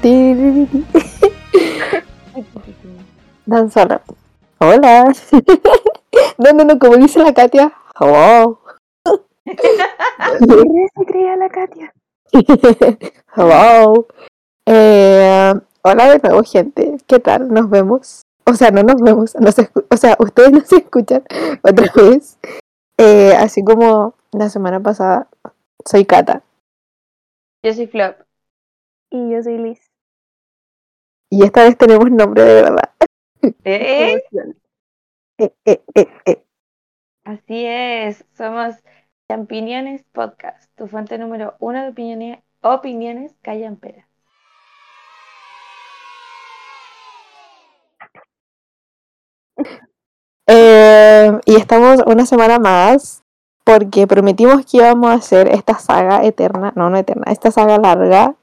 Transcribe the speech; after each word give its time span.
Dan. 3.44 3.68
Hola. 4.58 5.12
No, 6.38 6.52
no, 6.52 6.64
no, 6.64 6.78
como 6.78 6.96
dice 6.96 7.22
la 7.22 7.34
Katia. 7.34 7.70
Hello. 8.00 8.58
se 9.44 11.04
creía 11.06 11.36
la 11.36 11.50
Katia. 11.50 11.92
Hello. 13.36 14.06
Eh, 14.66 15.54
hola 15.82 16.10
de 16.10 16.18
nuevo, 16.20 16.42
gente. 16.44 16.98
¿Qué 17.08 17.18
tal? 17.18 17.52
Nos 17.52 17.68
vemos. 17.68 18.22
O 18.46 18.54
sea, 18.54 18.70
no 18.70 18.84
nos 18.84 19.02
vemos. 19.02 19.34
Nos 19.34 19.56
o 19.58 19.96
sea, 19.96 20.16
ustedes 20.20 20.52
nos 20.52 20.72
escuchan 20.72 21.24
otra 21.62 21.90
vez. 21.96 22.38
Eh, 22.98 23.34
así 23.36 23.64
como 23.64 24.14
la 24.32 24.48
semana 24.48 24.78
pasada. 24.78 25.26
Soy 25.84 26.04
Kata. 26.04 26.44
Yo 27.64 27.74
soy 27.74 27.88
Flop. 27.88 28.14
Y 29.10 29.32
yo 29.32 29.42
soy 29.42 29.58
Liz. 29.58 29.89
Y 31.32 31.44
esta 31.44 31.62
vez 31.62 31.78
tenemos 31.78 32.10
nombre 32.10 32.42
de 32.42 32.62
verdad. 32.62 32.90
¿Eh? 33.64 34.20
Eh, 35.38 35.52
eh, 35.64 35.80
eh. 36.26 36.44
Así 37.24 37.64
es, 37.64 38.24
somos 38.36 38.74
Champiñones 39.28 40.02
Podcast, 40.12 40.68
tu 40.76 40.88
fuente 40.88 41.18
número 41.18 41.54
uno 41.60 41.82
de 41.82 41.90
opiniones, 41.90 42.40
opiniones 42.62 43.32
callamperas. 43.42 44.06
Y 51.46 51.54
estamos 51.54 52.00
una 52.06 52.26
semana 52.26 52.58
más 52.58 53.22
porque 53.62 54.08
prometimos 54.08 54.66
que 54.66 54.78
íbamos 54.78 55.10
a 55.10 55.14
hacer 55.14 55.46
esta 55.46 55.78
saga 55.78 56.24
eterna, 56.24 56.72
no, 56.74 56.90
no 56.90 56.98
eterna, 56.98 57.30
esta 57.30 57.52
saga 57.52 57.78
larga 57.78 58.34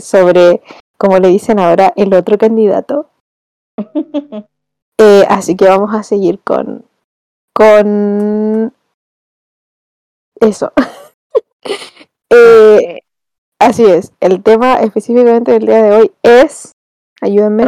sobre, 0.00 0.60
como 1.00 1.18
le 1.18 1.28
dicen 1.28 1.58
ahora, 1.58 1.94
el 1.96 2.12
otro 2.12 2.36
candidato. 2.36 3.08
así 5.30 5.56
que 5.56 5.64
vamos 5.64 5.94
a 5.94 6.02
seguir 6.02 6.40
con, 6.40 6.84
con 7.54 8.74
eso. 10.42 10.72
así 13.58 13.86
es, 13.86 14.12
el 14.20 14.42
tema 14.42 14.74
específicamente 14.80 15.52
del 15.52 15.64
día 15.64 15.82
de 15.82 15.92
hoy 15.92 16.12
es, 16.22 16.72
ayúdenme. 17.22 17.62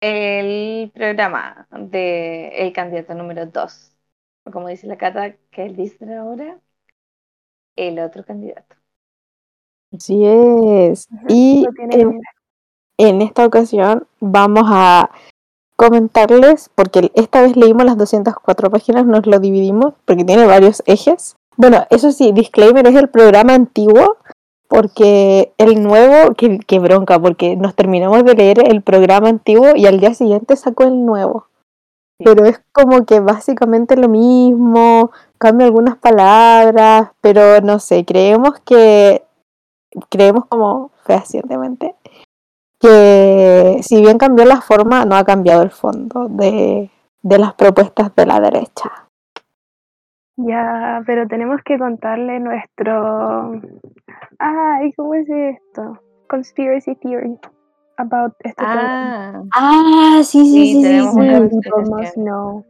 El 0.00 0.92
programa 0.94 1.66
de 1.72 2.50
el 2.58 2.72
candidato 2.72 3.14
número 3.14 3.46
2, 3.46 3.92
como 4.52 4.68
dice 4.68 4.86
la 4.86 4.98
Cata, 4.98 5.34
que 5.50 5.64
él 5.64 5.74
dice 5.74 6.14
ahora, 6.14 6.60
el 7.74 7.98
otro 7.98 8.24
candidato 8.24 8.76
así 9.96 10.24
es. 10.24 11.08
Y 11.28 11.66
en- 12.98 13.22
esta 13.22 13.44
ocasión 13.46 14.06
vamos 14.20 14.64
a 14.68 15.10
comentarles, 15.76 16.70
porque 16.74 17.10
esta 17.14 17.42
vez 17.42 17.56
leímos 17.56 17.84
las 17.84 17.96
204 17.96 18.70
páginas, 18.70 19.06
nos 19.06 19.26
lo 19.26 19.40
dividimos, 19.40 19.94
porque 20.04 20.24
tiene 20.24 20.46
varios 20.46 20.82
ejes. 20.86 21.36
Bueno, 21.56 21.84
eso 21.90 22.12
sí, 22.12 22.32
disclaimer, 22.32 22.86
es 22.86 22.94
el 22.94 23.08
programa 23.08 23.54
antiguo, 23.54 24.16
porque 24.68 25.52
el 25.58 25.82
nuevo, 25.82 26.34
que, 26.34 26.58
que 26.60 26.78
bronca, 26.78 27.20
porque 27.20 27.56
nos 27.56 27.74
terminamos 27.74 28.24
de 28.24 28.34
leer 28.34 28.68
el 28.70 28.82
programa 28.82 29.28
antiguo 29.28 29.68
y 29.74 29.86
al 29.86 30.00
día 30.00 30.14
siguiente 30.14 30.56
sacó 30.56 30.84
el 30.84 31.04
nuevo. 31.04 31.46
Sí. 32.18 32.24
Pero 32.24 32.44
es 32.44 32.60
como 32.72 33.04
que 33.04 33.20
básicamente 33.20 33.96
lo 33.96 34.08
mismo, 34.08 35.10
cambia 35.38 35.66
algunas 35.66 35.96
palabras, 35.96 37.10
pero 37.20 37.60
no 37.60 37.78
sé, 37.80 38.04
creemos 38.04 38.60
que, 38.64 39.24
creemos 40.10 40.46
como 40.46 40.90
fehacientemente 41.04 41.94
que 42.80 43.78
si 43.82 44.00
bien 44.02 44.18
cambió 44.18 44.44
la 44.44 44.60
forma, 44.60 45.04
no 45.04 45.16
ha 45.16 45.24
cambiado 45.24 45.62
el 45.62 45.70
fondo 45.70 46.28
de, 46.28 46.90
de 47.22 47.38
las 47.38 47.54
propuestas 47.54 48.14
de 48.14 48.26
la 48.26 48.40
derecha. 48.40 48.90
Ya, 50.36 51.02
pero 51.06 51.26
tenemos 51.28 51.60
que 51.64 51.78
contarle 51.78 52.40
nuestro. 52.40 53.60
Ay, 54.38 54.92
¿cómo 54.94 55.14
es 55.14 55.28
esto? 55.30 56.00
Conspiracy 56.28 56.96
theory 56.96 57.38
about 57.96 58.34
este. 58.40 58.56
Ah, 58.58 59.40
Ah, 59.52 60.20
sí, 60.24 60.44
sí, 60.44 60.74
sí, 60.74 60.82
tenemos 60.82 61.14
una 61.14 61.38
People 61.48 61.70
conspiración. 61.70 61.96
must 62.00 62.14
know. 62.16 62.64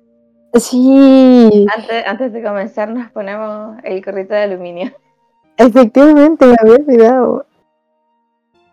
Sí, 0.55 1.67
antes, 1.75 2.07
antes 2.07 2.33
de 2.33 2.43
comenzar 2.43 2.89
nos 2.91 3.11
ponemos 3.11 3.79
el 3.83 4.01
gorrito 4.05 4.35
de 4.35 4.43
aluminio. 4.43 4.93
Efectivamente, 5.57 6.47
me 6.47 6.57
había 6.61 6.75
olvidado. 6.75 7.47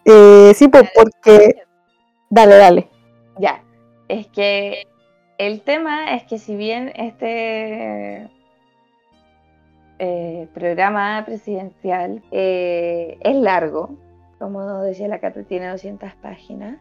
Eh, 0.05 0.53
sí, 0.55 0.67
pues 0.67 0.89
porque... 0.95 1.63
Dale, 2.29 2.55
dale. 2.55 2.89
Ya, 3.37 3.63
es 4.07 4.27
que 4.27 4.83
el 5.37 5.61
tema 5.61 6.15
es 6.15 6.23
que 6.23 6.37
si 6.37 6.55
bien 6.55 6.91
este 6.95 8.29
eh, 9.99 10.47
programa 10.53 11.23
presidencial 11.25 12.23
eh, 12.31 13.17
es 13.21 13.35
largo, 13.35 13.97
como 14.39 14.81
decía 14.81 15.07
la 15.07 15.19
Cata, 15.19 15.43
tiene 15.43 15.69
200 15.69 16.13
páginas, 16.15 16.77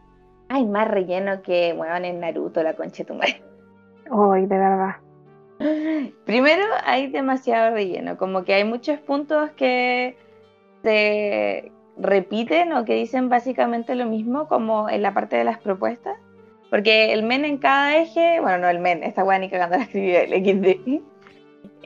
hay 0.49 0.65
más 0.65 0.87
relleno 0.87 1.41
que 1.41 1.73
muevan 1.73 2.05
en 2.05 2.19
Naruto, 2.19 2.63
la 2.63 2.73
concha 2.75 3.03
de 3.03 3.05
tu 3.05 3.13
madre. 3.13 3.41
Ay, 4.11 4.45
de 4.45 4.57
verdad. 4.57 4.95
Primero 6.25 6.63
hay 6.83 7.07
demasiado 7.07 7.73
relleno, 7.73 8.17
como 8.17 8.43
que 8.43 8.53
hay 8.53 8.63
muchos 8.63 8.99
puntos 8.99 9.51
que 9.51 10.17
se 10.83 11.71
repiten 11.97 12.73
o 12.73 12.85
que 12.85 12.95
dicen 12.95 13.29
básicamente 13.29 13.95
lo 13.95 14.05
mismo 14.05 14.47
como 14.47 14.89
en 14.89 15.01
la 15.01 15.13
parte 15.13 15.35
de 15.35 15.43
las 15.43 15.59
propuestas. 15.59 16.17
Porque 16.69 17.11
el 17.11 17.23
men 17.23 17.43
en 17.43 17.57
cada 17.57 17.97
eje, 17.97 18.39
bueno, 18.39 18.59
no 18.59 18.69
el 18.69 18.79
men, 18.79 19.03
esta 19.03 19.23
weá 19.23 19.37
ni 19.37 19.49
cagando 19.49 19.77
la 19.77 19.83
escribió 19.83 20.19
el 20.21 20.31
XD. 20.31 21.01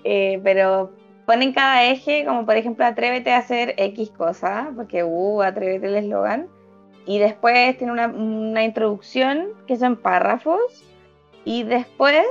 Eh, 0.07 0.39
pero 0.43 0.91
ponen 1.25 1.51
cada 1.51 1.83
eje, 1.83 2.25
como 2.25 2.45
por 2.45 2.55
ejemplo, 2.57 2.85
atrévete 2.85 3.31
a 3.31 3.39
hacer 3.39 3.73
X 3.75 4.11
cosa, 4.11 4.71
porque 4.75 5.03
uh, 5.03 5.41
atrévete 5.41 5.87
el 5.87 5.95
eslogan. 5.95 6.47
Y 7.07 7.17
después 7.17 7.75
tiene 7.79 7.91
una, 7.91 8.09
una 8.09 8.63
introducción 8.63 9.47
que 9.65 9.77
son 9.77 9.95
párrafos. 9.95 10.61
Y 11.43 11.63
después 11.63 12.23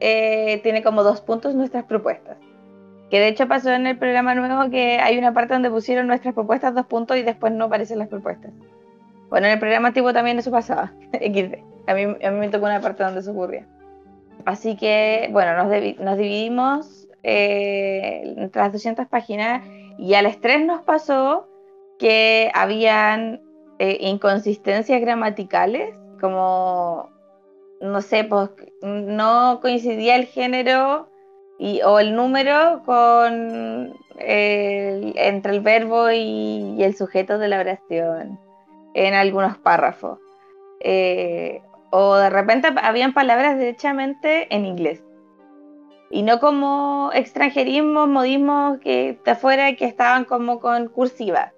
eh, 0.00 0.60
tiene 0.62 0.82
como 0.82 1.02
dos 1.02 1.20
puntos 1.20 1.54
nuestras 1.54 1.84
propuestas. 1.84 2.36
Que 3.10 3.20
de 3.20 3.28
hecho 3.28 3.48
pasó 3.48 3.70
en 3.70 3.86
el 3.86 3.98
programa 3.98 4.34
nuevo 4.34 4.70
que 4.70 4.98
hay 4.98 5.18
una 5.18 5.32
parte 5.32 5.54
donde 5.54 5.70
pusieron 5.70 6.06
nuestras 6.06 6.34
propuestas 6.34 6.74
dos 6.74 6.86
puntos 6.86 7.16
y 7.16 7.22
después 7.22 7.52
no 7.52 7.66
aparecen 7.66 7.98
las 7.98 8.08
propuestas. 8.08 8.52
Bueno, 9.28 9.46
en 9.46 9.54
el 9.54 9.58
programa 9.58 9.88
antiguo 9.88 10.12
también 10.12 10.38
eso 10.38 10.50
pasaba. 10.50 10.92
XD. 11.12 11.58
A 11.86 11.94
mí, 11.94 12.02
a 12.02 12.30
mí 12.30 12.38
me 12.38 12.48
tocó 12.48 12.66
una 12.66 12.80
parte 12.80 13.02
donde 13.02 13.20
eso 13.20 13.32
ocurría. 13.32 13.66
Así 14.44 14.76
que, 14.76 15.28
bueno, 15.32 15.56
nos, 15.56 15.98
nos 15.98 16.18
dividimos 16.18 17.08
eh, 17.22 18.50
las 18.54 18.72
200 18.72 19.06
páginas 19.06 19.66
y 19.98 20.14
a 20.14 20.22
las 20.22 20.40
3 20.40 20.64
nos 20.64 20.82
pasó 20.82 21.46
que 21.98 22.50
habían 22.54 23.42
eh, 23.78 23.98
inconsistencias 24.00 25.00
gramaticales, 25.00 25.94
como, 26.20 27.10
no 27.80 28.02
sé, 28.02 28.24
pues 28.24 28.50
no 28.82 29.60
coincidía 29.60 30.16
el 30.16 30.26
género 30.26 31.08
y, 31.58 31.82
o 31.82 31.98
el 31.98 32.14
número 32.14 32.82
con 32.84 33.94
el- 34.18 35.12
entre 35.16 35.52
el 35.52 35.60
verbo 35.60 36.10
y, 36.10 36.82
el 36.82 36.94
sujeto 36.96 37.38
de 37.38 37.48
la 37.48 37.60
oración 37.60 38.38
en 38.94 39.14
algunos 39.14 39.58
párrafos. 39.58 40.18
Eh, 40.80 41.62
o 41.90 42.16
de 42.16 42.30
repente 42.30 42.68
habían 42.82 43.12
palabras 43.14 43.58
derechamente 43.58 44.54
en 44.54 44.64
inglés. 44.64 45.02
Y 46.10 46.22
no 46.22 46.40
como 46.40 47.10
extranjerismos, 47.14 48.08
modismos 48.08 48.78
que 48.80 49.18
de 49.24 49.30
afuera 49.30 49.74
que 49.76 49.84
estaban 49.84 50.24
como 50.24 50.60
con 50.60 50.88
cursiva. 50.88 51.52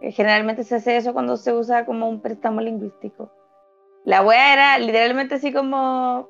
Que 0.00 0.12
Generalmente 0.12 0.64
se 0.64 0.76
hace 0.76 0.96
eso 0.96 1.12
cuando 1.12 1.36
se 1.36 1.52
usa 1.52 1.84
como 1.84 2.08
un 2.08 2.20
préstamo 2.20 2.60
lingüístico. 2.60 3.30
La 4.04 4.22
wea 4.22 4.52
era 4.52 4.78
literalmente 4.78 5.34
así 5.36 5.52
como 5.52 6.28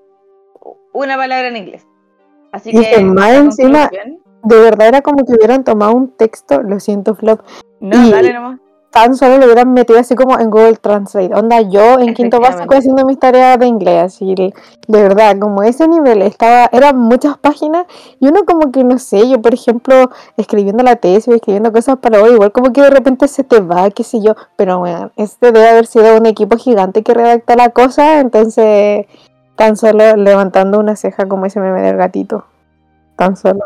una 0.92 1.16
palabra 1.16 1.48
en 1.48 1.56
inglés. 1.56 1.86
Así 2.52 2.70
Y 2.70 2.80
que 2.82 3.00
más 3.04 3.30
encima- 3.34 3.90
De 4.44 4.56
verdad 4.60 4.88
era 4.88 5.00
como 5.02 5.24
que 5.24 5.32
hubieran 5.34 5.64
tomado 5.64 5.92
un 5.92 6.16
texto, 6.16 6.62
lo 6.62 6.78
siento, 6.80 7.14
Flop, 7.14 7.40
No, 7.80 8.06
y- 8.06 8.10
dale 8.10 8.32
nomás. 8.32 8.60
Tan 8.90 9.14
solo 9.14 9.38
lo 9.38 9.44
hubieran 9.44 9.72
metido 9.72 9.98
así 9.98 10.14
como 10.14 10.38
en 10.38 10.50
Google 10.50 10.76
Translate. 10.76 11.34
Onda, 11.34 11.60
yo 11.60 11.98
en 11.98 12.14
quinto 12.14 12.40
básico 12.40 12.74
haciendo 12.74 13.04
mis 13.04 13.18
tareas 13.18 13.58
de 13.58 13.66
inglés, 13.66 14.04
así, 14.04 14.34
de 14.34 14.52
verdad, 15.02 15.38
como 15.38 15.62
ese 15.62 15.86
nivel, 15.86 16.22
estaba, 16.22 16.68
eran 16.72 16.96
muchas 16.98 17.36
páginas 17.38 17.86
y 18.18 18.28
uno 18.28 18.44
como 18.44 18.72
que, 18.72 18.84
no 18.84 18.98
sé, 18.98 19.28
yo 19.28 19.40
por 19.40 19.54
ejemplo, 19.54 20.10
escribiendo 20.36 20.82
la 20.82 20.96
tesis, 20.96 21.34
escribiendo 21.34 21.72
cosas 21.72 21.98
para 21.98 22.22
hoy, 22.22 22.32
igual 22.32 22.52
como 22.52 22.72
que 22.72 22.82
de 22.82 22.90
repente 22.90 23.28
se 23.28 23.44
te 23.44 23.60
va, 23.60 23.90
qué 23.90 24.04
sé 24.04 24.20
yo, 24.20 24.34
pero 24.56 24.78
bueno, 24.78 25.10
este 25.16 25.52
debe 25.52 25.68
haber 25.68 25.86
sido 25.86 26.16
un 26.16 26.26
equipo 26.26 26.56
gigante 26.56 27.02
que 27.02 27.14
redacta 27.14 27.56
la 27.56 27.70
cosa, 27.70 28.20
entonces 28.20 29.06
tan 29.56 29.76
solo 29.76 30.16
levantando 30.16 30.78
una 30.78 30.96
ceja 30.96 31.26
como 31.26 31.46
ese 31.46 31.60
meme 31.60 31.82
del 31.82 31.96
gatito, 31.96 32.44
tan 33.16 33.36
solo. 33.36 33.64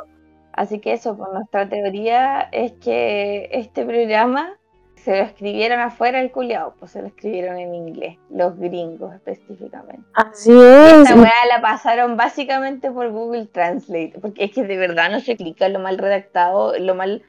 Así 0.52 0.80
que 0.80 0.92
eso, 0.92 1.16
pues 1.16 1.30
nuestra 1.32 1.69
teoría 1.69 2.42
es 2.52 2.72
que 2.72 3.48
este 3.52 3.84
programa 3.84 4.58
se 5.04 5.16
lo 5.16 5.25
escribieron 5.25 5.81
afuera 5.81 6.20
el 6.20 6.31
culiao, 6.31 6.75
pues 6.78 6.93
se 6.93 7.00
lo 7.00 7.08
escribieron 7.08 7.58
en 7.58 7.75
inglés, 7.75 8.19
los 8.31 8.56
gringos 8.56 9.14
específicamente. 9.14 10.02
Así 10.14 10.52
es. 10.52 10.93
Esta 10.93 11.16
weá 11.16 11.46
la 11.49 11.60
pasaron 11.60 12.16
básicamente 12.16 12.90
por 12.90 13.10
Google 13.10 13.46
Translate, 13.46 14.14
porque 14.20 14.44
es 14.44 14.52
que 14.52 14.62
de 14.62 14.76
verdad 14.76 15.10
no 15.10 15.20
se 15.20 15.32
explica 15.32 15.69
lo 15.69 15.81
mal 15.81 15.99
redactado, 15.99 16.78
lo 16.78 16.94
mal 16.94 17.22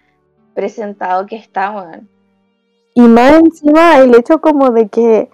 presentado 0.54 1.26
que 1.26 1.36
está, 1.36 1.72
weón. 1.72 2.10
Y 2.94 3.02
más 3.02 3.34
encima 3.40 3.98
el 3.98 4.16
hecho 4.16 4.40
como 4.40 4.70
de 4.70 4.88
que 4.88 5.30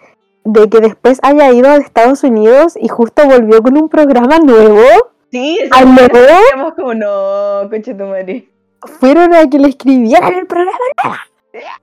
de 0.46 0.70
que 0.70 0.80
después 0.80 1.20
haya 1.22 1.52
ido 1.52 1.70
a 1.70 1.76
Estados 1.76 2.24
Unidos 2.24 2.78
y 2.80 2.88
justo 2.88 3.26
volvió 3.26 3.62
con 3.62 3.78
un 3.78 3.90
programa 3.90 4.40
nuevo. 4.40 4.82
Sí, 5.30 5.60
¿Al 5.72 5.94
nuevo? 5.94 6.74
Como, 6.76 6.94
no, 6.94 7.70
conche 7.70 7.94
tu 7.94 8.06
madre. 8.06 8.50
Fueron 9.00 9.34
a 9.34 9.48
que 9.50 9.60
le 9.60 9.68
escribieran 9.68 10.34
el 10.34 10.48
programa. 10.48 10.80
Ya, 11.54 11.82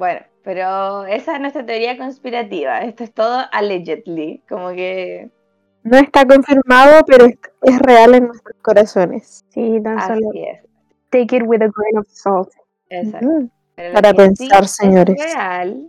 bueno, 0.00 0.20
pero 0.42 1.04
esa 1.06 1.34
es 1.34 1.40
nuestra 1.40 1.64
teoría 1.66 1.98
conspirativa. 1.98 2.80
Esto 2.80 3.04
es 3.04 3.12
todo 3.12 3.42
allegedly, 3.52 4.42
como 4.48 4.70
que 4.70 5.30
No 5.82 5.98
está 5.98 6.24
confirmado, 6.26 7.04
pero 7.06 7.26
es, 7.26 7.38
es 7.62 7.78
real 7.80 8.14
en 8.14 8.26
nuestros 8.28 8.56
corazones. 8.62 9.44
Sí, 9.50 9.78
tan 9.84 9.98
así 9.98 10.14
solo 10.14 10.30
es. 10.34 10.60
take 11.10 11.36
it 11.36 11.42
with 11.44 11.60
a 11.62 11.68
grain 11.76 11.98
of 11.98 12.06
salt. 12.08 12.48
Exacto. 12.88 13.28
Pero 13.76 13.88
lo 13.90 13.94
Para 13.94 14.14
pensar, 14.14 14.64
es 14.64 14.70
señores. 14.74 15.16
real 15.22 15.88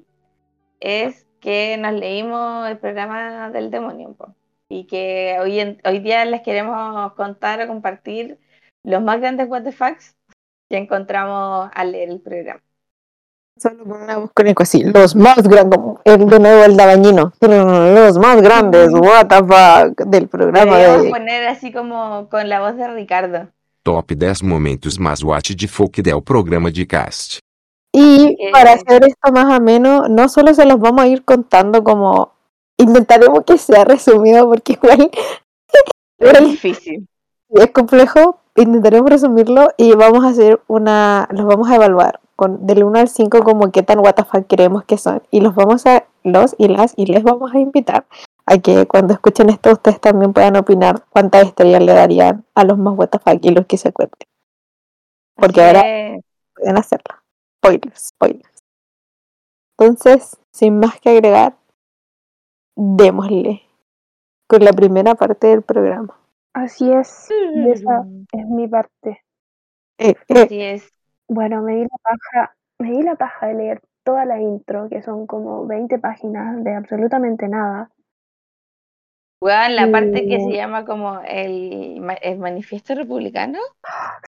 es 0.82 1.26
que 1.40 1.78
nos 1.78 1.94
leímos 1.94 2.68
el 2.70 2.78
programa 2.78 3.50
del 3.50 3.72
demonio 3.72 4.14
po, 4.14 4.36
y 4.70 4.86
que 4.88 5.38
hoy, 5.40 5.60
en- 5.60 5.82
hoy 5.86 6.00
día 6.00 6.26
les 6.26 6.42
queremos 6.42 7.14
contar 7.14 7.62
o 7.62 7.68
compartir 7.68 8.38
los 8.84 9.02
más 9.02 9.20
grandes 9.22 9.48
what 9.48 9.64
the 9.64 9.72
fucks 9.72 10.16
que 10.70 10.78
encontramos 10.78 11.70
al 11.74 11.92
leer 11.94 12.10
el 12.10 12.20
programa. 12.22 12.62
Solo 13.62 13.84
ponemos 13.84 14.32
con 14.34 14.48
eco 14.48 14.64
así. 14.64 14.84
Los 14.84 15.16
más 15.16 15.48
grandes, 15.48 15.80
el 16.04 16.26
de 16.26 16.40
nuevo 16.40 16.64
el 16.64 16.76
dabañino. 16.76 17.32
Los 17.42 18.18
más 18.18 18.42
grandes, 18.42 18.90
what 18.92 19.28
the 19.28 19.36
fuck, 19.36 20.08
del 20.08 20.28
programa 20.28 20.78
de... 20.78 21.12
poner 21.12 21.48
así 21.48 21.72
como 21.72 22.28
con 22.32 22.50
la 22.50 22.60
voz 22.60 22.76
de 22.76 22.88
Ricardo. 22.92 23.50
Top 23.84 24.10
10 24.10 24.42
momentos 24.42 25.00
mais 25.00 25.24
what 25.24 25.44
de 25.44 25.68
folk 25.68 25.98
del 25.98 26.24
programa 26.24 26.72
de 26.72 26.88
cast. 26.88 27.38
Y 27.94 28.36
para 28.52 28.74
hacer 28.74 29.04
esto 29.06 29.32
más 29.32 29.54
ameno, 29.54 30.08
no 30.10 30.28
solo 30.28 30.56
se 30.56 30.66
los 30.66 30.80
vamos 30.80 31.02
a 31.02 31.08
ir 31.08 31.24
contando 31.24 31.84
como... 31.84 32.34
Intentaremos 32.78 33.44
que 33.46 33.60
sea 33.60 33.86
resumido 33.86 34.48
porque 34.48 34.74
igual 34.74 35.12
Es 36.18 36.44
difícil. 36.46 37.08
es 37.50 37.70
complejo. 37.70 38.40
Intentaremos 38.56 39.08
resumirlo 39.08 39.68
y 39.78 39.94
vamos 39.94 40.26
a 40.26 40.30
hacer 40.30 40.60
una... 40.68 41.28
Los 41.30 41.46
vamos 41.46 41.70
a 41.70 41.76
evaluar 41.76 42.20
con 42.42 42.66
del 42.66 42.84
1 42.84 42.98
al 43.02 43.08
5 43.08 43.44
como 43.44 43.72
qué 43.72 43.84
tan 43.84 44.00
what 44.00 44.16
the 44.16 44.24
fuck 44.24 44.48
creemos 44.48 44.84
que 44.86 44.98
son. 44.98 45.22
Y 45.30 45.42
los 45.42 45.54
vamos 45.54 45.86
a... 45.86 46.08
Los 46.24 46.56
y 46.58 46.68
las 46.70 46.94
y 46.98 47.06
les 47.06 47.22
vamos 47.22 47.54
a 47.54 47.60
invitar 47.60 48.08
a 48.48 48.58
que 48.58 48.88
cuando 48.88 49.14
escuchen 49.14 49.50
esto 49.52 49.72
ustedes 49.72 50.02
también 50.02 50.34
puedan 50.34 50.56
opinar 50.56 51.06
cuántas 51.12 51.46
estrellas 51.46 51.84
le 51.84 51.94
darían 51.94 52.46
a 52.56 52.64
los 52.64 52.80
más 52.80 52.98
what 52.98 53.10
the 53.10 53.20
fuck 53.20 53.44
y 53.46 53.52
los 53.52 53.68
que 53.68 53.78
se 53.78 53.92
cuenten. 53.92 54.28
Porque 55.36 55.62
ahora- 55.64 55.84
pueden 56.56 56.78
hacerlo. 56.78 57.16
Spoilers, 57.64 58.08
spoilers. 58.08 58.64
Entonces, 59.78 60.38
sin 60.52 60.80
más 60.80 61.00
que 61.00 61.10
agregar, 61.12 61.58
démosle 62.76 63.62
con 64.48 64.66
la 64.66 64.74
primera 64.74 65.14
parte 65.14 65.46
del 65.48 65.62
programa. 65.62 66.20
Así 66.54 66.92
es. 66.92 67.30
Y 67.56 67.70
esa 67.70 68.04
es 68.32 68.48
mi 68.48 68.68
parte. 68.68 69.24
Eh, 70.00 70.16
eh, 70.28 70.44
Así 70.44 70.62
es. 70.62 71.01
Bueno, 71.32 71.62
me 71.64 71.76
di 71.78 71.82
la 71.82 71.98
paja, 72.04 72.56
me 72.78 72.92
di 72.92 73.02
la 73.02 73.16
paja 73.16 73.48
de 73.48 73.54
leer 73.56 73.82
toda 74.04 74.26
la 74.26 74.40
intro, 74.40 74.88
que 74.90 75.02
son 75.02 75.26
como 75.26 75.66
20 75.66 75.98
páginas 75.98 76.64
de 76.64 76.76
absolutamente 76.76 77.48
nada. 77.48 77.90
Weón, 79.42 79.76
la 79.76 79.90
parte 79.92 80.28
que 80.28 80.40
se 80.40 80.54
llama 80.54 80.86
como 80.86 81.20
el, 81.22 82.00
ma- 82.02 82.14
el 82.14 82.38
manifiesto 82.38 82.94
republicano. 82.94 83.60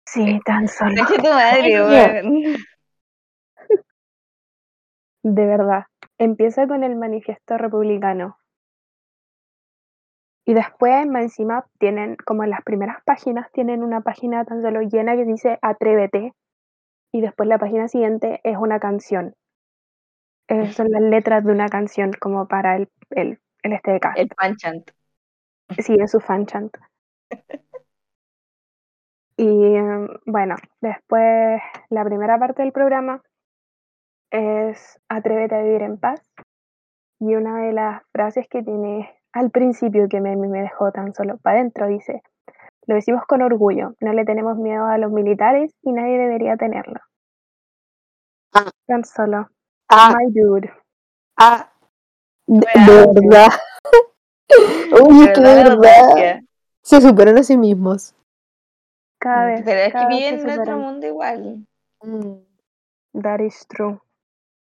Sí, 0.07 0.41
tan 0.45 0.69
solo. 0.69 1.05
Tu 1.23 1.23
madre, 1.29 1.83
weón. 1.83 2.57
De 5.25 5.47
verdad. 5.47 5.87
Empieza 6.17 6.69
con 6.69 6.85
el 6.85 6.95
manifiesto 6.95 7.59
republicano. 7.59 8.37
Y 10.47 10.55
después, 10.55 11.05
más 11.09 11.23
encima, 11.23 11.67
tienen, 11.81 12.15
como 12.25 12.45
en 12.45 12.51
las 12.51 12.63
primeras 12.63 13.03
páginas, 13.05 13.51
tienen 13.51 13.83
una 13.83 14.03
página 14.03 14.45
tan 14.45 14.63
solo 14.63 14.81
llena 14.83 15.17
que 15.17 15.25
dice 15.25 15.59
Atrévete. 15.63 16.33
Y 17.13 17.21
después 17.21 17.49
la 17.49 17.59
página 17.59 17.89
siguiente 17.89 18.41
es 18.43 18.57
una 18.57 18.81
canción. 18.81 19.35
Son 20.73 20.91
las 20.91 21.03
letras 21.03 21.45
de 21.45 21.53
una 21.53 21.69
canción 21.69 22.13
como 22.21 22.47
para 22.47 22.77
el, 22.77 22.89
el, 23.11 23.39
el 23.63 23.73
este 23.73 23.93
de 23.93 24.01
cast. 24.01 24.19
El 24.19 24.29
panchant. 24.29 24.91
Sí, 25.79 25.97
es 26.01 26.11
su 26.11 26.21
fan 26.21 26.47
chant. 26.47 26.77
Y 29.37 29.45
em, 29.45 30.09
bueno, 30.27 30.57
después 30.81 31.61
la 31.91 32.05
primera 32.05 32.39
parte 32.39 32.63
del 32.63 32.73
programa 32.73 33.23
es 34.33 34.99
Atrévete 35.09 35.55
a 35.55 35.63
vivir 35.63 35.83
en 35.83 35.97
paz. 35.99 36.21
Y 37.21 37.35
una 37.37 37.59
de 37.63 37.73
las 37.73 38.03
frases 38.13 38.49
que 38.49 38.63
tiene 38.63 39.11
al 39.33 39.51
principio 39.51 40.09
que 40.09 40.21
me, 40.21 40.37
me 40.37 40.63
dejó 40.63 40.93
tan 40.93 41.15
solo 41.15 41.39
para 41.39 41.59
adentro 41.59 41.87
dice, 41.87 42.23
lo 42.87 42.95
decimos 42.95 43.25
con 43.27 43.43
orgullo, 43.43 43.95
no 44.01 44.13
le 44.13 44.25
tenemos 44.25 44.57
miedo 44.57 44.87
a 44.87 44.99
los 44.99 45.13
militares 45.13 45.75
y 45.83 45.93
nadie 45.93 46.19
debería 46.19 46.57
tenerlo. 46.57 47.01
Ah. 48.53 48.71
Tan 48.87 49.05
solo, 49.05 49.49
ah, 49.89 50.15
my 50.17 50.33
dude. 50.33 50.71
ah, 51.39 51.73
de, 52.47 52.67
verdad. 52.87 53.49
Uy, 55.07 55.27
de 55.27 55.41
Verdad, 55.41 56.41
se 56.83 57.01
superan 57.01 57.39
a 57.39 57.43
sí 57.43 57.57
mismos. 57.57 58.15
Cada 59.19 59.47
vez. 59.47 59.63
Pero 59.65 59.81
es 59.81 59.93
que 59.93 60.07
viven 60.09 60.35
en 60.41 60.41
otro 60.41 60.57
superan. 60.57 60.81
mundo 60.81 61.07
igual. 61.07 61.67
That 63.15 63.41
is 63.41 63.67
true. 63.69 64.01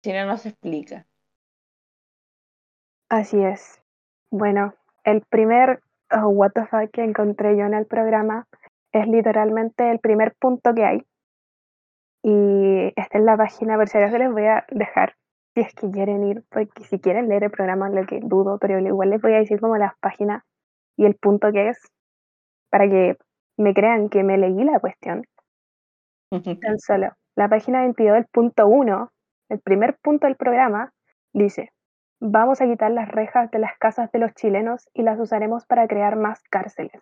Si 0.03 0.11
no, 0.11 0.25
no 0.25 0.37
se 0.37 0.49
explica. 0.49 1.07
Así 3.09 3.41
es. 3.43 3.81
Bueno, 4.29 4.73
el 5.03 5.21
primer 5.21 5.81
oh, 6.13 6.29
what 6.29 6.51
the 6.53 6.65
fuck 6.65 6.91
que 6.91 7.03
encontré 7.03 7.57
yo 7.57 7.65
en 7.65 7.73
el 7.73 7.85
programa 7.85 8.47
es 8.91 9.07
literalmente 9.07 9.89
el 9.89 9.99
primer 9.99 10.35
punto 10.39 10.73
que 10.73 10.85
hay. 10.85 11.05
Y 12.23 12.93
está 12.95 13.17
en 13.17 13.25
la 13.25 13.37
página, 13.37 13.77
por 13.77 13.89
si 13.89 13.97
acaso 13.97 14.17
les 14.17 14.31
voy 14.31 14.45
a 14.45 14.65
dejar, 14.69 15.15
si 15.55 15.61
es 15.61 15.73
que 15.73 15.89
quieren 15.89 16.23
ir, 16.23 16.43
porque 16.49 16.83
si 16.83 16.99
quieren 16.99 17.29
leer 17.29 17.45
el 17.45 17.51
programa, 17.51 17.89
lo 17.89 18.05
que 18.05 18.19
dudo, 18.21 18.57
pero 18.59 18.79
igual 18.79 19.09
les 19.09 19.21
voy 19.21 19.33
a 19.33 19.37
decir 19.39 19.59
como 19.59 19.77
las 19.77 19.97
páginas 19.99 20.43
y 20.97 21.05
el 21.05 21.15
punto 21.15 21.51
que 21.51 21.69
es, 21.69 21.79
para 22.69 22.87
que 22.87 23.17
me 23.57 23.73
crean 23.73 24.09
que 24.09 24.23
me 24.23 24.37
leí 24.37 24.63
la 24.63 24.79
cuestión. 24.79 25.23
Tan 26.29 26.79
solo. 26.79 27.09
La 27.35 27.49
página 27.49 27.81
22, 27.81 28.17
el 28.17 28.25
punto 28.25 28.67
1, 28.67 29.11
el 29.49 29.59
primer 29.59 29.97
punto 29.97 30.27
del 30.27 30.35
programa, 30.35 30.93
dice, 31.33 31.71
vamos 32.21 32.61
a 32.61 32.65
quitar 32.65 32.91
las 32.91 33.09
rejas 33.09 33.51
de 33.51 33.59
las 33.59 33.77
casas 33.77 34.11
de 34.11 34.19
los 34.19 34.33
chilenos 34.35 34.87
y 34.93 35.01
las 35.01 35.19
usaremos 35.19 35.65
para 35.65 35.87
crear 35.87 36.15
más 36.15 36.41
cárceles. 36.49 37.01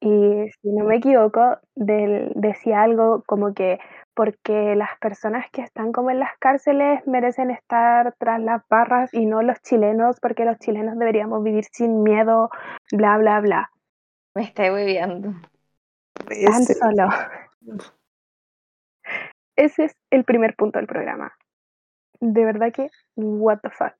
Y 0.00 0.48
si 0.60 0.72
no 0.72 0.84
me 0.84 0.96
equivoco, 0.96 1.58
del- 1.74 2.32
decía 2.34 2.82
algo 2.82 3.22
como 3.26 3.54
que 3.54 3.78
porque 4.14 4.74
las 4.76 4.90
personas 4.98 5.46
que 5.50 5.62
están 5.62 5.92
como 5.92 6.10
en 6.10 6.18
las 6.18 6.36
cárceles 6.38 7.06
merecen 7.06 7.50
estar 7.50 8.14
tras 8.18 8.40
las 8.40 8.62
barras 8.68 9.12
y 9.14 9.26
no 9.26 9.42
los 9.42 9.60
chilenos, 9.62 10.18
porque 10.20 10.44
los 10.44 10.58
chilenos 10.58 10.98
deberíamos 10.98 11.42
vivir 11.42 11.64
sin 11.70 12.02
miedo, 12.02 12.50
bla, 12.92 13.16
bla, 13.18 13.40
bla. 13.40 13.70
Me 14.34 14.42
estoy 14.44 14.70
hueveando. 14.70 15.32
Tan 16.26 16.62
Ese- 16.62 16.74
solo. 16.74 17.08
Ese 19.56 19.84
es 19.84 19.96
el 20.10 20.24
primer 20.24 20.54
punto 20.56 20.78
del 20.78 20.86
programa. 20.86 21.32
De 22.20 22.44
verdad 22.44 22.72
que, 22.72 22.88
what 23.16 23.60
the 23.62 23.70
fuck. 23.70 23.94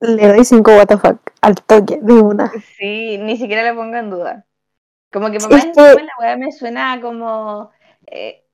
Le 0.00 0.28
doy 0.28 0.44
5 0.44 0.70
what 0.76 0.86
the 0.86 0.96
fuck 0.98 1.18
al 1.40 1.54
toque 1.56 1.98
de 2.00 2.12
una. 2.14 2.52
Sí, 2.78 3.18
ni 3.18 3.36
siquiera 3.36 3.68
lo 3.70 3.78
pongo 3.80 3.96
en 3.96 4.10
duda. 4.10 4.46
Como 5.12 5.30
que 5.30 5.38
Es 5.38 5.44
mamá 5.48 5.60
que- 5.60 5.68
encima 5.68 6.02
la 6.02 6.12
weá 6.20 6.36
me 6.36 6.52
suena 6.52 7.00
como. 7.00 7.70
Eh, 8.06 8.44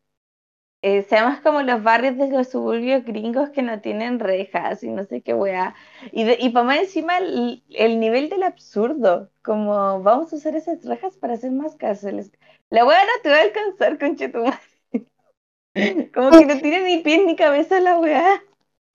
eh, 0.83 1.03
se 1.03 1.17
llama 1.17 1.41
como 1.43 1.63
los 1.63 1.83
barrios 1.83 2.17
de 2.19 2.29
los 2.29 2.49
suburbios 2.49 3.05
gringos 3.05 3.49
que 3.51 3.63
no 3.63 3.81
tienen 3.81 4.19
rejas 4.21 4.83
y 4.85 4.89
no 4.91 5.05
sé 5.05 5.23
qué 5.23 5.33
weá. 5.35 5.75
Y, 6.13 6.25
de- 6.25 6.37
y 6.39 6.51
más 6.51 6.79
encima 6.79 7.19
el, 7.19 7.63
el 7.71 8.01
nivel 8.01 8.29
del 8.29 8.43
absurdo. 8.43 9.31
Como 9.43 10.03
vamos 10.03 10.33
a 10.33 10.37
usar 10.37 10.55
esas 10.57 10.85
rejas 10.85 11.17
para 11.17 11.35
hacer 11.35 11.51
más 11.53 11.77
cárceles. 11.77 12.31
La 12.71 12.85
weá 12.85 12.99
no 13.05 13.23
te 13.23 13.31
va 13.31 13.37
a 13.37 13.43
alcanzar, 13.43 13.99
conchetumare. 13.99 14.59
Como 16.15 16.31
que 16.39 16.47
no 16.47 16.59
tiene 16.61 16.83
ni 16.85 16.99
pies 17.03 17.25
ni 17.27 17.35
cabeza 17.37 17.81
la 17.81 17.99
weá. 17.99 18.43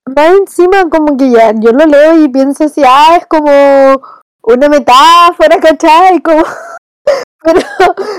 Más 0.06 0.38
encima 0.38 0.88
como 0.90 1.16
que 1.16 1.30
ya, 1.30 1.52
yo 1.52 1.72
lo 1.72 1.86
leo 1.86 2.18
y 2.24 2.28
pienso 2.28 2.64
así, 2.64 2.82
ah, 2.84 3.16
es 3.18 3.26
como 3.26 3.50
una 4.42 4.68
metáfora, 4.68 5.58
¿cachai? 5.60 6.20
Como... 6.20 6.42
Pero, 7.42 7.60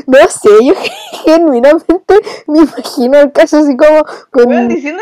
no 0.08 0.18
sé, 0.30 0.50
yo 0.66 0.74
genuinamente 1.26 2.16
me 2.48 2.60
imagino 2.60 3.20
el 3.20 3.32
caso 3.32 3.60
así 3.60 3.78
como 3.78 4.04
con, 4.32 4.52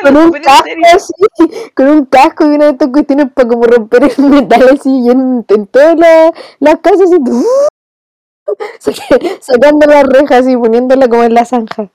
con 0.03 0.17
un 0.17 0.31
casco 0.41 0.63
así, 0.93 1.71
con 1.73 1.87
un 1.87 2.05
casco 2.05 2.43
y 2.45 2.55
una 2.55 2.65
de 2.65 2.71
estas 2.71 2.89
cuestiones 2.89 3.31
para 3.33 3.47
como 3.47 3.63
romper 3.63 4.03
el 4.17 4.25
metal 4.25 4.69
así 4.73 4.89
y 5.05 5.09
en, 5.09 5.45
en 5.47 5.67
todas 5.67 5.97
la- 5.97 6.33
las 6.59 6.79
casas 6.81 7.09
así, 7.11 7.17
saca- 8.79 9.19
sacando 9.39 9.87
la 9.87 10.03
reja 10.03 10.37
así, 10.37 10.57
poniéndola 10.57 11.07
como 11.07 11.23
en 11.23 11.33
la 11.33 11.45
zanja. 11.45 11.89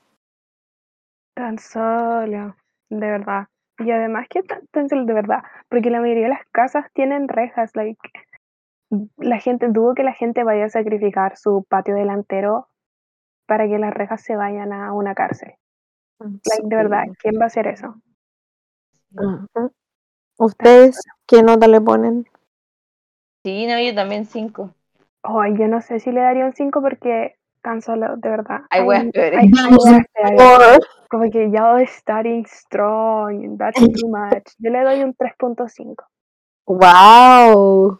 Tan 1.35 1.59
solo, 1.59 2.55
de 2.89 3.07
verdad. 3.07 3.45
Y 3.79 3.91
además 3.91 4.27
que 4.29 4.41
tan, 4.43 4.65
tan 4.67 4.89
solo 4.89 5.05
de 5.05 5.13
verdad, 5.13 5.43
porque 5.69 5.89
la 5.89 5.99
mayoría 5.99 6.23
de 6.23 6.29
las 6.29 6.45
casas 6.51 6.85
tienen 6.93 7.27
rejas, 7.27 7.71
like, 7.75 7.99
la 9.17 9.39
gente, 9.39 9.67
dudo 9.69 9.95
que 9.95 10.03
la 10.03 10.13
gente 10.13 10.43
vaya 10.43 10.65
a 10.65 10.69
sacrificar 10.69 11.37
su 11.37 11.65
patio 11.67 11.95
delantero 11.95 12.69
para 13.45 13.67
que 13.67 13.77
las 13.77 13.93
rejas 13.93 14.21
se 14.23 14.35
vayan 14.35 14.71
a 14.71 14.93
una 14.93 15.13
cárcel. 15.13 15.53
Like, 16.19 16.67
de 16.67 16.75
verdad, 16.75 17.03
¿quién 17.19 17.35
va 17.39 17.43
a 17.43 17.47
hacer 17.47 17.67
eso? 17.67 17.95
¿Ustedes 20.37 20.99
qué 21.27 21.43
nota 21.43 21.67
le 21.67 21.81
ponen? 21.81 22.27
Sí, 23.43 23.67
no, 23.67 23.79
yo 23.79 23.93
también 23.93 24.25
cinco. 24.25 24.73
Ay, 25.27 25.57
yo 25.57 25.67
no 25.67 25.81
sé 25.81 25.99
si 25.99 26.11
le 26.11 26.21
daría 26.21 26.45
un 26.45 26.53
5 26.53 26.81
porque 26.81 27.35
tan 27.65 27.81
solo, 27.81 28.15
de 28.17 28.29
verdad. 28.29 28.61
Peores. 28.69 29.51
Por- 30.37 30.87
Como 31.09 31.31
que 31.31 31.49
ya 31.49 31.77
starting 31.87 32.45
strong, 32.45 33.57
that's 33.57 33.75
too 34.01 34.07
much. 34.07 34.53
Yo 34.59 34.69
le 34.69 34.83
doy 34.83 35.01
un 35.03 35.13
3.5. 35.15 36.05
¡Wow! 36.67 37.99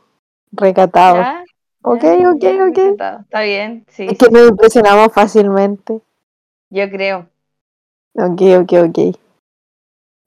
Recatado. 0.51 1.17
¿Ya? 1.17 1.43
Ok, 1.81 2.03
Ya, 2.03 2.29
ok, 2.29 2.41
ya, 2.41 2.65
ok. 2.69 2.77
Está 3.23 3.41
bien, 3.41 3.85
sí, 3.89 4.07
Es 4.09 4.17
que 4.17 4.29
nos 4.29 4.49
impresionamos 4.49 5.11
fácilmente. 5.13 6.01
yo 6.69 6.89
creo. 6.89 7.27
Ok, 8.13 8.41
ok, 8.61 8.73
ok. 8.89 9.17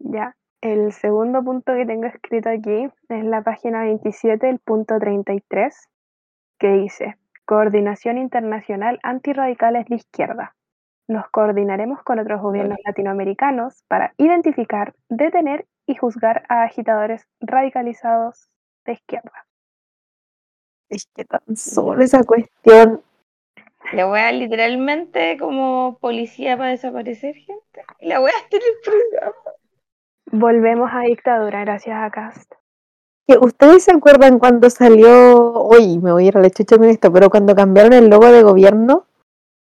Ya, 0.00 0.37
el 0.61 0.92
segundo 0.92 1.42
punto 1.42 1.75
que 1.75 1.87
tengo 1.87 2.07
escrito 2.07 2.49
aquí 2.50 2.88
es 3.09 3.25
la 3.25 3.42
página 3.42 3.83
27, 3.83 4.49
el 4.50 4.59
punto 4.59 4.99
33, 4.99 5.88
que 6.59 6.68
dice, 6.73 7.16
Coordinación 7.49 8.19
Internacional 8.19 9.00
Antirradicales 9.02 9.87
de 9.87 9.95
Izquierda. 9.95 10.55
Nos 11.09 11.31
coordinaremos 11.31 12.02
con 12.02 12.19
otros 12.19 12.43
gobiernos 12.43 12.76
latinoamericanos 12.85 13.85
para 13.88 14.12
identificar, 14.19 14.93
detener 15.09 15.64
y 15.87 15.97
juzgar 15.97 16.45
a 16.50 16.64
agitadores 16.64 17.26
radicalizados 17.40 18.50
de 18.85 18.93
izquierda. 18.93 19.47
Es 20.90 21.09
que 21.14 21.25
tan 21.25 21.57
solo 21.57 22.02
esa 22.02 22.23
cuestión. 22.23 23.02
La 23.95 24.11
wea 24.11 24.31
literalmente 24.31 25.38
como 25.38 25.97
policía 26.02 26.55
para 26.59 26.73
desaparecer 26.73 27.35
gente. 27.35 27.83
La 28.00 28.21
wea 28.21 28.35
está 28.45 28.59
en 28.59 28.62
el 28.62 28.78
programa. 28.85 29.37
Volvemos 30.33 30.90
a 30.93 31.00
dictadura 31.00 31.61
gracias 31.61 31.97
a 31.97 32.11
Cast. 32.11 32.52
¿Ustedes 33.40 33.85
se 33.85 33.92
acuerdan 33.92 34.38
cuando 34.38 34.70
salió, 34.70 35.52
hoy 35.52 35.99
me 35.99 36.12
voy 36.12 36.25
a 36.25 36.28
ir 36.28 36.38
a 36.38 36.40
la 36.40 36.50
chucha 36.50 36.78
con 36.78 36.87
esto, 36.87 37.12
pero 37.12 37.28
cuando 37.28 37.54
cambiaron 37.54 37.92
el 37.92 38.08
logo 38.08 38.26
de 38.32 38.42
gobierno 38.42 39.04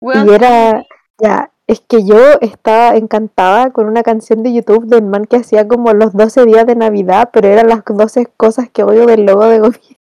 y 0.00 0.32
era, 0.32 0.86
ya, 1.18 1.52
es 1.66 1.80
que 1.80 2.04
yo 2.04 2.16
estaba 2.40 2.96
encantada 2.96 3.70
con 3.70 3.86
una 3.86 4.02
canción 4.02 4.42
de 4.42 4.54
YouTube 4.54 4.86
del 4.86 5.02
man 5.02 5.26
que 5.26 5.36
hacía 5.36 5.68
como 5.68 5.92
los 5.92 6.14
12 6.14 6.46
días 6.46 6.66
de 6.66 6.74
Navidad, 6.74 7.28
pero 7.32 7.48
eran 7.48 7.68
las 7.68 7.84
12 7.84 8.26
cosas 8.36 8.70
que 8.70 8.82
odio 8.82 9.04
del 9.06 9.26
logo 9.26 9.44
de 9.44 9.58
gobierno. 9.58 9.96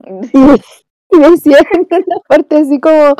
Y, 1.10 1.16
y 1.16 1.20
decía 1.30 1.58
en 1.72 1.86
una 1.90 2.20
parte 2.28 2.56
así 2.56 2.78
como, 2.78 3.14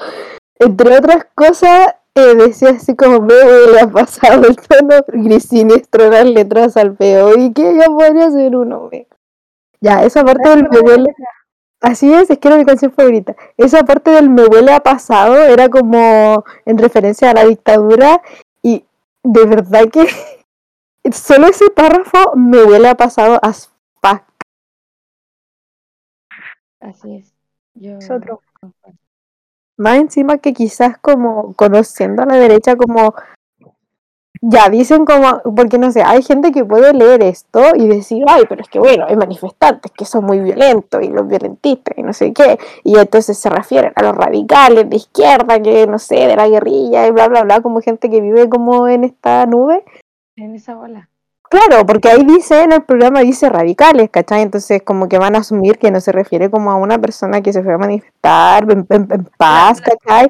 entre 0.58 0.98
otras 0.98 1.26
cosas, 1.34 1.94
eh, 2.16 2.34
decía 2.36 2.70
así 2.70 2.94
como 2.94 3.20
me 3.20 3.34
huele 3.34 3.80
a 3.80 3.88
pasado 3.88 4.46
el 4.46 4.56
tono 4.56 4.96
gris 5.08 5.44
siniestro, 5.44 6.10
las 6.10 6.26
letras 6.26 6.76
al 6.76 6.94
peor 6.94 7.38
y 7.38 7.52
que 7.52 7.74
ya 7.74 7.86
podría 7.86 8.30
ser 8.30 8.54
uno. 8.54 8.90
Ya, 9.84 10.02
esa 10.02 10.24
parte 10.24 10.48
del 10.48 10.66
me 10.66 10.80
huele, 10.80 11.14
así 11.82 12.10
es, 12.10 12.30
es 12.30 12.38
que 12.38 12.48
era 12.48 12.56
mi 12.56 12.64
canción 12.64 12.90
favorita. 12.90 13.36
Esa 13.58 13.84
parte 13.84 14.12
del 14.12 14.30
me 14.30 14.46
huele 14.46 14.72
a 14.72 14.80
pasado 14.80 15.36
era 15.36 15.68
como 15.68 16.42
en 16.64 16.78
referencia 16.78 17.28
a 17.28 17.34
la 17.34 17.44
dictadura 17.44 18.22
y 18.62 18.86
de 19.22 19.44
verdad 19.44 19.90
que 19.92 20.06
solo 21.12 21.48
ese 21.48 21.68
párrafo 21.68 22.34
me 22.34 22.64
huele 22.64 22.88
a 22.88 22.94
pasado 22.94 23.38
as 23.42 23.70
fuck. 24.00 24.22
Así 26.80 27.16
es. 27.16 27.34
Yo... 27.74 27.98
Es 27.98 28.10
otro. 28.10 28.40
Más 29.76 29.98
encima 29.98 30.38
que 30.38 30.54
quizás 30.54 30.96
como 30.96 31.52
conociendo 31.56 32.22
a 32.22 32.26
la 32.26 32.36
derecha 32.36 32.74
como 32.74 33.14
ya 34.46 34.68
dicen 34.68 35.04
como, 35.06 35.40
porque 35.56 35.78
no 35.78 35.90
sé, 35.90 36.02
hay 36.02 36.22
gente 36.22 36.52
que 36.52 36.64
puede 36.64 36.92
leer 36.92 37.22
esto 37.22 37.60
y 37.74 37.86
decir, 37.86 38.24
ay, 38.28 38.44
pero 38.48 38.60
es 38.62 38.68
que 38.68 38.78
bueno, 38.78 39.06
hay 39.08 39.16
manifestantes 39.16 39.90
que 39.92 40.04
son 40.04 40.24
muy 40.24 40.40
violentos 40.40 41.02
y 41.02 41.08
los 41.08 41.26
violentistas 41.26 41.96
y 41.96 42.02
no 42.02 42.12
sé 42.12 42.32
qué, 42.32 42.58
y 42.82 42.98
entonces 42.98 43.38
se 43.38 43.48
refieren 43.48 43.92
a 43.96 44.02
los 44.02 44.14
radicales 44.14 44.88
de 44.90 44.96
izquierda, 44.96 45.60
que 45.60 45.86
no 45.86 45.98
sé, 45.98 46.16
de 46.26 46.36
la 46.36 46.48
guerrilla 46.48 47.06
y 47.06 47.10
bla, 47.10 47.28
bla, 47.28 47.42
bla, 47.42 47.60
como 47.60 47.80
gente 47.80 48.10
que 48.10 48.20
vive 48.20 48.48
como 48.48 48.86
en 48.88 49.04
esta 49.04 49.46
nube. 49.46 49.84
En 50.36 50.54
esa 50.54 50.74
bola. 50.74 51.08
Claro, 51.48 51.86
porque 51.86 52.08
ahí 52.08 52.24
dice, 52.24 52.62
en 52.62 52.72
el 52.72 52.82
programa 52.82 53.20
dice 53.20 53.48
radicales, 53.48 54.10
¿cachai? 54.10 54.42
Entonces 54.42 54.82
como 54.82 55.08
que 55.08 55.18
van 55.18 55.36
a 55.36 55.38
asumir 55.38 55.78
que 55.78 55.90
no 55.92 56.00
se 56.00 56.10
refiere 56.10 56.50
como 56.50 56.70
a 56.72 56.76
una 56.76 56.98
persona 56.98 57.40
que 57.42 57.52
se 57.52 57.62
fue 57.62 57.74
a 57.74 57.78
manifestar 57.78 58.64
en, 58.70 58.86
en- 58.90 59.08
en 59.12 59.28
paz, 59.38 59.80
¿cachai? 59.80 60.28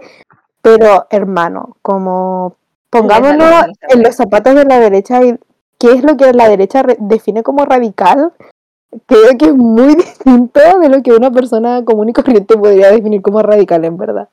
Pero 0.60 1.06
hermano, 1.10 1.76
como 1.82 2.56
pongámonos 3.02 3.66
en 3.88 4.02
los 4.02 4.14
zapatos 4.16 4.54
de 4.54 4.64
la 4.64 4.78
derecha 4.80 5.24
y 5.24 5.36
qué 5.78 5.92
es 5.92 6.02
lo 6.02 6.16
que 6.16 6.32
la 6.32 6.48
derecha 6.48 6.82
re- 6.82 6.96
define 7.00 7.42
como 7.42 7.64
radical, 7.64 8.32
creo 9.06 9.36
que 9.38 9.46
es 9.46 9.54
muy 9.54 9.94
distinto 9.96 10.60
de 10.80 10.88
lo 10.88 11.02
que 11.02 11.12
una 11.12 11.30
persona 11.30 11.84
común 11.84 12.10
y 12.10 12.12
corriente 12.12 12.56
podría 12.56 12.90
definir 12.92 13.22
como 13.22 13.42
radical, 13.42 13.84
en 13.84 13.96
verdad. 13.96 14.28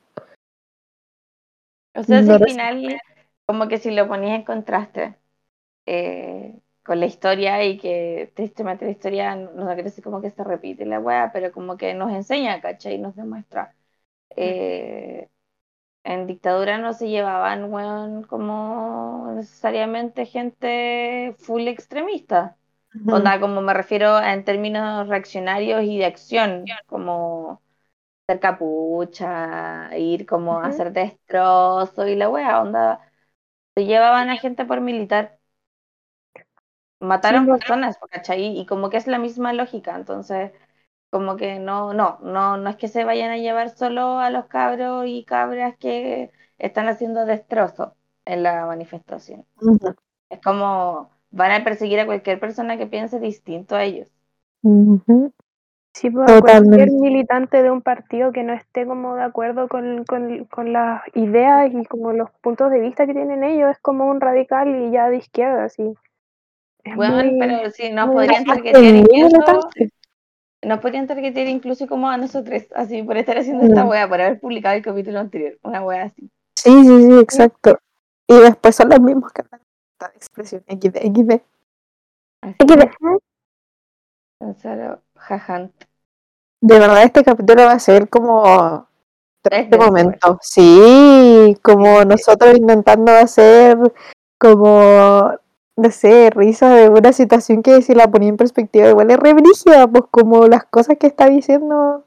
O 1.94 2.02
sea, 2.02 2.22
si 2.22 2.30
No 2.30 2.34
al 2.34 2.42
final, 2.42 2.98
como 3.46 3.68
que 3.68 3.78
si 3.78 3.90
lo 3.90 4.08
ponías 4.08 4.38
en 4.38 4.44
contraste 4.44 5.16
eh, 5.86 6.60
con 6.84 7.00
la 7.00 7.06
historia 7.06 7.64
y 7.64 7.78
que 7.78 8.32
tristemente 8.36 8.84
la 8.86 8.92
historia 8.92 9.36
no 9.36 9.52
no 9.52 9.76
crece 9.76 10.02
como 10.02 10.20
que 10.22 10.30
se 10.30 10.44
repite 10.44 10.86
la 10.86 11.00
weá, 11.00 11.32
pero 11.32 11.52
como 11.52 11.76
que 11.76 11.94
nos 11.94 12.12
enseña, 12.12 12.60
¿cachai? 12.62 12.98
Nos 12.98 13.16
demuestra. 13.16 13.74
Eh, 14.36 15.28
en 16.04 16.26
dictadura 16.26 16.78
no 16.78 16.92
se 16.94 17.08
llevaban, 17.08 17.72
weón, 17.72 18.24
como 18.24 19.32
necesariamente 19.36 20.26
gente 20.26 21.34
full 21.38 21.68
extremista. 21.68 22.56
Onda, 23.08 23.40
como 23.40 23.60
me 23.62 23.74
refiero 23.74 24.20
en 24.20 24.44
términos 24.44 25.08
reaccionarios 25.08 25.84
y 25.84 25.98
de 25.98 26.06
acción, 26.06 26.76
como 26.86 27.62
hacer 28.28 28.40
capucha, 28.40 29.96
ir 29.98 30.26
como 30.26 30.58
a 30.60 30.68
hacer 30.68 30.92
destrozos 30.92 32.08
y 32.08 32.16
la 32.16 32.30
wea, 32.30 32.60
onda, 32.62 33.00
se 33.76 33.86
llevaban 33.86 34.30
a 34.30 34.38
gente 34.38 34.64
por 34.66 34.80
militar. 34.82 35.38
Mataron 37.00 37.44
Sí, 37.44 37.48
pues. 37.48 37.60
personas, 37.60 37.96
¿cachai? 38.10 38.58
Y 38.58 38.64
como 38.66 38.88
que 38.90 38.96
es 38.96 39.06
la 39.06 39.18
misma 39.18 39.52
lógica, 39.52 39.94
entonces, 39.96 40.52
como 41.12 41.36
que 41.38 41.60
no, 41.60 41.94
no, 41.94 42.18
no, 42.22 42.58
no 42.58 42.70
es 42.70 42.76
que 42.78 42.88
se 42.88 43.04
vayan 43.04 43.32
a 43.32 43.38
llevar 43.38 43.70
solo 43.70 44.20
a 44.20 44.30
los 44.30 44.46
cabros 44.48 45.06
y 45.08 45.24
cabras 45.26 45.76
que 45.78 46.32
están 46.58 46.88
haciendo 46.88 47.26
destrozos 47.26 47.92
en 48.26 48.42
la 48.44 48.66
manifestación. 48.66 49.46
Es 50.30 50.40
como 50.42 51.10
van 51.32 51.52
a 51.52 51.64
perseguir 51.64 52.00
a 52.00 52.06
cualquier 52.06 52.40
persona 52.40 52.78
que 52.78 52.86
piense 52.88 53.20
distinto 53.20 53.76
a 53.76 53.84
ellos. 53.84 54.08
Sí, 55.94 56.10
pues 56.10 56.32
cualquier 56.40 56.90
militante 56.90 57.62
de 57.62 57.70
un 57.70 57.82
partido 57.82 58.32
que 58.32 58.42
no 58.42 58.54
esté 58.54 58.86
como 58.86 59.14
de 59.14 59.22
acuerdo 59.22 59.68
con, 59.68 60.04
con, 60.04 60.44
con 60.46 60.72
las 60.72 61.02
ideas 61.14 61.70
y 61.72 61.84
como 61.84 62.12
los 62.12 62.30
puntos 62.42 62.70
de 62.70 62.80
vista 62.80 63.06
que 63.06 63.12
tienen 63.14 63.44
ellos, 63.44 63.70
es 63.70 63.78
como 63.78 64.06
un 64.06 64.20
radical 64.20 64.68
y 64.68 64.90
ya 64.90 65.10
de 65.10 65.18
izquierda, 65.18 65.68
sí. 65.68 65.94
Es 66.84 66.96
Bueno, 66.96 67.16
muy- 67.16 67.38
pero 67.38 67.70
si 67.70 67.90
muy 67.92 68.14
podrían 68.14 68.44
el 68.72 68.96
incluso, 68.96 69.36
militante. 69.38 69.90
Nos 70.62 70.80
podrían 70.80 71.06
targetear 71.06 71.48
incluso 71.48 71.86
como 71.86 72.08
a 72.08 72.16
nosotros, 72.16 72.62
así 72.74 73.02
por 73.02 73.16
estar 73.16 73.36
haciendo 73.38 73.64
esta 73.64 73.84
Mm. 73.84 73.88
wea, 73.88 74.08
por 74.08 74.20
haber 74.20 74.40
publicado 74.40 74.76
el 74.76 74.82
capítulo 74.82 75.18
anterior, 75.20 75.58
una 75.62 75.82
wea 75.84 76.04
así. 76.04 76.30
Sí, 76.56 76.70
sí, 76.84 77.02
sí, 77.02 77.18
exacto. 77.18 77.78
Y 78.28 78.38
después 78.38 78.74
son 78.76 78.88
los 78.90 79.00
mismos 79.00 79.32
que 79.32 79.42
esta 79.42 79.60
expresión 80.14 80.64
XD, 80.68 80.96
XD. 80.98 81.40
Solo 84.60 85.00
jajant. 85.16 85.72
De 86.60 86.78
verdad 86.78 87.02
este 87.02 87.24
capítulo 87.24 87.64
va 87.64 87.72
a 87.72 87.78
ser 87.78 88.08
como 88.08 88.86
Es 89.44 89.58
este 89.64 89.76
momento. 89.76 90.38
Sí, 90.40 91.56
como 91.62 92.04
nosotros 92.04 92.56
intentando 92.56 93.12
hacer 93.12 93.76
como, 94.38 95.32
no 95.76 95.90
sé, 95.90 96.30
risa 96.30 96.74
de 96.74 96.88
una 96.88 97.12
situación 97.12 97.62
que 97.62 97.80
si 97.82 97.94
la 97.94 98.10
ponía 98.10 98.28
en 98.28 98.36
perspectiva 98.36 98.88
igual 98.88 99.10
es 99.10 99.18
re 99.18 99.32
brígida, 99.32 99.86
pues 99.86 100.04
como 100.10 100.46
las 100.46 100.64
cosas 100.64 100.98
que 100.98 101.06
está 101.06 101.28
diciendo 101.28 102.04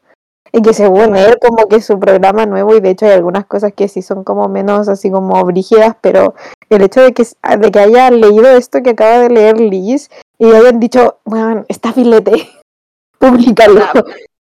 Y 0.52 0.62
que 0.62 0.74
según 0.74 1.16
él, 1.16 1.38
como 1.42 1.68
que 1.68 1.82
su 1.82 2.00
programa 2.00 2.46
nuevo, 2.46 2.76
y 2.76 2.80
de 2.80 2.92
hecho 2.92 3.06
hay 3.06 3.14
algunas 3.14 3.46
cosas 3.46 3.74
que 3.74 3.88
sí 3.88 4.02
son 4.02 4.24
como 4.24 4.48
menos 4.48 4.88
así 4.88 5.12
como 5.12 5.44
brígidas, 5.44 5.96
pero 6.00 6.36
el 6.70 6.82
hecho 6.84 7.02
de 7.02 7.14
que, 7.14 7.24
de 7.24 7.72
que 7.72 7.80
haya 7.80 8.12
leído 8.12 8.48
esto 8.48 8.82
que 8.84 8.92
acaba 8.92 9.20
de 9.20 9.30
leer 9.30 9.60
Liz 9.60 10.10
y 10.38 10.52
hayan 10.52 10.80
dicho, 10.80 11.18
bueno, 11.26 11.66
está 11.68 11.92
filete, 11.92 12.48
públicalo. 13.20 13.82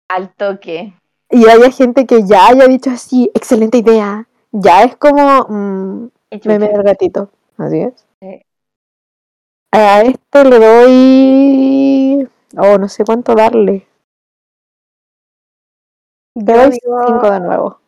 Al 0.07 0.33
toque. 0.33 0.93
Y 1.29 1.47
haya 1.47 1.69
gente 1.69 2.07
que 2.07 2.23
ya 2.23 2.47
haya 2.47 2.67
dicho 2.67 2.89
así, 2.89 3.29
excelente 3.35 3.77
idea, 3.77 4.27
ya 4.51 4.83
es 4.83 4.95
como 4.95 5.45
mm, 5.47 6.09
meme 6.45 6.69
del 6.69 6.83
gatito. 6.83 7.29
Así 7.57 7.81
es. 7.81 8.48
Sí. 9.71 9.79
A 9.79 10.01
este 10.01 10.43
le 10.45 10.59
doy. 10.59 12.29
Oh, 12.57 12.77
no 12.77 12.87
sé 12.89 13.03
cuánto 13.05 13.35
darle. 13.35 13.87
Le 16.35 16.43
doy 16.53 16.69
digo- 16.71 17.07
5 17.07 17.31
de 17.31 17.39
nuevo. 17.39 17.79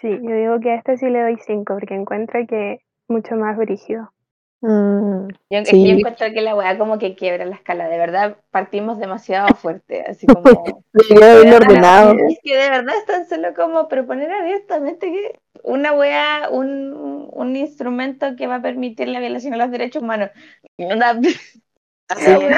Sí, 0.00 0.08
yo 0.10 0.34
digo 0.36 0.60
que 0.60 0.70
a 0.72 0.74
este 0.76 0.96
sí 0.98 1.06
le 1.08 1.22
doy 1.22 1.36
5 1.46 1.74
porque 1.74 1.94
encuentro 1.94 2.40
que 2.48 2.80
mucho 3.08 3.36
más 3.36 3.56
brígido. 3.56 4.12
Mm, 4.60 5.28
Yo, 5.50 5.58
es 5.58 5.68
Sí. 5.68 5.86
yo 5.86 5.94
encuentro 5.96 6.26
que 6.32 6.40
la 6.40 6.54
weá 6.54 6.78
como 6.78 6.98
que 6.98 7.14
quiebra 7.14 7.44
la 7.44 7.54
escala, 7.56 7.86
de 7.88 7.98
verdad 7.98 8.36
partimos 8.50 8.98
demasiado 8.98 9.48
fuerte, 9.56 10.02
así 10.08 10.26
como... 10.26 10.42
haberlo 10.94 11.20
de 11.20 11.44
verdad, 11.50 11.56
ordenado. 11.56 12.14
Es 12.28 12.38
que 12.42 12.56
de 12.56 12.70
verdad 12.70 12.94
es 12.96 13.04
tan 13.04 13.26
solo 13.28 13.52
como 13.54 13.88
proponer 13.88 14.32
abiertamente 14.32 15.10
que 15.10 15.40
una 15.62 15.92
weá, 15.92 16.48
un, 16.50 17.28
un 17.32 17.56
instrumento 17.56 18.36
que 18.36 18.46
va 18.46 18.56
a 18.56 18.62
permitir 18.62 19.08
la 19.08 19.20
violación 19.20 19.52
de 19.52 19.58
los 19.58 19.70
derechos 19.70 20.02
humanos. 20.02 20.30
Una- 20.78 21.20
Así 22.08 22.30
es. 22.30 22.56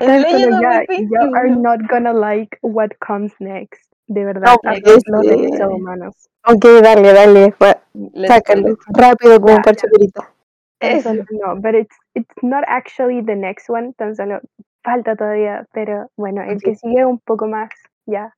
2021. 0.00 1.08
you 1.10 1.34
are 1.34 1.50
not 1.50 1.80
gonna 1.88 2.12
like 2.12 2.56
what 2.62 2.90
comes 3.00 3.32
next. 3.40 3.82
De 4.06 4.24
verdad, 4.24 4.46
No, 4.46 4.52
a 4.52 4.58
porque 4.62 4.80
los 5.06 5.22
sí. 5.22 5.28
derechos 5.28 5.68
humanos. 5.72 6.14
Ok, 6.46 6.64
dale, 6.82 7.12
dale. 7.12 7.54
Sácalo. 8.26 8.76
Rápido 8.88 9.40
como 9.40 9.54
un. 9.56 9.62
Tan 9.62 9.76
Eso. 10.80 11.14
no, 11.14 11.56
but 11.56 11.74
it's, 11.74 11.96
it's 12.14 12.42
not 12.42 12.64
actually 12.66 13.22
the 13.22 13.36
next 13.36 13.70
one, 13.70 13.92
tan 13.94 14.16
solo 14.16 14.40
falta 14.82 15.14
todavía, 15.14 15.66
pero 15.72 16.10
bueno, 16.16 16.42
el 16.42 16.60
que 16.60 16.74
sigue 16.74 17.04
un 17.04 17.20
poco 17.20 17.46
más, 17.46 17.70
ya. 18.06 18.34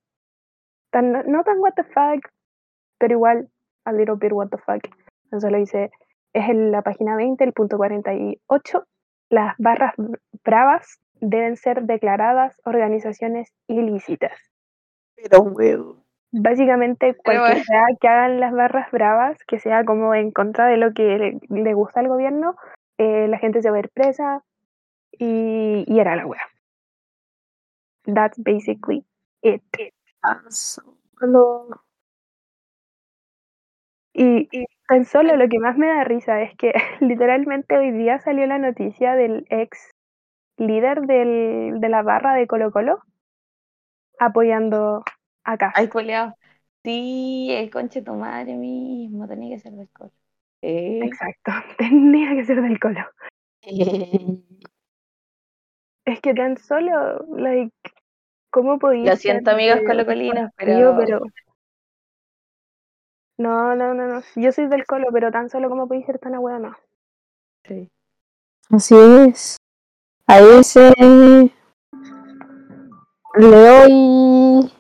Tan, 0.91 1.13
no 1.13 1.43
tan 1.43 1.59
what 1.59 1.73
the 1.75 1.85
fuck, 1.85 2.29
pero 2.99 3.15
igual 3.15 3.49
a 3.85 3.93
little 3.93 4.17
bit 4.17 4.33
what 4.33 4.49
the 4.49 4.59
fuck. 4.59 4.83
Tan 5.31 5.41
solo 5.41 5.59
dice, 5.59 5.91
es 6.33 6.49
en 6.49 6.71
la 6.71 6.83
página 6.83 7.17
20, 7.17 7.43
el 7.45 7.53
punto 7.53 7.77
48, 7.77 8.87
las 9.31 9.55
barras 9.59 9.95
br- 9.97 10.19
bravas 10.45 11.01
deben 11.21 11.57
ser 11.57 11.83
declaradas 11.85 12.61
organizaciones 12.65 13.53
ilícitas. 13.67 14.33
Pero, 15.17 15.43
weón. 15.43 16.03
Básicamente, 16.33 17.15
cualquier 17.15 17.49
bueno. 17.49 17.65
sea 17.65 17.85
que 18.01 18.09
hagan 18.09 18.41
las 18.41 18.53
barras 18.53 18.91
bravas, 18.91 19.39
que 19.47 19.61
sea 19.61 19.85
como 19.85 20.15
en 20.15 20.33
contra 20.33 20.67
de 20.67 20.77
lo 20.77 20.93
que 20.93 21.17
le, 21.19 21.39
le 21.49 21.75
gusta 21.75 22.01
al 22.01 22.09
gobierno, 22.09 22.57
eh, 22.99 23.29
la 23.29 23.39
gente 23.39 23.63
se 23.63 23.71
va 23.71 23.77
a 23.77 23.81
ir 23.81 23.91
presa 23.91 24.43
y, 25.13 25.85
y 25.87 26.01
era 26.01 26.17
la 26.17 26.27
wea. 26.27 26.43
That's 28.05 28.37
basically 28.43 29.05
it. 29.43 29.63
Solo. 30.51 31.69
Y, 34.15 34.49
y 34.53 34.67
tan 34.89 35.05
solo 35.05 35.37
lo 35.37 35.49
que 35.49 35.59
más 35.59 35.77
me 35.77 35.89
da 35.89 36.05
risa 36.05 36.41
es 36.41 36.57
que 36.57 36.73
literalmente 37.01 37.77
hoy 37.77 37.91
día 37.91 38.21
salió 38.21 38.47
la 38.47 38.59
noticia 38.59 39.15
del 39.15 39.45
ex 39.51 39.91
líder 40.57 41.03
del, 41.03 41.81
de 41.81 41.89
la 41.89 42.03
barra 42.03 42.35
de 42.35 42.47
Colo 42.47 42.71
Colo 42.71 43.03
apoyando 44.19 45.03
a 45.43 45.59
Cast. 45.59 45.77
Ay, 45.77 45.89
culiao. 45.89 46.35
Sí, 46.85 47.49
el 47.51 47.71
conche 47.71 48.03
tu 48.03 48.13
madre 48.13 48.55
mismo, 48.55 49.27
tenía 49.27 49.57
que 49.57 49.63
ser 49.63 49.73
del 49.73 49.89
colo. 49.89 50.13
Eh, 50.61 51.01
Exacto, 51.03 51.53
tenía 51.79 52.35
que 52.35 52.45
ser 52.45 52.63
del 52.63 52.79
Colo. 52.79 53.05
Es 56.07 56.21
que 56.21 56.35
tan 56.35 56.59
solo, 56.59 57.25
like, 57.35 57.73
¿cómo 58.51 58.79
podía 58.79 59.13
Lo 59.13 59.17
siento, 59.17 59.53
amigos 59.53 59.81
colocolinos, 59.87 60.51
pero... 60.55 60.95
pero... 60.99 61.23
No, 63.37 63.75
no, 63.75 63.95
no, 63.95 64.07
no. 64.07 64.23
Yo 64.37 64.53
soy 64.53 64.69
del 64.69 64.87
Colo, 64.87 65.07
pero 65.13 65.31
tan 65.31 65.51
solo 65.51 65.69
como 65.69 65.89
podéis 65.89 66.07
ser 66.07 66.19
tan 66.19 66.35
ahueonado. 66.35 66.77
Sí. 67.65 67.91
Así 68.71 68.95
es. 69.29 69.57
A 70.27 70.41
ese 70.41 70.93
le 73.37 73.47
doy 73.47 74.73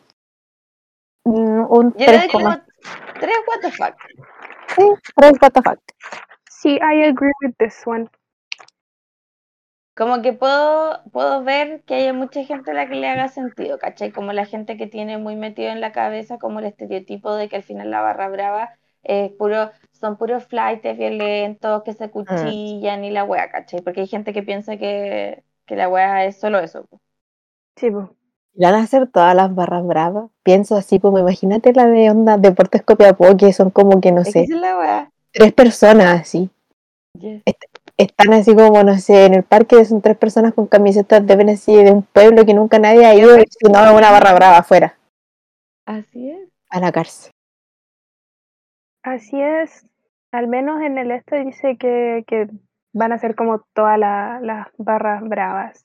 mm, 1.24 1.66
un 1.68 1.92
Yo 1.92 1.98
le 1.98 2.06
3, 2.06 2.20
doy 2.20 2.28
como 2.30 2.56
tres 3.20 3.36
what 3.46 3.60
the 3.60 3.70
fuck. 3.72 3.94
sí, 4.76 4.84
3 5.16 5.32
what 5.40 5.52
the 5.52 5.62
fuck. 5.62 5.78
Sí, 6.48 6.78
I 6.80 7.08
agree 7.08 7.32
with 7.42 7.54
this 7.58 7.82
one. 7.84 8.08
Como 9.96 10.22
que 10.22 10.32
puedo, 10.32 11.02
puedo 11.12 11.44
ver 11.44 11.82
que 11.84 11.94
hay 11.94 12.12
mucha 12.12 12.44
gente 12.44 12.72
a 12.72 12.74
la 12.74 12.88
que 12.88 12.96
le 12.96 13.08
haga 13.08 13.28
sentido, 13.28 13.78
¿cachai? 13.78 14.10
Como 14.12 14.32
la 14.32 14.44
gente 14.44 14.76
que 14.76 14.88
tiene 14.88 15.18
muy 15.18 15.36
metido 15.36 15.70
en 15.70 15.80
la 15.80 15.92
cabeza 15.92 16.38
como 16.38 16.58
el 16.58 16.66
estereotipo 16.66 17.34
de 17.34 17.48
que 17.48 17.56
al 17.56 17.62
final 17.62 17.90
la 17.90 18.00
barra 18.02 18.28
brava 18.28 18.70
es 19.04 19.30
puro, 19.32 19.70
son 19.92 20.16
puros 20.16 20.44
flights 20.46 20.96
violentos 20.98 21.82
que 21.84 21.92
se 21.94 22.10
cuchillan 22.10 23.04
y 23.04 23.10
la 23.10 23.24
wea, 23.24 23.50
¿cachai? 23.50 23.82
Porque 23.82 24.00
hay 24.00 24.08
gente 24.08 24.32
que 24.32 24.42
piensa 24.42 24.76
que, 24.78 25.44
que 25.66 25.76
la 25.76 25.88
wea 25.88 26.24
es 26.24 26.40
solo 26.40 26.58
eso. 26.58 26.88
Sí, 27.76 27.90
pues. 27.90 28.08
¿Irán 28.56 28.74
a 28.74 28.82
hacer 28.82 29.08
todas 29.08 29.34
las 29.34 29.54
barras 29.54 29.84
bravas? 29.86 30.30
Pienso 30.44 30.76
así 30.76 31.00
como, 31.00 31.18
imagínate 31.18 31.72
la 31.72 31.86
de 31.86 32.10
onda 32.10 32.36
Deportes 32.38 32.82
Copiapó, 32.82 33.36
que 33.36 33.52
son 33.52 33.70
como 33.70 34.00
que, 34.00 34.12
no 34.12 34.22
Es 34.22 34.32
que 34.32 34.32
sé, 34.32 34.44
esa 34.44 34.54
es 34.54 34.60
la 34.60 34.78
wea. 34.78 35.12
tres 35.32 35.52
personas 35.52 36.20
así. 36.22 36.50
Yes. 37.20 37.42
Están 37.96 38.32
así 38.32 38.54
como, 38.54 38.82
no 38.82 38.98
sé, 38.98 39.26
en 39.26 39.34
el 39.34 39.44
parque 39.44 39.84
son 39.84 40.02
tres 40.02 40.16
personas 40.16 40.52
con 40.54 40.66
camisetas 40.66 41.24
de 41.26 41.52
así 41.52 41.74
de 41.76 41.92
un 41.92 42.02
pueblo 42.02 42.44
que 42.44 42.54
nunca 42.54 42.78
nadie 42.78 43.06
ha 43.06 43.14
ido 43.14 43.38
y 43.38 43.44
si 43.48 43.70
no, 43.70 43.78
una 43.96 44.10
barra 44.10 44.34
brava 44.34 44.58
afuera, 44.58 44.98
Así 45.86 46.30
es. 46.30 46.48
a 46.70 46.80
la 46.80 46.90
cárcel. 46.90 47.30
Así 49.02 49.40
es. 49.40 49.86
Al 50.32 50.48
menos 50.48 50.80
en 50.82 50.98
el 50.98 51.10
este 51.12 51.44
dice 51.44 51.76
que, 51.76 52.24
que 52.26 52.48
van 52.92 53.12
a 53.12 53.18
ser 53.18 53.34
como 53.36 53.60
todas 53.74 53.98
la- 53.98 54.40
las 54.42 54.68
barras 54.78 55.22
bravas. 55.22 55.84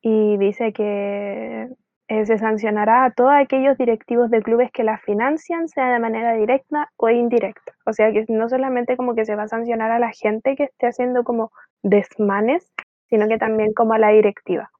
Y 0.00 0.36
dice 0.38 0.72
que 0.72 1.68
eh, 2.12 2.26
se 2.26 2.36
sancionará 2.36 3.06
a 3.06 3.10
todos 3.10 3.32
aquellos 3.32 3.78
directivos 3.78 4.30
de 4.30 4.42
clubes 4.42 4.70
que 4.70 4.84
las 4.84 5.00
financian, 5.00 5.66
sea 5.68 5.90
de 5.90 5.98
manera 5.98 6.34
directa 6.34 6.90
o 6.98 7.08
indirecta. 7.08 7.72
O 7.86 7.94
sea 7.94 8.12
que 8.12 8.26
no 8.28 8.50
solamente 8.50 8.98
como 8.98 9.14
que 9.14 9.24
se 9.24 9.34
va 9.34 9.44
a 9.44 9.48
sancionar 9.48 9.90
a 9.90 9.98
la 9.98 10.12
gente 10.12 10.54
que 10.54 10.64
esté 10.64 10.88
haciendo 10.88 11.24
como 11.24 11.52
desmanes, 11.82 12.70
sino 13.08 13.28
que 13.28 13.38
también 13.38 13.72
como 13.72 13.94
a 13.94 13.98
la 13.98 14.10
directiva. 14.10 14.70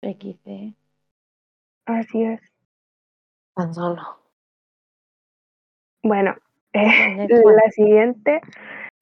XD. 0.00 0.74
Así 1.86 2.24
es. 2.24 2.40
Tan 3.54 3.72
solo. 3.72 4.02
Bueno, 6.02 6.34
eh, 6.72 7.28
la 7.28 7.70
siguiente, 7.70 8.40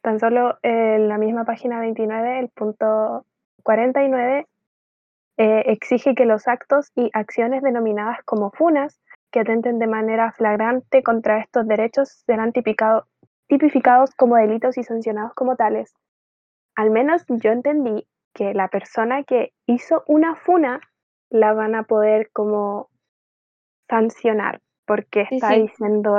tan 0.03 0.20
solo 0.20 0.59
en 0.62 1.09
la 1.09 1.16
misma 1.16 1.46
página 1.46 1.81
29, 1.81 2.38
el 2.38 2.49
punto 2.51 3.25
49, 3.62 4.46
eh, 5.40 5.72
exige 5.72 6.14
que 6.14 6.26
los 6.26 6.46
actos 6.48 6.92
y 6.94 7.09
acciones 7.14 7.62
denominadas 7.62 8.22
como 8.26 8.50
funas 8.50 9.00
que 9.31 9.40
atenten 9.40 9.79
de 9.79 9.87
manera 9.87 10.33
flagrante 10.33 11.03
contra 11.03 11.38
estos 11.38 11.66
derechos 11.66 12.11
serán 12.26 12.53
tipicado- 12.53 13.07
tipificados 13.48 14.14
como 14.16 14.37
delitos 14.37 14.76
y 14.76 14.83
sancionados 14.83 15.33
como 15.33 15.57
tales. 15.57 15.94
Al 16.76 16.90
menos 16.90 17.24
yo 17.26 17.53
entendí 17.53 18.07
que 18.35 18.53
la 18.53 18.68
persona 18.68 19.24
que 19.24 19.55
hizo 19.64 20.05
una 20.07 20.35
funa 20.35 20.79
la 21.31 21.55
van 21.55 21.74
a 21.74 21.85
poder 21.85 22.29
como 22.33 22.90
sancionar 23.88 24.61
porque 24.85 25.26
está 25.31 25.55
sí. 25.55 25.62
diciendo, 25.62 26.18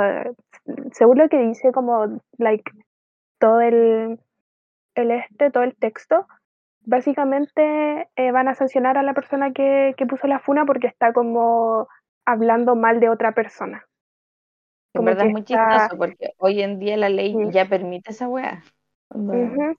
según 0.90 1.18
lo 1.18 1.28
que 1.28 1.38
dice 1.38 1.70
como 1.70 2.20
like 2.38 2.72
todo 3.38 3.60
el, 3.60 4.18
el 4.96 5.10
este, 5.12 5.52
todo 5.52 5.62
el 5.62 5.76
texto, 5.76 6.26
básicamente 6.84 8.08
eh, 8.16 8.32
van 8.32 8.48
a 8.48 8.54
sancionar 8.54 8.98
a 8.98 9.02
la 9.02 9.14
persona 9.14 9.52
que, 9.52 9.94
que 9.96 10.06
puso 10.06 10.26
la 10.26 10.40
funa 10.40 10.64
porque 10.64 10.86
está 10.86 11.12
como 11.12 11.88
hablando 12.24 12.76
mal 12.76 13.00
de 13.00 13.08
otra 13.08 13.32
persona. 13.32 13.86
En 14.94 15.00
Como 15.00 15.06
verdad 15.06 15.22
que 15.22 15.26
es 15.28 15.32
muy 15.32 15.40
está- 15.42 15.78
chistoso 15.78 15.98
porque 15.98 16.34
hoy 16.38 16.62
en 16.62 16.78
día 16.78 16.96
la 16.96 17.08
ley 17.08 17.32
Sí. 17.32 17.50
ya 17.50 17.66
permite 17.66 18.10
esa 18.10 18.28
Ujú. 18.28 19.76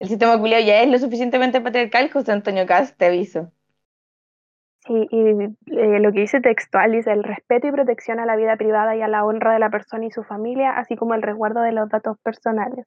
El 0.00 0.08
sistema 0.08 0.38
culiao 0.38 0.60
ya 0.60 0.82
es 0.82 0.90
lo 0.90 0.98
suficientemente 0.98 1.60
patriarcal, 1.60 2.10
José 2.10 2.32
Antonio 2.32 2.66
Cast, 2.66 2.96
te 2.98 3.06
aviso. 3.06 3.52
Sí, 4.86 5.06
y 5.10 5.18
eh, 5.78 6.00
lo 6.00 6.12
que 6.12 6.20
dice 6.20 6.40
textual 6.42 6.92
dice 6.92 7.10
el 7.10 7.24
respeto 7.24 7.68
y 7.68 7.72
protección 7.72 8.20
a 8.20 8.26
la 8.26 8.36
vida 8.36 8.56
privada 8.56 8.94
y 8.94 9.00
a 9.00 9.08
la 9.08 9.24
honra 9.24 9.54
de 9.54 9.58
la 9.58 9.70
persona 9.70 10.04
y 10.04 10.10
su 10.10 10.24
familia, 10.24 10.72
así 10.72 10.94
como 10.94 11.14
el 11.14 11.22
resguardo 11.22 11.62
de 11.62 11.72
los 11.72 11.88
datos 11.88 12.18
personales. 12.18 12.86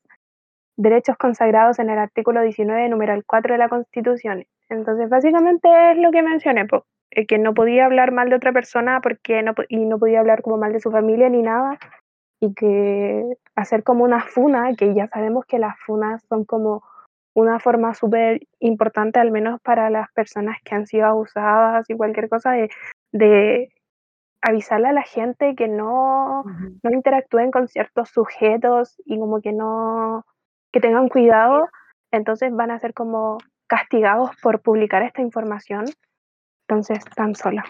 Derechos 0.78 1.18
consagrados 1.18 1.80
en 1.80 1.90
el 1.90 1.98
artículo 1.98 2.42
19, 2.42 2.88
número 2.90 3.20
4 3.26 3.54
de 3.54 3.58
la 3.58 3.70
Constitución. 3.70 4.46
Entonces, 4.70 5.10
básicamente 5.10 5.68
es 5.92 5.98
lo 5.98 6.12
que 6.12 6.22
mencioné, 6.22 6.66
po, 6.66 6.86
eh, 7.12 7.26
que 7.26 7.40
no 7.40 7.54
podía 7.54 7.86
hablar 7.86 8.12
mal 8.12 8.30
de 8.30 8.36
otra 8.36 8.54
persona 8.54 9.02
porque 9.02 9.42
no, 9.42 9.54
y 9.70 9.86
no 9.86 9.98
podía 9.98 10.20
hablar 10.20 10.42
como 10.42 10.58
mal 10.58 10.74
de 10.74 10.80
su 10.80 10.92
familia 10.92 11.30
ni 11.30 11.42
nada, 11.42 11.80
y 12.40 12.54
que 12.54 13.26
hacer 13.56 13.84
como 13.84 14.04
una 14.04 14.22
funa, 14.22 14.76
que 14.78 14.94
ya 14.94 15.08
sabemos 15.08 15.46
que 15.46 15.58
las 15.58 15.80
funas 15.80 16.24
son 16.30 16.46
como 16.46 16.84
una 17.34 17.60
forma 17.60 17.94
súper 17.94 18.42
importante, 18.60 19.20
al 19.20 19.32
menos 19.32 19.60
para 19.62 19.90
las 19.90 20.12
personas 20.12 20.58
que 20.64 20.76
han 20.76 20.86
sido 20.86 21.08
abusadas 21.08 21.90
y 21.90 21.96
cualquier 21.96 22.30
cosa, 22.30 22.52
de, 22.52 22.70
de 23.12 23.70
avisarle 24.42 24.90
a 24.90 24.94
la 24.94 25.04
gente 25.04 25.56
que 25.56 25.68
no, 25.68 26.44
no 26.84 26.92
interactúen 26.92 27.52
con 27.52 27.68
ciertos 27.68 28.10
sujetos 28.10 28.96
y 29.06 29.20
como 29.20 29.42
que 29.42 29.54
no, 29.54 30.26
que 30.78 30.88
tengan 30.88 31.10
cuidado, 31.10 31.70
entonces 32.12 32.52
van 32.54 32.70
a 32.70 32.80
ser 32.80 32.94
como 32.94 33.40
castigados 33.66 34.30
por 34.44 34.62
publicar 34.62 35.02
esta 35.02 35.24
información. 35.24 35.86
Entonces, 36.68 37.00
tan 37.16 37.34
sola. 37.34 37.66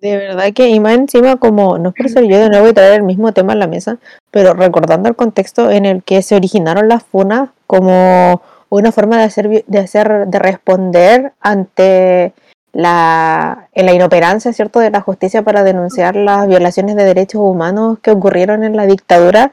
De 0.00 0.16
verdad 0.16 0.52
que, 0.52 0.68
y 0.68 0.80
más 0.80 0.94
encima, 0.94 1.36
como, 1.36 1.78
no 1.78 1.90
es 1.90 1.94
por 1.94 2.08
ser 2.08 2.24
yo 2.24 2.38
de 2.38 2.48
nuevo 2.48 2.68
y 2.68 2.72
traer 2.72 2.94
el 2.94 3.02
mismo 3.04 3.32
tema 3.32 3.52
a 3.52 3.56
la 3.56 3.68
mesa, 3.68 3.98
pero 4.32 4.54
recordando 4.54 5.08
el 5.08 5.14
contexto 5.14 5.70
en 5.70 5.84
el 5.84 6.02
que 6.02 6.22
se 6.22 6.34
originaron 6.34 6.88
las 6.88 7.04
funas 7.04 7.50
como 7.68 8.42
una 8.68 8.90
forma 8.90 9.18
de 9.18 9.24
hacer, 9.24 9.64
de 9.64 9.78
hacer, 9.78 10.26
de 10.26 10.38
responder 10.38 11.34
ante 11.40 12.32
la, 12.72 13.68
en 13.72 13.86
la 13.86 13.92
inoperancia, 13.92 14.52
¿cierto?, 14.52 14.80
de 14.80 14.90
la 14.90 15.02
justicia 15.02 15.42
para 15.42 15.62
denunciar 15.62 16.16
las 16.16 16.48
violaciones 16.48 16.96
de 16.96 17.04
derechos 17.04 17.42
humanos 17.42 17.98
que 18.00 18.10
ocurrieron 18.10 18.64
en 18.64 18.76
la 18.76 18.86
dictadura, 18.86 19.52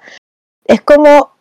es 0.66 0.82
como, 0.82 1.37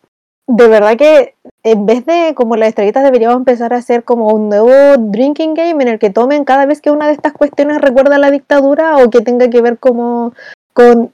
de 0.47 0.67
verdad 0.67 0.97
que 0.97 1.35
en 1.63 1.85
vez 1.85 2.05
de 2.05 2.33
como 2.35 2.55
las 2.55 2.69
estrellitas 2.69 3.03
deberíamos 3.03 3.37
empezar 3.37 3.73
a 3.73 3.77
hacer 3.77 4.03
como 4.03 4.29
un 4.29 4.49
nuevo 4.49 4.71
drinking 4.97 5.53
game 5.53 5.83
en 5.83 5.89
el 5.89 5.99
que 5.99 6.09
tomen 6.09 6.45
cada 6.45 6.65
vez 6.65 6.81
que 6.81 6.91
una 6.91 7.07
de 7.07 7.13
estas 7.13 7.33
cuestiones 7.33 7.81
recuerda 7.81 8.17
la 8.17 8.31
dictadura 8.31 8.97
o 8.97 9.09
que 9.09 9.21
tenga 9.21 9.49
que 9.49 9.61
ver 9.61 9.77
como 9.77 10.33
con 10.73 11.11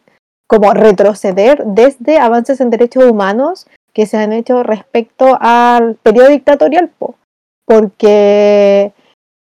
como 0.48 0.74
retroceder 0.74 1.64
desde 1.66 2.20
avances 2.20 2.62
en 2.62 2.70
derechos 2.70 3.06
humanos 3.06 3.66
que 3.94 4.06
se 4.06 4.18
han 4.18 4.34
hecho 4.34 4.62
respecto 4.62 5.38
al 5.40 5.96
periodo 5.96 6.30
dictatorial, 6.30 6.90
po. 6.90 7.16
porque 7.66 8.94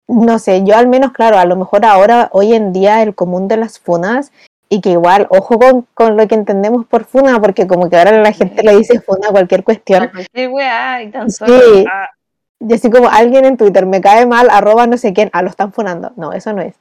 no 0.09 0.39
sé, 0.39 0.65
yo 0.65 0.75
al 0.75 0.89
menos, 0.89 1.13
claro, 1.13 1.39
a 1.39 1.45
lo 1.45 1.55
mejor 1.55 1.85
ahora, 1.85 2.31
hoy 2.33 2.55
en 2.55 2.73
día, 2.73 3.03
el 3.03 3.15
común 3.15 3.47
de 3.47 3.59
las 3.59 3.79
funas, 3.79 4.33
y 4.69 4.81
que 4.81 4.91
igual, 4.91 5.27
ojo 5.31 5.59
con, 5.59 5.87
con 5.95 6.17
lo 6.17 6.27
que 6.29 6.35
entendemos 6.35 6.85
por 6.87 7.05
funa, 7.05 7.41
porque 7.41 7.67
como 7.67 7.89
que 7.89 7.97
ahora 7.97 8.13
la 8.23 8.33
gente 8.33 8.63
le 8.63 8.77
dice 8.77 9.01
funa 9.01 9.29
a 9.29 9.33
cualquier 9.33 9.65
cuestión. 9.65 10.03
A 10.05 10.11
cualquier 10.13 10.51
weá 10.51 11.03
y 11.03 11.11
tan 11.11 11.31
Sí. 11.31 11.37
solo. 11.47 11.85
ah, 11.93 12.09
Y 12.61 12.75
así 12.75 12.91
como 12.91 13.09
alguien 13.09 13.45
en 13.45 13.57
Twitter 13.57 13.87
me 13.87 14.01
cae 14.01 14.27
mal, 14.27 14.49
arroba 14.51 14.87
no 14.87 14.97
sé 14.99 15.13
quién, 15.13 15.31
ah, 15.33 15.43
lo 15.43 15.49
están 15.49 15.73
funando. 15.73 16.13
No, 16.17 16.33
eso 16.33 16.53
no 16.53 16.61
es. 16.63 16.75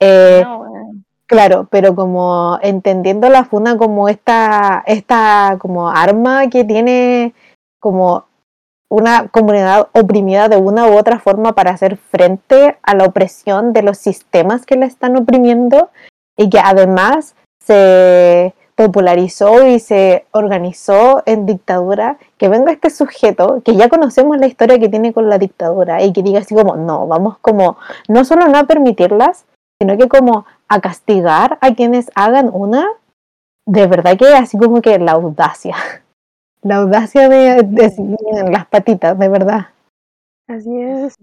Eh, 0.00 0.42
no. 0.44 0.66
Claro, 1.26 1.66
pero 1.70 1.94
como 1.94 2.58
entendiendo 2.60 3.30
la 3.30 3.44
funa 3.44 3.78
como 3.78 4.08
esta, 4.10 4.82
esta 4.86 5.56
como 5.58 5.88
arma 5.88 6.48
que 6.50 6.64
tiene 6.64 7.32
como 7.80 8.26
una 8.90 9.28
comunidad 9.28 9.88
oprimida 9.92 10.50
de 10.50 10.58
una 10.58 10.86
u 10.88 10.98
otra 10.98 11.18
forma 11.18 11.52
para 11.54 11.70
hacer 11.70 11.96
frente 11.96 12.76
a 12.82 12.94
la 12.94 13.04
opresión 13.04 13.72
de 13.72 13.82
los 13.82 13.96
sistemas 13.96 14.66
que 14.66 14.76
la 14.76 14.84
están 14.84 15.16
oprimiendo 15.16 15.88
y 16.36 16.50
que 16.50 16.58
además 16.58 17.34
se 17.60 18.54
popularizó 18.74 19.66
y 19.66 19.78
se 19.78 20.24
organizó 20.32 21.22
en 21.26 21.46
dictadura, 21.46 22.18
que 22.38 22.48
venga 22.48 22.72
este 22.72 22.90
sujeto, 22.90 23.62
que 23.64 23.76
ya 23.76 23.88
conocemos 23.88 24.38
la 24.38 24.46
historia 24.46 24.78
que 24.78 24.88
tiene 24.88 25.12
con 25.12 25.28
la 25.28 25.38
dictadura 25.38 26.02
y 26.02 26.12
que 26.12 26.22
diga 26.22 26.40
así 26.40 26.54
como, 26.54 26.76
no, 26.76 27.06
vamos 27.06 27.38
como, 27.38 27.76
no 28.08 28.24
solo 28.24 28.48
no 28.48 28.58
a 28.58 28.64
permitirlas, 28.64 29.44
sino 29.80 29.96
que 29.98 30.08
como 30.08 30.46
a 30.68 30.80
castigar 30.80 31.58
a 31.60 31.74
quienes 31.74 32.10
hagan 32.14 32.50
una, 32.52 32.88
de 33.66 33.86
verdad 33.86 34.16
que 34.16 34.26
así 34.34 34.56
como 34.58 34.80
que 34.80 34.98
la 34.98 35.12
audacia, 35.12 35.76
la 36.62 36.76
audacia 36.76 37.28
de, 37.28 37.62
de- 37.62 38.50
las 38.50 38.66
patitas, 38.66 39.18
de 39.18 39.28
verdad. 39.28 39.66
Así 40.48 40.80
es. 40.80 41.14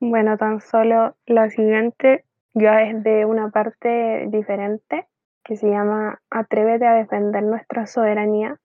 Bueno, 0.00 0.36
tan 0.36 0.60
solo 0.60 1.14
la 1.26 1.50
siguiente 1.50 2.24
ya 2.56 2.82
es 2.82 3.04
de 3.04 3.26
una 3.26 3.50
parte 3.50 4.26
diferente 4.28 5.06
que 5.44 5.56
se 5.56 5.68
llama 5.68 6.20
Atrévete 6.30 6.86
a 6.86 6.94
defender 6.94 7.42
nuestra 7.42 7.86
soberanía. 7.86 8.56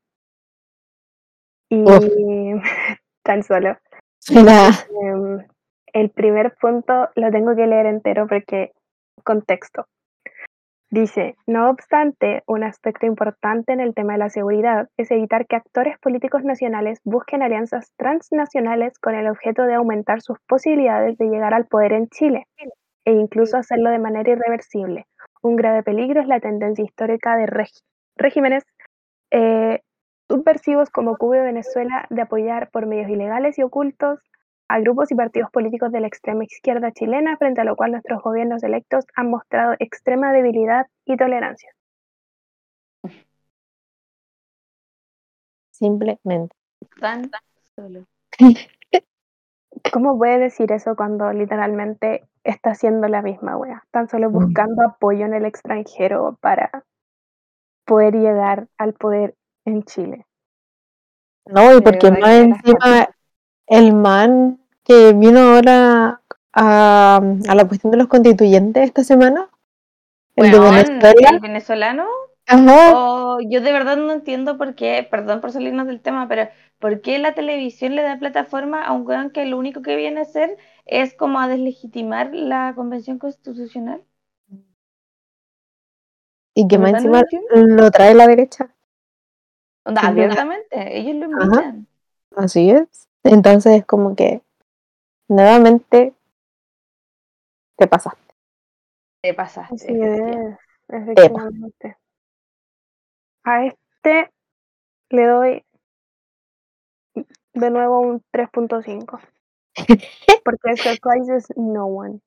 Y 1.70 1.84
tan 3.24 3.44
solo. 3.44 3.78
Em, 4.30 5.46
el 5.94 6.10
primer 6.12 6.56
punto 6.62 7.10
lo 7.16 7.32
tengo 7.32 7.56
que 7.56 7.68
leer 7.68 7.88
entero 7.88 8.28
porque 8.28 8.72
contexto. 9.24 9.88
Dice, 10.90 11.36
no 11.48 11.70
obstante, 11.70 12.44
un 12.48 12.64
aspecto 12.64 13.06
importante 13.06 13.74
en 13.74 13.80
el 13.80 13.94
tema 13.94 14.14
de 14.14 14.20
la 14.20 14.30
seguridad 14.30 14.90
es 14.98 15.10
evitar 15.10 15.48
que 15.48 15.56
actores 15.56 15.98
políticos 16.00 16.44
nacionales 16.44 17.00
busquen 17.04 17.42
alianzas 17.42 17.92
transnacionales 17.98 19.00
con 19.00 19.16
el 19.16 19.28
objeto 19.28 19.64
de 19.64 19.76
aumentar 19.76 20.22
sus 20.22 20.38
posibilidades 20.48 21.18
de 21.18 21.30
llegar 21.30 21.54
al 21.54 21.66
poder 21.66 21.94
en 21.94 22.10
Chile 22.10 22.46
e 23.06 23.12
incluso 23.12 23.58
hacerlo 23.58 23.90
de 23.90 24.00
manera 24.00 24.32
irreversible. 24.32 25.08
Un 25.42 25.56
grave 25.56 25.84
peligro 25.84 26.22
es 26.22 26.28
la 26.28 26.40
tendencia 26.40 26.84
histórica 26.84 27.36
de 27.36 27.48
regímenes 28.16 28.64
eh, 29.32 29.82
subversivos 30.30 30.90
como 30.90 31.18
Cuba 31.18 31.38
y 31.38 31.42
Venezuela 31.42 32.06
de 32.10 32.22
apoyar 32.22 32.70
por 32.72 32.86
medios 32.86 33.10
ilegales 33.10 33.58
y 33.58 33.64
ocultos 33.64 34.20
a 34.68 34.80
grupos 34.80 35.12
y 35.12 35.16
partidos 35.16 35.52
políticos 35.52 35.92
de 35.92 36.00
la 36.00 36.08
extrema 36.08 36.46
izquierda 36.46 36.92
chilena, 36.92 37.36
frente 37.38 37.60
a 37.62 37.66
lo 37.66 37.76
cual 37.76 37.92
nuestros 37.92 38.22
gobiernos 38.22 38.64
electos 38.64 39.06
han 39.16 39.30
mostrado 39.30 39.76
extrema 39.80 40.32
debilidad 40.32 40.88
y 41.06 41.18
tolerancia. 41.18 41.72
simplemente. 45.82 46.56
Tan 47.00 47.32
solo. 47.76 48.06
¿Cómo 49.92 50.18
puede 50.18 50.38
decir 50.38 50.72
eso 50.72 50.96
cuando 50.96 51.34
literalmente 51.34 52.24
está 52.44 52.72
haciendo 52.72 53.08
la 53.08 53.22
misma 53.22 53.58
wea? 53.58 53.86
Tan 53.92 54.08
solo 54.10 54.30
Mm. 54.34 54.42
buscando 54.42 54.84
apoyo 54.88 55.26
en 55.26 55.34
el 55.34 55.46
extranjero 55.46 56.38
para 56.42 56.86
poder 57.86 58.16
llegar 58.16 58.68
al 58.80 58.94
poder 58.96 59.36
en 59.66 59.84
Chile. 59.84 60.26
No, 61.46 61.78
y 61.78 61.82
De 61.82 61.82
porque 61.82 62.12
más 62.12 62.32
encima 62.32 63.10
el 63.68 63.94
man 63.94 64.60
que 64.84 65.14
vino 65.14 65.40
ahora 65.40 66.22
a, 66.54 67.22
a 67.50 67.56
la 67.56 67.66
cuestión 67.68 67.92
de 67.92 67.98
los 67.98 68.08
constituyentes 68.08 68.84
esta 68.86 69.04
semana, 69.04 69.50
el 70.36 70.52
de 70.52 70.60
Weón, 70.60 70.60
Venezuela, 70.60 71.30
el 71.30 71.40
venezolano. 71.40 72.08
ajá, 72.48 72.94
Oh, 72.94 73.40
yo 73.50 73.62
de 73.62 73.72
verdad 73.74 73.98
no 73.98 74.12
entiendo 74.14 74.58
por 74.58 74.76
qué, 74.76 75.08
perdón 75.10 75.42
por 75.42 75.52
salirnos 75.52 75.88
del 75.88 76.02
tema, 76.02 76.28
pero 76.28 76.50
¿por 76.80 77.02
qué 77.02 77.20
la 77.20 77.36
televisión 77.36 77.96
le 77.96 78.02
da 78.04 78.20
plataforma 78.20 78.84
a 78.86 78.94
un 78.94 79.06
weón 79.08 79.32
que 79.32 79.46
lo 79.46 79.58
único 79.60 79.82
que 79.84 79.96
viene 79.96 80.20
a 80.20 80.24
hacer 80.24 80.58
es 80.92 81.16
como 81.16 81.40
a 81.40 81.48
deslegitimar 81.48 82.36
la 82.36 82.74
convención 82.76 83.18
constitucional? 83.18 84.04
y 86.54 86.68
que 86.68 86.78
¿De 86.78 86.82
más 86.82 86.94
encima 86.94 87.24
lo 87.54 87.90
trae 87.92 88.14
la 88.14 88.28
derecha. 88.28 88.74
Onda, 89.86 90.02
abiertamente, 90.02 90.98
ellos 90.98 91.16
lo 91.16 91.26
invitan. 91.26 91.88
Así 92.36 92.70
es. 92.70 93.10
Entonces 93.24 93.80
es 93.80 93.86
como 93.86 94.16
que 94.16 94.42
nuevamente 95.28 96.14
te 97.78 97.88
pasa. 97.88 98.16
Te 99.22 99.34
pasaste. 99.34 99.76
Así 99.76 99.88
efectivamente. 99.88 100.58
es, 100.90 101.02
efectivamente. 101.02 101.98
A 103.44 103.66
este 103.66 104.32
le 105.10 105.26
doy 105.26 105.66
de 107.54 107.70
nuevo 107.70 108.02
un 108.02 108.24
3.5. 108.32 109.20
Porque 110.44 110.78
surprises 110.78 111.48
no 111.56 111.86
one. 111.86 112.22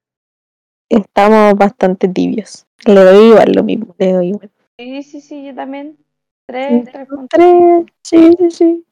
Estamos 0.88 1.54
bastante 1.56 2.08
tibios. 2.08 2.66
Le 2.86 3.00
doy 3.04 3.28
igual 3.30 3.52
lo 3.52 3.62
mismo, 3.64 3.94
le 3.98 4.12
doy 4.12 4.28
igual. 4.28 4.50
Sí, 4.78 5.02
sí, 5.02 5.20
sí, 5.20 5.44
yo 5.46 5.54
también. 5.54 5.98
Tres, 6.46 6.90
tres. 6.92 7.08
Tres, 7.30 7.84
sí, 8.02 8.30
sí, 8.38 8.50
sí. 8.50 8.84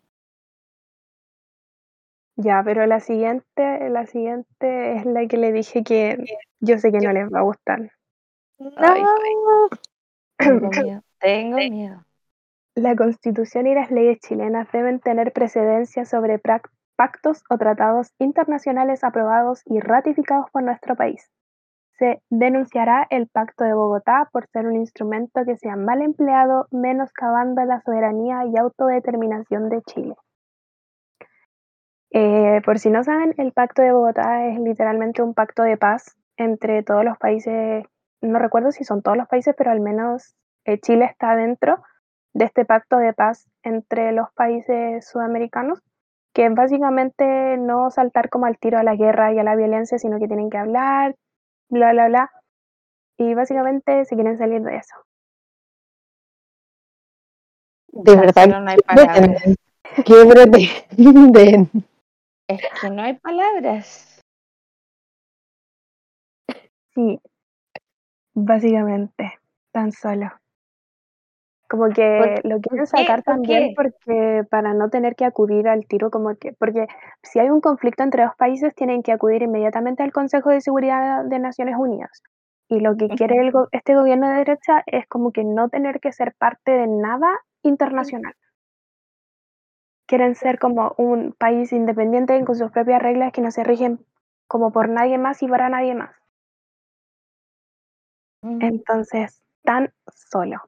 Ya, 2.37 2.63
pero 2.65 2.87
la 2.87 3.01
siguiente, 3.01 3.89
la 3.91 4.07
siguiente 4.07 4.97
es 4.97 5.07
la 5.07 5.27
que 5.27 5.37
le 5.37 5.53
dije 5.53 5.83
que 5.85 6.19
yo 6.61 6.79
sé 6.79 6.91
que 6.91 6.99
no 7.01 7.13
les 7.13 7.29
va 7.33 7.41
a 7.41 7.43
gustar. 7.43 7.93
Ay, 8.77 9.03
No. 9.03 9.69
Tengo 10.39 10.71
miedo. 10.73 11.03
Tengo 11.21 11.59
miedo. 11.65 12.05
La 12.75 12.97
Constitución 12.97 13.67
y 13.67 13.75
las 13.75 13.91
leyes 13.91 14.19
chilenas 14.21 14.71
deben 14.73 15.01
tener 15.01 15.33
precedencia 15.33 16.05
sobre 16.05 16.39
prac- 16.39 16.71
pactos 16.97 17.45
o 17.51 17.59
tratados 17.59 18.13
internacionales 18.19 19.05
aprobados 19.05 19.63
y 19.67 19.81
ratificados 19.81 20.51
por 20.51 20.63
nuestro 20.63 20.97
país. 20.97 21.31
dice, 21.93 22.23
denunciará 22.31 23.07
el 23.11 23.29
Pacto 23.29 23.65
de 23.65 23.75
Bogotá 23.75 24.29
por 24.33 24.47
ser 24.49 24.67
un 24.67 24.77
instrumento 24.77 25.45
que 25.45 25.57
sea 25.57 25.77
mal 25.77 26.03
empleado, 26.03 26.67
menoscabando 26.71 27.65
la 27.65 27.81
soberanía 27.83 28.45
y 28.47 28.57
autodeterminación 28.57 29.69
de 29.69 29.83
Chile. 29.83 30.17
Eh, 32.11 32.61
por 32.65 32.79
si 32.79 32.91
no 32.91 33.03
saben, 33.05 33.35
el 33.39 33.53
Pacto 33.53 33.83
de 33.83 33.93
Bogotá 33.93 34.47
es 34.47 34.59
literalmente 34.59 35.23
un 35.23 35.35
pacto 35.35 35.63
de 35.63 35.77
paz 35.77 36.17
entre 36.37 36.83
todos 36.83 37.05
los 37.05 37.17
países, 37.19 37.85
no 38.21 38.39
recuerdo 38.39 38.73
si 38.73 38.85
son 38.85 39.03
todos 39.03 39.17
los 39.17 39.29
países, 39.29 39.55
pero 39.57 39.71
al 39.71 39.81
menos 39.81 40.37
eh, 40.65 40.79
Chile 40.79 41.07
está 41.07 41.37
dentro 41.37 41.83
de 42.35 42.45
este 42.45 42.65
pacto 42.65 42.99
de 42.99 43.13
paz 43.13 43.49
entre 43.63 44.13
los 44.13 44.31
países 44.35 45.07
sudamericanos, 45.07 45.83
que 46.33 46.47
es 46.47 46.55
básicamente 46.55 47.57
no 47.59 47.91
saltar 47.91 48.31
como 48.31 48.47
al 48.47 48.59
tiro 48.59 48.79
a 48.79 48.83
la 48.83 48.97
guerra 48.97 49.33
y 49.33 49.39
a 49.39 49.43
la 49.43 49.57
violencia, 49.57 49.99
sino 49.99 50.19
que 50.19 50.27
tienen 50.27 50.51
que 50.51 50.59
hablar, 50.59 51.17
bla, 51.69 51.93
bla, 51.93 52.09
bla. 52.09 52.31
Y 53.19 53.35
básicamente 53.35 54.05
se 54.05 54.15
quieren 54.15 54.39
salir 54.39 54.63
de 54.63 54.77
eso. 54.77 54.95
De 57.93 58.17
verdad, 58.17 58.49
no 58.49 58.71
hay 58.71 58.77
¿qué 58.77 58.83
palabras. 58.83 59.43
¿Qué 60.05 60.15
pretenden? 60.27 61.69
Es 62.49 62.61
que 62.81 62.91
no 62.91 63.03
hay 63.03 63.15
palabras. 63.15 64.09
Sí, 66.95 67.19
básicamente, 68.35 69.39
tan 69.73 69.93
solo. 69.93 70.31
Como 71.73 71.89
que 71.89 72.19
¿Por- 72.43 72.51
lo 72.51 72.61
quieren 72.61 72.87
sacar 72.87 73.23
¿Por 73.23 73.35
también 73.37 73.73
porque 73.75 74.45
para 74.51 74.75
no 74.75 74.91
tener 74.91 75.17
que 75.17 75.25
acudir 75.25 75.67
al 75.69 75.87
tiro, 75.87 76.11
como 76.11 76.35
que, 76.37 76.53
porque 76.53 76.87
si 77.23 77.39
hay 77.39 77.49
un 77.49 77.63
conflicto 77.63 78.03
entre 78.03 78.25
dos 78.25 78.37
países, 78.37 78.75
tienen 78.75 79.03
que 79.03 79.11
acudir 79.11 79.41
inmediatamente 79.41 80.03
al 80.03 80.13
Consejo 80.13 80.51
de 80.51 80.61
Seguridad 80.61 81.25
de 81.25 81.39
Naciones 81.39 81.77
Unidas. 81.79 82.23
Y 82.69 82.81
lo 82.81 82.95
que 82.99 83.09
quiere 83.09 83.39
el 83.39 83.53
go- 83.53 83.69
este 83.73 83.95
gobierno 83.95 84.29
de 84.29 84.35
derecha 84.35 84.83
es 84.85 85.07
como 85.07 85.33
que 85.33 85.45
no 85.45 85.71
tener 85.71 85.99
que 86.01 86.13
ser 86.13 86.35
parte 86.35 86.73
de 86.73 86.87
nada 86.89 87.41
internacional. 87.63 88.35
Quieren 90.07 90.35
ser 90.35 90.59
como 90.59 90.95
un 90.99 91.33
país 91.39 91.73
independiente 91.73 92.45
con 92.45 92.55
sus 92.55 92.71
propias 92.71 93.01
reglas 93.01 93.33
que 93.33 93.41
no 93.41 93.51
se 93.51 93.65
rigen 93.65 94.05
como 94.47 94.73
por 94.73 94.91
nadie 94.91 95.17
más 95.17 95.43
y 95.43 95.49
para 95.49 95.71
nadie 95.71 95.95
más. 95.95 96.15
Mm. 98.43 98.61
Entonces, 98.61 99.43
tan 99.65 99.91
solo. 100.31 100.59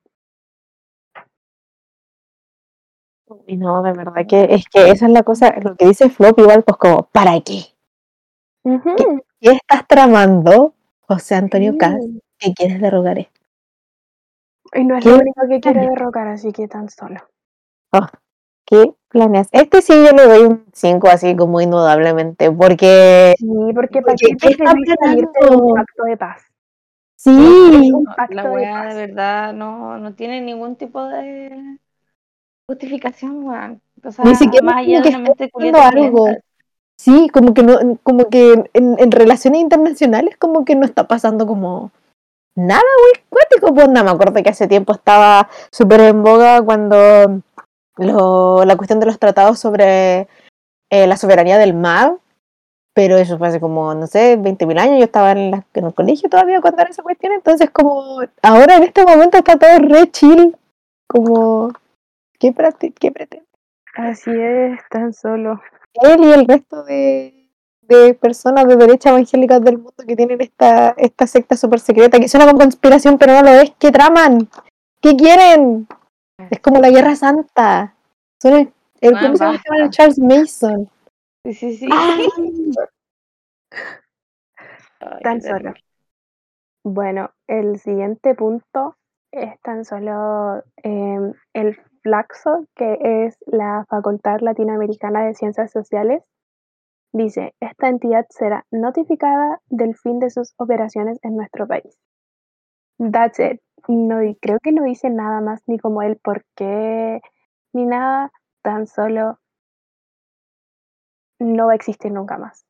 Y 3.47 3.57
no, 3.57 3.83
de 3.83 3.93
verdad 3.93 4.27
que 4.29 4.49
es 4.51 4.65
que 4.69 4.91
esa 4.91 5.07
es 5.07 5.13
la 5.13 5.23
cosa, 5.23 5.55
lo 5.63 5.77
que 5.77 5.87
dice 5.87 6.11
Flop 6.11 6.39
igual, 6.39 6.63
pues 6.63 6.77
como, 6.77 7.09
¿para 7.13 7.41
qué? 7.41 7.61
¿Qué 9.41 9.51
estás 9.53 9.87
tramando, 9.87 10.75
José 11.07 11.35
Antonio 11.37 11.73
sí. 11.73 11.79
Caz, 11.79 11.97
que 12.39 12.53
quieres 12.55 12.81
derrogar 12.81 13.19
esto? 13.19 13.41
Y 14.73 14.85
no 14.85 14.97
es 14.97 15.05
¿Qué 15.05 15.11
lo 15.11 15.17
único 15.19 15.43
que 15.49 15.61
quiere 15.61 15.81
derrocar, 15.89 16.27
así 16.29 16.53
que 16.53 16.69
tan 16.69 16.89
solo. 16.89 17.17
Oh, 17.93 18.07
¿Qué 18.67 18.95
planeas? 19.09 19.49
Este 19.53 19.83
sí 19.83 19.93
yo 19.95 20.13
le 20.17 20.25
doy 20.27 20.43
un 20.45 20.67
5 20.73 21.09
así 21.09 21.37
como 21.37 21.61
indudablemente, 21.61 22.51
porque 22.53 23.35
Sí, 23.39 23.47
porque 23.75 24.03
¿para 24.03 24.17
qué 24.17 24.29
¿qué 24.41 24.49
está 24.51 24.65
preferís 24.73 24.95
salirte 25.01 25.41
de 25.47 25.57
un 25.57 25.75
pacto 25.75 26.05
de 26.05 26.17
paz? 26.17 26.43
sí, 27.19 27.31
un 27.31 28.05
No, 28.05 28.15
pacto 28.17 28.35
la 28.35 28.45
weá 28.51 28.85
de 28.87 28.95
verdad 29.07 29.53
no, 29.55 29.99
no 29.99 30.15
tiene 30.15 30.41
ningún 30.41 30.77
tipo 30.77 31.05
de 31.07 31.79
justificación, 32.69 33.45
weón. 33.45 33.81
O 34.05 34.13
sea, 34.13 34.25
ni 34.25 34.35
siquiera 34.35 34.65
más 34.67 34.77
allá 34.77 35.03
como 35.03 35.05
de 35.05 35.11
que 35.11 35.17
una 35.17 35.19
mente 35.19 35.51
algo. 35.79 36.27
Sí, 36.99 37.29
como 37.33 37.55
que 37.55 37.63
no, 37.63 37.79
como 38.03 38.29
que 38.29 38.53
en, 38.73 38.97
en 38.99 39.11
relaciones 39.11 39.61
internacionales 39.61 40.37
como 40.37 40.65
que 40.65 40.75
no 40.77 40.85
está 40.87 41.09
pasando 41.09 41.47
como 41.47 41.91
nada 42.57 42.83
muy 43.03 43.23
cuático, 43.29 43.75
pues 43.75 43.89
nada, 43.89 44.05
me 44.05 44.11
acuerdo 44.13 44.41
que 44.43 44.49
hace 44.51 44.69
tiempo 44.69 44.93
estaba 44.93 45.49
súper 45.73 46.01
en 46.03 46.23
boga 46.23 46.63
cuando 46.63 47.41
lo- 47.97 48.65
la 48.65 48.77
cuestión 48.77 49.01
de 49.01 49.07
los 49.07 49.19
tratados 49.19 49.59
sobre 49.59 50.29
eh, 50.91 51.07
la 51.09 51.17
soberanía 51.17 51.59
del 51.59 51.75
mar, 51.75 52.17
pero 52.95 53.17
eso 53.17 53.39
fue 53.39 53.49
hace 53.49 53.59
como, 53.61 53.93
no 53.95 54.07
sé, 54.07 54.37
20.000 54.37 54.79
años, 54.79 54.99
yo 54.99 55.05
estaba 55.05 55.33
en, 55.33 55.51
la- 55.51 55.65
en 55.75 55.87
el 55.87 55.95
colegio 55.95 56.29
todavía 56.31 56.61
cuando 56.61 56.81
era 56.83 56.91
esa 56.91 57.03
cuestión, 57.03 57.33
entonces 57.33 57.71
como 57.71 58.21
ahora 58.43 58.77
en 58.77 58.85
este 58.85 59.05
momento 59.05 59.37
está 59.37 59.59
todo 59.59 59.79
re 59.81 60.11
chill, 60.13 60.57
como, 61.09 61.73
¿qué, 62.39 62.53
pretende? 62.53 63.47
Así 63.95 64.31
es, 64.31 64.81
tan 64.91 65.13
solo. 65.13 65.61
él 65.95 66.25
y 66.25 66.33
el 66.33 66.47
resto 66.47 66.85
de, 66.85 67.49
de 67.83 68.15
personas 68.15 68.67
de 68.67 68.77
derecha 68.77 69.11
evangélicas 69.11 69.63
del 69.63 69.79
mundo 69.79 70.05
que 70.07 70.17
tienen 70.17 70.41
esta, 70.41 70.91
esta 70.97 71.27
secta 71.27 71.57
súper 71.57 71.81
secreta, 71.81 72.19
que 72.19 72.29
suena 72.29 72.47
como 72.47 72.59
conspiración, 72.59 73.19
pero 73.19 73.35
no 73.35 73.43
lo 73.43 73.51
es. 73.51 73.73
¿Qué 73.79 73.91
traman? 73.91 74.49
¿Qué 75.01 75.17
quieren? 75.17 75.87
Es 76.51 76.61
como 76.61 76.81
la 76.81 76.91
Guerra 76.91 77.15
Santa. 77.15 77.95
Son 78.41 78.55
el, 78.55 78.73
el, 79.01 79.15
Ah, 79.17 79.21
¿Cómo 79.23 79.37
se 79.37 79.45
llama? 79.45 79.91
Charles 79.91 80.19
Mason. 80.19 80.91
Sí, 81.45 81.55
sí, 81.55 81.77
sí. 81.77 81.89
Ay, 81.93 82.29
Tan 85.23 85.43
solo. 85.43 85.75
Bueno, 86.83 87.31
el 87.47 87.79
siguiente 87.79 88.35
punto 88.35 88.97
es 89.31 89.61
tan 89.61 89.85
solo 89.85 90.63
em, 90.77 91.33
el 91.53 91.79
Flaxo, 92.05 92.67
que 92.77 92.99
es 93.01 93.37
la 93.47 93.87
Facultad 93.89 94.41
Latinoamericana 94.41 95.25
de 95.25 95.35
Ciencias 95.35 95.73
Sociales. 95.73 96.23
Dice, 97.13 97.55
esta 97.61 97.89
entidad 97.89 98.27
será 98.29 98.67
notificada 98.71 99.61
del 99.71 99.97
fin 99.97 100.21
de 100.21 100.31
sus 100.31 100.53
operaciones 100.59 101.19
en 101.23 101.37
nuestro 101.37 101.67
país. 101.67 101.99
That's 102.99 103.41
it. 103.41 103.61
No, 103.89 104.19
creo 104.41 104.59
que 104.61 104.73
no 104.73 104.85
dice 104.85 105.11
nada 105.11 105.41
más 105.41 105.63
ni 105.67 105.79
como 105.79 106.03
el 106.03 106.17
por 106.17 106.45
qué 106.55 107.21
ni 107.73 107.87
nada, 107.87 108.31
tan 108.63 108.87
solo 108.87 109.39
no 111.39 111.67
va 111.67 111.73
a 111.73 111.77
existir 111.77 112.13
nunca 112.13 112.39
más. 112.39 112.67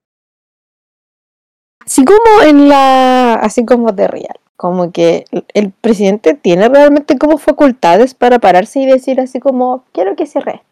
Así 1.84 2.04
como 2.04 2.42
en 2.42 2.68
la. 2.68 3.34
Así 3.34 3.64
como 3.66 3.92
de 3.92 4.08
Real. 4.08 4.40
Como 4.56 4.92
que 4.92 5.24
el- 5.52 5.72
presidente 5.72 6.34
tiene 6.34 6.68
realmente 6.68 7.18
como 7.18 7.38
facultades 7.38 8.14
para 8.14 8.38
pararse 8.38 8.80
y 8.80 8.86
decir 8.86 9.20
así 9.20 9.40
como, 9.40 9.84
quiero 9.92 10.14
que 10.16 10.26
cierre. 10.26 10.62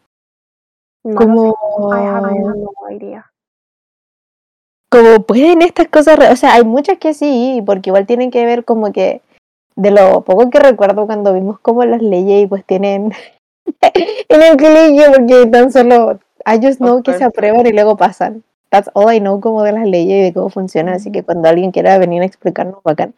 No 1.03 1.15
Como. 1.15 1.55
no 1.79 3.23
como 4.93 5.23
pueden 5.23 5.63
estas 5.63 5.87
cosas, 5.87 6.19
o 6.31 6.35
sea, 6.35 6.53
hay 6.53 6.63
muchas 6.63 6.99
que 6.99 7.15
sí, 7.15 7.63
porque 7.65 7.89
igual 7.89 8.05
tienen 8.05 8.29
que 8.29 8.45
ver 8.45 8.63
como 8.63 8.93
que 8.93 9.21
de 9.75 9.89
lo 9.89 10.21
poco 10.21 10.51
que 10.51 10.59
recuerdo 10.59 11.07
cuando 11.07 11.33
vimos 11.33 11.59
como 11.59 11.83
las 11.83 11.99
leyes 11.99 12.43
y 12.43 12.47
pues 12.47 12.63
tienen 12.63 13.11
en 13.81 14.41
el 14.43 14.55
colegio 14.55 15.11
porque 15.13 15.47
tan 15.47 15.71
solo 15.71 16.19
I 16.45 16.63
just 16.63 16.77
know 16.77 17.01
que 17.01 17.13
se 17.17 17.23
aprueban 17.23 17.65
y 17.65 17.71
luego 17.71 17.97
pasan. 17.97 18.43
That's 18.69 18.91
all 18.93 19.11
I 19.11 19.19
know 19.19 19.39
como 19.39 19.63
de 19.63 19.71
las 19.71 19.87
leyes 19.87 20.19
y 20.19 20.21
de 20.25 20.33
cómo 20.33 20.49
funcionan, 20.49 20.93
así 20.95 21.11
que 21.11 21.23
cuando 21.23 21.49
alguien 21.49 21.71
quiera 21.71 21.97
venir 21.97 22.21
a 22.21 22.25
explicarnos, 22.25 22.83
bacán. 22.83 23.15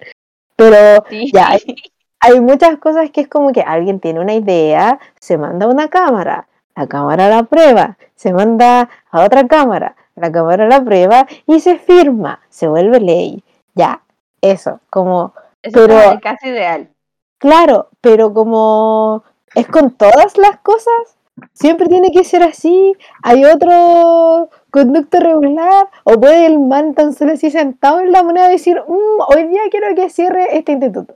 Pero 0.55 1.03
Sí. 1.09 1.31
ya, 1.33 1.49
hay, 1.49 1.59
hay 2.19 2.39
muchas 2.39 2.77
cosas 2.77 3.11
que 3.11 3.21
es 3.21 3.27
como 3.27 3.51
que 3.51 3.61
alguien 3.61 3.99
tiene 3.99 4.19
una 4.19 4.33
idea, 4.33 4.99
se 5.19 5.37
manda 5.37 5.65
a 5.65 5.69
una 5.69 5.89
cámara, 5.89 6.47
la 6.75 6.87
cámara 6.87 7.29
la 7.29 7.43
prueba, 7.43 7.97
se 8.15 8.33
manda 8.33 8.89
a 9.11 9.23
otra 9.23 9.47
cámara, 9.47 9.95
la 10.15 10.31
cámara 10.31 10.67
la 10.67 10.83
prueba 10.83 11.27
y 11.45 11.59
se 11.59 11.77
firma, 11.77 12.39
se 12.49 12.67
vuelve 12.67 12.99
ley. 12.99 13.43
Ya, 13.75 14.01
eso, 14.41 14.79
como, 14.89 15.33
Eso 15.61 15.79
pero- 15.87 16.13
es 16.13 16.21
casi 16.21 16.49
ideal. 16.49 16.89
claro, 17.37 17.89
pero 18.01 18.33
como 18.33 19.23
es 19.53 19.67
con 19.67 19.91
todas 19.91 20.37
las 20.37 20.57
cosas, 20.59 21.17
siempre 21.53 21.87
tiene 21.87 22.11
que 22.11 22.23
ser 22.23 22.43
así, 22.43 22.93
hay 23.21 23.43
otro 23.45 24.49
conducto 24.75 25.19
regular, 25.19 25.87
o 26.03 26.19
puede 26.19 26.45
el 26.47 26.59
man 26.59 26.93
tan 26.93 27.13
solo 27.13 27.33
así 27.33 27.49
sentado 27.49 28.01
en 28.01 28.11
la 28.11 28.23
moneda 28.23 28.47
decir, 28.49 28.77
"Mm, 28.87 29.21
hoy 29.33 29.47
día 29.47 29.61
quiero 29.71 29.95
que 29.95 30.09
cierre 30.09 30.57
este 30.57 30.73
instituto. 30.73 31.15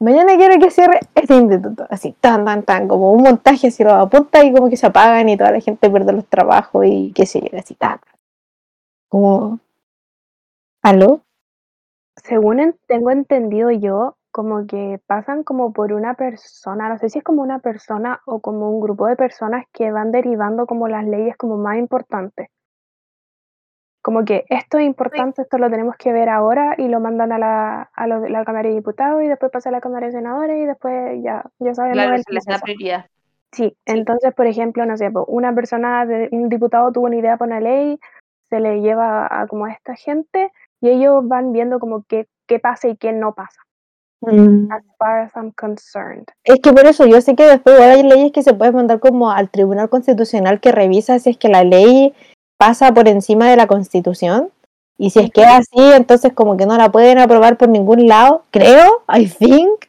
Mañana 0.00 0.36
quiero 0.36 0.60
que 0.62 0.70
cierre 0.70 1.00
este 1.14 1.34
instituto. 1.34 1.86
Así, 1.90 2.14
tan, 2.20 2.44
tan, 2.44 2.62
tan, 2.62 2.88
como 2.88 3.12
un 3.12 3.22
montaje 3.22 3.68
así 3.68 3.82
lo 3.84 3.92
apunta 3.92 4.44
y 4.44 4.52
como 4.52 4.68
que 4.70 4.76
se 4.76 4.86
apagan 4.86 5.28
y 5.28 5.36
toda 5.36 5.50
la 5.52 5.60
gente 5.60 5.90
pierde 5.90 6.12
los 6.12 6.26
trabajos 6.26 6.84
y 6.86 7.12
qué 7.14 7.26
sé 7.26 7.40
yo, 7.40 7.58
así, 7.58 7.74
tan. 7.74 7.98
Como, 9.08 9.58
¿aló? 10.82 11.20
Según 12.16 12.60
en- 12.60 12.76
tengo 12.86 13.10
entendido 13.10 13.70
yo, 13.70 14.16
como 14.30 14.66
que 14.66 15.00
pasan 15.06 15.42
como 15.44 15.72
por 15.72 15.92
una 15.92 16.14
persona, 16.14 16.88
no 16.88 16.98
sé 16.98 17.08
si 17.08 17.18
es 17.18 17.24
como 17.24 17.42
una 17.42 17.60
persona 17.60 18.20
o 18.26 18.40
como 18.40 18.70
un 18.70 18.80
grupo 18.80 19.06
de 19.06 19.16
personas 19.16 19.64
que 19.72 19.90
van 19.92 20.10
derivando 20.12 20.66
como 20.66 20.88
las 20.88 21.04
leyes 21.06 21.36
como 21.36 21.56
más 21.56 21.76
importantes. 21.78 22.48
Como 24.04 24.26
que 24.26 24.44
esto 24.50 24.76
es 24.76 24.84
importante, 24.84 25.40
esto 25.40 25.56
lo 25.56 25.70
tenemos 25.70 25.96
que 25.96 26.12
ver 26.12 26.28
ahora 26.28 26.74
y 26.76 26.88
lo 26.88 27.00
mandan 27.00 27.32
a 27.32 27.38
la, 27.38 27.90
a 27.94 28.06
lo- 28.06 28.28
la 28.28 28.44
Cámara 28.44 28.68
de 28.68 28.74
Diputados 28.74 29.22
y 29.22 29.28
después 29.28 29.50
pasa 29.50 29.70
a 29.70 29.72
la 29.72 29.80
Cámara 29.80 30.04
de 30.06 30.12
Senadores 30.12 30.62
y 30.62 30.66
después 30.66 31.22
ya, 31.22 31.42
ya 31.58 31.74
sabemos 31.74 31.94
Claro, 31.96 32.14
el 32.16 32.22
se 32.22 32.32
les 32.34 32.44
da 32.44 32.58
prioridad. 32.58 33.06
Sí, 33.52 33.74
entonces, 33.86 34.34
por 34.34 34.46
ejemplo, 34.46 34.84
no 34.84 34.98
sé, 34.98 35.10
po, 35.10 35.24
una 35.24 35.54
persona, 35.54 36.04
de, 36.04 36.28
un 36.32 36.50
diputado 36.50 36.92
tuvo 36.92 37.06
una 37.06 37.16
idea 37.16 37.38
para 37.38 37.56
una 37.56 37.60
ley, 37.60 37.98
se 38.50 38.60
le 38.60 38.82
lleva 38.82 39.26
a 39.30 39.46
como 39.46 39.64
a 39.64 39.72
esta 39.72 39.94
gente 39.94 40.52
y 40.82 40.90
ellos 40.90 41.26
van 41.26 41.52
viendo 41.52 41.78
como 41.80 42.04
qué, 42.06 42.26
qué 42.46 42.58
pasa 42.58 42.88
y 42.88 42.96
qué 42.98 43.12
no 43.12 43.32
pasa, 43.34 43.62
Mm. 44.20 44.70
as 44.70 44.82
far 44.98 45.20
as 45.20 45.34
I'm 45.34 45.50
concerned. 45.52 46.26
Es 46.44 46.60
que 46.60 46.72
por 46.74 46.84
eso 46.84 47.06
yo 47.06 47.20
sé 47.22 47.34
que 47.36 47.44
después 47.46 47.74
igual 47.76 47.90
hay 47.90 48.02
leyes 48.02 48.32
que 48.32 48.42
se 48.42 48.52
pueden 48.52 48.74
mandar 48.74 49.00
como 49.00 49.30
al 49.30 49.48
Tribunal 49.48 49.88
Constitucional 49.88 50.60
que 50.60 50.72
revisa 50.72 51.18
si 51.18 51.30
es 51.30 51.38
que 51.38 51.48
la 51.48 51.64
ley 51.64 52.12
pasa 52.64 52.94
por 52.94 53.08
encima 53.08 53.50
de 53.50 53.56
la 53.56 53.66
Constitución. 53.66 54.48
Y 54.96 55.10
si 55.10 55.18
es 55.20 55.30
que 55.30 55.42
es 55.42 55.48
así, 55.48 55.92
entonces 55.94 56.32
como 56.32 56.56
que 56.56 56.64
no 56.64 56.78
la 56.78 56.90
pueden 56.90 57.18
aprobar 57.18 57.58
por 57.58 57.68
ningún 57.68 58.06
lado, 58.06 58.44
creo, 58.50 59.02
I 59.14 59.26
think. 59.28 59.86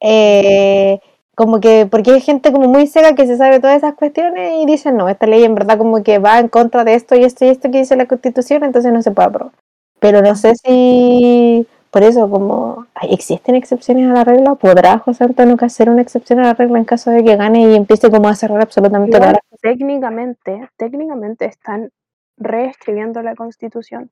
Eh, 0.00 0.98
como 1.36 1.60
que, 1.60 1.86
porque 1.88 2.10
hay 2.12 2.20
gente 2.20 2.50
como 2.50 2.66
muy 2.68 2.88
seca 2.88 3.14
que 3.14 3.28
se 3.28 3.36
sabe 3.36 3.60
todas 3.60 3.76
esas 3.76 3.94
cuestiones 3.94 4.54
y 4.60 4.66
dicen, 4.66 4.96
no, 4.96 5.08
esta 5.08 5.26
ley 5.26 5.44
en 5.44 5.54
verdad 5.54 5.78
como 5.78 6.02
que 6.02 6.18
va 6.18 6.40
en 6.40 6.48
contra 6.48 6.82
de 6.82 6.94
esto 6.94 7.14
y 7.14 7.22
esto 7.22 7.44
y 7.44 7.48
esto 7.48 7.70
que 7.70 7.78
dice 7.78 7.94
la 7.94 8.06
Constitución, 8.06 8.64
entonces 8.64 8.92
no 8.92 9.00
se 9.00 9.12
puede 9.12 9.28
aprobar. 9.28 9.52
Pero 10.00 10.20
no 10.20 10.34
sé 10.34 10.54
si, 10.56 11.66
por 11.90 12.02
eso, 12.02 12.28
como 12.28 12.86
existen 13.02 13.54
excepciones 13.54 14.10
a 14.10 14.14
la 14.14 14.24
regla, 14.24 14.56
¿podrá 14.56 14.98
José 14.98 15.24
Antonio 15.24 15.56
hacer 15.60 15.88
una 15.88 16.02
excepción 16.02 16.40
a 16.40 16.44
la 16.44 16.54
regla 16.54 16.78
en 16.78 16.84
caso 16.86 17.10
de 17.10 17.22
que 17.22 17.36
gane 17.36 17.70
y 17.70 17.76
empiece 17.76 18.10
como 18.10 18.28
a 18.28 18.34
cerrar 18.34 18.60
absolutamente 18.60 19.16
todas 19.16 19.34
las 19.34 19.53
técnicamente, 19.64 20.68
técnicamente 20.76 21.46
están 21.46 21.88
reescribiendo 22.36 23.22
la 23.22 23.34
constitución. 23.34 24.10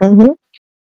Ujú. 0.00 0.38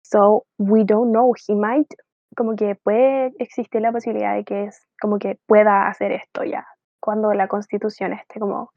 So 0.03 0.43
we 0.57 0.83
don't 0.83 1.11
know. 1.11 1.33
He 1.47 1.55
might, 1.55 1.87
como 2.35 2.55
que 2.57 2.75
puede 2.75 3.31
existir 3.39 3.81
la 3.81 3.93
posibilidad 3.93 4.35
de 4.35 4.43
que 4.43 4.65
es 4.65 4.85
como 5.01 5.17
que 5.17 5.39
pueda 5.47 5.87
hacer 5.87 6.11
esto 6.11 6.43
ya 6.43 6.67
cuando 6.99 7.33
la 7.33 7.47
constitución 7.47 8.11
esté 8.11 8.39
como 8.39 8.71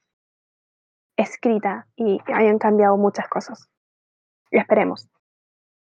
escrita 1.18 1.86
y 1.96 2.20
hayan 2.32 2.58
cambiado 2.58 2.96
muchas 2.96 3.28
cosas. 3.28 3.68
Y 4.52 4.58
esperemos. 4.58 5.08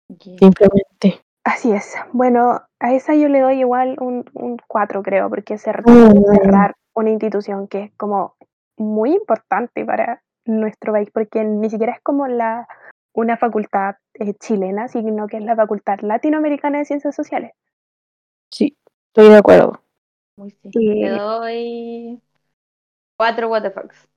Yeah. 0.08 0.38
Simplemente. 0.38 1.24
Así 1.44 1.70
es. 1.70 1.94
Bueno, 2.12 2.60
a 2.80 2.92
esa 2.94 3.14
yo 3.14 3.28
le 3.28 3.40
doy 3.40 3.60
igual 3.60 3.96
un, 4.00 4.24
un 4.34 4.56
4, 4.66 5.02
creo, 5.04 5.28
porque 5.30 5.56
se 5.56 5.70
Mm. 5.70 6.34
cerrar 6.42 6.74
una 6.94 7.10
institución 7.10 7.68
que 7.68 7.84
es 7.84 7.92
como 7.96 8.34
muy 8.76 9.12
importante 9.12 9.84
para 9.84 10.22
nuestro 10.44 10.92
país, 10.92 11.10
porque 11.12 11.44
ni 11.44 11.70
siquiera 11.70 11.92
es 11.92 12.00
como 12.02 12.26
la 12.26 12.68
una 13.12 13.36
facultad 13.36 13.96
eh, 14.14 14.34
chilena, 14.34 14.88
sino 14.88 15.26
que 15.26 15.38
es 15.38 15.42
la 15.42 15.56
facultad 15.56 15.98
latinoamericana 16.00 16.78
de 16.78 16.84
ciencias 16.84 17.14
sociales. 17.14 17.52
Sí, 18.50 18.76
estoy 19.08 19.30
de 19.30 19.36
acuerdo. 19.36 19.80
Muy 20.36 20.50
sí. 20.50 20.68
Y- 20.72 21.04
Le 21.04 21.18
doy 21.18 22.22
cuatro 23.16 23.48
what 23.48 23.62
the 23.62 23.70
fucks. 23.70 24.08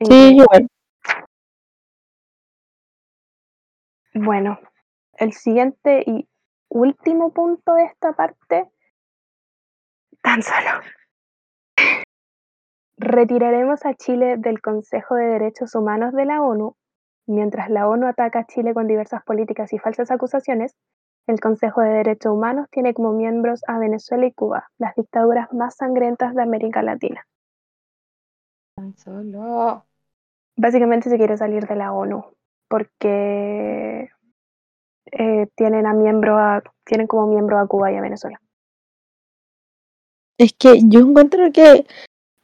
Sí, 0.00 0.36
igual. 0.38 0.68
Bueno, 4.14 4.58
el 5.18 5.32
siguiente 5.34 6.02
y 6.06 6.26
último 6.68 7.32
punto 7.32 7.74
de 7.74 7.84
esta 7.84 8.12
parte, 8.14 8.70
tan 10.22 10.42
solo. 10.42 10.80
Retiraremos 12.98 13.84
a 13.84 13.94
Chile 13.94 14.36
del 14.38 14.60
Consejo 14.60 15.16
de 15.16 15.26
Derechos 15.26 15.74
Humanos 15.74 16.14
de 16.14 16.24
la 16.24 16.42
ONU. 16.42 16.76
Mientras 17.26 17.68
la 17.70 17.88
ONU 17.88 18.06
ataca 18.06 18.40
a 18.40 18.46
Chile 18.46 18.72
con 18.72 18.86
diversas 18.86 19.22
políticas 19.24 19.72
y 19.72 19.78
falsas 19.78 20.10
acusaciones, 20.10 20.74
el 21.26 21.40
Consejo 21.40 21.82
de 21.82 21.90
Derechos 21.90 22.32
Humanos 22.32 22.68
tiene 22.70 22.94
como 22.94 23.12
miembros 23.12 23.60
a 23.66 23.78
Venezuela 23.78 24.26
y 24.26 24.32
Cuba, 24.32 24.70
las 24.78 24.94
dictaduras 24.94 25.52
más 25.52 25.76
sangrientas 25.76 26.34
de 26.34 26.42
América 26.42 26.82
Latina. 26.82 27.26
Tan 28.76 28.96
solo. 28.96 29.84
Básicamente 30.56 31.10
se 31.10 31.18
quiere 31.18 31.36
salir 31.36 31.66
de 31.66 31.76
la 31.76 31.92
ONU 31.92 32.24
porque 32.68 34.10
eh, 35.12 35.46
tienen 35.54 35.86
a 35.86 35.92
miembro 35.92 36.38
a, 36.38 36.62
tienen 36.84 37.06
como 37.06 37.26
miembro 37.26 37.58
a 37.58 37.66
Cuba 37.66 37.92
y 37.92 37.96
a 37.96 38.00
Venezuela. 38.00 38.40
Es 40.38 40.52
que 40.52 40.80
yo 40.84 41.00
encuentro 41.00 41.50
que 41.52 41.86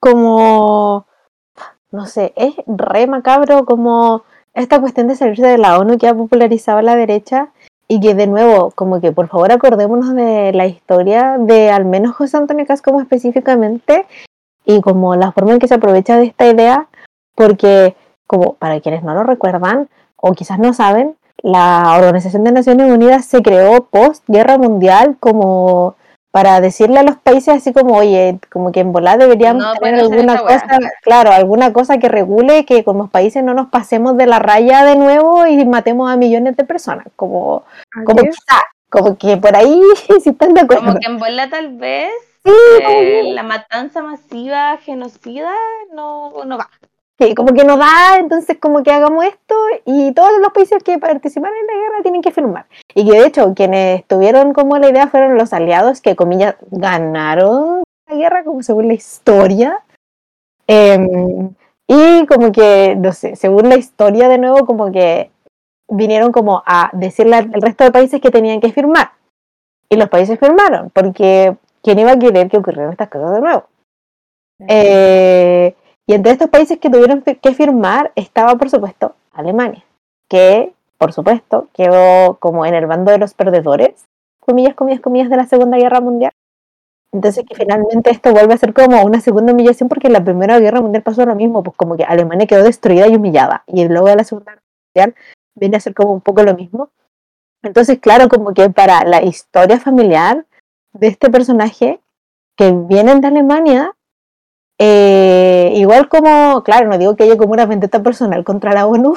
como, 0.03 1.07
no 1.93 2.07
sé, 2.07 2.33
es 2.35 2.57
re 2.67 3.07
macabro 3.07 3.65
como 3.65 4.25
esta 4.53 4.81
cuestión 4.81 5.07
de 5.07 5.15
salirse 5.15 5.47
de 5.47 5.59
la 5.59 5.79
ONU 5.79 5.97
que 5.97 6.09
ha 6.09 6.15
popularizado 6.15 6.83
la 6.83 6.97
derecha 6.97 7.53
y 7.87 8.01
que 8.01 8.17
de 8.17 8.27
nuevo, 8.27 8.73
como 8.73 9.01
que 9.01 9.13
por 9.13 9.29
favor 9.29 9.53
acordémonos 9.53 10.13
de 10.13 10.53
la 10.55 10.67
historia 10.67 11.37
de 11.39 11.71
al 11.71 11.85
menos 11.85 12.17
José 12.17 12.37
Antonio 12.37 12.67
Caz 12.67 12.83
como 12.83 13.01
específicamente 13.01 14.07
y 14.65 14.81
como 14.81 15.15
la 15.15 15.31
forma 15.31 15.53
en 15.53 15.61
que 15.61 15.69
se 15.69 15.75
aprovecha 15.75 16.17
de 16.17 16.25
esta 16.25 16.49
idea, 16.49 16.89
porque 17.37 17.95
como 18.27 18.55
para 18.55 18.81
quienes 18.81 19.05
no 19.05 19.15
lo 19.15 19.23
recuerdan 19.23 19.89
o 20.17 20.33
quizás 20.33 20.59
no 20.59 20.73
saben, 20.73 21.17
la 21.45 21.95
Organización 21.97 22.43
de 22.43 22.51
Naciones 22.51 22.91
Unidas 22.91 23.25
se 23.27 23.41
creó 23.41 23.85
post 23.85 24.25
Guerra 24.27 24.59
Mundial 24.59 25.17
como 25.21 25.95
para 26.33 26.61
decirle 26.61 26.99
a 26.99 27.03
los 27.05 27.17
países 27.17 27.55
así 27.55 27.73
como, 27.73 27.97
oye, 27.97 28.39
como 28.51 28.73
que 28.73 28.81
en 28.81 28.93
volar 28.93 29.19
deberíamos 29.19 29.63
No 29.63 29.75
tener 29.75 30.01
alguna 30.01 30.39
cosa, 30.39 30.79
claro, 31.03 31.31
alguna 31.31 31.73
cosa 31.73 31.99
que 31.99 32.09
regule 32.09 32.65
que 32.65 32.83
como 32.83 33.09
países 33.09 33.45
no 33.45 33.55
nos 33.55 33.69
pasemos 33.69 34.17
de 34.17 34.27
la 34.27 34.41
raya 34.41 34.85
de 34.85 34.97
nuevo 34.97 35.47
y 35.47 35.65
matemos 35.65 36.11
a 36.11 36.17
millones 36.17 36.57
de 36.57 36.65
personas, 36.65 37.07
como, 37.15 37.65
como 38.05 38.23
quizá, 38.23 38.63
como 38.89 39.17
que 39.17 39.37
por 39.37 39.55
ahí 39.55 39.81
si 40.25 40.31
están 40.31 40.55
de 40.55 40.63
acuerdo. 40.63 40.87
Como 40.87 40.99
que 40.99 41.07
en 41.07 41.19
bola 41.19 41.49
tal 41.49 41.77
vez 41.77 42.11
Sí, 42.45 42.51
eh, 42.83 43.33
la 43.35 43.45
matanza 43.45 44.03
masiva, 44.03 44.77
genocida, 44.79 45.53
no, 45.95 46.45
no 46.45 46.59
va. 46.59 46.69
Sí, 47.23 47.37
como 47.37 47.55
que 47.55 47.65
no 47.65 47.77
da, 47.77 48.19
entonces 48.19 48.59
como 48.59 48.83
que 48.83 48.91
hagamos 48.91 49.25
esto 49.25 49.55
y 49.85 50.13
todos 50.13 50.41
los 50.41 50.53
países 50.53 50.83
que 50.83 50.99
participan 50.99 51.53
en 51.53 51.67
la 51.69 51.73
guerra 51.75 52.03
tienen 52.03 52.21
que 52.21 52.33
firmar. 52.33 52.67
Y 52.97 53.09
que 53.09 53.13
de 53.13 53.27
hecho 53.27 53.55
quienes 53.55 54.05
tuvieron 54.07 54.53
como 54.53 54.77
la 54.79 54.89
idea 54.89 55.07
fueron 55.07 55.39
los 55.39 55.53
aliados 55.53 56.01
que, 56.01 56.17
comillas, 56.17 56.57
ganaron 56.73 57.85
la 58.09 58.17
guerra, 58.17 58.43
como 58.43 58.65
según 58.65 58.89
la 58.89 58.95
historia. 58.95 59.85
Em, 60.67 61.55
y 61.87 62.27
como 62.27 62.51
que, 62.51 62.97
no 62.97 63.13
sé, 63.13 63.37
según 63.37 63.69
la 63.69 63.77
historia 63.77 64.29
de 64.29 64.39
nuevo, 64.39 64.67
como 64.67 64.91
que 64.91 65.31
vinieron 65.89 66.33
como 66.33 66.65
a 66.67 66.91
decirle 66.93 67.37
al 67.37 67.51
al 67.55 67.63
resto 67.63 67.85
de 67.85 67.93
países 67.93 68.21
que 68.21 68.33
tenían 68.33 68.61
que 68.61 68.73
firmar. 68.73 69.13
Y 69.89 69.97
los 69.97 70.09
países 70.09 70.41
firmaron, 70.41 70.91
porque 70.91 71.57
¿quién 71.83 72.01
iba 72.01 72.13
a 72.13 72.19
querer 72.19 72.49
que 72.49 72.59
ocurrieran 72.59 72.91
estas 72.91 73.11
cosas 73.11 73.35
de 73.35 73.41
nuevo? 73.41 73.65
Eh, 74.67 75.77
y 76.07 76.15
entre 76.15 76.33
estos 76.33 76.51
países 76.51 76.79
que 76.79 76.91
tuvieron 76.91 77.23
que 77.23 77.55
firmar 77.55 78.13
estaba, 78.17 78.57
por 78.57 78.71
supuesto, 78.71 79.15
Alemania, 79.33 79.85
que, 80.29 80.73
por 80.99 81.13
supuesto, 81.13 81.69
quedó 81.73 82.39
como 82.39 82.67
en 82.67 82.75
el 82.75 82.87
bando 82.87 83.13
de 83.13 83.19
los 83.19 83.35
perdedores, 83.35 84.07
comillas, 84.41 84.75
comillas, 84.75 85.01
comillas, 85.01 85.31
de 85.31 85.37
la 85.37 85.47
Segunda 85.47 85.79
Guerra 85.79 86.01
Mundial. 86.01 86.33
Entonces, 87.13 87.45
que 87.47 87.55
finalmente 87.55 88.11
esto 88.11 88.33
vuelve 88.33 88.55
a 88.55 88.59
ser 88.59 88.73
como 88.73 89.03
una 89.05 89.21
segunda 89.21 89.53
humillación, 89.53 89.89
porque 89.89 90.07
en 90.07 90.15
la 90.15 90.25
Primera 90.25 90.59
Guerra 90.59 90.81
Mundial 90.81 91.03
pasó 91.03 91.25
lo 91.27 91.35
mismo, 91.35 91.63
pues 91.63 91.77
como 91.77 91.97
que 91.97 92.05
Alemania 92.05 92.47
quedó 92.47 92.65
destruida 92.65 93.07
y 93.07 93.17
humillada, 93.17 93.65
y 93.67 93.87
luego 93.87 94.09
de 94.09 94.17
la 94.17 94.25
Segunda 94.25 94.53
Guerra 94.53 94.63
Mundial 94.95 95.15
viene 95.55 95.77
a 95.77 95.81
ser 95.81 95.95
como 95.95 96.13
un 96.13 96.21
poco 96.21 96.43
lo 96.43 96.55
mismo. 96.55 96.91
Entonces, 97.63 98.01
claro, 98.01 98.29
como 98.29 98.55
que 98.55 98.71
para 98.71 99.05
la 99.05 99.23
historia 99.23 99.79
familiar 99.79 100.47
de 100.93 101.07
este 101.07 101.31
personaje, 101.31 102.01
que 102.57 102.73
vienen 102.73 103.21
de 103.21 103.29
Alemania, 103.29 103.95
eh, 104.85 105.75
igual 105.77 106.09
como, 106.09 106.65
claro, 106.65 106.89
no 106.89 106.99
digo 106.99 107.15
que 107.15 107.23
haya 107.23 107.37
como 107.37 107.53
una 107.53 107.67
vendetta 107.67 108.03
personal 108.03 108.43
contra 108.43 108.73
la 108.73 108.89
ONU, 108.89 109.15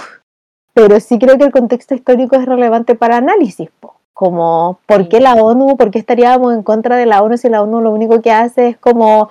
pero 0.75 0.99
sí 0.99 1.17
creo 1.17 1.39
que 1.39 1.43
el 1.45 1.51
contexto 1.51 1.95
histórico 1.95 2.35
es 2.35 2.45
relevante 2.45 2.93
para 2.93 3.17
análisis, 3.17 3.71
po. 3.79 3.95
como 4.13 4.77
por 4.85 5.09
qué 5.09 5.19
la 5.19 5.33
ONU, 5.33 5.75
por 5.75 5.89
qué 5.89 5.97
estaríamos 5.97 6.53
en 6.53 6.61
contra 6.61 6.97
de 6.97 7.07
la 7.07 7.23
ONU 7.23 7.37
si 7.37 7.49
la 7.49 7.63
ONU 7.63 7.81
lo 7.81 7.89
único 7.89 8.21
que 8.21 8.31
hace 8.31 8.67
es 8.67 8.77
como, 8.77 9.29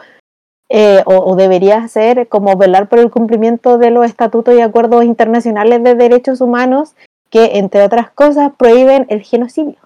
eh, 0.69 1.05
o, 1.07 1.19
o 1.19 1.37
debería 1.37 1.77
hacer, 1.79 2.27
como 2.27 2.57
velar 2.57 2.89
por 2.89 2.99
el 2.99 3.13
cumplimiento 3.13 3.79
de 3.79 3.93
los 3.93 4.05
estatutos 4.05 4.57
y 4.57 4.61
acuerdos 4.61 5.05
internacionales 5.05 5.85
de 5.85 5.95
derechos 5.95 6.41
humanos 6.41 6.97
que, 7.31 7.59
entre 7.59 7.83
otras 7.83 8.11
cosas, 8.11 8.51
prohíben 8.57 9.07
el 9.09 9.23
genocidio. 9.23 9.79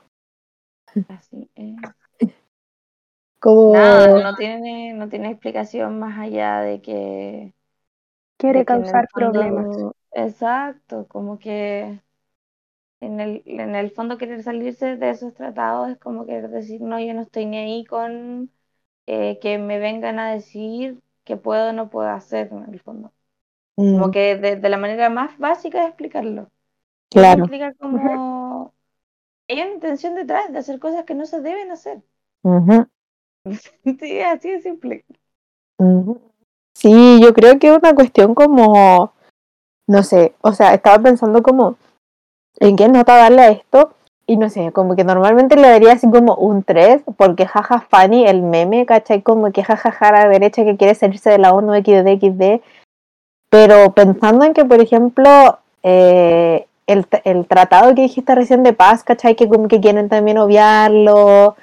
Así 1.11 1.51
es. 1.57 1.77
Como... 3.40 3.72
Nada, 3.72 4.09
no 4.09 4.35
tiene, 4.37 4.94
no 4.94 5.09
tiene 5.09 5.31
explicación 5.31 5.98
más 5.98 6.18
allá 6.18 6.61
de 6.61 6.81
que 6.83 7.55
Quiere 8.37 8.60
de 8.60 8.67
que 8.67 8.79
causar 8.79 9.06
fondo- 9.13 9.33
problemas. 9.33 9.69
Exacto, 10.13 11.06
como 11.08 11.38
que 11.38 12.02
en 13.00 13.21
el, 13.21 13.42
en 13.46 13.75
el 13.77 13.90
fondo 13.92 14.19
querer 14.19 14.42
salirse 14.42 14.96
de 14.96 15.10
esos 15.10 15.35
tratados 15.35 15.90
es 15.90 15.98
como 15.98 16.27
querer 16.27 16.48
decir, 16.50 16.81
no, 16.83 16.98
yo 17.00 17.15
no 17.15 17.23
estoy 17.23 17.46
ni 17.46 17.58
ahí 17.58 17.85
con 17.85 18.52
eh, 19.06 19.38
que 19.40 19.58
me 19.58 19.79
vengan 19.79 20.19
a 20.19 20.33
decir 20.33 21.00
que 21.25 21.37
puedo 21.37 21.71
o 21.71 21.73
no 21.73 21.90
puedo 21.90 22.08
hacer 22.10 22.50
en 22.52 22.73
el 22.73 22.81
fondo. 22.81 23.13
Mm, 23.79 23.92
Como 23.92 24.13
que 24.13 24.37
de, 24.37 24.56
de 24.56 24.71
la 24.71 24.79
manera 24.79 25.10
más 25.10 25.38
básica 25.38 25.81
de 25.83 25.88
explicarlo. 25.88 26.50
claro. 27.10 27.48
Explicar 27.48 27.77
como 27.79 28.75
hay 29.48 29.63
una 29.63 29.73
intención 29.75 30.15
detrás 30.17 30.52
de 30.52 30.58
hacer 30.60 30.81
cosas 30.81 31.04
que 31.06 31.15
no 31.17 31.27
se 31.27 31.40
deben 31.42 31.71
hacer. 31.73 32.02
Ujú. 32.42 32.88
Sí, 33.99 34.21
así 34.21 34.51
de 34.51 34.63
simple. 34.63 35.05
Sí, 36.75 37.21
yo 37.21 37.35
creo 37.35 37.59
que 37.59 37.69
es 37.69 37.77
una 37.77 37.94
cuestión 37.94 38.35
como, 38.35 39.13
no 39.87 40.03
sé, 40.03 40.35
o 40.40 40.53
sea, 40.53 40.75
estaba 40.75 40.99
pensando 40.99 41.42
como 41.42 41.77
en 42.61 42.77
qué 42.77 42.88
nota 42.88 43.17
darle 43.17 43.42
a 43.42 43.51
esto, 43.51 43.94
y 44.29 44.37
no 44.37 44.51
sé, 44.51 44.73
como 44.73 44.94
que 44.94 45.05
normalmente 45.05 45.57
le 45.57 45.69
daría 45.69 45.92
así 45.92 46.09
como 46.11 46.35
un 46.35 46.63
3, 46.63 47.03
porque 47.17 47.46
jaja 47.46 47.81
funny, 47.81 48.27
el 48.27 48.42
meme, 48.42 48.85
¿cachai? 48.85 49.23
Como 49.23 49.51
que 49.53 49.65
jajaja 49.65 50.09
a 50.09 50.13
la 50.13 50.29
derecha 50.29 50.65
que 50.65 50.77
quiere 50.77 50.94
salirse 50.94 51.31
de 51.31 51.38
la 51.38 51.55
ONU 51.55 51.75
XD, 51.75 52.21
XD. 52.21 52.61
Pero 53.49 53.92
pensando 53.94 54.44
en 54.44 54.53
que, 54.53 54.67
por 54.67 54.83
ejemplo, 54.83 55.59
eh, 55.83 56.67
el, 56.87 57.07
el, 57.25 57.46
tratado 57.46 57.94
que 57.94 58.03
dijiste 58.03 58.35
recién 58.35 58.63
de 58.63 58.75
paz, 58.75 59.03
¿cachai? 59.03 59.35
Que 59.35 59.49
como 59.49 59.67
que 59.67 59.81
quieren 59.81 60.11
también 60.11 60.37
obviarlo, 60.37 61.57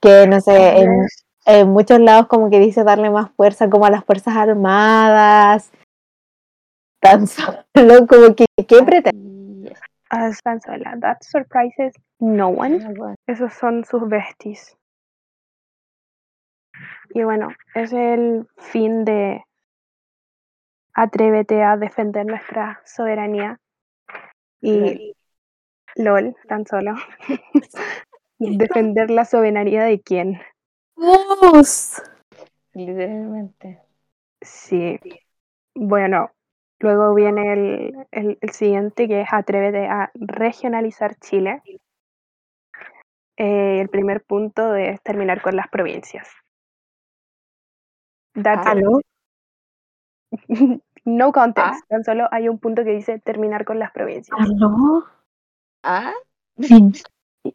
que 0.00 0.28
no 0.28 0.40
sé, 0.40 0.82
en, 0.82 1.08
en 1.44 1.70
muchos 1.70 2.00
lados 2.00 2.26
como 2.26 2.50
que 2.50 2.58
dice 2.58 2.84
darle 2.84 3.10
más 3.10 3.30
fuerza 3.32 3.68
como 3.68 3.86
a 3.86 3.90
las 3.90 4.04
Fuerzas 4.04 4.36
Armadas. 4.36 5.70
Tan 7.00 7.26
solo 7.26 8.06
como 8.08 8.34
que, 8.34 8.46
¿qué 8.66 8.82
pretende? 8.82 9.74
As 10.10 10.40
tan 10.42 10.60
sola, 10.60 10.96
that 11.00 11.18
surprises 11.22 11.92
no 12.20 12.48
one. 12.48 12.78
Esos 13.26 13.52
son 13.54 13.84
sus 13.84 14.08
besties. 14.08 14.76
Y 17.10 17.22
bueno, 17.22 17.48
es 17.74 17.92
el 17.92 18.46
fin 18.56 19.04
de 19.04 19.42
Atrévete 20.94 21.62
a 21.62 21.76
defender 21.76 22.24
nuestra 22.24 22.80
soberanía. 22.84 23.58
Y 24.60 25.16
LOL, 25.96 26.36
tan 26.48 26.64
solo. 26.66 26.94
defender 28.38 29.10
la 29.10 29.24
soberanía 29.24 29.82
de 29.84 30.00
quién. 30.00 30.40
Vos. 30.96 32.02
Literalmente. 32.72 33.80
Sí. 34.40 34.98
Bueno, 35.74 36.30
luego 36.78 37.14
viene 37.14 37.52
el, 37.52 38.06
el, 38.10 38.38
el, 38.40 38.50
siguiente 38.50 39.08
que 39.08 39.22
es 39.22 39.28
Atrévete 39.32 39.86
a 39.86 40.10
regionalizar 40.14 41.16
Chile. 41.16 41.62
Eh, 43.36 43.80
el 43.80 43.88
primer 43.88 44.22
punto 44.22 44.74
es 44.74 45.02
terminar 45.02 45.42
con 45.42 45.56
las 45.56 45.68
provincias. 45.68 46.28
That's 48.34 48.66
¿Aló? 48.66 49.00
no 51.04 51.32
context, 51.32 51.82
ah. 51.82 51.86
tan 51.88 52.04
solo 52.04 52.28
hay 52.30 52.48
un 52.48 52.58
punto 52.58 52.84
que 52.84 52.90
dice 52.90 53.18
terminar 53.20 53.64
con 53.64 53.78
las 53.78 53.92
provincias. 53.92 54.36
¿Aló? 54.38 55.04
¿Ah? 55.82 56.12
¿Y, 56.56 56.92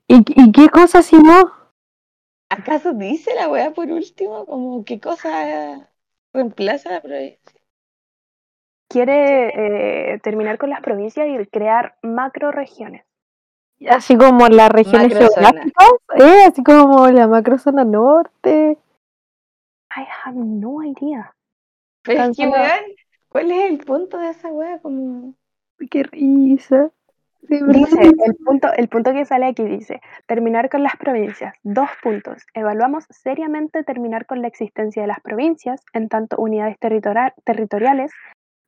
y 0.07 0.51
qué 0.51 0.69
cosa 0.69 1.01
si 1.01 1.17
no? 1.17 1.58
¿Acaso 2.49 2.93
dice 2.93 3.35
la 3.35 3.47
weá 3.47 3.71
por 3.71 3.91
último? 3.91 4.45
Como 4.45 4.83
qué 4.83 4.99
cosa 4.99 5.89
reemplaza 6.33 6.91
la 6.91 7.01
provincia. 7.01 7.61
Quiere 8.87 10.13
eh, 10.13 10.19
terminar 10.19 10.57
con 10.57 10.71
las 10.71 10.81
provincias 10.81 11.27
y 11.29 11.45
crear 11.47 11.97
macroregiones. 12.01 13.05
Así 13.87 14.17
como 14.17 14.47
las 14.49 14.69
regiones 14.69 15.15
geográficas, 15.15 15.87
¿eh? 16.15 16.43
así 16.47 16.63
como 16.63 17.07
la 17.07 17.27
macrozona 17.27 17.85
norte. 17.85 18.77
I 19.95 20.05
have 20.25 20.37
no 20.37 20.83
idea. 20.83 21.33
Pero 22.03 22.23
es 22.23 22.37
que, 22.37 22.47
weón, 22.47 22.83
¿cuál 23.29 23.51
es 23.51 23.71
el 23.71 23.77
punto 23.77 24.17
de 24.17 24.29
esa 24.31 24.49
weá? 24.49 24.79
Como... 24.79 25.35
Qué 25.89 26.03
risa. 26.03 26.91
Dice, 27.41 28.01
el 28.01 28.35
punto, 28.45 28.71
el 28.75 28.89
punto 28.89 29.11
que 29.13 29.25
sale 29.25 29.47
aquí 29.47 29.65
dice, 29.65 30.01
terminar 30.27 30.69
con 30.69 30.83
las 30.83 30.95
provincias. 30.97 31.55
Dos 31.63 31.89
puntos. 32.03 32.45
Evaluamos 32.53 33.05
seriamente 33.09 33.83
terminar 33.83 34.25
con 34.25 34.41
la 34.41 34.47
existencia 34.47 35.01
de 35.01 35.07
las 35.07 35.19
provincias, 35.21 35.83
en 35.93 36.09
tanto 36.09 36.37
unidades 36.37 36.77
territorial- 36.79 37.33
territoriales 37.45 38.11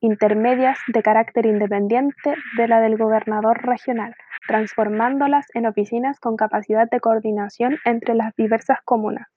intermedias 0.00 0.78
de 0.88 1.00
carácter 1.00 1.46
independiente 1.46 2.34
de 2.56 2.66
la 2.66 2.80
del 2.80 2.96
gobernador 2.96 3.64
regional, 3.64 4.16
transformándolas 4.48 5.46
en 5.54 5.66
oficinas 5.66 6.18
con 6.18 6.36
capacidad 6.36 6.90
de 6.90 6.98
coordinación 6.98 7.78
entre 7.84 8.14
las 8.14 8.34
diversas 8.36 8.78
comunas. 8.84 9.28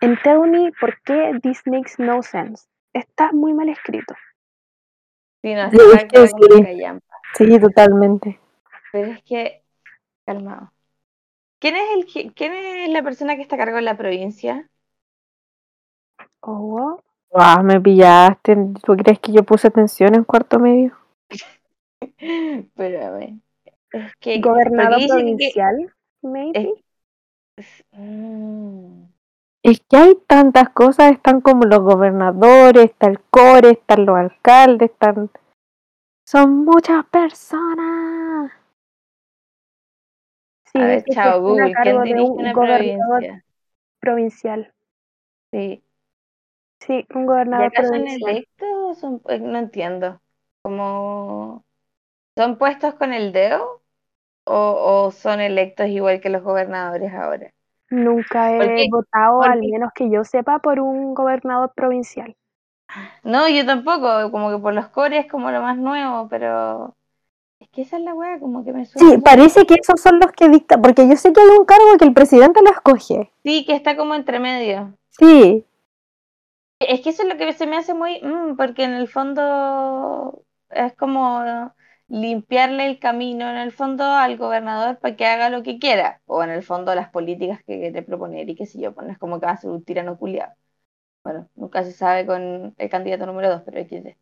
En 0.00 0.16
Teuni, 0.22 0.70
¿por 0.80 1.02
qué 1.02 1.32
this 1.42 1.60
makes 1.66 1.92
no 1.98 2.22
sense? 2.22 2.66
Está 2.94 3.30
muy 3.32 3.52
mal 3.52 3.68
escrito. 3.68 4.14
Sí, 5.42 5.54
no, 5.54 5.70
Sí, 5.70 5.78
sí. 5.78 6.86
Sí, 7.36 7.58
totalmente. 7.60 8.38
Pero 8.92 9.12
es 9.12 9.22
que, 9.24 9.62
calmado. 10.26 10.72
¿Quién 11.60 11.76
es, 11.76 11.84
el, 11.96 12.06
que- 12.12 12.32
¿Quién 12.34 12.52
es 12.54 12.90
la 12.90 13.02
persona 13.02 13.36
que 13.36 13.42
está 13.42 13.56
a 13.56 13.58
cargo 13.58 13.76
de 13.76 13.82
la 13.82 13.96
provincia? 13.96 14.68
Oh, 16.40 17.00
Guau, 17.30 17.62
me 17.62 17.80
pillaste. 17.80 18.56
¿Tú 18.84 18.96
crees 18.96 19.18
que 19.20 19.32
yo 19.32 19.42
puse 19.42 19.68
atención 19.68 20.14
en 20.14 20.24
cuarto 20.24 20.58
medio? 20.58 20.96
Pero 22.74 23.06
a 23.06 23.10
ver. 23.10 23.30
Es 23.92 24.12
que. 24.20 24.40
gobernador 24.40 24.98
que- 25.00 25.08
provincial, 25.08 25.92
maybe. 26.22 26.74
es- 27.56 27.84
mm, 27.92 29.04
Es 29.62 29.80
que 29.88 29.96
hay 29.96 30.14
tantas 30.26 30.70
cosas, 30.70 31.12
están 31.12 31.40
como 31.40 31.64
los 31.64 31.80
gobernadores, 31.80 32.84
está 32.86 33.06
el 33.08 33.20
core, 33.20 33.70
están 33.70 34.06
los 34.06 34.16
alcaldes, 34.18 34.90
están... 34.90 35.30
Son 36.24 36.64
muchas 36.64 37.04
personas. 37.04 38.50
Sí, 40.72 40.80
a 40.80 40.86
ver, 40.86 41.06
chao, 41.08 41.40
Google. 41.40 41.78
¿Quién 41.80 42.02
dirige 42.02 42.32
un 42.40 42.42
una 42.42 42.58
provincia? 42.58 43.44
provincial. 44.00 44.72
Sí. 45.52 45.82
Sí, 46.80 47.06
un 47.14 47.24
¿Y 47.50 47.62
gobernador 47.64 47.64
acá 47.64 47.84
son 47.84 48.06
provincial. 48.06 48.28
electos 48.28 48.68
o 48.72 48.94
son.? 48.94 49.22
eh, 49.28 49.38
No 49.38 49.58
entiendo. 49.58 50.20
Como. 50.62 51.64
¿Son 52.36 52.58
puestos 52.58 52.94
con 52.96 53.12
el 53.14 53.32
dedo? 53.32 53.82
¿O, 54.44 55.06
o 55.06 55.10
son 55.12 55.40
electos 55.40 55.88
igual 55.88 56.20
que 56.20 56.30
los 56.30 56.42
gobernadores 56.44 57.12
ahora? 57.14 57.52
Nunca 57.90 58.56
he 58.58 58.82
votado, 58.82 59.44
al 59.44 59.62
menos 59.62 59.92
que 59.94 60.10
yo 60.10 60.24
sepa, 60.24 60.58
por 60.58 60.80
un 60.80 61.14
gobernador 61.14 61.72
provincial. 61.76 62.34
No, 63.24 63.48
yo 63.48 63.64
tampoco, 63.64 64.30
como 64.30 64.50
que 64.50 64.58
por 64.58 64.74
los 64.74 64.88
cores 64.88 65.24
es 65.24 65.30
como 65.30 65.50
lo 65.50 65.62
más 65.62 65.76
nuevo, 65.76 66.28
pero 66.28 66.94
es 67.60 67.68
que 67.70 67.82
esa 67.82 67.96
es 67.96 68.02
la 68.02 68.14
wea, 68.14 68.38
como 68.40 68.64
que 68.64 68.72
me 68.72 68.84
suena. 68.84 69.10
Sí, 69.10 69.18
parece 69.18 69.66
que 69.66 69.74
esos 69.74 70.00
son 70.00 70.18
los 70.18 70.32
que 70.32 70.48
dictan, 70.48 70.82
porque 70.82 71.08
yo 71.08 71.16
sé 71.16 71.32
que 71.32 71.40
hay 71.40 71.58
un 71.58 71.64
cargo 71.64 71.96
que 71.98 72.04
el 72.04 72.12
presidente 72.14 72.60
lo 72.62 72.70
escoge. 72.70 73.30
Sí, 73.44 73.64
que 73.64 73.74
está 73.74 73.96
como 73.96 74.14
entre 74.14 74.40
medio. 74.40 74.94
Sí, 75.10 75.64
Es 76.80 77.00
que 77.00 77.10
eso 77.10 77.22
es 77.22 77.28
lo 77.28 77.36
que 77.36 77.52
se 77.52 77.66
me 77.66 77.76
hace 77.76 77.94
muy, 77.94 78.20
mm, 78.22 78.56
porque 78.56 78.84
en 78.84 78.94
el 78.94 79.08
fondo 79.08 80.42
es 80.70 80.94
como 80.94 81.72
limpiarle 82.08 82.86
el 82.86 82.98
camino 82.98 83.48
en 83.48 83.56
el 83.56 83.72
fondo 83.72 84.04
al 84.04 84.36
gobernador 84.36 84.98
para 84.98 85.16
que 85.16 85.26
haga 85.26 85.48
lo 85.50 85.62
que 85.62 85.78
quiera, 85.78 86.20
o 86.26 86.42
en 86.42 86.50
el 86.50 86.62
fondo 86.62 86.94
las 86.94 87.10
políticas 87.10 87.62
que 87.64 87.78
quiere 87.78 88.02
proponer 88.02 88.48
y 88.50 88.54
qué 88.56 88.66
sé 88.66 88.80
yo, 88.80 88.92
pues 88.94 89.06
no 89.06 89.12
es 89.12 89.18
como 89.18 89.38
que 89.40 89.46
va 89.46 89.52
a 89.52 89.56
ser 89.56 89.70
un 89.70 89.84
tirano 89.84 90.18
culiado. 90.18 90.52
Bueno, 91.24 91.48
nunca 91.56 91.84
se 91.84 91.92
sabe 91.92 92.26
con 92.26 92.74
el 92.78 92.90
candidato 92.90 93.26
número 93.26 93.50
dos, 93.50 93.62
pero 93.64 93.78
XD. 93.78 94.18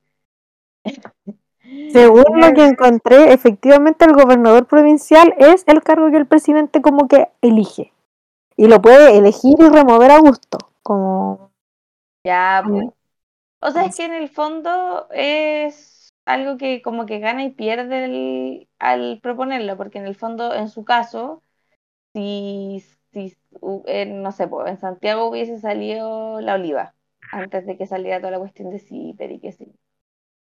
según 1.88 2.40
lo 2.40 2.52
que 2.54 2.64
encontré, 2.64 3.32
efectivamente 3.34 4.04
el 4.06 4.14
gobernador 4.14 4.66
provincial 4.66 5.34
es 5.38 5.64
el 5.66 5.82
cargo 5.82 6.10
que 6.10 6.16
el 6.16 6.26
presidente 6.26 6.80
como 6.80 7.06
que 7.08 7.28
elige. 7.42 7.92
Y 8.56 8.68
lo 8.68 8.82
puede 8.82 9.18
elegir 9.18 9.56
y 9.60 9.68
remover 9.68 10.10
a 10.12 10.20
gusto. 10.20 10.58
Como... 10.82 11.52
Ya, 12.24 12.66
pues. 12.70 12.86
O 13.60 13.70
sea, 13.72 13.86
es 13.86 13.96
que 13.96 14.04
en 14.06 14.14
el 14.14 14.28
fondo 14.30 15.08
es 15.12 16.10
algo 16.26 16.58
que 16.58 16.82
como 16.82 17.06
que 17.06 17.20
gana 17.20 17.44
y 17.44 17.50
pierde 17.52 18.04
el- 18.06 18.70
al 18.78 19.20
proponerlo, 19.22 19.76
porque 19.76 19.98
en 19.98 20.06
el 20.06 20.16
fondo, 20.16 20.54
en 20.54 20.68
su 20.70 20.84
caso, 20.84 21.42
si, 22.14 22.84
si 23.12 23.36
no 23.62 24.32
sé, 24.32 24.48
en 24.66 24.78
Santiago 24.78 25.28
hubiese 25.28 25.58
salido 25.58 26.40
la 26.40 26.54
oliva, 26.54 26.94
antes 27.32 27.66
de 27.66 27.76
que 27.78 27.86
saliera 27.86 28.18
toda 28.20 28.32
la 28.32 28.38
cuestión 28.38 28.70
de 28.70 28.78
CIPER 28.78 29.32
y 29.32 29.40
que 29.40 29.52
sí, 29.52 29.74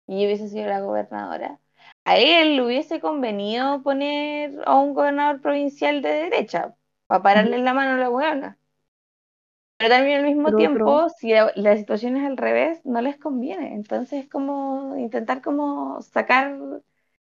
y 0.07 0.19
yo 0.21 0.25
hubiese 0.27 0.49
sido 0.49 0.67
la 0.67 0.81
gobernadora, 0.81 1.59
a 2.05 2.17
él 2.17 2.55
le 2.57 2.63
hubiese 2.65 2.99
convenido 3.01 3.83
poner 3.83 4.53
a 4.65 4.75
un 4.75 4.93
gobernador 4.93 5.41
provincial 5.41 6.01
de 6.01 6.09
derecha, 6.09 6.75
para 7.07 7.23
pararle 7.23 7.57
la 7.59 7.73
mano 7.73 7.95
a 7.95 7.97
la 7.99 8.09
buena. 8.09 8.59
Pero 9.77 9.89
también 9.91 10.19
al 10.19 10.25
mismo 10.25 10.55
tiempo, 10.55 11.09
si 11.09 11.31
la, 11.33 11.51
la 11.55 11.75
situación 11.77 12.15
es 12.17 12.25
al 12.25 12.37
revés, 12.37 12.81
no 12.85 13.01
les 13.01 13.17
conviene. 13.17 13.73
Entonces 13.75 14.23
es 14.23 14.29
como 14.29 14.95
intentar 14.97 15.41
como 15.41 16.01
sacar 16.01 16.57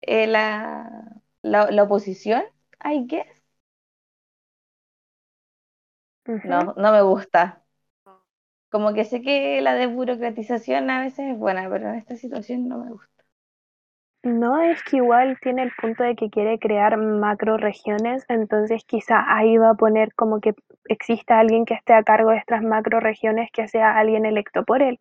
eh, 0.01 0.27
la, 0.27 1.21
la, 1.41 1.71
la 1.71 1.83
oposición, 1.83 2.43
I 2.83 3.05
guess. 3.07 3.42
No, 6.25 6.73
no 6.77 6.91
me 6.91 7.01
gusta. 7.01 7.63
Como 8.69 8.93
que 8.93 9.05
sé 9.05 9.21
que 9.21 9.61
la 9.61 9.73
desburocratización 9.75 10.89
a 10.89 11.01
veces 11.01 11.31
es 11.31 11.37
buena, 11.37 11.69
pero 11.69 11.89
en 11.89 11.95
esta 11.95 12.15
situación 12.17 12.67
no 12.67 12.79
me 12.79 12.91
gusta. 12.91 13.23
No, 14.23 14.61
es 14.61 14.81
que 14.83 14.97
igual 14.97 15.37
tiene 15.41 15.63
el 15.63 15.71
punto 15.79 16.03
de 16.03 16.15
que 16.15 16.29
quiere 16.29 16.57
crear 16.57 16.97
macro 16.97 17.57
regiones, 17.57 18.25
entonces 18.29 18.83
quizá 18.85 19.23
ahí 19.27 19.57
va 19.57 19.71
a 19.71 19.75
poner 19.75 20.13
como 20.15 20.39
que 20.39 20.55
exista 20.85 21.39
alguien 21.39 21.65
que 21.65 21.73
esté 21.73 21.93
a 21.93 22.03
cargo 22.03 22.31
de 22.31 22.37
estas 22.37 22.63
macro 22.63 23.01
regiones 23.01 23.49
que 23.51 23.67
sea 23.67 23.97
alguien 23.97 24.25
electo 24.25 24.63
por 24.63 24.81
él. 24.81 24.97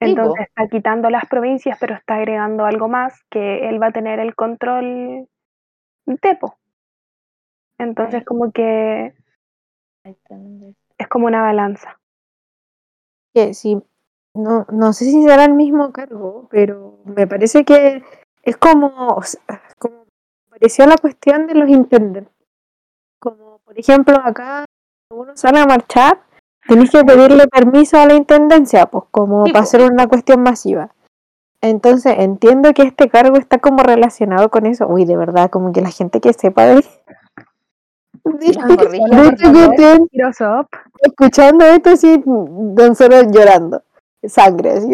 Entonces 0.00 0.46
está 0.48 0.68
quitando 0.68 1.10
las 1.10 1.26
provincias, 1.26 1.78
pero 1.80 1.94
está 1.94 2.16
agregando 2.16 2.64
algo 2.64 2.88
más, 2.88 3.22
que 3.30 3.68
él 3.68 3.80
va 3.82 3.88
a 3.88 3.92
tener 3.92 4.18
el 4.18 4.34
control 4.34 5.28
Tepo. 6.20 6.58
Entonces 7.78 8.24
como 8.24 8.52
que. 8.52 9.14
Es 10.04 11.08
como 11.08 11.26
una 11.26 11.42
balanza. 11.42 11.98
que 13.34 13.54
sí, 13.54 13.80
no, 14.34 14.66
no 14.70 14.92
sé 14.92 15.04
si 15.04 15.22
será 15.22 15.44
el 15.44 15.54
mismo 15.54 15.92
cargo, 15.92 16.48
pero 16.50 16.98
me 17.04 17.26
parece 17.26 17.64
que 17.64 18.02
es 18.42 18.56
como, 18.56 19.08
o 19.08 19.22
sea, 19.22 19.40
como 19.78 20.06
pareció 20.48 20.86
la 20.86 20.96
cuestión 20.96 21.46
de 21.46 21.54
los 21.54 21.68
intendentes. 21.68 22.32
Como 23.20 23.58
por 23.58 23.78
ejemplo 23.78 24.16
acá 24.24 24.64
cuando 25.08 25.24
uno 25.24 25.36
sale 25.36 25.58
a 25.60 25.66
marchar, 25.66 26.22
tenés 26.66 26.90
que 26.90 27.04
pedirle 27.04 27.46
permiso 27.48 27.98
a 27.98 28.06
la 28.06 28.14
intendencia, 28.14 28.86
pues 28.86 29.04
como 29.10 29.44
Sí, 29.46 29.52
para 29.52 29.62
po. 29.62 29.64
hacer 29.64 29.92
una 29.92 30.06
cuestión 30.06 30.42
masiva. 30.42 30.94
Entonces 31.62 32.14
entiendo 32.18 32.72
que 32.72 32.82
este 32.82 33.10
cargo 33.10 33.36
está 33.36 33.58
como 33.58 33.82
relacionado 33.82 34.50
con 34.50 34.64
eso. 34.66 34.86
Uy, 34.88 35.04
de 35.04 35.16
verdad, 35.16 35.50
como 35.50 35.72
que 35.72 35.82
la 35.82 35.90
gente 35.90 36.20
que 36.20 36.32
sepa 36.32 36.64
de, 36.66 36.84
escuchando 41.02 41.64
esto 41.64 41.90
así, 41.90 42.22
don 42.24 42.94
solo 42.94 43.22
llorando. 43.30 43.82
Sangre, 44.22 44.72
así. 44.72 44.90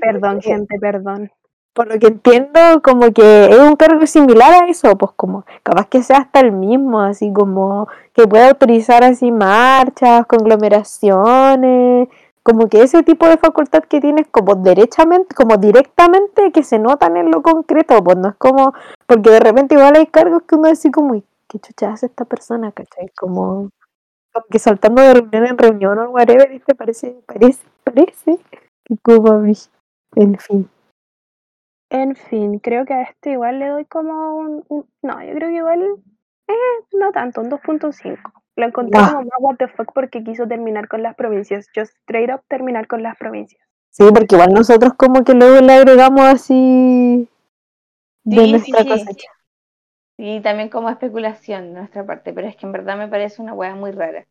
Perdón, 0.00 0.40
gente, 0.40 0.76
perdón. 0.80 1.30
Por 1.72 1.86
lo 1.86 1.98
que 2.00 2.08
entiendo, 2.08 2.82
como 2.82 3.12
que 3.12 3.44
es 3.46 3.58
un 3.58 3.76
cargo 3.76 4.04
similar 4.04 4.64
a 4.64 4.66
eso, 4.68 4.98
pues 4.98 5.12
como 5.14 5.44
capaz 5.62 5.86
que 5.86 6.02
sea 6.02 6.18
hasta 6.18 6.40
el 6.40 6.50
mismo, 6.50 7.00
así 7.00 7.32
como 7.32 7.86
que 8.12 8.26
pueda 8.26 8.48
autorizar 8.48 9.04
así 9.04 9.30
marchas, 9.30 10.26
conglomeraciones, 10.26 12.08
como 12.42 12.68
que 12.68 12.82
ese 12.82 13.04
tipo 13.04 13.26
de 13.28 13.36
facultad 13.36 13.84
que 13.84 14.00
tienes 14.00 14.26
como 14.32 14.56
derechamente, 14.56 15.32
como 15.34 15.58
directamente 15.58 16.50
que 16.50 16.64
se 16.64 16.80
notan 16.80 17.16
en 17.16 17.30
lo 17.30 17.40
concreto, 17.40 18.02
pues 18.02 18.16
no 18.16 18.30
es 18.30 18.34
como, 18.36 18.74
porque 19.06 19.30
de 19.30 19.40
repente 19.40 19.76
igual 19.76 19.94
hay 19.96 20.06
cargos 20.06 20.42
que 20.42 20.56
uno 20.56 20.68
así 20.68 20.90
como, 20.90 21.12
"Uy, 21.12 21.24
¿qué 21.50 21.58
chucha 21.58 21.92
hace 21.92 22.06
esta 22.06 22.24
persona? 22.24 22.72
¿Cachai? 22.72 23.10
Como, 23.16 23.70
como 24.32 24.46
que 24.50 24.58
saltando 24.58 25.02
de 25.02 25.14
reunión 25.14 25.46
en 25.46 25.58
reunión 25.58 25.98
o 25.98 26.10
whatever, 26.10 26.48
¿viste? 26.48 26.74
Parece, 26.74 27.20
parece, 27.26 27.66
parece 27.84 28.38
que 28.84 28.96
como, 29.02 29.44
en 30.16 30.38
fin. 30.38 30.70
En 31.90 32.14
fin, 32.14 32.60
creo 32.60 32.84
que 32.86 32.94
a 32.94 33.02
este 33.02 33.32
igual 33.32 33.58
le 33.58 33.68
doy 33.68 33.84
como 33.84 34.36
un... 34.36 34.64
un- 34.68 34.86
no, 35.02 35.22
yo 35.24 35.34
creo 35.34 35.48
que 35.48 35.56
igual... 35.56 35.82
Eh, 36.48 36.84
no 36.92 37.10
tanto, 37.12 37.40
un 37.40 37.50
2.5. 37.50 38.32
Lo 38.56 38.66
encontré 38.66 38.98
Ah. 39.00 39.08
como 39.10 39.22
más 39.22 39.30
what 39.40 39.56
the 39.56 39.68
fuck 39.68 39.92
porque 39.92 40.22
quiso 40.22 40.46
terminar 40.46 40.86
con 40.88 41.02
las 41.02 41.14
provincias. 41.16 41.66
Just 41.74 41.96
straight 42.02 42.30
up 42.30 42.42
terminar 42.48 42.86
con 42.86 43.02
las 43.02 43.16
provincias. 43.16 43.60
Sí, 43.90 44.04
porque 44.14 44.36
igual 44.36 44.52
nosotros 44.52 44.92
como 44.96 45.24
que 45.24 45.34
luego 45.34 45.60
le 45.60 45.72
agregamos 45.72 46.20
así 46.22 47.28
de 48.24 48.36
Sí, 48.36 48.44
sí, 48.44 48.50
nuestra 48.72 48.82
sí. 48.98 49.16
Y 50.22 50.42
también 50.42 50.68
como 50.68 50.90
especulación 50.90 51.72
de 51.72 51.80
nuestra 51.80 52.04
parte, 52.04 52.34
pero 52.34 52.46
es 52.46 52.54
que 52.54 52.66
en 52.66 52.72
verdad 52.72 52.98
me 52.98 53.08
parece 53.08 53.40
una 53.40 53.54
wea 53.54 53.74
muy 53.74 53.90
rara. 53.90 54.26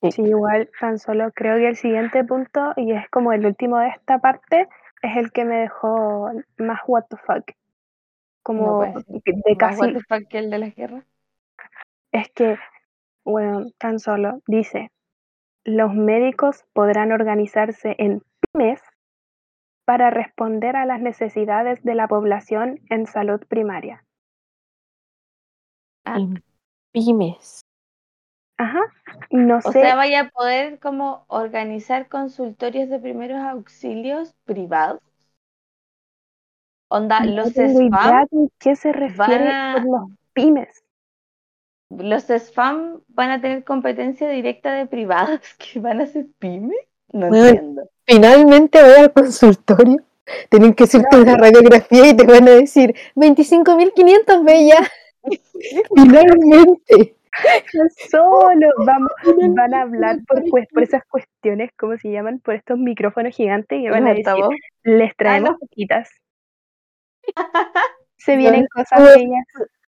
Sí, 0.00 0.22
igual 0.22 0.70
tan 0.80 0.98
solo 0.98 1.30
creo 1.32 1.56
que 1.56 1.68
el 1.68 1.76
siguiente 1.76 2.24
punto, 2.24 2.72
y 2.76 2.92
es 2.92 3.06
como 3.10 3.34
el 3.34 3.44
último 3.44 3.78
de 3.78 3.88
esta 3.88 4.20
parte, 4.20 4.68
es 5.02 5.16
el 5.18 5.32
que 5.32 5.44
me 5.44 5.56
dejó 5.56 6.30
más 6.56 6.80
what 6.86 7.04
the 7.10 7.18
fuck. 7.18 7.44
Como 8.42 8.82
de 8.84 8.92
Más 8.94 9.04
casi 9.58 9.82
what 9.82 9.92
the 9.92 10.00
fuck 10.08 10.26
que 10.30 10.38
el 10.38 10.48
de 10.48 10.58
la 10.58 10.68
guerra. 10.70 11.04
Es 12.10 12.30
que, 12.30 12.56
bueno, 13.22 13.66
tan 13.76 13.98
solo 13.98 14.40
dice, 14.46 14.90
los 15.64 15.92
médicos 15.92 16.64
podrán 16.72 17.12
organizarse 17.12 17.96
en 17.98 18.22
pymes 18.52 18.80
para 19.84 20.10
responder 20.10 20.76
a 20.76 20.86
las 20.86 21.00
necesidades 21.00 21.82
de 21.84 21.94
la 21.94 22.08
población 22.08 22.80
en 22.90 23.06
salud 23.06 23.40
primaria. 23.48 24.04
Ah, 26.06 26.16
En 26.18 26.42
pymes. 26.92 27.62
Ajá. 28.58 28.80
No 29.30 29.60
O 29.64 29.72
sé, 29.72 29.80
sea, 29.80 29.94
vaya 29.96 30.20
a 30.22 30.28
poder 30.30 30.78
como 30.80 31.24
organizar 31.28 32.08
consultorios 32.08 32.88
de 32.88 32.98
primeros 32.98 33.38
auxilios 33.40 34.34
privados. 34.44 35.00
Onda, 36.88 37.18
no 37.20 37.26
los 37.36 37.52
tengo 37.52 37.80
idea 37.82 37.90
SFAM, 37.90 38.28
de 38.30 38.48
qué 38.58 38.74
se 38.76 38.92
refiere 38.92 39.50
a- 39.50 39.74
con 39.74 39.84
los 39.84 40.10
pymes. 40.32 40.84
los 41.90 42.24
SFAM 42.28 43.00
van 43.08 43.30
a 43.30 43.40
tener 43.40 43.64
competencia 43.64 44.28
directa 44.28 44.72
de 44.74 44.86
privados 44.86 45.40
que 45.58 45.80
van 45.80 46.00
a 46.02 46.06
ser 46.06 46.26
pymes. 46.38 46.76
No 47.12 47.26
Bueno. 47.26 47.48
entiendo. 47.48 47.88
Finalmente 48.06 48.82
voy 48.82 48.92
al 48.92 49.12
consultorio. 49.12 50.02
Tienen 50.48 50.74
que 50.74 50.84
hacerte 50.84 51.18
una 51.18 51.36
radiografía 51.36 52.08
y 52.08 52.16
te 52.16 52.24
van 52.24 52.48
a 52.48 52.52
decir 52.52 52.94
25.500 53.14 54.44
bella. 54.44 54.78
Finalmente. 55.94 57.16
Solo 58.10 58.68
vamos, 58.86 59.10
van 59.54 59.74
a 59.74 59.82
hablar 59.82 60.18
por, 60.26 60.42
pues, 60.50 60.66
por 60.72 60.82
esas 60.82 61.02
cuestiones, 61.06 61.70
¿cómo 61.76 61.96
se 61.98 62.10
llaman? 62.10 62.40
Por 62.40 62.54
estos 62.54 62.78
micrófonos 62.78 63.34
gigantes 63.34 63.80
y 63.80 63.88
van 63.88 64.06
a 64.06 64.14
decir, 64.14 64.44
les 64.84 65.16
traemos 65.16 65.56
poquitas. 65.58 66.10
Se 68.16 68.36
vienen 68.36 68.66
cosas 68.72 69.02
bellas. 69.14 69.44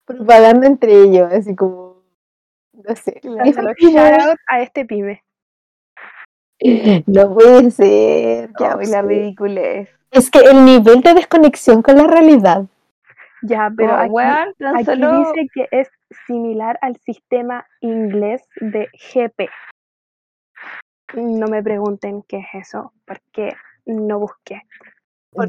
Propaganda 0.05 0.67
entre 0.67 0.93
ellos, 1.03 1.33
así 1.33 1.57
como. 1.57 2.03
No 2.73 2.95
sé. 2.95 3.21
A 4.47 4.63
este 4.63 4.85
pyme. 4.85 5.23
No 7.07 7.35
puede 7.35 7.71
ser. 7.71 8.51
qué 8.57 8.65
Ay, 8.65 8.87
la 8.87 9.03
ridiculez. 9.03 9.89
Es 10.11 10.31
que 10.31 10.41
el 10.41 10.65
nivel 10.65 11.01
de 11.03 11.15
desconexión 11.15 11.83
con 11.83 11.97
la 11.97 12.07
realidad. 12.07 12.65
Ya, 13.43 13.73
pero 13.75 13.97
Como, 13.97 14.19
aquí, 14.19 14.55
tan 14.59 14.77
aquí 14.77 14.85
solo 14.85 15.19
dice 15.19 15.47
que 15.55 15.69
es 15.71 15.91
similar 16.27 16.79
al 16.83 16.97
sistema 16.99 17.67
inglés 17.81 18.47
de 18.57 18.89
GP. 18.93 19.49
No 21.15 21.47
me 21.47 21.63
pregunten 21.63 22.23
qué 22.23 22.39
es 22.39 22.69
eso, 22.69 22.93
porque 23.07 23.55
no 23.87 24.19
busqué. 24.19 24.63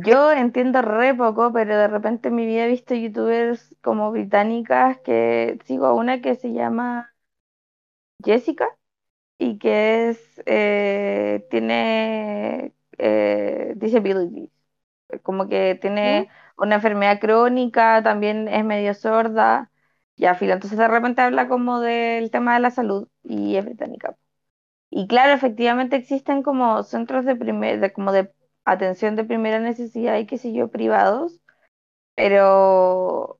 Yo 0.05 0.31
entiendo 0.31 0.81
re 0.81 1.13
poco, 1.15 1.51
pero 1.51 1.75
de 1.75 1.87
repente 1.87 2.29
en 2.29 2.35
mi 2.35 2.45
vida 2.45 2.65
he 2.65 2.69
visto 2.69 2.93
youtubers 2.93 3.75
como 3.81 4.11
británicas 4.11 4.99
que 4.99 5.59
sigo 5.65 5.87
a 5.87 5.93
una 5.93 6.21
que 6.21 6.35
se 6.35 6.53
llama 6.53 7.11
Jessica 8.23 8.67
y 9.41 9.57
que 9.59 10.09
es 10.09 10.41
eh, 10.45 11.47
tiene 11.49 12.73
eh, 12.99 13.73
disabilities, 13.77 14.51
como 15.23 15.49
que 15.49 15.77
tiene 15.81 16.29
una 16.57 16.75
enfermedad 16.75 17.19
crónica, 17.21 18.03
también 18.03 18.47
es 18.49 18.65
medio 18.65 18.93
sorda 18.95 19.71
y 20.17 20.25
afila, 20.27 20.55
entonces 20.55 20.79
de 20.79 20.87
repente 20.87 21.21
habla 21.23 21.47
como 21.49 21.79
del 21.81 22.31
tema 22.31 22.55
de 22.55 22.61
la 22.61 22.71
salud 22.71 23.07
y 23.23 23.55
es 23.57 23.65
británica. 23.65 24.17
Y 24.89 25.07
claro, 25.07 25.33
efectivamente 25.33 25.95
existen 25.97 26.43
como 26.43 26.83
centros 26.83 27.25
de 27.25 27.35
primer, 27.35 27.79
de 27.81 27.93
como 27.93 28.11
de 28.11 28.31
atención 28.65 29.15
de 29.15 29.25
primera 29.25 29.59
necesidad 29.59 30.17
y 30.19 30.25
qué 30.27 30.37
sé 30.37 30.53
yo, 30.53 30.69
privados, 30.71 31.39
pero 32.15 33.39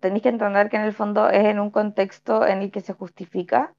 tenéis 0.00 0.22
que 0.22 0.28
entender 0.30 0.68
que 0.70 0.76
en 0.76 0.82
el 0.84 0.92
fondo 0.92 1.28
es 1.30 1.44
en 1.46 1.58
un 1.60 1.70
contexto 1.70 2.46
en 2.46 2.62
el 2.62 2.70
que 2.70 2.80
se 2.80 2.92
justifica, 2.92 3.74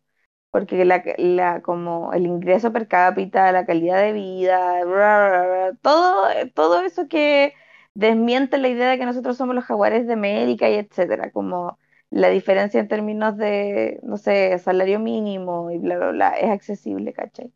porque 0.56 0.86
la, 0.86 1.04
la, 1.18 1.62
como 1.62 2.14
el 2.14 2.26
ingreso 2.26 2.72
per 2.72 2.88
cápita, 2.88 3.52
la 3.52 3.66
calidad 3.66 4.02
de 4.02 4.14
vida, 4.14 4.86
bla, 4.86 5.30
bla, 5.30 5.44
bla, 5.72 5.80
todo, 5.82 6.28
todo 6.54 6.82
eso 6.84 7.08
que 7.10 7.54
desmiente 7.94 8.58
la 8.58 8.70
idea 8.70 8.90
de 8.90 8.98
que 8.98 9.06
nosotros 9.06 9.36
somos 9.38 9.56
los 9.56 9.66
jaguares 9.66 10.08
de 10.08 10.14
América 10.14 10.70
y 10.70 10.76
etcétera, 10.76 11.32
como 11.32 11.78
la 12.10 12.30
diferencia 12.30 12.80
en 12.80 12.88
términos 12.88 13.38
de, 13.38 14.00
no 14.04 14.18
sé, 14.18 14.58
salario 14.60 15.00
mínimo 15.00 15.72
y 15.72 15.78
bla, 15.80 15.98
bla, 15.98 16.12
bla, 16.12 16.30
es 16.32 16.50
accesible, 16.50 17.12
¿cachai? 17.14 17.52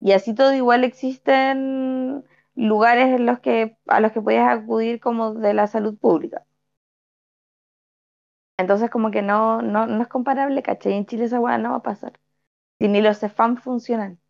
Y 0.00 0.12
así 0.12 0.34
todo 0.34 0.54
igual 0.54 0.84
existen 0.84 2.24
lugares 2.56 3.08
en 3.08 3.26
los 3.26 3.40
que, 3.40 3.76
a 3.88 4.00
los 4.00 4.12
que 4.12 4.22
puedes 4.22 4.42
acudir 4.42 5.00
como 5.00 5.34
de 5.34 5.54
la 5.54 5.66
salud 5.68 5.98
pública. 5.98 6.44
Entonces 8.58 8.90
como 8.90 9.10
que 9.10 9.22
no, 9.22 9.60
no, 9.62 9.86
no 9.88 10.02
es 10.02 10.08
comparable, 10.08 10.62
¿cachai? 10.62 10.92
En 10.94 11.04
Chile 11.06 11.24
esa 11.24 11.40
hueá 11.40 11.58
no 11.58 11.70
va 11.72 11.76
a 11.78 11.82
pasar. 11.82 12.19
Si 12.80 12.88
ni 12.88 13.02
los 13.02 13.20
CEFAM 13.20 13.58
funcionan. 13.58 14.20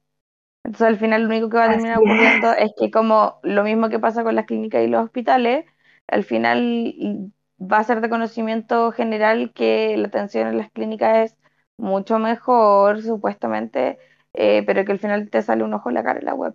Entonces 0.65 0.89
al 0.89 0.99
final 0.99 1.23
lo 1.23 1.29
único 1.29 1.51
que 1.51 1.59
va 1.59 1.67
a 1.67 1.71
terminar 1.71 1.99
es. 1.99 2.05
ocurriendo 2.05 2.53
es 2.53 2.73
que 2.79 2.91
como 2.91 3.41
lo 3.43 3.65
mismo 3.65 3.89
que 3.91 3.99
pasa 4.01 4.25
con 4.25 4.35
las 4.37 4.47
clínicas 4.47 4.83
y 4.85 4.89
los 4.89 5.05
hospitales, 5.05 5.67
al 6.09 6.25
final 6.25 7.33
va 7.61 7.79
a 7.79 7.85
ser 7.85 8.01
de 8.01 8.11
conocimiento 8.11 8.93
general 8.93 9.53
que 9.55 9.97
la 9.97 10.09
atención 10.09 10.49
en 10.49 10.59
las 10.59 10.71
clínicas 10.73 11.33
es 11.33 11.39
mucho 11.79 12.19
mejor, 12.19 13.03
supuestamente, 13.03 13.99
eh, 14.35 14.65
pero 14.67 14.85
que 14.85 14.93
al 14.93 14.99
final 15.01 15.31
te 15.31 15.43
sale 15.43 15.65
un 15.65 15.75
ojo 15.75 15.91
en 15.91 15.95
la 15.97 16.05
cara 16.05 16.21
en 16.21 16.27
la 16.27 16.35
web. 16.35 16.55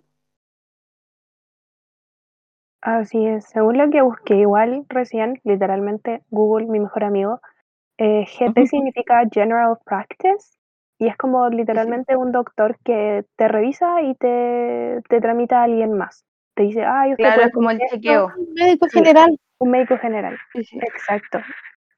Así 2.80 3.26
es, 3.26 3.44
según 3.50 3.76
lo 3.76 3.90
que 3.90 4.00
busqué, 4.00 4.36
igual 4.36 4.86
recién, 4.88 5.40
literalmente, 5.44 6.22
Google, 6.30 6.68
mi 6.68 6.80
mejor 6.80 7.04
amigo, 7.04 7.40
eh, 7.98 8.26
GP 8.26 8.66
significa 8.66 9.22
General 9.32 9.78
Practice 9.84 10.55
y 10.98 11.08
es 11.08 11.16
como 11.16 11.48
literalmente 11.50 12.16
un 12.16 12.32
doctor 12.32 12.78
que 12.84 13.24
te 13.36 13.48
revisa 13.48 14.02
y 14.02 14.14
te, 14.14 15.00
te 15.08 15.20
tramita 15.20 15.60
a 15.60 15.64
alguien 15.64 15.92
más. 15.92 16.24
Te 16.54 16.62
dice, 16.64 16.84
ay, 16.84 17.12
usted 17.12 17.24
Claro, 17.24 17.34
puede 17.36 17.46
es 17.48 17.52
como 17.54 17.70
el 17.70 17.76
tener 17.78 17.86
esto". 17.86 17.96
chequeo. 17.96 18.32
Médico 18.54 18.86
Sí. 18.88 18.98
general. 18.98 19.38
Un 19.58 19.70
médico 19.70 19.96
general, 19.98 20.36
Sí, 20.52 20.64
sí. 20.64 20.78
exacto. 20.78 21.38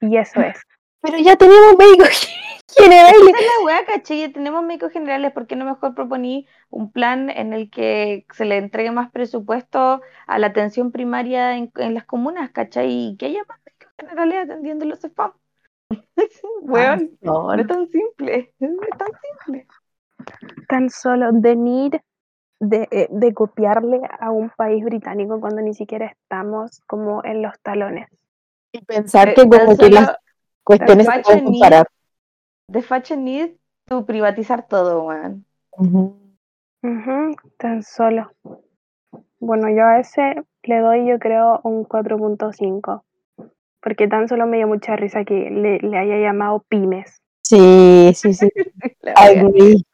Y 0.00 0.16
eso 0.16 0.40
es. 0.40 0.60
Pero 1.00 1.18
ya 1.18 1.34
tenemos 1.36 1.76
médicos 1.76 2.08
generales. 2.76 3.14
Esa 3.20 3.38
es 3.38 3.46
la 3.58 3.64
weá, 3.64 3.84
¿cachai? 3.84 4.20
Ya 4.20 4.32
Tenemos 4.32 4.62
médicos 4.64 4.92
generales, 4.92 5.32
¿por 5.32 5.46
qué 5.46 5.56
no 5.56 5.64
mejor 5.64 5.94
proponí 5.94 6.46
un 6.70 6.90
plan 6.92 7.30
en 7.30 7.52
el 7.52 7.70
que 7.70 8.26
se 8.32 8.44
le 8.44 8.56
entregue 8.58 8.90
más 8.92 9.10
presupuesto 9.10 10.00
a 10.26 10.38
la 10.38 10.48
atención 10.48 10.92
primaria 10.92 11.56
en, 11.56 11.72
en 11.76 11.94
las 11.94 12.04
comunas, 12.04 12.50
¿cachai? 12.50 12.90
Y 12.90 13.16
que 13.16 13.26
haya 13.26 13.42
más 13.48 13.58
médicos 13.64 13.92
generales 13.98 14.44
atendiendo 14.44 14.84
los 14.86 15.00
spam. 15.04 15.32
Weón, 16.62 17.18
no 17.22 17.52
es 17.54 17.66
tan 17.66 17.86
simple, 17.88 18.52
es 18.60 18.68
tan 18.98 19.08
simple. 19.44 19.66
Tan 20.68 20.90
solo 20.90 21.30
venir 21.32 22.00
de, 22.60 22.88
eh, 22.90 23.08
de 23.10 23.32
copiarle 23.34 24.00
a 24.20 24.30
un 24.30 24.50
país 24.50 24.84
británico 24.84 25.40
cuando 25.40 25.62
ni 25.62 25.74
siquiera 25.74 26.06
estamos 26.06 26.80
como 26.86 27.24
en 27.24 27.42
los 27.42 27.58
talones. 27.62 28.08
Y 28.72 28.84
pensar 28.84 29.28
Eh, 29.30 29.34
que 29.34 29.48
como 29.48 29.76
que 29.76 29.88
las 29.90 30.16
cuestiones 30.64 31.06
se 31.06 31.20
pueden 31.22 31.44
Need. 31.44 31.52
comparar. 31.52 31.86
de 32.68 32.82
Fashion 32.82 33.24
Need, 33.24 33.50
tu 33.86 34.04
privatizar 34.04 34.66
todo, 34.68 35.04
weón. 35.04 35.44
Ujú, 36.82 37.34
tan 37.56 37.82
solo. 37.82 38.30
Bueno, 39.40 39.68
yo 39.70 39.84
a 39.84 40.00
ese 40.00 40.42
le 40.64 40.80
doy 40.80 41.08
yo 41.08 41.18
creo 41.18 41.60
un 41.64 41.84
4.5. 41.84 43.04
Porque 43.80 44.08
tan 44.08 44.28
solo 44.28 44.46
me 44.46 44.56
dio 44.56 44.66
mucha 44.66 44.96
risa 44.96 45.24
que 45.24 45.50
le, 45.50 45.78
le 45.78 45.98
haya 45.98 46.18
llamado 46.18 46.64
pymes. 46.68 47.22
Sí, 47.42 48.12
sí, 48.14 48.34
sí. 48.34 48.48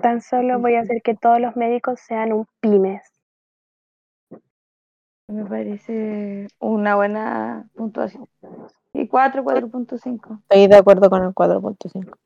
Tan 0.00 0.22
solo 0.22 0.58
voy 0.58 0.76
a 0.76 0.80
hacer 0.80 1.02
que 1.02 1.14
todos 1.14 1.40
los 1.40 1.56
médicos 1.56 2.00
sean 2.00 2.32
un 2.32 2.46
pymes. 2.60 3.02
Me 5.28 5.44
parece 5.44 6.48
una 6.58 6.96
buena 6.96 7.68
puntuación. 7.74 8.26
Y 8.94 9.06
4, 9.06 9.44
4.5. 9.44 10.40
Estoy 10.48 10.66
de 10.66 10.76
acuerdo 10.76 11.10
con 11.10 11.22
el 11.22 11.34
4.5. 11.34 12.16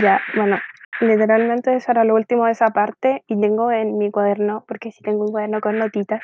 Ya, 0.00 0.20
bueno, 0.34 0.56
literalmente 1.00 1.74
eso 1.74 1.90
era 1.90 2.04
lo 2.04 2.14
último 2.14 2.46
de 2.46 2.52
esa 2.52 2.70
parte 2.70 3.22
y 3.26 3.38
tengo 3.40 3.70
en 3.70 3.98
mi 3.98 4.10
cuaderno, 4.10 4.64
porque 4.66 4.92
sí 4.92 5.02
tengo 5.02 5.24
un 5.24 5.32
cuaderno 5.32 5.60
con 5.60 5.78
notitas. 5.78 6.22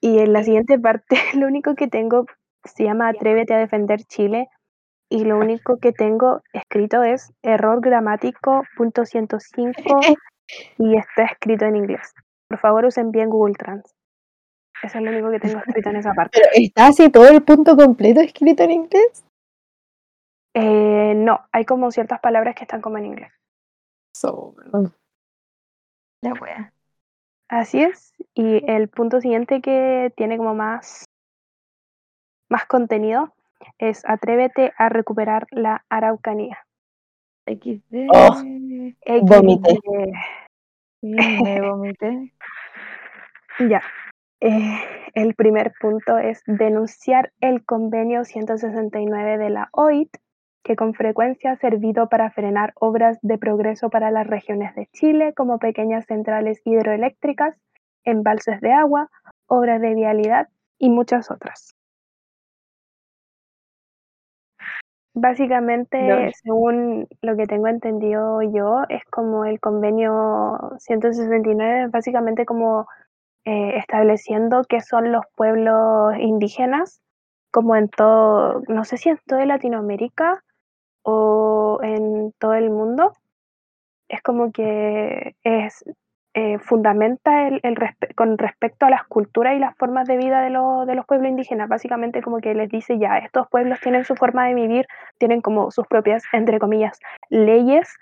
Y 0.00 0.18
en 0.18 0.32
la 0.32 0.42
siguiente 0.44 0.78
parte, 0.78 1.16
lo 1.34 1.46
único 1.46 1.74
que 1.74 1.88
tengo 1.88 2.26
se 2.64 2.84
llama 2.84 3.08
Atrévete 3.08 3.54
a 3.54 3.58
defender 3.58 4.02
Chile 4.04 4.48
y 5.10 5.24
lo 5.24 5.38
único 5.38 5.78
que 5.78 5.92
tengo 5.92 6.42
escrito 6.52 7.02
es 7.02 7.32
error 7.42 7.80
gramático 7.80 8.62
punto 8.76 9.04
105 9.04 9.72
y 10.78 10.96
está 10.96 11.24
escrito 11.24 11.64
en 11.64 11.76
inglés. 11.76 12.12
Por 12.48 12.58
favor 12.58 12.84
usen 12.84 13.10
bien 13.10 13.30
Google 13.30 13.54
Trans. 13.54 13.94
Eso 14.82 14.98
es 14.98 15.04
lo 15.04 15.10
único 15.10 15.30
que 15.30 15.40
tengo 15.40 15.58
escrito 15.58 15.90
en 15.90 15.96
esa 15.96 16.12
parte. 16.16 16.38
Pero 16.38 16.50
está 16.54 16.88
así 16.88 17.10
todo 17.10 17.28
el 17.28 17.42
punto 17.42 17.76
completo 17.76 18.20
escrito 18.20 18.62
en 18.62 18.70
inglés. 18.70 19.24
Eh, 20.54 21.14
no, 21.14 21.40
hay 21.52 21.64
como 21.64 21.90
ciertas 21.90 22.20
palabras 22.20 22.54
que 22.54 22.64
están 22.64 22.80
como 22.80 22.98
en 22.98 23.06
inglés. 23.06 23.32
So, 24.14 24.54
La 26.22 26.32
wea. 26.34 26.72
Así 27.48 27.82
es. 27.82 28.14
Y 28.34 28.62
el 28.70 28.88
punto 28.88 29.20
siguiente 29.20 29.60
que 29.60 30.12
tiene 30.16 30.36
como 30.36 30.54
más, 30.54 31.04
más 32.48 32.66
contenido 32.66 33.34
es 33.78 34.02
atrévete 34.06 34.72
a 34.76 34.88
recuperar 34.88 35.46
la 35.50 35.84
Araucanía. 35.88 36.58
XD. 37.46 38.08
Oh. 38.12 38.34
XD. 38.34 39.80
Me 41.02 41.60
vomité. 41.60 42.32
Ya. 43.68 43.82
Eh, 44.40 44.78
el 45.14 45.34
primer 45.34 45.72
punto 45.80 46.16
es 46.16 46.42
denunciar 46.46 47.32
el 47.40 47.64
convenio 47.64 48.24
169 48.24 49.36
de 49.36 49.50
la 49.50 49.68
OIT, 49.72 50.16
que 50.62 50.76
con 50.76 50.94
frecuencia 50.94 51.52
ha 51.52 51.56
servido 51.56 52.08
para 52.08 52.30
frenar 52.30 52.72
obras 52.76 53.18
de 53.22 53.38
progreso 53.38 53.90
para 53.90 54.10
las 54.10 54.26
regiones 54.26 54.74
de 54.74 54.86
Chile, 54.92 55.32
como 55.34 55.58
pequeñas 55.58 56.06
centrales 56.06 56.60
hidroeléctricas, 56.64 57.56
embalses 58.04 58.60
de 58.60 58.72
agua, 58.72 59.08
obras 59.46 59.80
de 59.80 59.94
vialidad 59.94 60.48
y 60.78 60.90
muchas 60.90 61.30
otras. 61.30 61.74
Básicamente, 65.20 66.30
según 66.44 67.08
lo 67.22 67.36
que 67.36 67.46
tengo 67.46 67.66
entendido 67.66 68.40
yo, 68.42 68.82
es 68.88 69.04
como 69.10 69.44
el 69.44 69.58
convenio 69.58 70.76
169, 70.78 71.84
es 71.84 71.90
básicamente 71.90 72.44
como 72.46 72.86
eh, 73.44 73.78
estableciendo 73.78 74.62
qué 74.68 74.80
son 74.80 75.10
los 75.10 75.24
pueblos 75.34 76.14
indígenas, 76.20 77.00
como 77.50 77.74
en 77.74 77.88
todo, 77.88 78.62
no 78.68 78.84
sé 78.84 78.96
si 78.96 79.08
en 79.08 79.18
toda 79.26 79.44
Latinoamérica 79.44 80.44
o 81.02 81.80
en 81.82 82.32
todo 82.38 82.54
el 82.54 82.70
mundo. 82.70 83.12
Es 84.08 84.22
como 84.22 84.52
que 84.52 85.36
es 85.44 85.84
eh, 86.34 86.58
fundamenta 86.60 87.48
el, 87.48 87.60
el 87.62 87.76
respe- 87.76 88.14
con 88.14 88.38
respecto 88.38 88.86
a 88.86 88.90
las 88.90 89.04
culturas 89.04 89.56
y 89.56 89.58
las 89.58 89.76
formas 89.76 90.06
de 90.06 90.16
vida 90.16 90.40
de, 90.40 90.50
los 90.50 90.86
de 90.86 90.94
los 90.94 91.04
pueblos 91.06 91.30
indígenas. 91.30 91.68
Básicamente 91.68 92.22
como 92.22 92.38
que 92.38 92.54
les 92.54 92.68
dice 92.68 92.98
ya, 92.98 93.18
estos 93.18 93.48
pueblos 93.48 93.80
tienen 93.80 94.04
su 94.04 94.14
forma 94.16 94.46
de 94.46 94.54
vivir, 94.54 94.86
tienen 95.18 95.40
como 95.40 95.70
sus 95.70 95.86
propias, 95.86 96.22
entre 96.32 96.58
comillas, 96.58 96.98
leyes. 97.28 97.94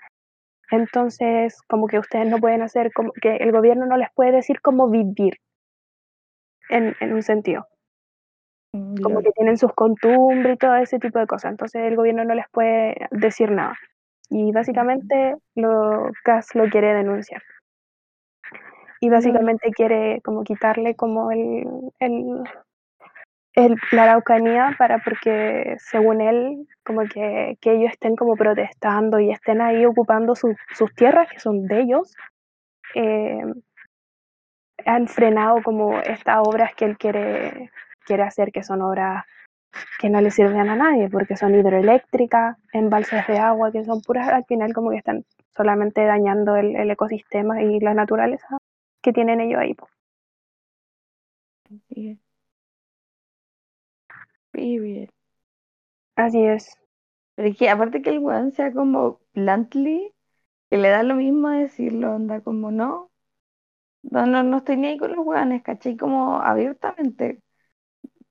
Entonces, 0.71 1.61
como 1.67 1.87
que 1.87 1.99
ustedes 1.99 2.27
no 2.27 2.39
pueden 2.39 2.61
hacer, 2.61 2.91
como 2.93 3.11
que 3.13 3.37
el 3.37 3.51
gobierno 3.51 3.85
no 3.85 3.97
les 3.97 4.09
puede 4.13 4.31
decir 4.33 4.61
cómo 4.61 4.89
vivir, 4.89 5.37
en, 6.69 6.95
en 6.99 7.13
un 7.13 7.23
sentido. 7.23 7.67
Como 8.73 9.21
que 9.21 9.31
tienen 9.31 9.57
sus 9.57 9.73
costumbres 9.73 10.55
y 10.55 10.57
todo 10.57 10.75
ese 10.75 10.99
tipo 10.99 11.19
de 11.19 11.27
cosas. 11.27 11.51
Entonces, 11.51 11.83
el 11.83 11.95
gobierno 11.95 12.23
no 12.23 12.33
les 12.35 12.45
puede 12.51 12.95
decir 13.11 13.51
nada. 13.51 13.75
Y 14.29 14.51
básicamente, 14.51 15.35
lo 15.55 16.11
CAS 16.23 16.55
lo 16.55 16.69
quiere 16.69 16.93
denunciar. 16.93 17.41
Y 18.99 19.09
básicamente 19.09 19.71
quiere 19.71 20.21
como 20.23 20.43
quitarle 20.43 20.95
como 20.95 21.31
el, 21.31 21.65
el, 21.99 22.43
el- 23.53 23.75
la 23.91 24.03
Araucanía 24.03 24.75
para 24.77 24.99
porque 24.99 25.75
según 25.79 26.21
él 26.21 26.67
como 26.85 27.01
que, 27.01 27.57
que 27.61 27.73
ellos 27.73 27.91
estén 27.91 28.15
como 28.15 28.35
protestando 28.35 29.19
y 29.19 29.31
estén 29.31 29.61
ahí 29.61 29.85
ocupando 29.85 30.35
su- 30.35 30.55
sus 30.75 30.93
tierras 30.95 31.27
que 31.29 31.39
son 31.39 31.65
de 31.67 31.81
ellos 31.81 32.13
eh, 32.95 33.41
han 34.85 35.07
frenado 35.07 35.61
como 35.63 35.99
estas 35.99 36.37
obras 36.43 36.73
que 36.75 36.85
él 36.85 36.97
quiere 36.97 37.71
quiere 38.07 38.23
hacer 38.23 38.51
que 38.51 38.63
son 38.63 38.81
obras 38.81 39.25
que 39.99 40.09
no 40.09 40.21
le 40.21 40.31
sirven 40.31 40.69
a 40.69 40.75
nadie 40.75 41.09
porque 41.09 41.35
son 41.37 41.53
hidroeléctricas 41.53 42.57
embalses 42.73 43.27
de 43.27 43.37
agua 43.37 43.71
que 43.71 43.83
son 43.85 44.01
puras 44.01 44.29
al 44.29 44.45
final 44.45 44.73
como 44.73 44.91
que 44.91 44.97
están 44.97 45.25
solamente 45.55 46.03
dañando 46.05 46.55
el, 46.55 46.75
el 46.75 46.89
ecosistema 46.89 47.61
y 47.61 47.79
la 47.79 47.93
naturaleza 47.93 48.57
que 49.03 49.13
tienen 49.13 49.41
ellos 49.41 49.59
ahí 49.59 49.75
es. 51.89 52.17
Period. 54.51 55.09
así 56.15 56.43
es 56.45 56.77
Pero 57.35 57.49
es 57.49 57.57
que 57.57 57.69
aparte 57.69 58.01
que 58.01 58.09
el 58.09 58.19
weón 58.19 58.51
sea 58.51 58.71
como 58.73 59.19
bluntly, 59.33 60.13
que 60.69 60.77
le 60.77 60.89
da 60.89 61.03
lo 61.03 61.15
mismo 61.15 61.49
decirlo, 61.49 62.13
anda 62.13 62.41
como 62.41 62.71
no, 62.71 63.11
no, 64.03 64.25
no, 64.25 64.43
no 64.43 64.57
estoy 64.57 64.77
ni 64.77 64.87
ahí 64.87 64.97
con 64.97 65.15
los 65.15 65.25
weones, 65.25 65.63
¿cachai? 65.63 65.97
Como 65.97 66.41
abiertamente, 66.41 67.41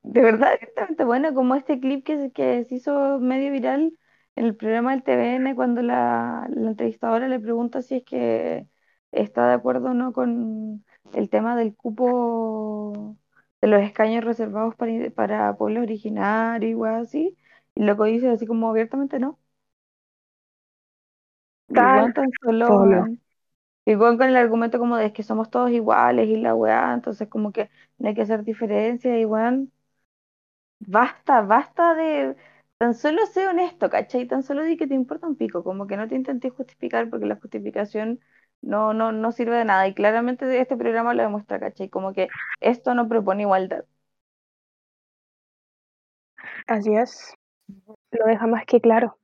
de 0.07 0.21
verdad 0.23 0.53
abiertamente, 0.55 1.05
bueno, 1.05 1.35
como 1.35 1.55
este 1.55 1.81
clip 1.81 2.05
que, 2.05 2.17
se- 2.17 2.33
que 2.33 2.65
se 2.65 2.75
hizo 2.77 3.19
medio 3.21 3.53
viral 3.53 3.99
en 4.37 4.45
el 4.47 4.57
programa 4.57 4.93
del 4.93 5.03
TVN 5.03 5.55
cuando 5.55 5.83
la, 5.83 6.47
la 6.51 6.71
entrevistadora 6.71 7.29
le 7.29 7.41
pregunta 7.41 7.83
si 7.83 7.97
es 7.97 8.05
que 8.05 8.67
está 9.13 9.49
de 9.49 9.55
acuerdo 9.55 9.89
o 9.91 9.95
no 9.95 10.13
con 10.13 10.85
el 11.15 11.31
tema 11.31 11.57
del 11.57 11.75
cupo 11.77 13.17
de 13.61 13.69
los 13.69 13.83
escaños 13.83 14.25
reservados 14.25 14.75
para, 14.77 15.11
para 15.11 15.57
pueblos 15.57 15.83
originarios 15.85 16.71
y 16.71 16.75
weas 16.75 17.03
así. 17.09 17.37
Y 17.75 17.83
lo 17.85 17.97
que 17.97 18.05
dice 18.11 18.29
así 18.31 18.47
como 18.47 18.71
abiertamente 18.71 19.19
no. 19.19 19.39
El 21.69 21.77
Tan 22.15 22.31
solo, 22.43 23.07
weón 23.87 24.19
con 24.19 24.29
el 24.29 24.37
argumento 24.37 24.79
como 24.79 24.97
de 24.97 25.13
que 25.13 25.23
somos 25.23 25.51
todos 25.51 25.71
iguales 25.71 26.29
y 26.29 26.37
la 26.39 26.55
weá, 26.55 26.95
entonces 26.95 27.29
como 27.29 27.53
que 27.53 27.71
no 27.99 28.09
hay 28.09 28.15
que 28.15 28.23
hacer 28.23 28.45
diferencias 28.45 29.19
y 29.19 29.25
weón, 29.25 29.73
basta, 30.81 31.43
basta 31.43 31.95
de... 31.95 32.37
Tan 32.79 32.95
solo 32.95 33.25
sé 33.27 33.49
honesto, 33.49 33.89
¿cachai? 33.91 34.27
Tan 34.27 34.43
solo 34.43 34.63
di 34.63 34.77
que 34.77 34.87
te 34.87 34.95
importa 34.95 35.27
un 35.27 35.37
pico, 35.37 35.65
como 35.65 35.87
que 35.87 35.97
no 35.97 36.09
te 36.09 36.15
intenté 36.15 36.51
justificar 36.51 37.09
porque 37.09 37.25
la 37.27 37.37
justificación 37.37 38.21
no, 38.61 38.93
no, 38.93 39.13
no 39.13 39.33
sirve 39.33 39.57
de 39.57 39.65
nada. 39.65 39.89
Y 39.89 39.95
claramente 39.95 40.61
este 40.61 40.77
programa 40.77 41.15
lo 41.15 41.23
demuestra, 41.23 41.59
¿cachai? 41.59 41.89
Como 41.89 42.13
que 42.13 42.29
esto 42.61 42.95
no 42.95 43.09
propone 43.09 43.43
igualdad. 43.43 43.85
así 46.67 46.95
es 46.95 47.35
lo 48.13 48.27
deja 48.27 48.47
más 48.47 48.65
que 48.67 48.81
claro 48.81 49.19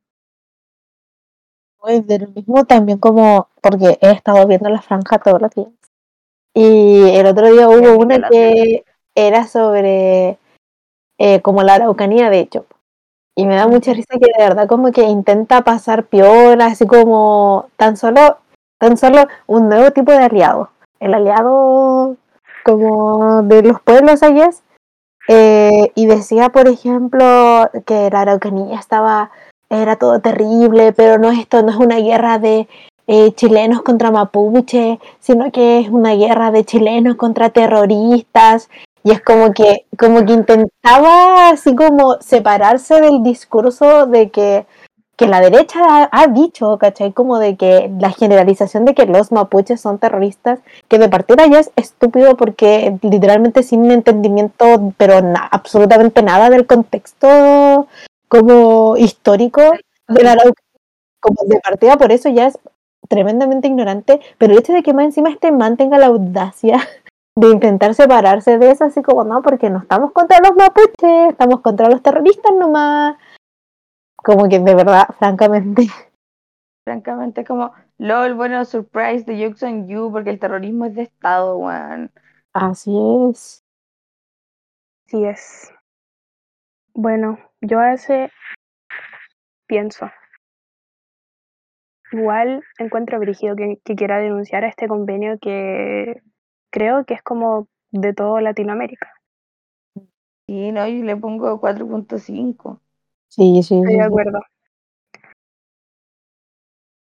Muy 1.83 2.01
de 2.01 2.21
lo 2.21 2.29
mismo 2.29 2.65
también 2.65 2.99
como, 2.99 3.49
porque 3.61 3.99
he 4.01 4.11
estado 4.13 4.47
viendo 4.47 4.69
la 4.69 4.81
franja 4.81 5.19
todos 5.19 5.43
los 5.43 5.51
días. 5.51 5.69
Y 6.55 7.11
el 7.17 7.27
otro 7.27 7.51
día 7.53 7.69
hubo 7.69 7.99
una 7.99 8.29
que 8.29 8.85
era 9.15 9.47
sobre 9.47 10.39
eh, 11.25 11.41
como 11.41 11.63
la 11.63 11.75
Araucanía, 11.75 12.31
de 12.31 12.41
hecho. 12.41 12.67
Y 13.37 13.47
me 13.47 13.55
da 13.55 13.69
mucha 13.69 13.93
risa 13.93 14.19
que 14.21 14.27
de 14.37 14.45
verdad 14.45 14.67
como 14.67 14.91
que 14.91 15.05
intenta 15.05 15.63
pasar 15.63 16.07
piola, 16.07 16.67
así 16.67 16.85
como 16.85 17.67
tan 17.77 17.97
solo, 17.97 18.39
tan 18.81 18.97
solo 18.97 19.29
un 19.47 19.69
nuevo 19.69 19.93
tipo 19.93 20.11
de 20.11 20.19
aliado. 20.19 20.71
El 20.99 21.15
aliado 21.15 22.17
como 22.65 23.45
de 23.45 23.63
los 23.63 23.81
pueblos 23.81 24.25
allá. 24.25 24.51
Eh, 25.29 25.93
y 25.95 26.07
decía, 26.07 26.49
por 26.49 26.67
ejemplo, 26.67 27.71
que 27.87 28.11
la 28.11 28.23
Araucanía 28.23 28.81
estaba, 28.81 29.31
era 29.71 29.95
todo 29.95 30.19
terrible, 30.21 30.93
pero 30.93 31.19
no 31.19 31.31
esto 31.31 31.63
no 31.63 31.71
es 31.71 31.77
una 31.77 31.99
guerra 31.99 32.41
de 32.41 32.67
eh, 33.07 33.31
chilenos 33.35 33.83
contra 33.83 34.11
mapuche, 34.11 34.99
sino 35.21 35.53
que 35.53 35.79
es 35.79 35.89
una 35.89 36.15
guerra 36.15 36.51
de 36.51 36.65
chilenos 36.65 37.15
contra 37.15 37.51
terroristas. 37.51 38.69
Y 39.05 39.11
es 39.11 39.21
como 39.21 39.53
que, 39.53 39.87
como 39.99 40.25
que 40.25 40.33
intentaba 40.33 41.51
así 41.51 41.75
como 41.75 42.21
separarse 42.21 43.01
del 43.01 43.23
discurso 43.23 44.07
de 44.07 44.31
que, 44.31 44.67
que 45.17 45.27
la 45.27 45.41
derecha 45.41 45.81
ha, 45.81 46.09
ha, 46.13 46.27
dicho, 46.29 46.79
¿cachai? 46.79 47.13
Como 47.13 47.39
de 47.39 47.57
que 47.57 47.91
la 47.99 48.11
generalización 48.11 48.85
de 48.85 48.95
que 48.95 49.07
los 49.07 49.33
mapuches 49.33 49.81
son 49.81 49.99
terroristas, 49.99 50.61
que 50.89 50.99
de 50.99 51.09
partida 51.09 51.47
ya 51.47 51.61
es 51.61 51.73
estúpido 51.77 52.37
porque 52.37 52.97
literalmente 53.03 53.63
sin 53.63 53.91
entendimiento, 53.91 54.93
pero 54.97 55.21
na, 55.21 55.49
absolutamente 55.51 56.23
nada 56.23 56.49
del 56.51 56.67
contexto 56.67 57.89
como 58.29 58.97
histórico 58.97 59.61
de 60.09 60.23
la 60.23 60.37
como 61.21 61.37
de 61.47 61.61
partida 61.61 61.97
por 61.97 62.11
eso 62.13 62.29
ya 62.29 62.47
es 62.47 62.59
tremendamente 63.09 63.69
ignorante, 63.69 64.21
pero 64.39 64.53
el 64.53 64.59
hecho 64.59 64.73
de 64.73 64.83
que 64.83 64.95
más 64.95 65.05
encima 65.05 65.31
este 65.31 65.53
man 65.53 65.77
tenga 65.77 65.99
la 65.99 66.07
audacia 66.07 66.89
de 67.35 67.49
intentar 67.49 67.95
separarse 67.95 68.59
de 68.59 68.71
eso, 68.71 68.85
así 68.85 69.03
como 69.03 69.25
no, 69.25 69.43
porque 69.43 69.71
no 69.71 69.79
estamos 69.79 70.13
contra 70.13 70.39
los 70.41 70.55
mapuches, 70.55 71.31
estamos 71.31 71.61
contra 71.61 71.89
los 71.89 72.03
terroristas 72.03 72.53
nomás. 72.59 73.17
Como 74.17 74.49
que 74.49 74.59
de 74.61 74.75
verdad, 74.75 75.09
francamente. 75.19 75.87
Francamente, 76.85 77.45
como, 77.45 77.73
lol, 77.99 78.35
bueno, 78.35 78.65
surprise 78.65 79.25
de 79.25 79.47
Jokes 79.47 79.65
on 79.65 79.87
You, 79.87 80.11
porque 80.11 80.31
el 80.31 80.41
terrorismo 80.41 80.87
es 80.87 80.97
de 80.97 81.03
Estado, 81.03 81.57
weón. 81.57 82.11
Así 82.53 82.93
es. 83.31 83.65
Así 85.07 85.25
es. 85.25 85.73
Bueno, 86.93 87.39
yo 87.61 87.79
a 87.79 87.93
ese 87.95 88.31
pienso. 89.67 90.11
Igual 92.11 92.63
encuentro 92.79 93.19
brígido 93.21 93.55
que, 93.55 93.81
que 93.85 93.95
quiera 93.95 94.19
denunciar 94.19 94.65
a 94.65 94.69
este 94.69 94.89
convenio 94.89 95.39
que 95.41 96.21
creo 96.73 97.05
que 97.05 97.15
es 97.15 97.23
como 97.23 97.69
de 97.93 98.13
todo 98.13 98.41
Latinoamérica. 98.41 99.13
Sí, 100.47 100.73
no, 100.73 100.89
yo 100.89 101.05
le 101.05 101.17
pongo 101.17 101.61
4.5. 101.61 102.81
Sí, 103.29 103.63
sí. 103.63 103.77
Estoy 103.77 103.97
de 103.97 104.03
acuerdo. 104.03 104.41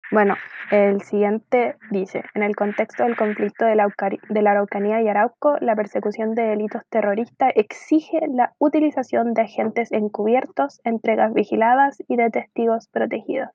Bueno, 0.09 0.35
el 0.71 1.01
siguiente 1.01 1.75
dice, 1.91 2.23
en 2.33 2.41
el 2.41 2.55
contexto 2.55 3.03
del 3.03 3.17
conflicto 3.17 3.65
de 3.65 3.75
la, 3.75 3.93
de 4.29 4.41
la 4.41 4.51
Araucanía 4.51 5.01
y 5.01 5.07
Arauco, 5.09 5.57
la 5.59 5.75
persecución 5.75 6.33
de 6.33 6.43
delitos 6.43 6.81
terroristas 6.89 7.51
exige 7.55 8.19
la 8.29 8.53
utilización 8.57 9.33
de 9.33 9.41
agentes 9.41 9.91
encubiertos, 9.91 10.79
entregas 10.85 11.33
vigiladas 11.33 12.01
y 12.07 12.15
de 12.15 12.29
testigos 12.29 12.87
protegidos. 12.87 13.49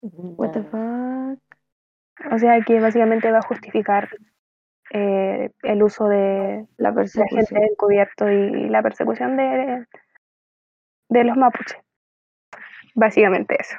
What 0.00 0.52
the 0.52 0.62
fuck? 0.62 2.32
O 2.32 2.38
sea 2.38 2.60
que 2.62 2.78
básicamente 2.80 3.32
va 3.32 3.38
a 3.38 3.42
justificar 3.42 4.08
eh, 4.90 5.50
el 5.62 5.82
uso 5.82 6.08
de 6.08 6.66
la 6.76 6.94
persecución. 6.94 7.46
gente 7.46 7.66
encubierto 7.70 8.30
y 8.30 8.68
la 8.68 8.82
persecución 8.82 9.36
de, 9.36 9.86
de 11.08 11.24
los 11.24 11.36
mapuches. 11.36 11.78
Básicamente 12.94 13.56
eso. 13.60 13.76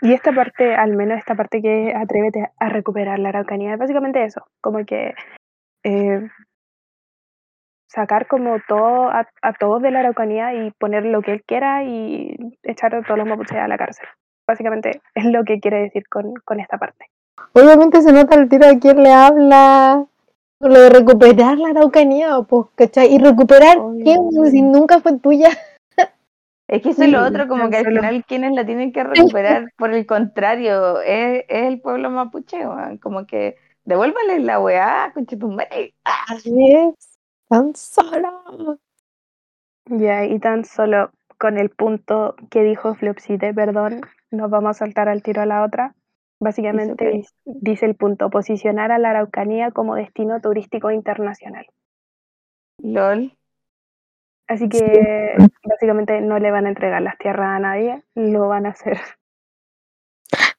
Y 0.00 0.12
esta 0.12 0.32
parte, 0.32 0.74
al 0.74 0.96
menos 0.96 1.18
esta 1.18 1.34
parte 1.34 1.60
que 1.60 1.94
atrévete 1.94 2.50
a 2.58 2.68
recuperar 2.68 3.18
la 3.18 3.30
Araucanía, 3.30 3.74
es 3.74 3.78
básicamente 3.78 4.24
eso, 4.24 4.46
como 4.60 4.84
que 4.84 5.14
eh, 5.82 6.28
sacar 7.88 8.26
como 8.26 8.58
todo 8.66 9.08
a, 9.08 9.28
a, 9.42 9.52
todos 9.52 9.82
de 9.82 9.90
la 9.90 10.00
Araucanía 10.00 10.54
y 10.54 10.70
poner 10.72 11.04
lo 11.04 11.22
que 11.22 11.32
él 11.32 11.44
quiera 11.44 11.84
y 11.84 12.36
echar 12.62 12.94
a 12.94 13.02
todos 13.02 13.18
los 13.18 13.28
mapuches 13.28 13.58
a 13.58 13.68
la 13.68 13.78
cárcel. 13.78 14.08
Básicamente 14.46 15.00
es 15.14 15.24
lo 15.24 15.44
que 15.44 15.60
quiere 15.60 15.82
decir 15.82 16.08
con, 16.08 16.34
con 16.44 16.60
esta 16.60 16.78
parte. 16.78 17.06
Obviamente 17.52 18.02
se 18.02 18.12
nota 18.12 18.36
el 18.36 18.48
tiro 18.48 18.66
a 18.66 18.78
quien 18.78 19.02
le 19.02 19.12
habla. 19.12 20.06
Lo 20.60 20.80
de 20.80 20.88
recuperar 20.88 21.58
la 21.58 21.70
Araucanía, 21.70 22.40
pues, 22.48 22.66
¿cachai? 22.74 23.12
Y 23.14 23.18
recuperar, 23.18 23.78
¿qué? 24.04 24.16
Si 24.50 24.62
nunca 24.62 25.00
fue 25.00 25.18
tuya. 25.18 25.50
Es 26.66 26.80
que 26.80 26.90
eso 26.90 27.02
es 27.02 27.10
lo 27.10 27.22
otro, 27.22 27.46
como 27.46 27.68
que 27.68 27.76
al 27.76 27.84
final 27.84 28.24
quienes 28.24 28.52
la 28.52 28.64
tienen 28.64 28.90
que 28.90 29.04
recuperar, 29.04 29.70
por 29.76 29.92
el 29.92 30.06
contrario, 30.06 31.02
es, 31.02 31.44
es 31.46 31.64
el 31.64 31.78
pueblo 31.82 32.08
mapuche, 32.08 32.66
weón. 32.66 32.96
como 32.96 33.26
que 33.26 33.56
devuélvale 33.84 34.40
la 34.40 34.58
weá, 34.58 35.10
conchetumare. 35.12 35.92
¡Ah! 36.06 36.24
Así 36.28 36.54
es, 36.72 37.18
tan 37.50 37.76
solo. 37.76 38.78
Ya, 39.86 40.24
y 40.24 40.38
tan 40.38 40.64
solo 40.64 41.10
con 41.38 41.58
el 41.58 41.68
punto 41.68 42.34
que 42.50 42.62
dijo 42.62 42.94
Flopsite, 42.94 43.52
perdón, 43.52 44.00
nos 44.30 44.50
vamos 44.50 44.70
a 44.70 44.78
saltar 44.78 45.10
al 45.10 45.22
tiro 45.22 45.42
a 45.42 45.46
la 45.46 45.62
otra. 45.62 45.94
Básicamente 46.44 47.24
dice 47.46 47.86
el 47.86 47.94
punto, 47.94 48.28
posicionar 48.28 48.92
a 48.92 48.98
la 48.98 49.08
Araucanía 49.08 49.70
como 49.70 49.94
destino 49.94 50.42
turístico 50.42 50.90
internacional. 50.90 51.64
LOL. 52.82 53.32
Así 54.46 54.68
que 54.68 55.36
sí. 55.38 55.46
básicamente 55.64 56.20
no 56.20 56.38
le 56.38 56.50
van 56.50 56.66
a 56.66 56.68
entregar 56.68 57.00
las 57.00 57.16
tierras 57.16 57.48
a 57.48 57.58
nadie, 57.60 58.02
lo 58.14 58.48
van 58.48 58.66
a 58.66 58.70
hacer. 58.70 58.98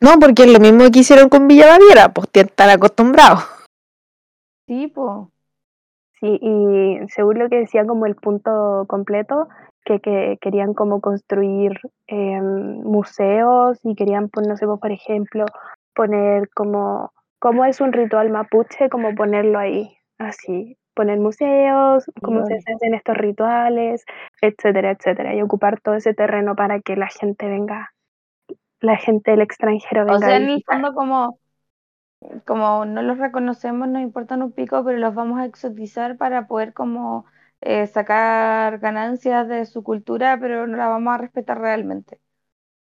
No, 0.02 0.18
porque 0.20 0.46
es 0.46 0.54
lo 0.54 0.60
mismo 0.60 0.90
que 0.92 1.00
hicieron 1.02 1.30
con 1.30 1.48
Villa 1.48 1.68
Baviera, 1.68 2.10
pues 2.10 2.30
están 2.34 2.72
acostumbrados. 2.72 3.44
Sí, 4.68 4.88
pues. 4.88 5.28
Sí, 6.20 6.40
y 6.42 7.08
según 7.10 7.38
lo 7.38 7.48
que 7.48 7.58
decía 7.58 7.86
como 7.86 8.08
el 8.08 8.16
punto 8.16 8.86
completo, 8.88 9.50
que, 9.86 10.00
que 10.02 10.38
querían 10.42 10.74
como 10.74 11.00
construir 11.00 11.80
eh, 12.08 12.42
museos 12.42 13.80
y 13.84 13.96
querían, 13.96 14.30
pues, 14.30 14.48
no 14.48 14.58
sé, 14.58 14.66
por 14.66 14.92
ejemplo, 14.92 15.46
poner 15.94 16.50
como, 16.50 17.14
como 17.40 17.64
es 17.66 17.80
un 17.80 17.94
ritual 17.94 18.30
mapuche, 18.30 18.90
como 18.90 19.16
ponerlo 19.16 19.60
ahí, 19.60 19.96
así, 20.18 20.78
poner 20.96 21.20
museos, 21.20 22.06
cómo 22.22 22.46
se 22.46 22.56
hacen 22.56 22.94
estos 22.94 23.16
rituales, 23.16 24.06
etcétera, 24.42 24.92
etcétera, 24.92 25.36
y 25.36 25.42
ocupar 25.42 25.80
todo 25.80 25.96
ese 25.96 26.14
terreno 26.14 26.56
para 26.56 26.82
que 26.82 26.96
la 26.96 27.08
gente 27.08 27.48
venga, 27.48 27.92
la 28.82 28.98
gente 28.98 29.32
del 29.32 29.42
extranjero 29.42 30.06
venga 30.06 30.16
O 30.16 30.20
sea, 30.20 30.38
en 30.38 30.50
el 30.50 30.64
fondo 30.66 30.94
como, 30.94 31.38
como 32.46 32.86
no 32.86 33.02
los 33.02 33.18
reconocemos, 33.18 33.88
nos 33.88 34.02
importan 34.02 34.42
un 34.42 34.52
pico, 34.52 34.84
pero 34.84 34.98
los 34.98 35.14
vamos 35.14 35.40
a 35.40 35.46
exotizar 35.46 36.18
para 36.18 36.48
poder 36.48 36.74
como 36.74 37.26
eh, 37.62 37.88
sacar 37.88 38.80
ganancias 38.80 39.48
de 39.48 39.66
su 39.66 39.84
cultura, 39.84 40.38
pero 40.40 40.68
no 40.68 40.78
la 40.78 40.88
vamos 40.88 41.14
a 41.14 41.18
respetar 41.18 41.60
realmente. 41.60 42.20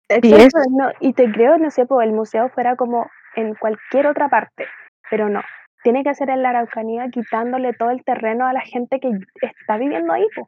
Exacto, 0.10 0.60
no, 0.72 0.89
y 0.99 1.14
te 1.14 1.32
creo, 1.32 1.58
no 1.58 1.70
sé, 1.70 1.86
pues 1.86 2.08
el 2.08 2.14
museo 2.14 2.49
fuera 2.49 2.76
como 2.76 3.10
en 3.36 3.55
cualquier 3.55 4.08
otra 4.08 4.30
parte, 4.30 4.66
pero 5.10 5.30
no, 5.30 5.41
tiene 5.84 6.03
que 6.03 6.16
ser 6.16 6.30
en 6.30 6.43
la 6.43 6.49
Araucanía 6.49 7.10
quitándole 7.10 7.74
todo 7.74 7.91
el 7.91 8.03
terreno 8.03 8.47
a 8.47 8.53
la 8.53 8.62
gente 8.62 8.99
que 8.99 9.12
está 9.41 9.78
viviendo 9.78 10.14
ahí. 10.14 10.26
Pues. 10.36 10.47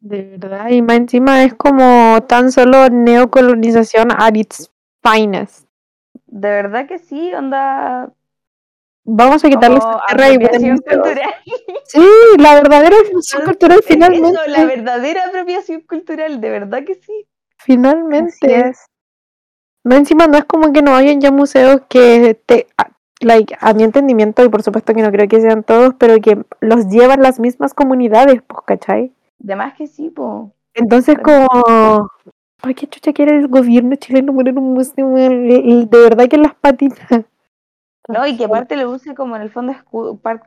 De 0.00 0.38
verdad, 0.38 0.68
y 0.68 0.82
más 0.82 0.96
encima 0.96 1.42
es 1.44 1.54
como 1.54 2.22
tan 2.28 2.52
solo 2.52 2.88
neocolonización 2.88 4.08
at 4.16 4.34
its 4.34 4.72
finest. 5.02 5.68
De 6.26 6.48
verdad 6.48 6.86
que 6.86 6.98
sí, 6.98 7.32
onda. 7.34 8.12
Vamos 9.08 9.44
a 9.44 9.48
quitarle 9.48 9.78
esa 9.78 10.00
tierra 10.08 10.30
y 10.32 10.38
cultural. 10.70 11.34
Sí, 11.84 12.00
la 12.38 12.54
verdadera 12.54 12.96
apropiación 13.00 13.44
cultural 13.44 13.80
finalmente. 13.86 14.28
Eso, 14.28 14.50
la 14.50 14.64
verdadera 14.64 15.24
apropiación 15.26 15.80
cultural, 15.82 16.40
de 16.40 16.50
verdad 16.50 16.84
que 16.84 16.96
sí. 16.96 17.26
Finalmente. 17.58 18.68
es. 18.68 18.86
Más 19.84 19.98
encima 19.98 20.26
no 20.26 20.36
es 20.36 20.44
como 20.44 20.72
que 20.72 20.82
no 20.82 20.96
hayan 20.96 21.20
ya 21.20 21.30
museos 21.30 21.82
que 21.88 22.36
te 22.46 22.66
like, 23.20 23.56
a 23.60 23.72
mi 23.72 23.84
entendimiento, 23.84 24.44
y 24.44 24.48
por 24.48 24.62
supuesto 24.62 24.92
que 24.92 25.02
no 25.02 25.10
creo 25.10 25.28
que 25.28 25.40
sean 25.40 25.62
todos, 25.62 25.94
pero 25.98 26.20
que 26.20 26.44
los 26.60 26.88
llevan 26.88 27.22
las 27.22 27.38
mismas 27.38 27.72
comunidades, 27.72 28.42
pues, 28.46 28.60
¿cachai? 28.66 29.12
De 29.38 29.56
más 29.56 29.74
que 29.74 29.86
sí, 29.86 30.10
po. 30.10 30.50
Entonces 30.74 31.16
como 31.22 32.10
¿por 32.60 32.74
qué 32.74 32.86
chucha 32.88 33.12
quiere 33.12 33.36
el 33.36 33.48
gobierno 33.48 33.94
chileno 33.96 34.34
poner 34.34 34.58
un 34.58 34.74
museo 34.74 35.14
de 35.14 35.86
verdad 35.90 36.28
que 36.28 36.36
las 36.38 36.54
patitas? 36.54 37.24
No, 38.08 38.26
y 38.26 38.36
que 38.36 38.44
aparte 38.44 38.76
lo 38.76 38.90
use 38.90 39.14
como 39.14 39.36
en 39.36 39.42
el 39.42 39.50
fondo, 39.50 39.74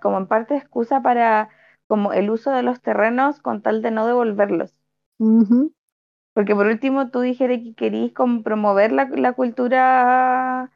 como 0.01 0.17
en 0.17 0.27
parte 0.27 0.55
excusa 0.57 1.01
para 1.01 1.49
como 1.87 2.13
el 2.13 2.29
uso 2.29 2.51
de 2.51 2.63
los 2.63 2.81
terrenos 2.81 3.41
con 3.41 3.61
tal 3.61 3.81
de 3.81 3.91
no 3.91 4.05
devolverlos. 4.07 4.75
Porque 6.33 6.55
por 6.55 6.67
último 6.67 7.09
tú 7.11 7.21
dijeras 7.21 7.59
que 7.59 7.73
querís 7.75 8.13
como 8.13 8.43
promover 8.43 8.91
la, 8.91 9.05
la 9.05 9.33
cultura, 9.33 10.71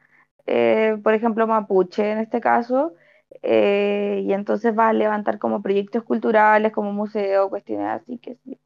eh, 0.46 0.98
por 1.02 1.14
ejemplo, 1.14 1.46
mapuche 1.46 2.10
en 2.12 2.18
este 2.18 2.40
caso, 2.40 2.94
eh, 3.42 4.20
y 4.24 4.32
entonces 4.32 4.76
va 4.78 4.88
a 4.88 4.92
levantar 4.92 5.38
como 5.38 5.62
proyectos 5.62 6.02
culturales, 6.04 6.72
como 6.72 6.92
museo, 6.92 7.48
cuestiones 7.50 7.88
así 7.88 8.18
que 8.18 8.34
sí. 8.44 8.60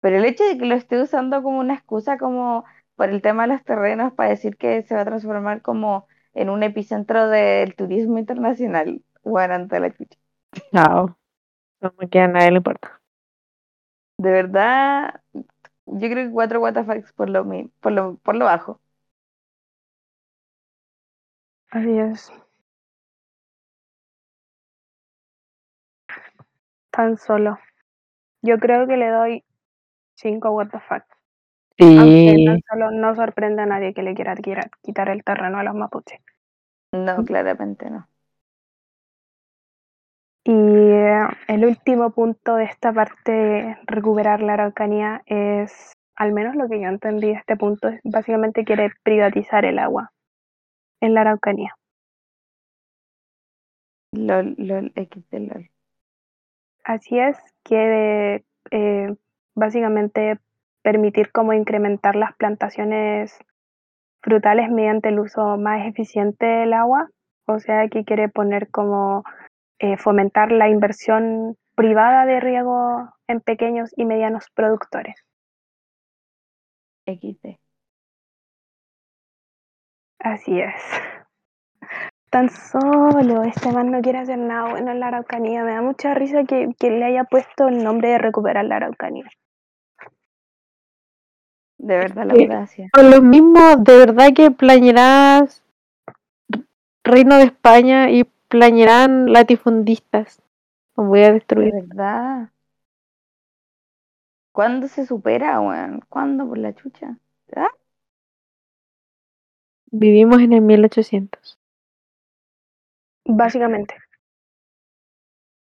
Pero 0.00 0.18
el 0.18 0.24
hecho 0.26 0.44
de 0.44 0.58
que 0.58 0.66
lo 0.66 0.74
esté 0.76 1.00
usando 1.02 1.42
como 1.42 1.58
una 1.60 1.74
excusa 1.74 2.18
como 2.18 2.64
por 2.96 3.08
el 3.10 3.22
tema 3.22 3.44
de 3.46 3.54
los 3.54 3.64
terrenos 3.64 4.12
para 4.14 4.30
decir 4.30 4.56
que 4.56 4.82
se 4.84 4.94
va 4.94 5.00
a 5.02 5.04
transformar 5.06 5.62
como 5.62 6.06
en 6.34 6.50
un 6.50 6.62
epicentro 6.62 7.28
del 7.28 7.74
turismo 7.74 8.18
internacional, 8.18 9.02
ante 9.52 9.80
la 9.80 9.90
chucha. 9.90 10.18
Chao. 10.72 11.16
No 11.80 11.94
me 11.98 12.08
queda 12.08 12.24
a 12.24 12.28
nadie 12.28 12.50
le 12.52 12.56
importa. 12.58 13.00
De 14.18 14.30
verdad, 14.30 15.22
yo 15.86 16.08
creo 16.10 16.26
que 16.28 16.32
cuatro 16.32 16.60
WTFs 16.60 17.12
por 17.14 17.30
lo, 17.30 17.44
por 17.80 17.92
lo, 17.92 18.16
por 18.18 18.36
lo 18.36 18.46
bajo. 18.46 18.80
Así 21.70 21.98
es. 21.98 22.32
Tan 26.90 27.18
solo. 27.18 27.58
Yo 28.42 28.58
creo 28.58 28.86
que 28.86 28.96
le 28.96 29.08
doy 29.08 29.44
5 30.16 30.50
what 30.52 30.68
Sí. 31.76 32.44
tan 32.46 32.60
solo 32.68 32.90
no 32.92 33.14
sorprende 33.14 33.62
a 33.62 33.66
nadie 33.66 33.94
que 33.94 34.02
le 34.02 34.14
quiera 34.14 34.36
quiera- 34.36 34.70
quitar 34.82 35.08
el 35.08 35.24
terreno 35.24 35.58
a 35.58 35.64
los 35.64 35.74
mapuches. 35.74 36.20
No, 36.92 37.24
claramente 37.24 37.90
no. 37.90 38.06
Y 40.44 40.52
eh, 40.52 41.26
el 41.48 41.64
último 41.64 42.10
punto 42.10 42.56
de 42.56 42.64
esta 42.64 42.92
parte 42.92 43.32
de 43.32 43.78
recuperar 43.86 44.42
la 44.42 44.52
Araucanía 44.54 45.22
es, 45.26 45.92
al 46.16 46.32
menos 46.32 46.54
lo 46.54 46.68
que 46.68 46.80
yo 46.80 46.86
entendí 46.88 47.28
de 47.28 47.32
este 47.32 47.56
punto, 47.56 47.88
es 47.88 48.00
básicamente 48.04 48.64
quiere 48.64 48.90
privatizar 49.02 49.64
el 49.64 49.78
agua 49.78 50.12
en 51.00 51.14
la 51.14 51.22
Araucanía. 51.22 51.74
LOL, 54.12 54.54
LOL, 54.58 54.92
XD, 54.94 55.40
LOL. 55.40 55.70
Así 56.84 57.18
es, 57.18 57.38
quiere 57.62 58.44
eh, 58.70 59.16
básicamente 59.54 60.38
permitir 60.84 61.32
como 61.32 61.54
incrementar 61.54 62.14
las 62.14 62.36
plantaciones 62.36 63.38
frutales 64.22 64.70
mediante 64.70 65.08
el 65.08 65.18
uso 65.18 65.56
más 65.56 65.86
eficiente 65.86 66.44
del 66.44 66.74
agua, 66.74 67.08
o 67.46 67.58
sea 67.58 67.88
que 67.88 68.04
quiere 68.04 68.28
poner 68.28 68.70
como 68.70 69.24
eh, 69.78 69.96
fomentar 69.96 70.52
la 70.52 70.68
inversión 70.68 71.56
privada 71.74 72.26
de 72.26 72.38
riego 72.38 73.08
en 73.26 73.40
pequeños 73.40 73.92
y 73.96 74.04
medianos 74.04 74.44
productores. 74.54 75.16
XD. 77.06 77.58
Así 80.18 80.60
es. 80.60 80.82
Tan 82.28 82.50
solo 82.50 83.42
este 83.42 83.72
man 83.72 83.90
no 83.90 84.02
quiere 84.02 84.18
hacer 84.18 84.38
nada 84.38 84.70
bueno 84.70 84.90
en 84.90 85.00
la 85.00 85.08
Araucanía. 85.08 85.64
Me 85.64 85.72
da 85.72 85.82
mucha 85.82 86.12
risa 86.12 86.44
que, 86.44 86.68
que 86.78 86.90
le 86.90 87.04
haya 87.06 87.24
puesto 87.24 87.68
el 87.68 87.82
nombre 87.82 88.10
de 88.10 88.18
recuperar 88.18 88.64
la 88.66 88.76
Araucanía. 88.76 89.24
De 91.84 91.98
verdad, 91.98 92.24
la 92.24 92.34
Sí. 92.34 92.44
audacia. 92.44 92.88
Con 92.94 93.10
los 93.10 93.22
mismos, 93.22 93.84
de 93.84 93.98
verdad 93.98 94.28
que 94.34 94.50
plañerás 94.50 95.62
Reino 97.04 97.36
de 97.36 97.44
España 97.44 98.10
y 98.10 98.24
plañerán 98.48 99.30
latifundistas. 99.30 100.40
Los 100.96 101.06
voy 101.08 101.20
a 101.20 101.26
De 101.26 101.32
destruir. 101.34 101.74
verdad. 101.74 102.48
¿Cuándo 104.52 104.88
se 104.88 105.04
supera, 105.04 105.60
weón? 105.60 106.00
¿Cuándo 106.08 106.48
por 106.48 106.56
la 106.56 106.72
chucha? 106.74 107.18
¿Ah? 107.54 107.68
Vivimos 109.90 110.40
en 110.40 110.54
el 110.54 110.62
1800. 110.62 111.58
Básicamente. 113.26 113.94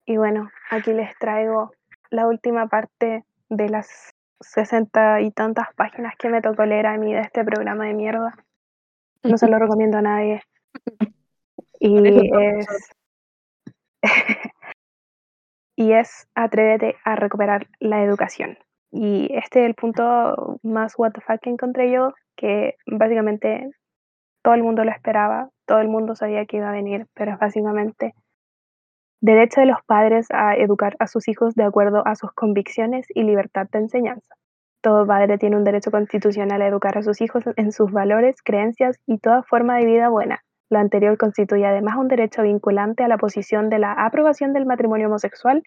Y 0.06 0.16
bueno, 0.16 0.50
aquí 0.72 0.94
les 0.94 1.18
traigo 1.18 1.72
la 2.12 2.28
última 2.28 2.68
parte 2.68 3.26
de 3.50 3.70
las 3.70 4.14
sesenta 4.40 5.22
y 5.22 5.32
tantas 5.32 5.68
páginas 5.76 6.16
que 6.18 6.30
me 6.30 6.42
tocó 6.42 6.66
leer 6.66 6.88
a 6.88 6.98
mí 6.98 7.14
de 7.14 7.22
este 7.22 7.44
programa 7.44 7.86
de 7.86 7.94
mierda. 7.94 8.34
No 9.24 9.38
se 9.38 9.48
lo 9.48 9.58
recomiendo 9.60 9.98
a 9.98 10.02
nadie. 10.02 10.42
Y 11.86 11.98
es. 12.08 12.68
y 15.76 15.92
es 15.92 16.30
atrévete 16.34 16.96
a 17.04 17.18
recuperar 17.18 17.68
la 17.82 18.02
educación. 18.04 18.58
Y 18.90 19.28
este 19.36 19.62
es 19.62 19.66
el 19.66 19.76
punto 19.76 20.60
más 20.64 20.94
what 20.98 21.12
the 21.12 21.20
fuck 21.20 21.42
que 21.42 21.50
encontré 21.50 21.92
yo, 21.92 22.14
que 22.38 22.76
básicamente 22.86 23.72
todo 24.44 24.54
el 24.54 24.64
mundo 24.64 24.86
lo 24.86 24.92
esperaba, 24.92 25.50
todo 25.66 25.80
el 25.80 25.90
mundo 25.90 26.16
sabía 26.16 26.46
que 26.46 26.58
iba 26.58 26.70
a 26.70 26.74
venir, 26.74 27.08
pero 27.14 27.34
es 27.34 27.40
básicamente 27.40 28.14
derecho 29.24 29.62
de 29.62 29.68
los 29.68 29.78
padres 29.86 30.28
a 30.32 30.54
educar 30.56 30.98
a 31.00 31.08
sus 31.08 31.30
hijos 31.30 31.56
de 31.56 31.64
acuerdo 31.64 32.06
a 32.06 32.16
sus 32.16 32.34
convicciones 32.34 33.08
y 33.16 33.24
libertad 33.24 33.68
de 33.72 33.80
enseñanza. 33.80 34.36
Todo 34.82 35.08
padre 35.08 35.38
tiene 35.38 35.56
un 35.56 35.64
derecho 35.64 35.92
constitucional 35.92 36.62
a 36.62 36.68
educar 36.68 36.98
a 36.98 37.04
sus 37.04 37.22
hijos 37.22 37.46
en 37.56 37.72
sus 37.72 37.90
valores, 37.90 38.42
creencias 38.44 39.00
y 39.08 39.20
toda 39.20 39.42
forma 39.44 39.78
de 39.78 39.86
vida 39.86 40.10
buena. 40.10 40.44
Lo 40.70 40.80
anterior 40.80 41.18
constituye 41.18 41.66
además 41.66 41.96
un 41.98 42.10
derecho 42.10 42.42
vinculante 42.42 43.02
a 43.02 43.08
la 43.08 43.18
posición 43.18 43.70
de 43.70 43.80
la 43.80 43.94
aprobación 43.94 44.52
del 44.52 44.66
matrimonio 44.66 45.08
homosexual 45.08 45.64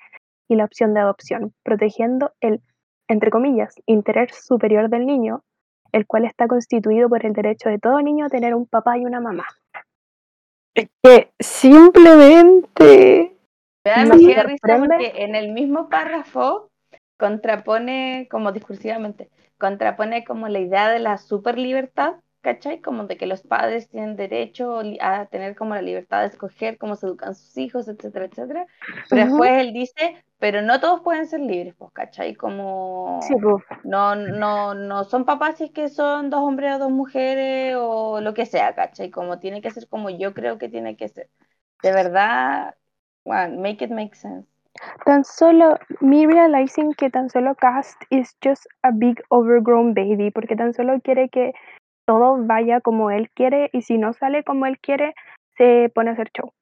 y 0.48 0.56
la 0.56 0.66
opción 0.66 0.92
de 0.92 1.00
adopción, 1.00 1.54
protegiendo 1.62 2.32
el, 2.42 2.60
entre 3.08 3.30
comillas, 3.30 3.74
interés 3.86 4.34
superior 4.34 4.90
del 4.90 5.06
niño, 5.06 5.44
el 5.92 6.06
cual 6.06 6.26
está 6.26 6.46
constituido 6.46 7.08
por 7.08 7.24
el 7.24 7.32
derecho 7.32 7.70
de 7.70 7.78
todo 7.78 8.02
niño 8.02 8.26
a 8.26 8.28
tener 8.28 8.54
un 8.54 8.66
papá 8.66 8.98
y 8.98 9.06
una 9.06 9.20
mamá. 9.20 9.46
Que 10.74 11.30
simplemente. 11.40 13.35
Me 13.86 13.90
da 13.92 14.00
Me 14.00 14.00
demasiada 14.00 14.42
risa 14.42 14.78
porque 14.82 15.12
en 15.24 15.34
el 15.36 15.52
mismo 15.52 15.88
párrafo 15.88 16.70
contrapone, 17.18 18.26
como 18.30 18.52
discursivamente, 18.52 19.30
contrapone 19.58 20.24
como 20.24 20.48
la 20.48 20.58
idea 20.60 20.88
de 20.90 20.98
la 20.98 21.18
super 21.18 21.56
libertad, 21.58 22.14
¿cachai? 22.40 22.80
Como 22.80 23.04
de 23.06 23.16
que 23.16 23.26
los 23.26 23.42
padres 23.42 23.88
tienen 23.88 24.16
derecho 24.16 24.80
a 25.00 25.26
tener 25.26 25.54
como 25.56 25.74
la 25.74 25.82
libertad 25.82 26.22
de 26.22 26.26
escoger 26.28 26.78
cómo 26.78 26.96
se 26.96 27.06
educan 27.06 27.34
sus 27.36 27.56
hijos, 27.58 27.88
etcétera, 27.88 28.26
etcétera. 28.26 28.66
Pero 29.08 29.22
Ujú. 29.22 29.24
después 29.24 29.52
él 29.52 29.72
dice, 29.72 30.24
pero 30.38 30.62
no 30.62 30.80
todos 30.80 31.00
pueden 31.02 31.26
ser 31.28 31.40
libres, 31.40 31.74
pues, 31.78 31.92
¿cachai? 31.92 32.34
Como 32.34 33.26
Sí, 33.26 33.34
pues. 33.42 33.62
no, 33.82 34.16
no, 34.16 34.74
no 34.74 35.04
son 35.04 35.24
papás 35.24 35.58
si 35.58 35.64
es 35.64 35.70
que 35.72 35.88
son 35.88 36.28
dos 36.30 36.40
hombres 36.40 36.74
o 36.74 36.78
dos 36.80 36.90
mujeres 36.90 37.76
o 37.78 38.20
lo 38.20 38.34
que 38.34 38.46
sea, 38.46 38.74
¿cachai? 38.74 39.10
Como 39.10 39.38
tiene 39.38 39.62
que 39.62 39.70
ser 39.70 39.88
como 39.88 40.10
yo 40.10 40.34
creo 40.34 40.58
que 40.58 40.68
tiene 40.68 40.96
que 40.96 41.08
ser. 41.08 41.30
De 41.82 41.92
verdad, 41.92 42.76
bueno, 43.26 43.60
make 43.60 43.84
it 43.84 43.90
make 43.90 44.14
sense. 44.16 44.46
Tan 45.04 45.24
solo 45.24 45.78
me 46.00 46.26
realizing 46.26 46.92
que 46.94 47.10
tan 47.10 47.28
solo 47.30 47.54
Cast 47.54 48.00
is 48.10 48.36
just 48.44 48.66
a 48.82 48.90
big 48.92 49.22
overgrown 49.30 49.94
baby, 49.94 50.30
porque 50.30 50.54
tan 50.56 50.72
solo 50.74 51.00
quiere 51.02 51.28
que 51.28 51.52
todo 52.06 52.36
vaya 52.46 52.80
como 52.80 53.10
él 53.10 53.28
quiere 53.34 53.68
y 53.72 53.82
si 53.82 53.98
no 53.98 54.12
sale 54.12 54.44
como 54.44 54.66
él 54.66 54.78
quiere, 54.78 55.14
se 55.56 55.90
pone 55.94 56.10
a 56.10 56.12
hacer 56.12 56.30
show. 56.32 56.52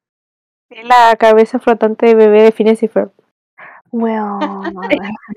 La 0.83 1.15
cabeza 1.17 1.59
flotante 1.59 2.07
de 2.07 2.15
bebé 2.15 2.41
de 2.43 2.51
Phineas 2.51 2.81
y 2.83 2.87
Ferb. 2.87 3.11
Well, 3.91 4.73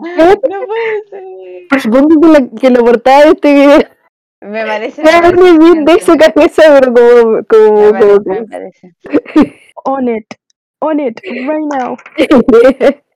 No 0.00 0.66
puede 0.66 1.02
ser. 1.10 1.22
Que 1.68 2.28
la, 2.28 2.48
que 2.60 2.70
la 2.70 2.80
portada 2.80 3.24
de 3.24 3.30
este 3.30 3.52
video 3.54 3.78
Me 4.42 4.64
parece. 4.64 5.02
me 5.02 5.10
parece 5.10 5.32
de 5.42 6.00
su 6.00 6.12
excelente. 6.12 6.32
cabeza, 6.34 6.62
pero 6.80 6.92
como. 6.92 7.42
como, 7.48 7.92
Me 7.92 7.92
parece, 7.92 8.18
como- 8.24 8.40
me 8.40 8.46
parece. 8.46 8.94
on 9.84 10.08
it, 10.08 10.26
on 10.80 11.00
it, 11.00 11.20
right 11.24 11.64
now. 11.72 11.96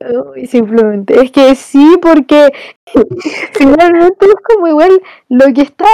Uy, 0.00 0.46
simplemente, 0.46 1.20
es 1.20 1.30
que 1.30 1.54
sí, 1.54 1.96
porque 2.02 2.52
finalmente 3.52 4.26
es 4.26 4.34
como 4.42 4.66
igual 4.66 5.00
lo 5.28 5.52
que 5.52 5.62
está, 5.62 5.86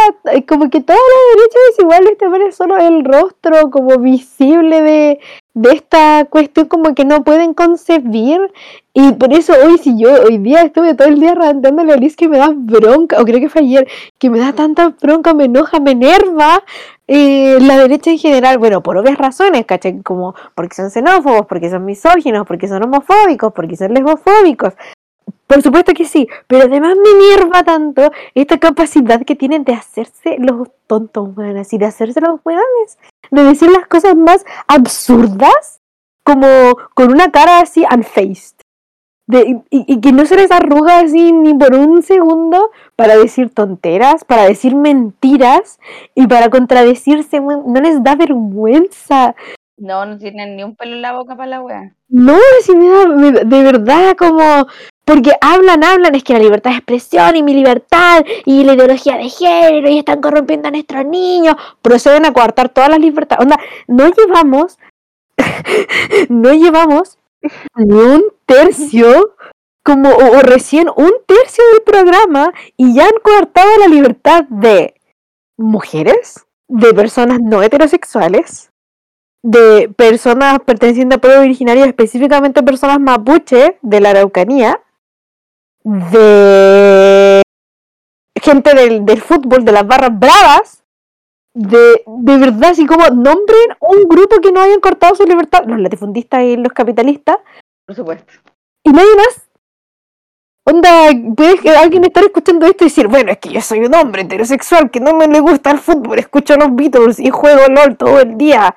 como 0.48 0.70
que 0.70 0.80
toda 0.80 0.98
la 0.98 1.36
derecha 1.36 1.58
es 1.70 1.78
igual, 1.78 2.06
este 2.10 2.28
parece 2.28 2.52
solo 2.52 2.78
el 2.78 3.04
rostro 3.04 3.70
como 3.70 3.98
visible 3.98 4.80
de, 4.80 5.20
de 5.54 5.70
esta 5.70 6.26
cuestión 6.26 6.66
como 6.66 6.94
que 6.94 7.04
no 7.04 7.24
pueden 7.24 7.54
concebir 7.54 8.40
y 8.94 9.12
por 9.12 9.32
eso 9.32 9.52
hoy 9.64 9.76
si 9.78 9.98
yo 9.98 10.12
hoy 10.22 10.38
día 10.38 10.62
estuve 10.62 10.94
todo 10.94 11.08
el 11.08 11.18
día 11.18 11.34
randándole 11.34 11.92
a 11.92 11.96
Liz 11.96 12.16
que 12.16 12.28
me 12.28 12.38
da 12.38 12.52
bronca, 12.54 13.20
o 13.20 13.24
creo 13.24 13.40
que 13.40 13.48
fue 13.48 13.62
ayer, 13.62 13.88
que 14.18 14.30
me 14.30 14.38
da 14.38 14.52
tanta 14.52 14.90
bronca, 14.90 15.34
me 15.34 15.44
enoja, 15.44 15.80
me 15.80 15.92
enerva 15.92 16.62
eh, 17.06 17.58
la 17.60 17.78
derecha 17.78 18.10
en 18.10 18.18
general, 18.18 18.58
bueno, 18.58 18.82
por 18.82 18.96
obvias 18.96 19.18
razones, 19.18 19.66
¿cachai? 19.66 20.00
Como 20.02 20.34
porque 20.54 20.74
son 20.74 20.90
xenófobos, 20.90 21.46
porque 21.46 21.70
son 21.70 21.84
misóginos, 21.84 22.46
porque 22.46 22.68
son 22.68 22.82
homofóbicos, 22.82 23.52
porque 23.52 23.76
son 23.76 23.92
lesbofóbicos. 23.92 24.74
Por 25.46 25.62
supuesto 25.62 25.92
que 25.92 26.06
sí, 26.06 26.26
pero 26.46 26.64
además 26.64 26.96
me 26.96 27.10
enerva 27.10 27.62
tanto 27.62 28.10
esta 28.34 28.58
capacidad 28.58 29.22
que 29.24 29.36
tienen 29.36 29.64
de 29.64 29.74
hacerse 29.74 30.36
los 30.38 30.68
tontos, 30.86 31.36
weón, 31.36 31.58
así 31.58 31.76
de 31.76 31.84
hacerse 31.84 32.20
los 32.20 32.40
weones, 32.44 32.98
de 33.30 33.44
decir 33.44 33.70
las 33.70 33.86
cosas 33.86 34.16
más 34.16 34.44
absurdas, 34.66 35.80
como 36.24 36.46
con 36.94 37.12
una 37.12 37.30
cara 37.30 37.60
así 37.60 37.84
unfaced. 37.94 38.53
De, 39.26 39.62
y, 39.70 39.94
y 39.94 40.00
que 40.02 40.12
no 40.12 40.26
se 40.26 40.36
les 40.36 40.50
arruga 40.50 40.98
así 40.98 41.32
ni 41.32 41.54
por 41.54 41.74
un 41.74 42.02
segundo 42.02 42.70
para 42.94 43.16
decir 43.16 43.48
tonteras, 43.48 44.22
para 44.24 44.44
decir 44.44 44.76
mentiras 44.76 45.80
y 46.14 46.26
para 46.26 46.50
contradecirse, 46.50 47.40
no 47.40 47.80
les 47.80 48.02
da 48.02 48.16
vergüenza. 48.16 49.34
No, 49.76 50.04
no 50.06 50.18
tienen 50.18 50.56
ni 50.56 50.62
un 50.62 50.76
pelo 50.76 50.94
en 50.94 51.02
la 51.02 51.12
boca 51.14 51.36
para 51.36 51.48
la 51.48 51.62
wea. 51.62 51.92
No, 52.08 52.36
si 52.62 52.76
me 52.76 52.86
da, 52.88 53.06
me- 53.08 53.32
de 53.44 53.62
verdad, 53.62 54.14
como. 54.16 54.66
Porque 55.04 55.32
hablan, 55.40 55.82
hablan, 55.84 56.14
es 56.14 56.22
que 56.22 56.32
la 56.32 56.38
libertad 56.38 56.70
de 56.70 56.76
expresión 56.76 57.34
y 57.36 57.42
mi 57.42 57.54
libertad 57.54 58.24
y 58.46 58.62
la 58.64 58.74
ideología 58.74 59.16
de 59.16 59.28
género 59.28 59.88
y 59.90 59.98
están 59.98 60.20
corrompiendo 60.20 60.68
a 60.68 60.70
nuestros 60.70 61.04
niños. 61.06 61.56
Proceden 61.82 62.24
a 62.24 62.32
coartar 62.32 62.68
todas 62.68 62.88
las 62.90 63.00
libertades. 63.00 63.42
Onda, 63.42 63.58
no 63.88 64.08
llevamos. 64.08 64.78
no 66.28 66.52
llevamos 66.52 67.18
un 67.76 68.24
tercio, 68.46 69.34
como, 69.84 70.10
o, 70.10 70.38
o 70.38 70.40
recién 70.40 70.88
un 70.96 71.12
tercio 71.26 71.64
del 71.72 71.82
programa 71.82 72.52
y 72.76 72.94
ya 72.94 73.04
han 73.04 73.20
coartado 73.22 73.70
la 73.78 73.88
libertad 73.88 74.44
de 74.48 74.94
mujeres, 75.56 76.46
de 76.68 76.94
personas 76.94 77.38
no 77.40 77.62
heterosexuales, 77.62 78.70
de 79.42 79.90
personas 79.94 80.58
pertenecientes 80.60 81.18
a 81.18 81.20
pueblos 81.20 81.42
originarios, 81.42 81.86
específicamente 81.86 82.62
personas 82.62 82.98
mapuche 82.98 83.78
de 83.82 84.00
la 84.00 84.10
Araucanía, 84.10 84.80
de 85.84 87.42
gente 88.40 88.74
del, 88.74 89.04
del 89.04 89.20
fútbol, 89.20 89.64
de 89.64 89.72
las 89.72 89.86
barras 89.86 90.18
bravas, 90.18 90.83
de, 91.54 92.02
de 92.06 92.36
verdad, 92.38 92.70
así 92.70 92.84
como 92.86 93.06
nombren 93.08 93.76
un 93.80 94.04
grupo 94.08 94.40
que 94.40 94.50
no 94.52 94.60
hayan 94.60 94.80
cortado 94.80 95.14
su 95.14 95.24
libertad, 95.24 95.62
los 95.66 95.78
latifundistas 95.80 96.42
y 96.42 96.56
los 96.56 96.72
capitalistas, 96.72 97.38
Por 97.86 97.94
supuesto. 97.96 98.32
y 98.84 98.90
nadie 98.90 99.14
más. 99.16 99.40
Onda, 100.66 100.88
puede 101.36 101.58
que 101.58 101.70
alguien 101.70 102.04
estar 102.04 102.24
escuchando 102.24 102.64
esto 102.66 102.84
y 102.84 102.88
decir, 102.88 103.06
bueno, 103.06 103.30
es 103.30 103.38
que 103.38 103.50
yo 103.50 103.60
soy 103.60 103.80
un 103.80 103.94
hombre 103.94 104.22
heterosexual 104.22 104.90
que 104.90 104.98
no 104.98 105.14
me 105.14 105.28
le 105.28 105.40
gusta 105.40 105.70
el 105.70 105.78
fútbol, 105.78 106.18
escucho 106.18 106.56
los 106.56 106.74
Beatles 106.74 107.20
y 107.20 107.28
juego 107.30 107.60
LOL 107.68 107.96
todo 107.98 108.20
el 108.20 108.38
día. 108.38 108.74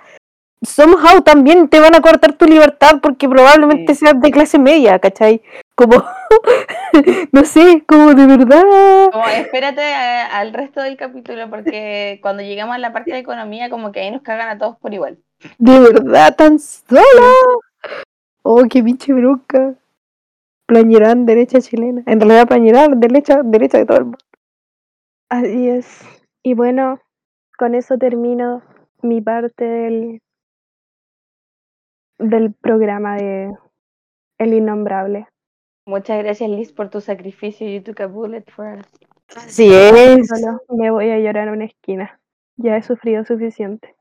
Somehow 0.61 1.21
también 1.21 1.69
te 1.69 1.79
van 1.79 1.95
a 1.95 2.01
cortar 2.01 2.33
tu 2.33 2.45
libertad 2.45 2.99
porque 3.01 3.29
probablemente 3.29 3.93
Sí. 3.95 4.01
seas 4.05 4.19
de 4.19 4.31
clase 4.31 4.59
media, 4.59 4.99
¿cachai? 4.99 5.41
Como, 5.75 6.03
no 7.31 7.45
sé, 7.45 7.83
como 7.87 8.13
de 8.13 8.25
verdad. 8.27 9.09
Como 9.11 9.27
espérate 9.27 9.81
a- 9.93 10.37
al 10.39 10.53
resto 10.53 10.81
del 10.81 10.97
capítulo 10.97 11.49
porque 11.49 12.19
cuando 12.21 12.43
llegamos 12.43 12.75
a 12.75 12.79
la 12.79 12.93
parte 12.93 13.11
de 13.11 13.19
economía 13.19 13.69
como 13.69 13.91
que 13.91 14.01
ahí 14.01 14.11
nos 14.11 14.21
cagan 14.21 14.49
a 14.49 14.57
todos 14.57 14.77
por 14.77 14.93
igual. 14.93 15.19
De 15.57 15.79
verdad, 15.79 16.35
tan 16.35 16.59
sola. 16.59 17.01
Oh, 18.43 18.63
qué 18.69 18.81
pinche 18.81 19.13
bronca. 19.13 19.75
Plañerán, 20.65 21.25
derecha 21.25 21.61
chilena. 21.61 22.03
En 22.05 22.19
realidad, 22.19 22.47
Plañerán, 22.47 22.99
derecha, 22.99 23.41
derecha 23.43 23.77
de 23.77 23.85
todo 23.85 23.97
el 23.97 24.03
mundo. 24.05 24.17
Así 25.29 25.69
es. 25.69 26.01
Y 26.43 26.53
bueno, 26.53 26.99
con 27.57 27.75
eso 27.75 27.97
termino 27.97 28.61
mi 29.01 29.21
parte 29.21 29.63
del, 29.65 30.21
del 32.19 32.53
programa 32.53 33.15
de 33.15 33.53
El 34.37 34.53
Innombrable. 34.53 35.27
Muchas 35.87 36.21
gracias 36.21 36.49
Liz 36.49 36.73
por 36.73 36.89
tu 36.89 36.99
sacrificio. 37.01 37.67
You 37.67 37.81
took 37.81 38.01
a 38.01 38.07
bullet 38.07 38.43
for 38.51 38.77
us. 38.77 38.85
Así 39.35 39.73
es. 39.73 40.27
Solo 40.27 40.61
me 40.69 40.91
voy 40.91 41.09
a 41.09 41.19
llorar 41.19 41.47
a 41.47 41.53
una 41.53 41.65
esquina. 41.65 42.19
Ya 42.57 42.75
he 42.75 42.83
sufrido 42.83 43.23
suficiente. 43.23 43.95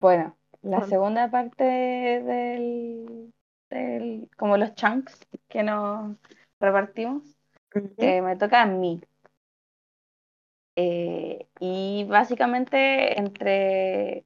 Bueno, 0.00 0.36
la 0.62 0.78
Bueno. 0.78 0.86
segunda 0.86 1.30
parte 1.30 1.64
del, 1.64 3.32
del 3.70 4.30
como 4.36 4.56
los 4.56 4.74
chunks 4.74 5.18
que 5.48 5.62
nos 5.62 6.16
repartimos 6.60 7.22
eh, 7.98 8.22
me 8.22 8.36
toca 8.36 8.62
a 8.62 8.66
mí. 8.66 9.00
Eh, 10.76 11.46
y 11.60 12.04
básicamente 12.08 13.18
entre 13.18 14.24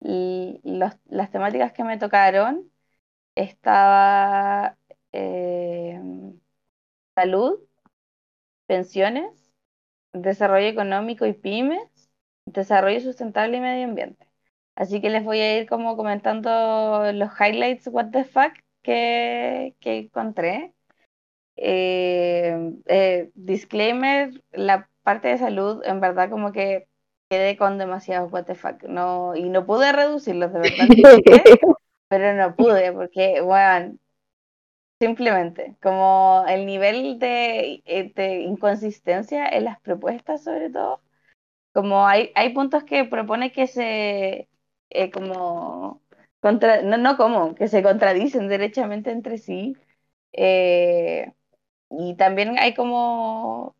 los- 0.00 0.96
las 1.06 1.30
temáticas 1.30 1.72
que 1.72 1.84
me 1.84 1.98
tocaron 1.98 2.70
estaba 3.36 4.78
eh, 5.12 6.00
salud, 7.14 7.60
pensiones, 8.66 9.52
desarrollo 10.12 10.66
económico 10.66 11.26
y 11.26 11.32
pymes, 11.32 12.10
desarrollo 12.46 13.00
sustentable 13.00 13.58
y 13.58 13.60
medio 13.60 13.84
ambiente. 13.84 14.26
Así 14.74 15.00
que 15.00 15.10
les 15.10 15.24
voy 15.24 15.40
a 15.40 15.58
ir 15.58 15.68
como 15.68 15.96
comentando 15.96 17.12
los 17.12 17.30
highlights, 17.38 17.88
what 17.88 18.10
the 18.12 18.24
fuck, 18.24 18.52
que, 18.82 19.74
que 19.80 19.98
encontré. 19.98 20.72
Eh, 21.56 22.72
eh, 22.86 23.30
disclaimer, 23.34 24.42
la 24.52 24.88
parte 25.02 25.28
de 25.28 25.38
salud, 25.38 25.82
en 25.84 26.00
verdad 26.00 26.30
como 26.30 26.52
que 26.52 26.86
quedé 27.28 27.56
con 27.56 27.76
demasiados 27.76 28.32
what 28.32 28.44
the 28.44 28.54
fuck. 28.54 28.82
No, 28.84 29.36
y 29.36 29.48
no 29.50 29.66
pude 29.66 29.92
reducirlos, 29.92 30.52
de 30.52 30.60
verdad. 30.60 30.88
pero 32.08 32.34
no 32.34 32.56
pude, 32.56 32.92
porque, 32.92 33.40
bueno, 33.40 33.96
simplemente, 35.00 35.76
como 35.82 36.44
el 36.48 36.66
nivel 36.66 37.18
de, 37.18 37.82
eh, 37.86 38.12
de 38.14 38.40
inconsistencia 38.42 39.48
en 39.48 39.64
las 39.64 39.80
propuestas, 39.80 40.44
sobre 40.44 40.70
todo, 40.70 41.02
como 41.74 42.06
hay, 42.06 42.32
hay 42.36 42.54
puntos 42.54 42.84
que 42.84 43.04
propone 43.04 43.52
que 43.52 43.66
se, 43.68 44.48
eh, 44.90 45.10
como, 45.12 46.02
no, 46.42 46.98
no 46.98 47.16
como, 47.16 47.54
que 47.54 47.68
se 47.68 47.82
contradicen 47.82 48.48
derechamente 48.48 49.10
entre 49.12 49.38
sí, 49.38 49.76
eh, 50.32 51.32
y 51.90 52.16
también 52.16 52.58
hay 52.58 52.74
como, 52.74 53.76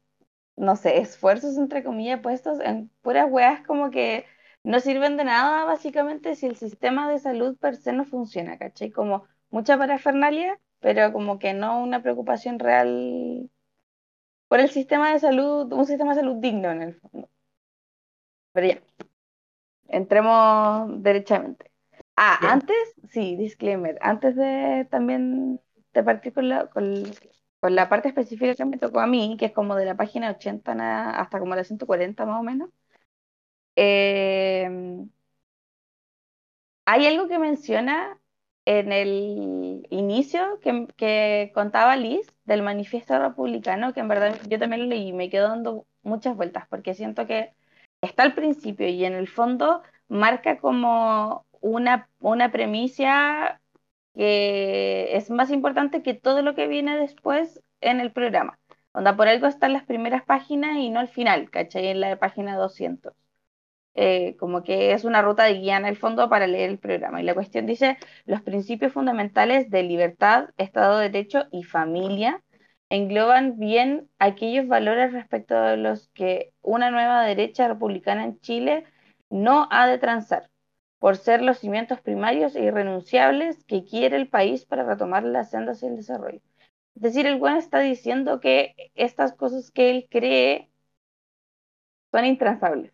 no 0.56 0.76
sé, 0.76 0.98
esfuerzos 1.00 1.56
entre 1.58 1.84
comillas 1.84 2.20
puestos 2.20 2.60
en 2.60 2.90
puras 3.02 3.28
weas 3.30 3.66
como 3.66 3.90
que 3.90 4.26
no 4.64 4.80
sirven 4.80 5.16
de 5.16 5.24
nada 5.24 5.64
básicamente 5.64 6.36
si 6.36 6.46
el 6.46 6.56
sistema 6.56 7.10
de 7.10 7.18
salud 7.18 7.56
per 7.58 7.76
se 7.76 7.92
no 7.92 8.04
funciona, 8.04 8.58
¿cachai? 8.58 8.90
Como 8.90 9.24
mucha 9.50 9.78
parafernalia, 9.78 10.58
pero 10.80 11.12
como 11.12 11.38
que 11.38 11.54
no 11.54 11.82
una 11.82 12.02
preocupación 12.02 12.58
real 12.58 13.50
por 14.48 14.60
el 14.60 14.68
sistema 14.70 15.12
de 15.12 15.18
salud, 15.20 15.72
un 15.72 15.86
sistema 15.86 16.10
de 16.14 16.20
salud 16.20 16.36
digno 16.36 16.70
en 16.70 16.82
el 16.82 16.94
fondo. 17.00 17.30
Pero 18.52 18.66
ya, 18.68 18.80
entremos 19.88 21.02
derechamente. 21.02 21.70
Ah, 22.16 22.38
antes, 22.52 22.76
sí, 23.10 23.36
disclaimer, 23.36 23.98
antes 24.02 24.36
de 24.36 24.86
también 24.90 25.60
de 25.94 26.02
partir 26.04 26.32
con 26.34 26.48
la, 26.48 26.68
con, 26.68 27.04
con 27.60 27.74
la 27.74 27.88
parte 27.88 28.08
específica 28.08 28.54
que 28.54 28.64
me 28.64 28.78
tocó 28.78 29.00
a 29.00 29.06
mí, 29.06 29.36
que 29.38 29.46
es 29.46 29.52
como 29.52 29.74
de 29.76 29.86
la 29.86 29.96
página 29.96 30.30
80 30.32 30.74
na- 30.74 31.10
hasta 31.20 31.38
como 31.40 31.54
la 31.56 31.64
140 31.64 32.26
más 32.26 32.40
o 32.40 32.42
menos, 32.42 32.70
eh, 33.76 34.68
hay 36.84 37.06
algo 37.06 37.28
que 37.28 37.38
menciona 37.38 38.19
en 38.78 38.92
el 38.92 39.86
inicio 39.90 40.60
que, 40.60 41.50
contaba 41.54 41.96
Liz 41.96 42.32
del 42.44 42.62
manifiesto 42.62 43.18
republicano, 43.18 43.92
que 43.92 44.00
en 44.00 44.08
verdad 44.08 44.36
yo 44.48 44.58
también 44.60 44.82
lo 44.82 44.88
leí 44.88 45.08
y 45.08 45.12
me 45.12 45.28
quedo 45.28 45.48
dando 45.48 45.86
muchas 46.02 46.36
vueltas, 46.36 46.68
porque 46.68 46.94
siento 46.94 47.26
que 47.26 47.52
está 48.00 48.22
al 48.22 48.34
principio 48.34 48.88
y 48.88 49.04
en 49.04 49.14
el 49.14 49.26
fondo 49.28 49.82
marca 50.08 50.58
como 50.58 51.44
una, 51.60 52.08
una 52.20 52.52
premisa 52.52 53.60
que 54.14 55.16
es 55.16 55.30
más 55.30 55.50
importante 55.50 56.02
que 56.02 56.14
todo 56.14 56.42
lo 56.42 56.54
que 56.54 56.68
viene 56.68 56.96
después 56.96 57.60
en 57.80 58.00
el 58.00 58.12
programa. 58.12 58.58
Onda, 58.92 59.16
por 59.16 59.28
algo 59.28 59.46
están 59.48 59.72
las 59.72 59.84
primeras 59.84 60.24
páginas 60.24 60.76
y 60.78 60.90
no 60.90 61.00
al 61.00 61.08
final, 61.08 61.50
¿cachai? 61.50 61.88
En 61.88 62.00
la 62.00 62.18
página 62.18 62.56
200 62.56 63.14
eh, 63.94 64.36
como 64.38 64.62
que 64.62 64.92
es 64.92 65.04
una 65.04 65.22
ruta 65.22 65.44
de 65.44 65.54
guía 65.54 65.76
en 65.76 65.86
el 65.86 65.96
fondo 65.96 66.28
para 66.28 66.46
leer 66.46 66.70
el 66.70 66.78
programa. 66.78 67.20
Y 67.20 67.24
la 67.24 67.34
cuestión 67.34 67.66
dice, 67.66 67.98
los 68.24 68.42
principios 68.42 68.92
fundamentales 68.92 69.70
de 69.70 69.82
libertad, 69.82 70.50
Estado 70.58 70.98
de 70.98 71.10
Derecho 71.10 71.46
y 71.52 71.64
familia 71.64 72.42
engloban 72.90 73.58
bien 73.58 74.08
aquellos 74.18 74.66
valores 74.68 75.12
respecto 75.12 75.54
de 75.60 75.76
los 75.76 76.08
que 76.08 76.52
una 76.62 76.90
nueva 76.90 77.22
derecha 77.24 77.68
republicana 77.68 78.24
en 78.24 78.40
Chile 78.40 78.84
no 79.30 79.68
ha 79.70 79.86
de 79.86 79.98
transar, 79.98 80.50
por 80.98 81.16
ser 81.16 81.42
los 81.42 81.58
cimientos 81.58 82.00
primarios 82.00 82.56
e 82.56 82.64
irrenunciables 82.64 83.64
que 83.64 83.84
quiere 83.84 84.16
el 84.16 84.28
país 84.28 84.66
para 84.66 84.84
retomar 84.84 85.24
las 85.24 85.50
sendas 85.50 85.80
del 85.80 85.96
desarrollo. 85.96 86.40
Es 86.96 87.02
decir, 87.02 87.26
el 87.26 87.38
buen 87.38 87.56
está 87.56 87.80
diciendo 87.80 88.40
que 88.40 88.74
estas 88.94 89.34
cosas 89.34 89.70
que 89.70 89.90
él 89.90 90.08
cree 90.10 90.70
son 92.12 92.24
intransables. 92.24 92.92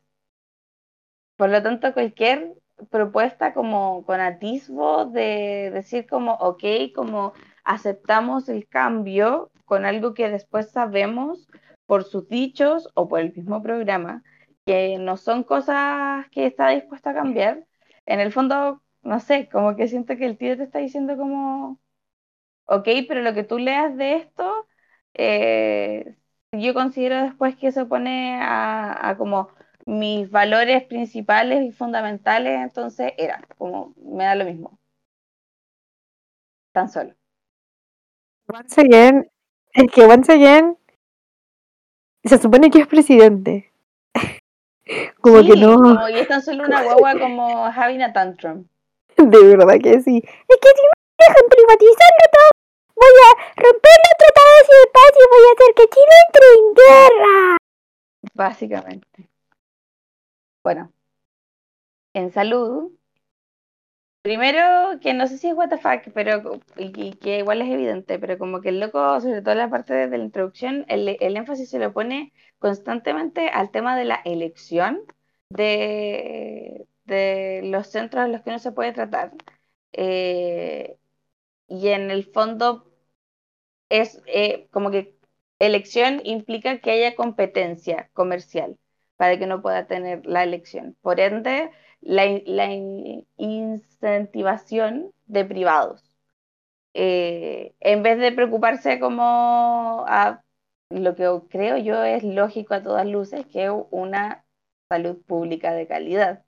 Por 1.37 1.51
lo 1.51 1.63
tanto, 1.63 1.93
cualquier 1.93 2.55
propuesta 2.91 3.55
como 3.55 4.05
con 4.05 4.21
atisbo 4.21 5.07
de 5.07 5.71
decir 5.73 6.07
como, 6.07 6.35
ok, 6.35 6.65
como 6.95 7.33
aceptamos 7.65 8.49
el 8.49 8.69
cambio 8.69 9.51
con 9.65 9.85
algo 9.85 10.15
que 10.15 10.29
después 10.31 10.71
sabemos 10.71 11.49
por 11.87 12.05
sus 12.05 12.29
dichos 12.29 12.89
o 12.95 13.09
por 13.09 13.21
el 13.21 13.33
mismo 13.35 13.63
programa, 13.63 14.23
que 14.67 14.99
no 14.99 15.17
son 15.17 15.45
cosas 15.45 16.27
que 16.31 16.47
está 16.47 16.71
dispuesto 16.71 17.11
a 17.11 17.15
cambiar, 17.15 17.67
en 18.07 18.21
el 18.21 18.33
fondo, 18.33 18.83
no 19.03 19.21
sé, 19.21 19.49
como 19.51 19.77
que 19.77 19.89
siento 19.89 20.17
que 20.17 20.27
el 20.27 20.39
tío 20.39 20.57
te 20.57 20.65
está 20.65 20.79
diciendo 20.81 21.17
como, 21.17 21.81
ok, 22.67 22.89
pero 23.09 23.23
lo 23.23 23.35
que 23.35 23.45
tú 23.45 23.59
leas 23.59 23.97
de 23.97 24.17
esto, 24.17 24.67
eh, 25.15 26.17
yo 26.53 26.75
considero 26.75 27.23
después 27.23 27.57
que 27.57 27.73
se 27.73 27.85
pone 27.87 28.37
a, 28.41 29.11
a 29.11 29.17
como 29.19 29.51
mis 29.87 30.29
valores 30.31 30.83
principales 30.85 31.63
y 31.63 31.71
fundamentales, 31.73 32.61
entonces 32.61 33.13
era 33.17 33.41
como, 33.57 33.95
me 33.97 34.25
da 34.25 34.35
lo 34.35 34.45
mismo. 34.45 34.79
Tan 36.73 36.91
solo. 36.91 37.15
Once 38.49 38.81
again, 38.81 39.31
es 39.73 39.91
que 39.91 40.05
once 40.05 40.33
again 40.33 40.77
se 42.25 42.39
supone 42.39 42.71
que 42.71 42.81
es 42.81 42.87
presidente. 42.87 43.73
como 45.21 45.41
Sí, 45.41 45.51
que 45.51 45.57
no, 45.57 45.77
como, 45.77 46.09
y 46.09 46.15
es 46.19 46.29
tan 46.29 46.43
solo 46.43 46.65
una 46.65 46.83
guagua 46.85 47.19
como 47.19 47.67
having 47.67 48.03
a 48.03 48.13
tantrum. 48.13 48.67
de 49.17 49.57
verdad 49.57 49.79
que 49.83 50.01
sí. 50.01 50.19
Es 50.19 50.57
que 50.61 50.69
si 50.69 50.83
me 50.83 51.27
dejan 51.27 51.49
privatizarlo 51.49 52.25
todo, 52.33 52.51
voy 52.97 53.15
a 53.23 53.63
romper 53.63 53.99
los 54.03 54.17
tratados 54.19 54.67
de 54.69 54.91
paz 54.93 55.13
y 55.15 55.29
voy 55.31 55.45
a 55.47 55.53
hacer 55.55 55.75
que 55.75 55.89
Chile 55.95 56.17
entre 56.27 56.47
en 56.59 56.75
guerra. 56.75 57.57
Básicamente. 58.35 59.36
Bueno, 60.67 60.93
en 62.15 62.33
salud, 62.33 62.91
primero 64.23 64.99
que 65.01 65.15
no 65.15 65.27
sé 65.27 65.39
si 65.39 65.49
es 65.49 65.55
fuck, 65.55 66.13
pero 66.15 66.61
que 67.21 67.39
igual 67.39 67.63
es 67.63 67.69
evidente, 67.71 68.19
pero 68.19 68.39
como 68.39 68.61
que 68.61 68.71
el 68.71 68.81
loco, 68.81 69.21
sobre 69.21 69.43
todo 69.43 69.53
en 69.53 69.59
la 69.59 69.71
parte 69.71 69.95
de, 69.95 70.19
la 70.19 70.25
introducción, 70.25 70.85
el, 70.89 71.09
énfasis 71.21 71.71
se 71.71 71.79
lo 71.79 71.93
pone 71.93 72.33
constantemente 72.59 73.49
al 73.49 73.71
tema 73.71 73.97
de 73.97 74.05
la 74.07 74.17
elección 74.25 75.03
de, 75.51 76.87
los 77.65 77.87
centros 77.89 78.25
en 78.25 78.33
los 78.33 78.43
que 78.43 78.51
uno 78.51 78.59
se 78.59 78.73
puede 78.73 78.93
tratar. 78.93 79.33
Eh, 79.93 80.99
y 81.69 81.89
en 81.89 82.11
el 82.11 82.25
fondo 82.33 82.91
es 83.89 84.23
eh, 84.27 84.69
como 84.73 84.91
que 84.91 85.17
elección 85.59 86.21
implica 86.25 86.81
que 86.81 86.91
haya 86.93 87.17
competencia 87.17 88.11
comercial 88.15 88.79
para 89.17 89.39
que 89.39 89.45
uno 89.45 89.63
pueda 89.63 89.87
tener 89.87 90.27
la 90.27 90.43
elección. 90.45 90.97
Por 91.03 91.21
ende, 91.21 91.71
la, 92.01 92.25
la 92.47 92.73
in- 92.73 93.27
incentivación 93.37 95.13
de 95.27 95.45
privados. 95.45 96.17
Eh, 96.95 97.75
en 97.81 98.03
vez 98.03 98.19
de 98.19 98.33
preocuparse 98.33 98.99
como 99.01 100.05
a 100.09 100.43
lo 100.91 101.15
que 101.15 101.29
creo 101.51 101.77
yo 101.79 102.03
es 102.05 102.23
lógico 102.25 102.75
a 102.75 102.83
todas 102.83 103.07
luces, 103.07 103.47
que 103.47 103.71
una 103.71 104.47
salud 104.89 105.19
pública 105.27 105.73
de 105.75 105.87
calidad. 105.87 106.45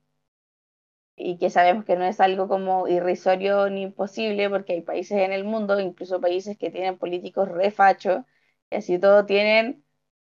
Y 1.15 1.37
que 1.37 1.49
sabemos 1.49 1.83
que 1.85 1.95
no 1.97 2.05
es 2.05 2.19
algo 2.21 2.47
como 2.47 2.87
irrisorio 2.87 3.69
ni 3.69 3.81
imposible, 3.83 4.49
porque 4.49 4.73
hay 4.73 4.81
países 4.81 5.17
en 5.19 5.33
el 5.33 5.43
mundo, 5.43 5.79
incluso 5.79 6.21
países 6.21 6.57
que 6.57 6.71
tienen 6.71 6.97
políticos 6.97 7.49
refachos, 7.49 8.23
y 8.69 8.75
así 8.77 8.97
todo 8.99 9.25
tienen 9.25 9.83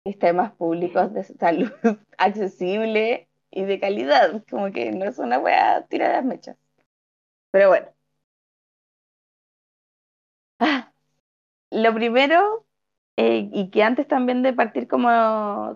sistemas 0.06 0.54
públicos 0.54 1.14
de 1.14 1.24
salud 1.26 1.72
accesible 2.18 3.30
y 3.52 3.64
de 3.66 3.80
calidad. 3.80 4.44
Como 4.50 4.72
que 4.72 4.92
no 4.92 5.06
es 5.06 5.20
una 5.20 5.40
wea 5.40 5.86
tirar 5.88 6.12
las 6.14 6.26
mechas. 6.26 6.58
Pero 7.52 7.70
bueno. 7.70 7.88
Ah, 10.60 10.94
lo 11.72 11.94
primero, 11.96 12.66
eh, 13.18 13.50
y 13.54 13.72
que 13.72 13.84
antes 13.84 14.08
también 14.08 14.44
de 14.44 14.54
partir 14.54 14.88
como 14.88 15.10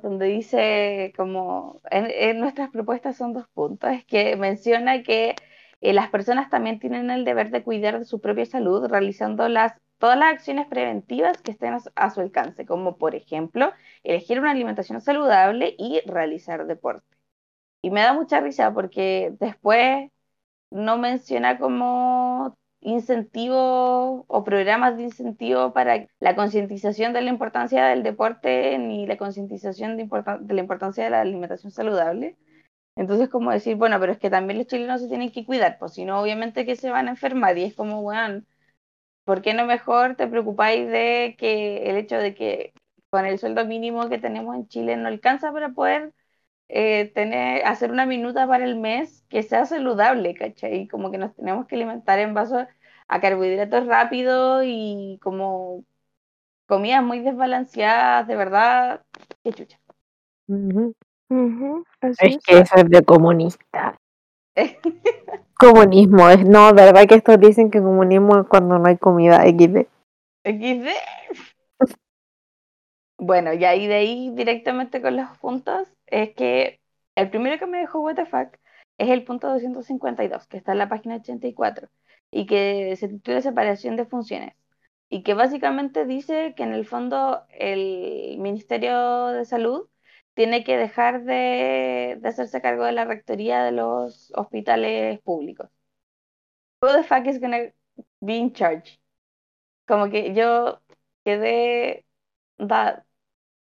donde 0.04 0.28
dice 0.28 1.14
como 1.18 1.82
en, 1.92 2.08
en 2.12 2.40
nuestras 2.40 2.72
propuestas 2.72 3.18
son 3.18 3.34
dos 3.34 3.48
puntos, 3.54 3.92
es 3.92 4.06
que 4.06 4.36
menciona 4.38 5.04
que 5.04 5.36
eh, 5.82 5.94
las 5.94 6.10
personas 6.12 6.50
también 6.50 6.80
tienen 6.80 7.12
el 7.12 7.26
deber 7.26 7.52
de 7.52 7.64
cuidar 7.64 8.00
de 8.00 8.06
su 8.06 8.22
propia 8.22 8.46
salud 8.46 8.88
realizando 8.88 9.50
las, 9.50 9.74
todas 10.00 10.18
las 10.18 10.34
acciones 10.34 10.68
preventivas 10.68 11.42
que 11.42 11.52
estén 11.52 11.74
a 11.96 12.10
su, 12.10 12.22
alcance, 12.22 12.66
como 12.66 12.98
por 12.98 13.16
ejemplo 13.16 13.72
elegir 14.04 14.40
una 14.40 14.52
alimentación 14.52 15.02
saludable 15.02 15.76
y 15.78 16.02
realizar 16.08 16.66
deporte. 16.68 17.06
Y 17.82 17.92
me 17.92 18.02
da 18.02 18.14
mucha 18.14 18.42
risa 18.42 18.74
porque 18.74 19.34
después 19.40 20.12
no 20.72 20.98
menciona 20.98 21.60
como 21.60 22.58
incentivos 22.82 24.26
o 24.28 24.44
programas 24.46 24.98
de 24.98 25.04
incentivo 25.04 25.74
para 25.74 26.08
la 26.20 26.36
concientización 26.36 27.14
de 27.14 27.22
la 27.22 27.30
importancia 27.30 27.86
del 27.88 28.04
deporte 28.04 28.78
ni 28.80 29.06
la 29.08 29.18
concientización 29.18 29.98
de, 29.98 30.10
de 30.42 30.54
la 30.54 30.62
importancia 30.62 31.04
de 31.04 31.10
la 31.12 31.22
alimentación 31.22 31.72
saludable. 31.72 32.38
Entonces, 32.96 33.30
como 33.30 33.52
decir, 33.52 33.76
bueno, 33.78 34.00
pero 34.00 34.12
es 34.12 34.20
que 34.20 34.30
también 34.30 34.58
los 34.60 34.68
chilenos 34.68 35.02
se 35.02 35.08
tienen 35.08 35.32
que 35.32 35.46
cuidar, 35.46 35.78
pues 35.80 35.94
si 35.94 36.06
no, 36.06 36.22
obviamente 36.22 36.66
que 36.66 36.76
se 36.76 36.90
van 36.90 37.08
a 37.08 37.12
enfermar. 37.12 37.58
Y 37.58 37.64
es 37.64 37.74
como, 37.76 38.02
bueno, 38.02 38.44
¿por 39.30 39.44
qué 39.44 39.54
no 39.54 39.68
mejor 39.68 40.16
te 40.16 40.28
preocupáis 40.28 40.88
de 40.88 41.36
que 41.38 41.88
el 41.88 41.98
hecho 41.98 42.18
de 42.18 42.34
que 42.34 42.74
con 43.12 43.28
el 43.28 43.38
sueldo 43.38 43.64
mínimo 43.64 44.10
que 44.10 44.18
tenemos 44.18 44.56
en 44.56 44.68
Chile 44.68 44.98
no 44.98 45.08
alcanza 45.08 45.54
para 45.54 45.70
poder 45.70 46.16
eh, 46.68 47.12
tener, 47.14 47.64
hacer 47.64 47.92
una 47.92 48.08
minuta 48.08 48.48
para 48.48 48.66
el 48.66 48.76
mes 48.76 49.24
que 49.30 49.44
sea 49.44 49.68
saludable, 49.68 50.34
¿cachai? 50.34 50.88
Como 50.88 51.12
que 51.12 51.20
nos 51.20 51.36
tenemos 51.36 51.68
que 51.68 51.76
alimentar 51.76 52.18
en 52.18 52.34
base 52.34 52.68
a 53.08 53.22
carbohidratos 53.22 53.86
rápidos 53.86 54.64
y 54.66 55.20
como 55.22 55.84
comidas 56.66 57.04
muy 57.04 57.20
desbalanceadas, 57.20 58.28
de 58.28 58.36
verdad, 58.36 59.04
qué 59.44 59.54
chucha. 59.54 59.80
Es. 62.02 62.40
que 62.44 62.58
eso 62.62 62.76
es 62.78 62.90
de 62.90 63.04
comunista. 63.04 63.99
Comunismo, 65.58 66.30
no, 66.46 66.74
verdad 66.74 67.06
que 67.08 67.16
estos 67.16 67.40
dicen 67.40 67.70
que 67.70 67.82
comunismo 67.82 68.40
es 68.40 68.48
cuando 68.48 68.80
no 68.80 68.88
hay 68.88 68.98
comida 68.98 69.44
XD. 69.44 69.88
XD. 70.46 70.88
Bueno, 73.18 73.54
y 73.54 73.66
ahí 73.66 73.86
de 73.88 73.96
ahí 73.96 74.32
directamente 74.34 75.02
con 75.02 75.18
los 75.18 75.28
puntos, 75.40 75.90
es 76.08 76.34
que 76.34 76.80
el 77.16 77.30
primero 77.30 77.60
que 77.60 77.66
me 77.66 77.80
dejó 77.80 78.00
WTF 78.00 78.34
es 78.98 79.10
el 79.10 79.26
punto 79.26 79.50
252, 79.50 80.48
que 80.48 80.58
está 80.58 80.72
en 80.72 80.78
la 80.78 80.88
página 80.88 81.16
84, 81.16 81.90
y 82.32 82.46
que 82.46 82.96
se 82.96 83.10
titula 83.10 83.42
Separación 83.42 83.98
de 83.98 84.06
Funciones, 84.06 84.56
y 85.10 85.24
que 85.24 85.34
básicamente 85.34 86.06
dice 86.06 86.54
que 86.56 86.64
en 86.64 86.74
el 86.74 86.86
fondo 86.86 87.44
el 87.50 88.38
Ministerio 88.40 89.28
de 89.28 89.44
Salud 89.44 89.90
tiene 90.40 90.64
que 90.64 90.78
dejar 90.78 91.24
de, 91.26 92.18
de 92.22 92.30
hacerse 92.30 92.62
cargo 92.62 92.86
de 92.86 92.94
la 92.94 93.06
rectoría 93.06 93.64
de 93.66 93.74
los 93.74 94.32
hospitales 94.38 95.20
públicos. 95.22 95.70
Who 96.82 96.94
the 96.94 97.04
fuck 97.04 97.26
is 97.28 97.40
gonna 97.40 97.72
be 98.22 98.38
in 98.38 98.54
charge? 98.54 99.00
Como 99.88 100.10
que 100.12 100.34
yo 100.36 100.82
quedé 101.26 102.06
da- 102.58 103.06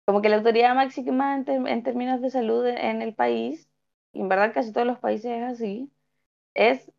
como 0.06 0.22
que 0.22 0.28
la 0.30 0.36
autoridad 0.38 0.74
máxima 0.76 1.36
en, 1.36 1.44
ter- 1.46 1.68
en 1.68 1.82
términos 1.84 2.20
de 2.22 2.30
salud 2.30 2.66
en, 2.66 3.02
el 3.02 3.14
país, 3.14 3.70
y 4.12 4.20
en 4.22 4.28
verdad 4.30 4.54
casi 4.54 4.72
todos 4.72 4.86
los 4.86 4.98
países 5.00 5.32
es 5.32 5.42
así, 5.44 5.92
es 6.54 6.92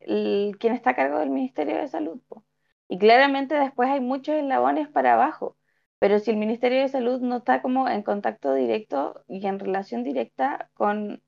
el- 0.00 0.56
quien 0.60 0.74
está 0.74 0.90
a 0.90 0.96
cargo 0.96 1.18
del 1.20 1.30
Ministerio 1.30 1.76
de 1.78 1.88
Salud. 1.88 2.20
po. 2.28 2.44
Y 2.88 2.98
claramente 2.98 3.54
después 3.56 3.90
hay 3.90 4.00
muchos 4.00 4.36
eslabones 4.36 4.88
para 4.88 5.14
abajo, 5.14 5.56
pero 6.02 6.18
si 6.18 6.32
el 6.32 6.36
Ministerio 6.38 6.80
de 6.82 6.88
Salud 6.88 7.20
no 7.22 7.38
está 7.38 7.62
como 7.62 7.88
en 7.88 8.02
contacto 8.02 8.54
directo 8.54 9.24
y 9.28 9.46
en 9.46 9.60
relación 9.60 10.02
directa 10.04 10.68
con 10.74 11.22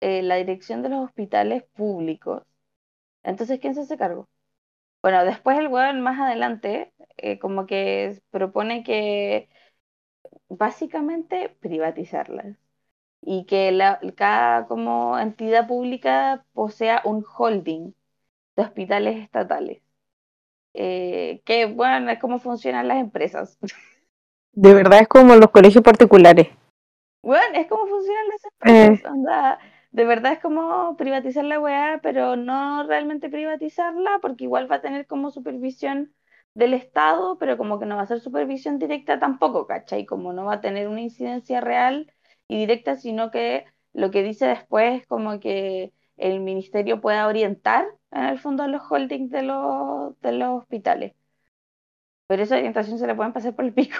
eh, 0.00 0.22
la 0.22 0.36
dirección 0.36 0.82
de 0.82 0.90
los 0.90 1.04
hospitales 1.06 1.64
públicos, 1.74 2.44
entonces 3.24 3.60
¿quién 3.60 3.74
se 3.76 3.82
hace 3.82 3.98
cargo? 3.98 4.28
Bueno, 5.02 5.24
después 5.24 5.58
el 5.58 5.68
weón 5.68 6.00
más 6.02 6.20
adelante 6.20 6.92
eh, 7.18 7.38
como 7.40 7.66
que 7.66 8.20
propone 8.30 8.84
que 8.84 9.48
básicamente 10.48 11.50
privatizarlas 11.60 12.56
y 13.22 13.46
que 13.46 13.78
cada 14.16 14.66
como 14.68 15.18
entidad 15.18 15.68
pública 15.68 16.46
posea 16.54 17.02
un 17.06 17.24
holding 17.38 17.92
de 18.56 18.62
hospitales 18.64 19.18
estatales. 19.22 19.82
Eh, 20.74 21.42
que 21.46 21.66
bueno, 21.66 22.10
es 22.10 22.18
como 22.20 22.38
funcionan 22.40 22.88
las 22.88 22.98
empresas. 22.98 23.58
De 24.60 24.74
verdad 24.74 25.00
es 25.02 25.06
como 25.08 25.36
los 25.36 25.50
colegios 25.50 25.84
particulares. 25.84 26.48
Bueno, 27.22 27.56
es 27.58 27.68
como 27.68 27.86
funcionan 27.86 28.24
las 28.28 28.44
Eh. 28.44 28.48
empresas. 28.86 29.12
onda, 29.12 29.58
de 29.92 30.04
verdad 30.04 30.32
es 30.32 30.40
como 30.40 30.96
privatizar 30.96 31.44
la 31.44 31.60
weá, 31.60 32.00
pero 32.02 32.34
no 32.36 32.82
realmente 32.84 33.28
privatizarla, 33.28 34.18
porque 34.20 34.44
igual 34.44 34.70
va 34.70 34.76
a 34.76 34.80
tener 34.80 35.06
como 35.06 35.30
supervisión 35.30 36.12
del 36.54 36.74
Estado, 36.74 37.38
pero 37.38 37.56
como 37.56 37.78
que 37.78 37.86
no 37.86 37.94
va 37.96 38.02
a 38.02 38.06
ser 38.06 38.20
supervisión 38.20 38.78
directa 38.80 39.20
tampoco, 39.20 39.66
¿cachai? 39.68 40.06
Como 40.06 40.32
no 40.32 40.44
va 40.46 40.54
a 40.54 40.60
tener 40.60 40.88
una 40.88 41.02
incidencia 41.02 41.60
real 41.60 42.12
y 42.48 42.58
directa, 42.58 42.96
sino 42.96 43.30
que 43.30 43.64
lo 43.92 44.10
que 44.10 44.22
dice 44.24 44.46
después 44.46 45.02
es 45.02 45.06
como 45.06 45.38
que 45.40 45.92
el 46.16 46.40
ministerio 46.40 47.00
pueda 47.00 47.26
orientar 47.28 47.86
en 48.10 48.24
el 48.24 48.38
fondo 48.40 48.64
a 48.64 48.68
los 48.68 48.82
holdings 48.90 49.30
de 49.30 49.42
los, 49.42 50.20
de 50.20 50.32
los 50.32 50.62
hospitales. 50.62 51.14
Pero 52.26 52.42
esa 52.42 52.56
orientación 52.56 52.98
se 52.98 53.06
la 53.06 53.16
pueden 53.16 53.32
pasar 53.32 53.54
por 53.54 53.64
el 53.64 53.72
pico. 53.74 53.96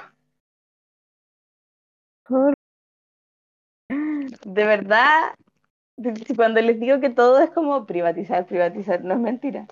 De 4.44 4.64
verdad, 4.64 5.34
cuando 6.36 6.60
les 6.62 6.80
digo 6.80 7.00
que 7.00 7.10
todo 7.10 7.40
es 7.40 7.50
como 7.50 7.86
privatizar, 7.86 8.46
privatizar, 8.46 9.04
no 9.04 9.14
es 9.14 9.20
mentira. 9.20 9.66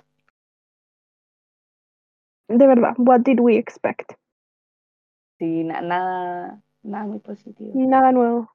De 2.48 2.66
verdad, 2.66 2.94
what 2.98 3.20
did 3.22 3.38
we 3.38 3.56
expect? 3.56 4.14
Sí, 5.38 5.64
na- 5.64 5.80
nada, 5.82 6.62
nada 6.82 7.04
muy 7.06 7.18
positivo. 7.20 7.72
Nada 7.74 8.12
nuevo. 8.12 8.50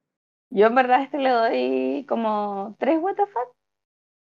Yo 0.52 0.68
en 0.68 0.76
verdad 0.76 1.02
a 1.02 1.04
este 1.04 1.18
le 1.20 1.30
doy 1.32 2.06
como 2.10 2.76
tres 2.80 3.00
WTF, 3.02 3.40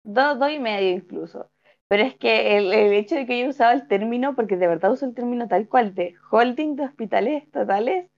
dos, 0.04 0.40
dos 0.40 0.52
y 0.52 0.60
medio 0.60 0.92
incluso. 0.98 1.52
Pero 1.90 2.04
es 2.04 2.16
que 2.18 2.58
el, 2.58 2.74
el 2.74 2.94
hecho 2.94 3.16
de 3.16 3.26
que 3.28 3.40
yo 3.42 3.50
usaba 3.50 3.74
el 3.74 3.88
término, 3.88 4.36
porque 4.36 4.58
de 4.58 4.68
verdad 4.68 4.92
uso 4.94 5.06
el 5.08 5.16
término 5.16 5.48
tal 5.50 5.68
cual, 5.70 5.96
de 5.96 6.16
holding 6.32 6.76
de 6.78 6.86
hospitales 6.86 7.44
estatales, 7.44 8.10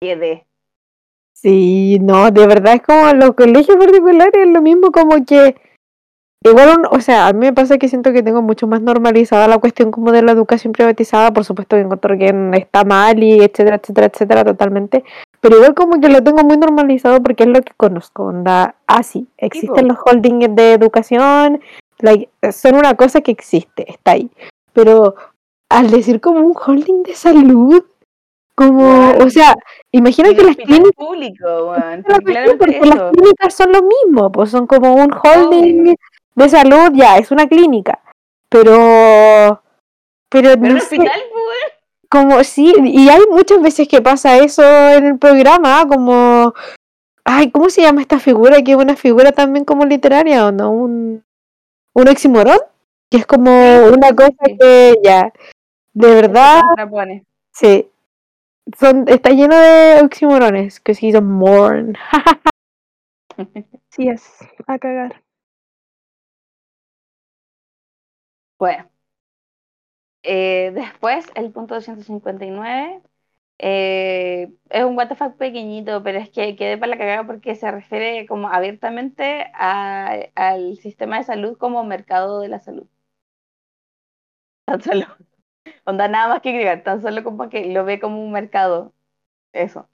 quedé. 0.00 0.46
Sí, 1.38 1.98
no, 2.00 2.30
de 2.30 2.46
verdad 2.46 2.76
es 2.76 2.82
como 2.82 3.12
los 3.12 3.34
colegios 3.34 3.76
particulares, 3.76 4.32
es 4.34 4.48
lo 4.48 4.62
mismo 4.62 4.90
como 4.90 5.22
que 5.26 5.54
igual, 6.42 6.84
o 6.90 7.00
sea, 7.02 7.28
a 7.28 7.32
mí 7.34 7.40
me 7.40 7.52
pasa 7.52 7.76
que 7.76 7.88
siento 7.88 8.14
que 8.14 8.22
tengo 8.22 8.40
mucho 8.40 8.66
más 8.66 8.80
normalizada 8.80 9.46
la 9.46 9.58
cuestión 9.58 9.90
como 9.90 10.12
de 10.12 10.22
la 10.22 10.32
educación 10.32 10.72
privatizada, 10.72 11.34
por 11.34 11.44
supuesto 11.44 11.76
que 11.76 11.82
encuentro 11.82 12.16
que 12.16 12.32
está 12.54 12.84
mal 12.84 13.22
y 13.22 13.34
etcétera, 13.42 13.76
etcétera, 13.76 14.06
etcétera, 14.06 14.44
totalmente, 14.44 15.04
pero 15.42 15.56
igual 15.56 15.74
como 15.74 16.00
que 16.00 16.08
lo 16.08 16.24
tengo 16.24 16.42
muy 16.42 16.56
normalizado 16.56 17.22
porque 17.22 17.42
es 17.42 17.50
lo 17.50 17.60
que 17.60 17.74
conozco, 17.76 18.24
onda, 18.24 18.76
ah, 18.86 19.02
sí, 19.02 19.28
existen 19.36 19.88
los 19.88 19.98
holdings 20.06 20.56
de 20.56 20.72
educación, 20.72 21.60
like, 21.98 22.30
son 22.50 22.76
una 22.76 22.94
cosa 22.94 23.20
que 23.20 23.32
existe, 23.32 23.90
está 23.90 24.12
ahí, 24.12 24.30
pero 24.72 25.16
al 25.68 25.90
decir 25.90 26.22
como 26.22 26.40
un 26.40 26.54
holding 26.56 27.02
de 27.02 27.14
salud, 27.14 27.84
como, 28.56 29.10
o 29.18 29.30
sea, 29.30 29.54
imagina 29.92 30.34
que 30.34 30.42
las 30.42 30.56
clínicas 30.56 30.92
público, 30.96 31.74
la 31.76 32.00
porque 32.58 32.58
cuestión, 32.58 32.88
las 32.88 33.12
clínicas 33.12 33.54
son 33.54 33.72
lo 33.72 33.82
mismo, 33.82 34.32
pues 34.32 34.50
son 34.50 34.66
como 34.66 34.94
un 34.94 35.12
holding 35.12 35.82
Obvio. 35.82 35.94
de 36.34 36.48
salud, 36.48 36.90
ya, 36.94 37.18
es 37.18 37.30
una 37.30 37.46
clínica. 37.46 38.00
Pero, 38.48 39.62
pero 40.30 40.50
Pero 40.50 40.56
no 40.56 40.74
un 40.74 40.80
sé, 40.80 40.86
hospital, 40.96 41.20
pues, 41.30 41.72
como 42.08 42.42
sí, 42.44 42.74
y 42.84 43.08
hay 43.10 43.20
muchas 43.30 43.60
veces 43.60 43.88
que 43.88 44.00
pasa 44.00 44.38
eso 44.38 44.62
en 44.64 45.04
el 45.06 45.18
programa, 45.18 45.86
como, 45.86 46.54
ay, 47.24 47.50
¿cómo 47.50 47.68
se 47.68 47.82
llama 47.82 48.00
esta 48.00 48.18
figura? 48.20 48.62
Que 48.62 48.72
es 48.72 48.78
una 48.78 48.96
figura 48.96 49.32
también 49.32 49.64
como 49.64 49.84
literaria, 49.84 50.46
¿o 50.46 50.52
no? 50.52 50.70
Un, 50.70 51.24
un 51.94 52.08
oxímoron, 52.08 52.58
que 53.10 53.18
es 53.18 53.26
como 53.26 53.50
Sí, 53.50 53.92
una 53.92 54.14
cosa 54.14 54.36
que 54.58 54.94
ya, 55.04 55.32
de 55.92 56.14
verdad, 56.14 56.62
sí, 57.52 57.90
son, 58.78 59.08
está 59.08 59.30
lleno 59.30 59.56
de 59.56 60.00
oxímorones, 60.04 60.80
que 60.80 60.94
sí 60.94 61.12
son 61.12 61.26
morn. 61.26 61.94
Sí 63.90 64.08
es, 64.08 64.22
a 64.68 64.78
cagar. 64.78 65.24
Bueno, 68.58 68.90
eh, 70.22 70.72
después 70.74 71.26
el 71.34 71.52
punto 71.52 71.74
259 71.74 73.00
eh, 73.58 74.52
es 74.70 74.84
un 74.84 74.96
WTF 74.96 75.30
pequeñito, 75.36 76.02
pero 76.02 76.18
es 76.18 76.30
que 76.30 76.56
quedé 76.56 76.76
para 76.78 76.90
la 76.90 76.98
cagada 76.98 77.26
porque 77.26 77.54
se 77.54 77.70
refiere 77.70 78.26
como 78.26 78.48
abiertamente 78.48 79.46
a- 79.54 80.18
al 80.34 80.76
sistema 80.78 81.18
de 81.18 81.24
salud 81.24 81.56
como 81.58 81.84
mercado 81.84 82.40
de 82.40 82.48
la 82.48 82.60
salud. 82.60 82.86
Solo, 84.84 85.06
onda 85.84 86.08
nada 86.08 86.28
más 86.28 86.42
que 86.42 86.50
agregar, 86.50 86.82
tan 86.82 87.02
solo 87.02 87.24
como 87.24 87.48
que 87.48 87.66
lo 87.72 87.84
ve 87.84 88.00
como 88.00 88.22
un 88.24 88.32
mercado. 88.32 88.94
Eso. 89.52 89.88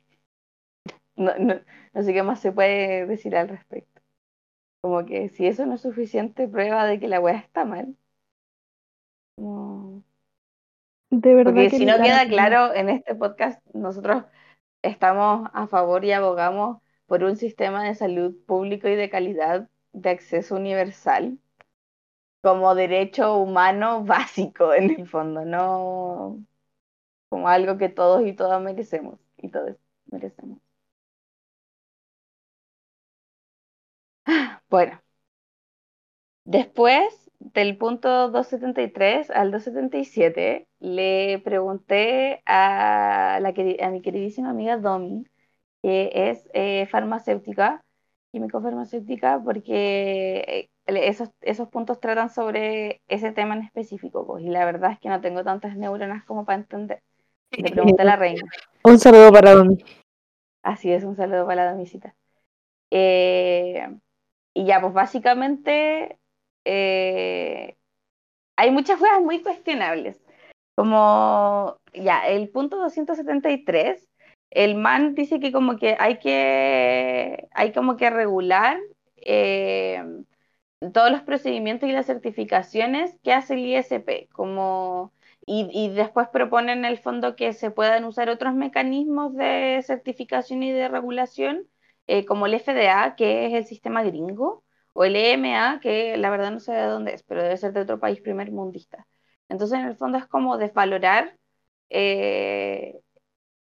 No, 1.16 1.32
no, 1.38 1.54
no 1.94 2.02
sé 2.02 2.12
qué 2.12 2.22
más 2.22 2.40
se 2.40 2.52
puede 2.52 3.06
decir 3.06 3.36
al 3.36 3.48
respecto. 3.48 4.00
Como 4.82 5.04
que 5.06 5.28
si 5.30 5.46
eso 5.46 5.66
no 5.66 5.74
es 5.74 5.82
suficiente 5.82 6.48
prueba 6.48 6.86
de 6.86 6.98
que 7.00 7.08
la 7.08 7.20
weá 7.20 7.36
está 7.38 7.64
mal. 7.64 7.96
como- 9.36 10.02
De 11.10 11.34
verdad 11.34 11.52
Porque 11.52 11.68
que 11.68 11.76
si 11.78 11.84
no 11.86 11.96
queda 12.02 12.26
claro 12.26 12.74
en 12.74 12.88
este 12.88 13.14
podcast, 13.14 13.62
nosotros 13.74 14.24
estamos 14.82 15.48
a 15.52 15.66
favor 15.66 16.04
y 16.04 16.12
abogamos 16.12 16.78
por 17.06 17.22
un 17.24 17.36
sistema 17.36 17.84
de 17.84 17.94
salud 17.94 18.34
público 18.46 18.88
y 18.88 18.96
de 18.96 19.10
calidad 19.10 19.68
de 19.92 20.10
acceso 20.10 20.56
universal 20.56 21.38
como 22.42 22.74
derecho 22.74 23.36
humano 23.38 24.04
básico 24.06 24.74
en 24.74 24.90
el 24.92 25.08
fondo, 25.08 25.44
no 25.44 26.44
como 27.30 27.48
algo 27.48 27.78
que 27.78 27.88
todos 27.90 28.26
y 28.26 28.34
todas 28.34 28.62
merecemos 28.62 29.20
y 29.38 29.50
todos 29.50 29.76
merecemos. 30.06 30.60
Bueno, 34.68 35.00
después 36.44 37.30
del 37.38 37.76
punto 37.78 38.30
273 38.30 39.30
al 39.30 39.50
277 39.50 40.68
le 40.80 41.40
pregunté 41.44 42.42
a, 42.46 43.38
la, 43.40 43.48
a 43.86 43.90
mi 43.90 44.02
queridísima 44.02 44.50
amiga 44.50 44.76
Domi 44.78 45.24
que 45.82 46.12
es 46.14 46.48
eh, 46.54 46.88
farmacéutica, 46.88 47.84
químico-farmacéutica, 48.32 49.42
porque 49.44 50.40
eh, 50.48 50.71
esos, 50.86 51.30
esos 51.40 51.68
puntos 51.68 52.00
tratan 52.00 52.30
sobre 52.30 53.00
ese 53.08 53.32
tema 53.32 53.54
en 53.54 53.62
específico, 53.62 54.26
pues, 54.26 54.44
y 54.44 54.48
la 54.48 54.64
verdad 54.64 54.92
es 54.92 54.98
que 54.98 55.08
no 55.08 55.20
tengo 55.20 55.44
tantas 55.44 55.76
neuronas 55.76 56.24
como 56.24 56.44
para 56.44 56.58
entender. 56.58 57.02
Le 57.50 57.70
pregunté 57.70 58.02
a 58.02 58.04
la 58.04 58.16
reina. 58.16 58.42
Un 58.84 58.98
saludo 58.98 59.32
para 59.32 59.54
Domi. 59.54 59.84
Así 60.62 60.92
es, 60.92 61.04
un 61.04 61.16
saludo 61.16 61.46
para 61.46 61.64
la 61.64 61.72
domisita. 61.72 62.14
Eh, 62.90 63.88
y 64.54 64.64
ya, 64.64 64.80
pues 64.80 64.92
básicamente 64.92 66.18
eh, 66.64 67.76
hay 68.56 68.70
muchas 68.70 68.98
cosas 68.98 69.20
muy 69.20 69.42
cuestionables. 69.42 70.20
Como, 70.76 71.76
ya, 71.94 72.26
el 72.26 72.48
punto 72.48 72.76
273, 72.78 74.08
el 74.50 74.74
man 74.76 75.14
dice 75.14 75.40
que 75.40 75.52
como 75.52 75.76
que 75.76 75.96
hay 75.98 76.18
que, 76.18 77.48
hay 77.52 77.72
como 77.72 77.96
que 77.96 78.10
regular 78.10 78.78
eh, 79.16 80.02
todos 80.90 81.10
los 81.10 81.22
procedimientos 81.22 81.88
y 81.88 81.92
las 81.92 82.06
certificaciones 82.06 83.16
que 83.22 83.32
hace 83.32 83.54
el 83.54 83.60
ISP, 83.60 84.28
como, 84.32 85.12
y, 85.46 85.90
después 85.90 86.28
proponen 86.28 86.80
en 86.80 86.84
el 86.86 86.98
fondo 86.98 87.36
que 87.36 87.52
se 87.52 87.70
puedan 87.70 88.04
usar 88.04 88.28
otros 88.30 88.54
mecanismos 88.54 89.34
de 89.34 89.82
certificación 89.86 90.62
y 90.62 90.72
de 90.72 90.88
regulación, 90.88 91.68
eh, 92.06 92.24
como 92.26 92.46
el 92.46 92.54
FDA, 92.54 93.14
que 93.16 93.46
es 93.46 93.54
el 93.54 93.64
sistema 93.66 94.02
gringo, 94.02 94.64
o 94.92 95.04
el 95.04 95.16
EMA, 95.16 95.80
que 95.80 96.16
la 96.16 96.30
verdad 96.30 96.50
no 96.50 96.60
sé 96.60 96.72
de 96.72 96.82
dónde 96.84 97.14
es, 97.14 97.22
pero 97.22 97.42
debe 97.42 97.56
ser 97.56 97.72
de 97.72 97.80
otro 97.82 97.98
país 98.00 98.20
primer 98.20 98.50
mundista. 98.52 99.06
Entonces, 99.48 99.78
en 99.78 99.86
el 99.86 99.96
fondo 99.96 100.18
es 100.18 100.26
como 100.26 100.58
desvalorar 100.58 101.36
eh, 101.90 103.00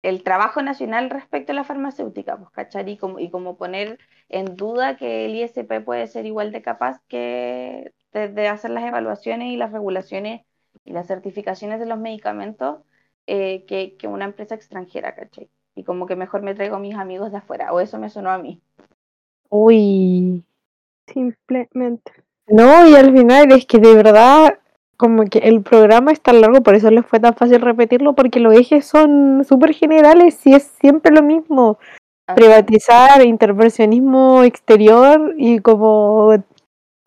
el 0.04 0.22
trabajo 0.22 0.62
nacional 0.62 1.10
respecto 1.10 1.52
a 1.52 1.54
la 1.54 1.64
farmacéutica, 1.64 2.36
pues, 2.36 2.50
¿cachai? 2.50 2.90
Y 2.90 2.96
como, 2.98 3.18
y 3.18 3.30
como 3.30 3.56
poner 3.56 3.98
en 4.28 4.56
duda 4.56 4.96
que 4.96 5.24
el 5.26 5.34
ISP 5.34 5.80
puede 5.84 6.06
ser 6.06 6.26
igual 6.26 6.52
de 6.52 6.62
capaz 6.62 7.00
que 7.08 7.92
de, 8.12 8.28
de 8.28 8.48
hacer 8.48 8.70
las 8.70 8.84
evaluaciones 8.84 9.48
y 9.48 9.56
las 9.56 9.72
regulaciones 9.72 10.42
y 10.84 10.92
las 10.92 11.06
certificaciones 11.06 11.80
de 11.80 11.86
los 11.86 11.98
medicamentos 11.98 12.80
eh, 13.26 13.64
que, 13.66 13.96
que 13.96 14.06
una 14.06 14.26
empresa 14.26 14.54
extranjera, 14.54 15.14
¿cachai? 15.14 15.48
Y 15.74 15.84
como 15.84 16.06
que 16.06 16.16
mejor 16.16 16.42
me 16.42 16.54
traigo 16.54 16.76
a 16.76 16.80
mis 16.80 16.94
amigos 16.94 17.32
de 17.32 17.38
afuera, 17.38 17.72
o 17.72 17.80
eso 17.80 17.98
me 17.98 18.10
sonó 18.10 18.30
a 18.30 18.38
mí. 18.38 18.60
Uy. 19.48 20.44
Simplemente. 21.06 22.12
No, 22.46 22.86
y 22.86 22.94
al 22.94 23.12
final 23.12 23.52
es 23.52 23.66
que 23.66 23.78
de 23.78 23.94
verdad, 23.94 24.58
como 24.96 25.24
que 25.24 25.38
el 25.38 25.62
programa 25.62 26.12
es 26.12 26.20
tan 26.20 26.40
largo, 26.40 26.62
por 26.62 26.74
eso 26.74 26.90
les 26.90 27.06
fue 27.06 27.20
tan 27.20 27.34
fácil 27.34 27.60
repetirlo, 27.60 28.14
porque 28.14 28.40
los 28.40 28.54
ejes 28.54 28.86
son 28.86 29.44
súper 29.44 29.74
generales 29.74 30.46
y 30.46 30.54
es 30.54 30.64
siempre 30.80 31.12
lo 31.12 31.22
mismo. 31.22 31.78
Ajá. 32.26 32.36
Privatizar, 32.36 33.24
intervencionismo 33.24 34.44
exterior 34.44 35.34
y 35.36 35.58
como 35.60 36.32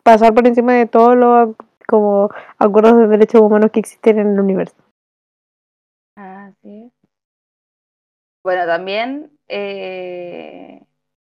pasar 0.03 0.33
por 0.33 0.47
encima 0.47 0.73
de 0.73 0.85
todos 0.85 1.15
los 1.17 1.55
como 1.87 2.29
acuerdos 2.57 2.97
de 2.97 3.07
derechos 3.07 3.41
humanos 3.41 3.71
que 3.71 3.79
existen 3.79 4.19
en 4.19 4.33
el 4.33 4.39
universo. 4.39 4.75
Así 6.15 6.83
es. 6.85 6.91
Bueno, 8.43 8.65
también 8.65 9.31
eh, 9.47 10.81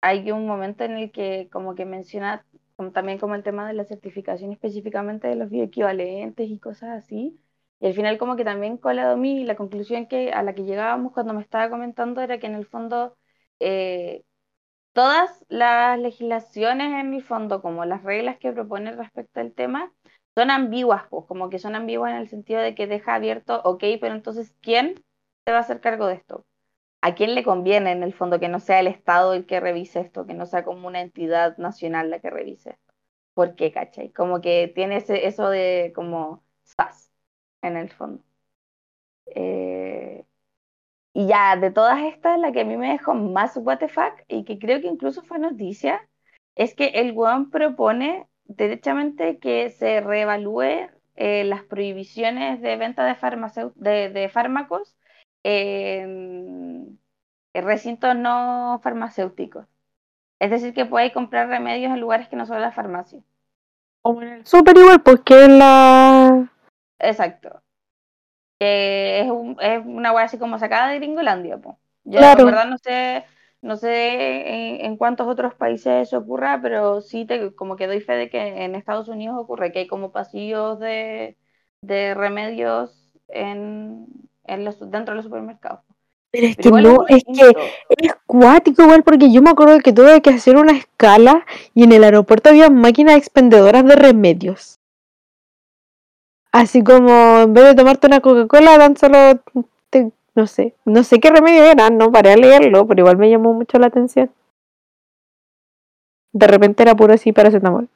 hay 0.01 0.31
un 0.31 0.45
momento 0.45 0.84
en 0.84 0.97
el 0.97 1.11
que 1.11 1.49
como 1.51 1.75
que 1.75 1.85
menciona 1.85 2.45
como 2.77 2.91
también 2.93 3.19
como 3.19 3.35
el 3.35 3.43
tema 3.43 3.67
de 3.67 3.73
la 3.73 3.85
certificación 3.85 4.53
específicamente 4.53 5.27
de 5.27 5.35
los 5.35 5.49
bioequivalentes 5.49 6.49
y 6.49 6.59
cosas 6.59 6.91
así. 7.03 7.39
Y 7.79 7.87
al 7.87 7.93
final 7.95 8.17
como 8.17 8.37
que 8.37 8.45
también 8.45 8.77
con 8.77 8.95
la 8.95 9.07
Domi 9.09 9.43
la 9.45 9.55
conclusión 9.57 10.07
que, 10.07 10.31
a 10.33 10.43
la 10.43 10.55
que 10.55 10.63
llegábamos 10.65 11.13
cuando 11.13 11.33
me 11.33 11.41
estaba 11.41 11.69
comentando 11.69 12.21
era 12.21 12.39
que 12.39 12.47
en 12.47 12.55
el 12.55 12.65
fondo 12.65 13.17
eh, 13.59 14.23
todas 14.93 15.45
las 15.49 15.99
legislaciones 15.99 16.87
en 16.99 17.13
el 17.13 17.23
fondo, 17.23 17.61
como 17.61 17.85
las 17.85 18.03
reglas 18.03 18.37
que 18.39 18.51
propone 18.51 18.91
respecto 18.93 19.39
al 19.39 19.53
tema, 19.53 19.93
son 20.35 20.51
ambiguas, 20.51 21.03
pues 21.09 21.25
como 21.27 21.49
que 21.49 21.59
son 21.59 21.75
ambiguas 21.75 22.11
en 22.13 22.17
el 22.19 22.29
sentido 22.29 22.61
de 22.61 22.75
que 22.75 22.87
deja 22.87 23.15
abierto, 23.15 23.61
ok, 23.63 23.83
pero 24.01 24.15
entonces, 24.15 24.53
¿quién 24.61 24.95
se 25.45 25.51
va 25.51 25.59
a 25.59 25.61
hacer 25.61 25.81
cargo 25.81 26.07
de 26.07 26.15
esto? 26.15 26.45
¿A 27.07 27.15
quién 27.15 27.35
le 27.35 27.43
conviene 27.45 27.91
en 27.93 28.03
el 28.03 28.13
fondo 28.13 28.39
que 28.39 28.49
no 28.49 28.59
sea 28.59 28.81
el 28.81 28.88
Estado 28.88 29.34
el 29.34 29.45
que 29.45 29.61
revise 29.61 30.01
esto, 30.01 30.25
que 30.27 30.34
no 30.34 30.45
sea 30.45 30.65
como 30.65 30.88
una 30.88 31.01
entidad 31.01 31.57
nacional 31.57 32.09
la 32.09 32.19
que 32.19 32.29
revise? 32.29 32.77
¿Por 33.34 33.55
qué, 33.55 33.71
cachai? 33.71 34.11
Como 34.11 34.41
que 34.41 34.71
tiene 34.75 34.97
ese, 34.97 35.27
eso 35.27 35.49
de 35.49 35.93
como 35.95 36.43
SAS 36.63 37.11
en 37.61 37.77
el 37.77 37.89
fondo. 37.91 38.23
Eh, 39.27 40.25
y 41.13 41.27
ya, 41.27 41.55
de 41.57 41.71
todas 41.71 42.01
estas, 42.03 42.39
la 42.39 42.51
que 42.51 42.61
a 42.61 42.65
mí 42.65 42.77
me 42.77 42.91
dejó 42.91 43.13
más 43.13 43.57
what 43.57 43.79
the 43.79 43.88
fuck, 43.88 44.13
y 44.27 44.43
que 44.45 44.59
creo 44.59 44.81
que 44.81 44.88
incluso 44.88 45.23
fue 45.23 45.39
noticia, 45.39 46.07
es 46.55 46.75
que 46.75 46.88
el 46.88 47.13
weón 47.13 47.51
propone 47.51 48.27
derechamente 48.45 49.39
que 49.39 49.69
se 49.69 50.01
reevalúe 50.01 50.89
eh, 51.15 51.45
las 51.45 51.63
prohibiciones 51.63 52.61
de 52.61 52.75
venta 52.77 53.05
de 53.05 54.29
fármacos 54.29 54.97
en 55.43 56.99
en 57.53 57.65
recintos 57.65 58.15
no 58.15 58.80
farmacéuticos. 58.84 59.68
Es 60.39 60.51
decir, 60.51 60.73
que 60.73 60.85
podáis 60.85 61.14
comprar 61.14 61.49
remedios 61.49 61.91
en 61.93 62.01
lugares 62.01 62.30
que 62.30 62.35
no 62.38 62.45
son 62.47 62.61
las 62.61 62.76
farmacias. 62.76 63.23
Como 64.01 64.23
en 64.23 64.30
el 64.30 64.45
súper 64.47 64.76
igual, 64.77 65.01
pues 65.03 65.22
que 65.23 65.43
es 65.43 65.49
la... 65.49 66.49
Exacto. 66.99 67.64
Que 68.59 69.22
es, 69.22 69.30
un- 69.31 69.57
es 69.61 69.85
una 69.85 70.14
wea 70.14 70.26
así 70.26 70.38
como 70.39 70.57
sacada 70.59 70.89
de 70.89 70.97
Gringolandia, 70.99 71.57
po. 71.59 71.80
Yo 72.03 72.19
Claro. 72.19 72.43
en 72.43 72.45
verdad 72.45 72.65
no 72.68 72.77
sé, 72.80 73.26
no 73.61 73.76
sé 73.77 74.76
en, 74.80 74.85
en 74.85 74.97
cuántos 74.97 75.27
otros 75.27 75.53
países 75.55 76.07
eso 76.07 76.19
ocurra, 76.19 76.59
pero 76.61 77.01
sí 77.01 77.26
te, 77.26 77.53
como 77.55 77.76
que 77.76 77.88
doy 77.88 78.01
fe 78.01 78.14
de 78.15 78.30
que 78.30 78.64
en 78.65 78.76
Estados 78.76 79.09
Unidos 79.09 79.38
ocurre, 79.39 79.72
que 79.72 79.80
hay 79.80 79.88
como 79.88 80.11
pasillos 80.11 80.80
de, 80.80 81.38
de 81.81 82.14
remedios 82.15 83.14
en, 83.27 84.07
en 84.48 84.65
los, 84.65 84.80
dentro 84.80 85.14
de 85.14 85.15
los 85.18 85.26
supermercados. 85.26 85.82
Pero 86.32 86.48
es 86.48 86.56
Pero 86.56 86.72
que 86.72 86.82
no, 86.82 87.06
es 87.07 87.18
es 87.18 87.24
que 87.24 87.56
es 87.90 88.15
cuático 88.26 88.84
igual, 88.84 89.03
porque 89.03 89.32
yo 89.32 89.41
me 89.41 89.49
acuerdo 89.49 89.80
que 89.80 89.94
tuve 89.94 90.22
que 90.22 90.30
hacer 90.32 90.57
una 90.57 90.74
escala 90.74 91.45
y 91.74 91.84
en 91.84 91.91
el 91.91 92.03
aeropuerto 92.03 92.49
había 92.49 92.69
máquinas 92.69 93.18
expendedoras 93.18 93.86
de 93.86 93.95
remedios. 93.95 94.80
Así 96.52 96.84
como 96.84 97.40
en 97.40 97.53
vez 97.53 97.64
de 97.64 97.76
tomarte 97.76 98.07
una 98.07 98.19
Coca-Cola, 98.19 98.78
dan 98.78 98.98
solo, 98.98 99.40
te- 99.90 100.11
no 100.36 100.45
sé, 100.45 100.76
no 100.84 101.03
sé 101.03 101.19
qué 101.22 101.30
remedio 101.30 101.64
era, 101.64 101.90
no 101.90 102.11
paré 102.11 102.34
a 102.34 102.38
leerlo, 102.38 102.86
pero 102.86 103.02
igual 103.02 103.18
me 103.18 103.30
llamó 103.30 103.53
mucho 103.53 103.80
la 103.80 103.88
atención. 103.88 104.30
De 106.32 106.48
repente 106.48 106.84
era 106.84 106.95
puro 106.95 107.14
así 107.15 107.34
paracetamol. 107.34 107.90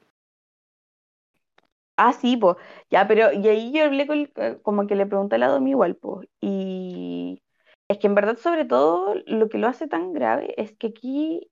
Ah, 2.03 2.14
sí, 2.14 2.36
pues, 2.38 2.56
ya, 2.90 3.07
pero, 3.07 3.32
y 3.32 3.48
ahí 3.48 3.72
yo 3.72 3.84
hablé 3.86 4.07
eh, 4.38 4.57
como 4.64 4.88
que 4.88 4.95
le 4.95 5.06
pregunté 5.06 5.36
a 5.36 5.38
la 5.40 5.48
Domi 5.49 5.69
igual, 5.72 5.95
pues, 5.95 6.28
y 6.40 7.44
es 7.88 7.99
que 7.99 8.07
en 8.07 8.15
verdad, 8.15 8.38
sobre 8.38 8.65
todo, 8.65 9.14
lo 9.28 9.49
que 9.49 9.60
lo 9.60 9.68
hace 9.68 9.88
tan 9.88 10.11
grave 10.14 10.56
es 10.60 10.76
que 10.78 10.88
aquí, 10.88 11.52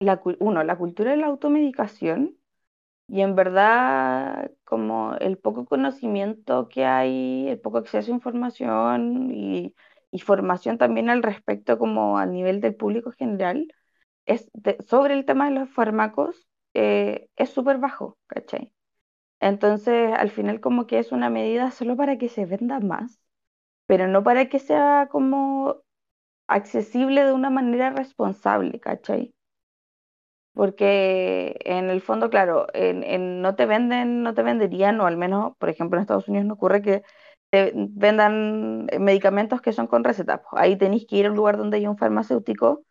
la, 0.00 0.22
uno, 0.40 0.64
la 0.64 0.78
cultura 0.78 1.12
de 1.12 1.18
la 1.18 1.26
automedicación, 1.28 2.38
y 3.08 3.22
en 3.22 3.36
verdad, 3.36 4.52
como 4.64 5.16
el 5.20 5.38
poco 5.38 5.66
conocimiento 5.66 6.68
que 6.68 6.84
hay, 6.86 7.48
el 7.48 7.60
poco 7.60 7.78
acceso 7.78 8.12
a 8.12 8.14
información 8.16 9.32
y, 9.32 9.74
y 10.12 10.20
formación 10.20 10.78
también 10.78 11.10
al 11.10 11.22
respecto, 11.22 11.78
como 11.78 12.18
al 12.18 12.32
nivel 12.32 12.60
del 12.60 12.76
público 12.76 13.12
general, 13.12 13.68
es 14.26 14.50
sobre 14.88 15.14
el 15.14 15.26
tema 15.26 15.50
de 15.50 15.56
los 15.60 15.70
fármacos, 15.70 16.48
eh, 16.74 17.28
es 17.36 17.50
súper 17.50 17.78
bajo, 17.78 18.18
¿cachai? 18.28 18.72
Entonces, 19.40 20.12
al 20.12 20.30
final 20.30 20.60
como 20.60 20.86
que 20.86 20.98
es 20.98 21.12
una 21.12 21.30
medida 21.30 21.70
solo 21.70 21.96
para 21.96 22.18
que 22.18 22.28
se 22.28 22.46
venda 22.46 22.80
más, 22.80 23.20
pero 23.86 24.08
no 24.08 24.24
para 24.24 24.48
que 24.48 24.58
sea 24.60 25.08
como 25.10 25.78
accesible 26.48 27.24
de 27.24 27.32
una 27.32 27.50
manera 27.50 27.90
responsable, 27.90 28.80
¿cachai? 28.80 29.34
Porque 30.52 31.56
en 31.64 31.90
el 31.90 32.00
fondo, 32.00 32.30
claro, 32.30 32.66
no 33.18 33.54
te 33.56 33.66
venden, 33.66 34.22
no 34.22 34.34
te 34.34 34.42
venderían, 34.44 35.00
o 35.00 35.06
al 35.06 35.16
menos, 35.16 35.56
por 35.58 35.68
ejemplo, 35.68 35.98
en 35.98 36.02
Estados 36.02 36.28
Unidos 36.28 36.46
no 36.46 36.54
ocurre 36.54 36.80
que 36.82 37.02
te 37.50 37.72
vendan 37.74 38.86
medicamentos 39.00 39.60
que 39.60 39.72
son 39.72 39.86
con 39.88 40.04
receta. 40.04 40.42
pues, 40.42 40.62
Ahí 40.62 40.76
tenéis 40.78 41.06
que 41.08 41.16
ir 41.16 41.26
a 41.26 41.30
un 41.30 41.36
lugar 41.36 41.56
donde 41.56 41.78
hay 41.78 41.86
un 41.88 41.98
farmacéutico 41.98 42.84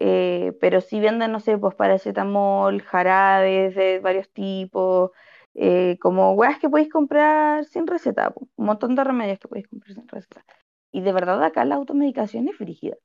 eh, 0.00 0.54
pero 0.60 0.80
sí 0.82 1.00
venden, 1.00 1.32
no 1.32 1.40
sé, 1.40 1.58
pues 1.58 1.74
paracetamol, 1.76 2.82
jarabes 2.82 3.74
de 3.76 4.00
varios 4.00 4.30
tipos, 4.32 5.12
eh, 5.54 5.98
como 6.00 6.32
weas 6.32 6.58
que 6.58 6.68
podéis 6.70 6.90
comprar 6.92 7.64
sin 7.66 7.86
receta, 7.86 8.30
po, 8.32 8.48
un 8.56 8.66
montón 8.66 8.94
de 8.96 9.04
remedios 9.04 9.38
que 9.38 9.48
podéis 9.48 9.68
comprar 9.68 9.94
sin 9.94 10.08
receta. 10.08 10.44
Y 10.92 11.00
de 11.02 11.12
verdad 11.12 11.42
acá 11.44 11.64
la 11.64 11.76
automedicación 11.76 12.48
es 12.48 12.56
frígida. 12.56 12.96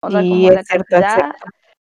O 0.00 0.10
sea, 0.10 0.26
como 0.26 0.50
la 0.50 0.64
cierto, 0.64 0.96
cantidad, 1.00 1.32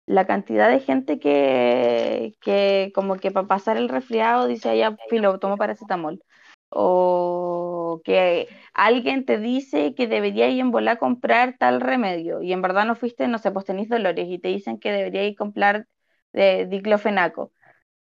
la 0.05 0.25
cantidad 0.27 0.69
de 0.69 0.79
gente 0.79 1.19
que, 1.19 2.33
que 2.41 2.91
como 2.95 3.17
que 3.17 3.31
para 3.31 3.47
pasar 3.47 3.77
el 3.77 3.89
resfriado 3.89 4.47
dice, 4.47 4.69
"Ah, 4.69 4.75
ya, 4.75 4.97
filo, 5.09 5.39
tomo 5.39 5.57
paracetamol. 5.57 6.23
O 6.69 8.01
que 8.05 8.47
alguien 8.73 9.25
te 9.25 9.37
dice 9.39 9.93
que 9.95 10.07
debería 10.07 10.49
ir 10.49 10.59
en 10.61 10.71
bola 10.71 10.93
a 10.93 10.97
comprar 10.97 11.55
tal 11.59 11.81
remedio 11.81 12.41
y 12.41 12.53
en 12.53 12.61
verdad 12.61 12.85
no 12.85 12.95
fuiste, 12.95 13.27
no 13.27 13.37
sé, 13.39 13.51
pues 13.51 13.65
tenés 13.65 13.89
dolores 13.89 14.27
y 14.29 14.39
te 14.39 14.49
dicen 14.49 14.79
que 14.79 14.91
debería 14.91 15.23
ir 15.25 15.33
a 15.35 15.37
comprar 15.37 15.87
eh, 16.33 16.65
diclofenaco. 16.69 17.51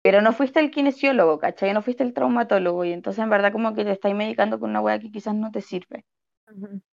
Pero 0.06 0.22
no 0.22 0.32
fuiste 0.32 0.60
el 0.60 0.70
kinesiólogo, 0.70 1.40
¿cachai? 1.40 1.74
No 1.74 1.82
fuiste 1.82 2.04
el 2.04 2.14
traumatólogo 2.14 2.84
y 2.84 2.92
entonces 2.92 3.24
en 3.24 3.28
verdad 3.28 3.50
como 3.50 3.74
que 3.74 3.84
te 3.84 3.90
estáis 3.90 4.14
medicando 4.14 4.60
con 4.60 4.70
una 4.70 4.80
hueá 4.80 5.00
que 5.00 5.10
quizás 5.10 5.34
no 5.34 5.50
te 5.50 5.60
sirve. 5.60 6.04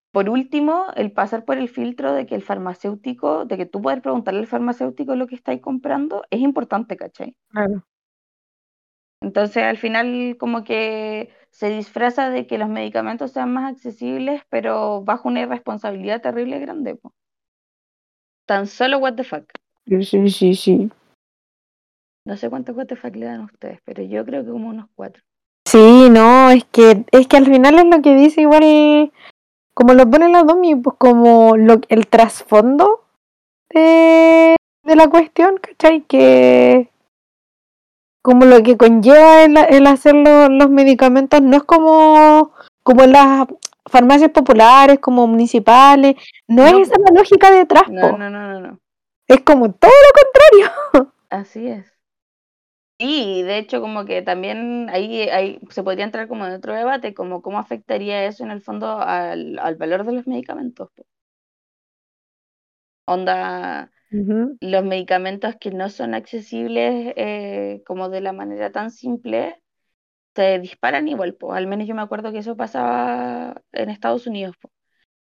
Por 0.10 0.30
último, 0.30 0.88
el 0.96 1.12
pasar 1.12 1.46
por 1.46 1.60
el 1.60 1.70
filtro 1.70 2.12
de 2.16 2.26
que 2.26 2.34
el 2.34 2.42
farmacéutico, 2.42 3.46
de 3.46 3.58
que 3.58 3.68
tú 3.68 3.84
puedes 3.84 4.02
preguntarle 4.02 4.40
al 4.40 4.48
farmacéutico 4.48 5.16
lo 5.16 5.28
que 5.28 5.36
estáis 5.36 5.62
comprando, 5.62 6.24
es 6.32 6.40
importante, 6.40 6.98
¿cachai? 6.98 7.36
Claro. 7.50 7.86
Entonces, 9.22 9.62
al 9.62 9.78
final, 9.78 10.36
como 10.40 10.64
que 10.64 11.30
se 11.52 11.70
disfraza 11.70 12.32
de 12.32 12.48
que 12.48 12.58
los 12.58 12.68
medicamentos 12.68 13.32
sean 13.32 13.54
más 13.54 13.72
accesibles, 13.72 14.42
pero 14.50 15.04
bajo 15.04 15.28
una 15.28 15.42
irresponsabilidad 15.42 16.24
terrible 16.24 16.58
grande, 16.58 16.96
po. 16.96 17.14
Tan 18.48 18.66
solo 18.66 18.98
what 18.98 19.14
the 19.14 19.24
fuck. 19.24 19.46
Sí, 19.86 20.30
sí, 20.32 20.56
sí. 20.56 20.92
No 22.26 22.38
sé 22.38 22.50
cuántos 22.50 22.76
what 22.76 22.86
the 22.88 22.96
fuck 22.96 23.16
le 23.16 23.26
dan 23.26 23.42
a 23.42 23.46
ustedes, 23.46 23.80
pero 23.84 24.02
yo 24.04 24.26
creo 24.26 24.44
que 24.46 24.52
como 24.52 24.70
unos 24.70 24.88
cuatro. 24.96 25.22
Sí, 25.68 26.10
no, 26.10 26.50
es 26.52 26.64
que, 26.66 27.06
es 27.12 27.28
que 27.28 27.38
al 27.38 27.46
final 27.46 27.80
es 27.80 27.86
lo 27.86 28.02
que 28.02 28.14
dice 28.16 28.42
igual, 28.42 29.12
como 29.74 29.94
lo 29.94 30.10
pone 30.10 30.30
la 30.30 30.44
Domi, 30.44 30.76
pues 30.76 30.96
como 30.98 31.58
lo, 31.58 31.80
el 31.90 32.08
trasfondo 32.08 33.06
de, 33.70 34.56
de 34.84 34.96
la 34.96 35.10
cuestión, 35.10 35.58
¿cachai? 35.58 36.02
Que 36.02 36.90
como 38.22 38.46
lo 38.46 38.64
que 38.64 38.78
conlleva 38.78 39.44
el, 39.44 39.58
el 39.58 39.88
hacer 39.88 40.16
lo- 40.16 40.48
los 40.50 40.70
medicamentos 40.70 41.42
no 41.42 41.58
es 41.58 41.64
como, 41.64 42.54
como 42.84 43.06
las 43.06 43.48
farmacias 43.90 44.32
populares, 44.32 45.00
como 45.00 45.28
municipales, 45.28 46.16
no, 46.48 46.64
No, 46.72 46.80
es 46.80 46.88
esa 46.90 47.00
la 47.02 47.20
lógica 47.20 47.52
detrás, 47.52 47.84
No, 47.90 48.18
no, 48.18 48.30
no, 48.30 48.48
no, 48.48 48.60
no. 48.62 48.80
es 49.28 49.42
como 49.42 49.72
todo 49.74 49.92
lo 49.92 50.64
contrario. 50.64 51.12
Así 51.30 51.68
es. 51.68 51.93
Sí, 53.04 53.44
de 53.44 53.58
hecho, 53.58 53.82
como 53.82 54.06
que 54.06 54.22
también 54.22 54.90
ahí, 54.90 55.24
ahí 55.30 55.60
se 55.70 55.84
podría 55.84 56.06
entrar 56.06 56.28
como 56.30 56.46
en 56.48 56.54
otro 56.54 56.74
debate, 56.74 57.14
como 57.14 57.42
cómo 57.42 57.60
afectaría 57.60 58.26
eso 58.26 58.44
en 58.46 58.52
el 58.52 58.62
fondo 58.62 58.98
al, 59.00 59.60
al 59.60 59.76
valor 59.76 60.06
de 60.06 60.14
los 60.14 60.26
medicamentos. 60.28 60.90
Onda, 63.06 63.92
Ujú. 64.12 64.58
los 64.62 64.84
medicamentos 64.86 65.56
que 65.60 65.72
no 65.72 65.90
son 65.90 66.14
accesibles 66.16 67.14
eh, 67.18 67.84
como 67.88 68.10
de 68.10 68.22
la 68.22 68.34
manera 68.34 68.72
tan 68.72 68.92
simple, 68.92 69.62
se 70.36 70.60
disparan 70.60 71.08
igual, 71.10 71.36
po. 71.36 71.54
Al 71.54 71.68
menos 71.68 71.88
yo 71.88 71.96
me 71.96 72.02
acuerdo 72.04 72.32
que 72.32 72.40
eso 72.40 72.58
pasaba 72.58 73.64
en 73.74 73.90
Estados 73.90 74.28
Unidos. 74.28 74.56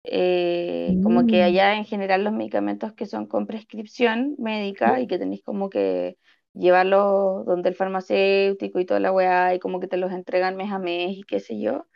Eh, 0.04 0.98
como 1.02 1.26
que 1.26 1.42
Mm. 1.42 1.44
allá 1.44 1.76
en 1.76 1.84
general 1.86 2.24
los 2.24 2.32
medicamentos 2.34 2.94
que 2.94 3.06
son 3.06 3.26
con 3.26 3.46
prescripción 3.46 4.36
médica 4.38 5.00
y 5.00 5.06
que 5.08 5.18
tenéis 5.18 5.42
como 5.44 5.70
que 5.70 6.18
llevarlos 6.56 7.44
donde 7.46 7.68
el 7.68 7.74
farmacéutico 7.74 8.80
y 8.80 8.86
toda 8.86 9.00
la 9.00 9.12
weá 9.12 9.54
y 9.54 9.60
como 9.60 9.80
que 9.80 9.88
te 9.88 9.96
los 9.96 10.12
entregan 10.12 10.56
mes 10.56 10.72
a 10.72 10.78
mes 10.78 11.16
y 11.16 11.22
qué 11.24 11.40
sé 11.40 11.60
yo, 11.60 11.86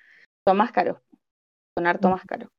son 0.47 0.57
más 0.59 0.73
caros, 0.73 0.99
son 1.77 1.87
harto 1.87 2.09
Mm. 2.09 2.13
más 2.13 2.25
caros. 2.27 2.51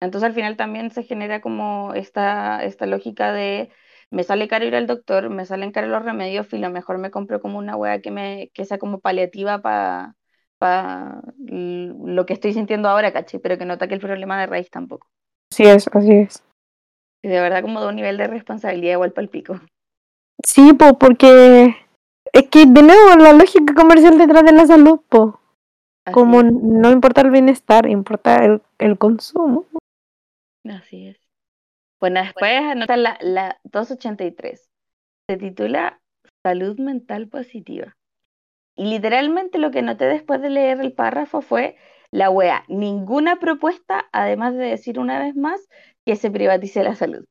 Entonces 0.00 0.26
al 0.28 0.34
final 0.34 0.56
también 0.56 0.90
se 0.90 1.02
genera 1.02 1.40
como 1.40 1.94
esta, 1.94 2.62
esta 2.64 2.86
lógica 2.86 3.32
de 3.32 3.70
me 4.10 4.22
sale 4.22 4.48
caro 4.48 4.66
ir 4.66 4.74
al 4.76 4.86
doctor, 4.86 5.30
me 5.30 5.46
salen 5.46 5.72
caros 5.72 5.90
los 5.90 6.04
remedios 6.04 6.52
y 6.52 6.58
lo 6.58 6.70
mejor 6.70 6.98
me 6.98 7.10
compro 7.10 7.40
como 7.40 7.58
una 7.58 7.76
weá 7.76 8.00
que, 8.00 8.10
me, 8.10 8.50
que 8.54 8.64
sea 8.64 8.78
como 8.78 9.00
paliativa 9.00 9.60
para 9.62 10.14
lo 11.38 12.26
que 12.26 12.32
estoy 12.34 12.52
sintiendo 12.52 12.88
ahora, 12.88 13.12
¿cachai? 13.12 13.40
Pero 13.40 13.58
que 13.58 13.64
no 13.64 13.74
ataque 13.74 13.94
el 13.94 14.00
problema 14.00 14.40
de 14.40 14.46
raíz 14.46 14.70
tampoco. 14.70 15.08
Así 15.50 15.64
es, 15.64 15.88
así 15.92 16.12
es. 16.12 16.44
Y 17.22 17.28
de 17.28 17.40
verdad 17.40 17.62
como 17.62 17.80
de 17.80 17.88
un 17.88 17.96
nivel 17.96 18.16
de 18.18 18.26
responsabilidad 18.26 18.92
igual 18.92 19.12
para 19.12 19.24
el 19.24 19.30
pico. 19.30 19.58
Sí, 20.42 20.72
po, 20.72 20.98
porque 20.98 21.76
es 22.32 22.48
que 22.50 22.66
de 22.66 22.82
nuevo 22.82 23.16
la 23.16 23.32
lógica 23.32 23.74
comercial 23.74 24.18
detrás 24.18 24.44
de 24.44 24.52
la 24.52 24.66
salud, 24.66 25.00
po. 25.08 25.40
Así 26.04 26.14
Como 26.14 26.40
es, 26.40 26.52
no 26.52 26.90
importa 26.90 27.22
el 27.22 27.30
bienestar, 27.30 27.88
importa 27.88 28.44
el, 28.44 28.62
el 28.78 28.98
consumo. 28.98 29.66
así 30.68 31.08
es. 31.08 31.18
Bueno, 32.00 32.20
después 32.20 32.60
anota 32.60 32.96
la, 32.96 33.16
la 33.20 33.58
283. 33.64 34.68
Se 35.30 35.36
titula 35.36 36.00
Salud 36.44 36.78
mental 36.78 37.28
positiva. 37.28 37.96
Y 38.76 38.84
literalmente 38.90 39.58
lo 39.58 39.70
que 39.70 39.80
noté 39.80 40.04
después 40.04 40.42
de 40.42 40.50
leer 40.50 40.80
el 40.80 40.92
párrafo 40.92 41.40
fue 41.40 41.76
la 42.10 42.28
wea, 42.30 42.64
ninguna 42.68 43.36
propuesta, 43.36 44.06
además 44.12 44.54
de 44.54 44.66
decir 44.66 44.98
una 44.98 45.18
vez 45.18 45.34
más 45.36 45.66
que 46.04 46.16
se 46.16 46.30
privatice 46.30 46.82
la 46.84 46.94
salud. 46.94 47.24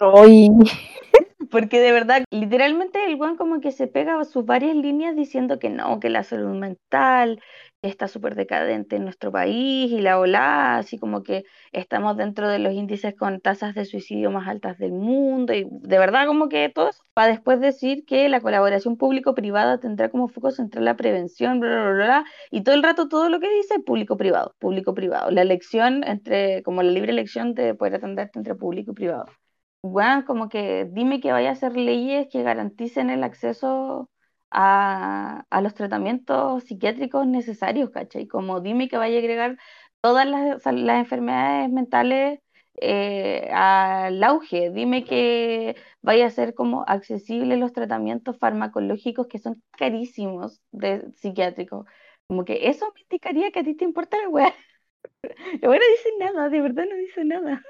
Hoy. 0.00 0.48
Porque 1.50 1.80
de 1.80 1.92
verdad, 1.92 2.24
literalmente 2.30 3.04
el 3.04 3.16
weón 3.16 3.36
como 3.36 3.60
que 3.60 3.72
se 3.72 3.86
pega 3.86 4.18
a 4.18 4.24
sus 4.24 4.44
varias 4.46 4.74
líneas 4.76 5.14
diciendo 5.16 5.58
que 5.58 5.70
no, 5.70 6.00
que 6.00 6.08
la 6.08 6.24
salud 6.24 6.54
mental 6.56 7.40
está 7.82 8.08
súper 8.08 8.34
decadente 8.34 8.96
en 8.96 9.04
nuestro 9.04 9.30
país 9.32 9.92
y 9.92 10.00
la 10.00 10.18
ola, 10.18 10.78
así 10.78 10.98
como 10.98 11.22
que 11.22 11.44
estamos 11.72 12.16
dentro 12.16 12.48
de 12.48 12.58
los 12.58 12.72
índices 12.72 13.14
con 13.14 13.40
tasas 13.40 13.74
de 13.74 13.84
suicidio 13.84 14.30
más 14.30 14.48
altas 14.48 14.78
del 14.78 14.92
mundo 14.92 15.52
y 15.54 15.66
de 15.70 15.98
verdad 15.98 16.26
como 16.26 16.48
que 16.48 16.68
todo 16.68 16.90
para 17.14 17.28
después 17.28 17.60
decir 17.60 18.04
que 18.06 18.28
la 18.28 18.40
colaboración 18.40 18.96
público-privada 18.96 19.78
tendrá 19.78 20.08
como 20.10 20.28
foco 20.28 20.50
central 20.50 20.84
la 20.84 20.96
prevención, 20.96 21.60
bla, 21.60 21.70
bla, 21.70 21.92
bla, 21.92 22.04
bla, 22.04 22.24
y 22.50 22.62
todo 22.62 22.74
el 22.74 22.82
rato 22.82 23.08
todo 23.08 23.28
lo 23.28 23.40
que 23.40 23.50
dice 23.50 23.78
público-privado, 23.80 24.54
público-privado, 24.58 25.30
la 25.30 25.42
elección 25.42 26.02
entre, 26.04 26.62
como 26.62 26.82
la 26.82 26.90
libre 26.90 27.12
elección 27.12 27.54
de 27.54 27.74
poder 27.74 27.96
atenderte 27.96 28.38
entre 28.38 28.54
público 28.54 28.92
y 28.92 28.94
privado. 28.94 29.26
Bueno, 29.90 30.24
como 30.26 30.48
que 30.48 30.86
dime 30.90 31.20
que 31.20 31.32
vaya 31.32 31.50
a 31.50 31.52
hacer 31.52 31.76
leyes 31.76 32.28
que 32.30 32.42
garanticen 32.42 33.10
el 33.10 33.22
acceso 33.24 34.10
a, 34.50 35.44
a 35.50 35.60
los 35.60 35.74
tratamientos 35.74 36.64
psiquiátricos 36.64 37.26
necesarios, 37.26 37.90
¿cachai? 37.90 38.26
Como 38.26 38.60
dime 38.60 38.88
que 38.88 38.96
vaya 38.96 39.16
a 39.16 39.18
agregar 39.20 39.58
todas 40.00 40.26
las, 40.26 40.64
las 40.66 40.98
enfermedades 40.98 41.70
mentales 41.70 42.40
eh, 42.80 43.50
al 43.52 44.22
auge, 44.24 44.70
dime 44.70 45.04
que 45.04 45.76
vaya 46.02 46.26
a 46.26 46.30
ser 46.30 46.54
como 46.54 46.84
accesibles 46.86 47.58
los 47.58 47.72
tratamientos 47.72 48.38
farmacológicos 48.38 49.26
que 49.28 49.38
son 49.38 49.62
carísimos 49.78 50.60
de 50.72 51.10
psiquiátricos. 51.16 51.86
Como 52.28 52.44
que 52.44 52.68
eso 52.68 52.86
me 52.94 53.02
indicaría 53.02 53.50
que 53.52 53.60
a 53.60 53.64
ti 53.64 53.74
te 53.74 53.84
importa 53.84 54.16
la 54.22 54.28
weá. 54.28 54.54
La 55.62 55.68
weá 55.70 55.80
dice 55.96 56.10
nada, 56.18 56.48
de 56.48 56.60
verdad 56.60 56.84
no 56.90 56.96
dice 56.96 57.24
nada. 57.24 57.62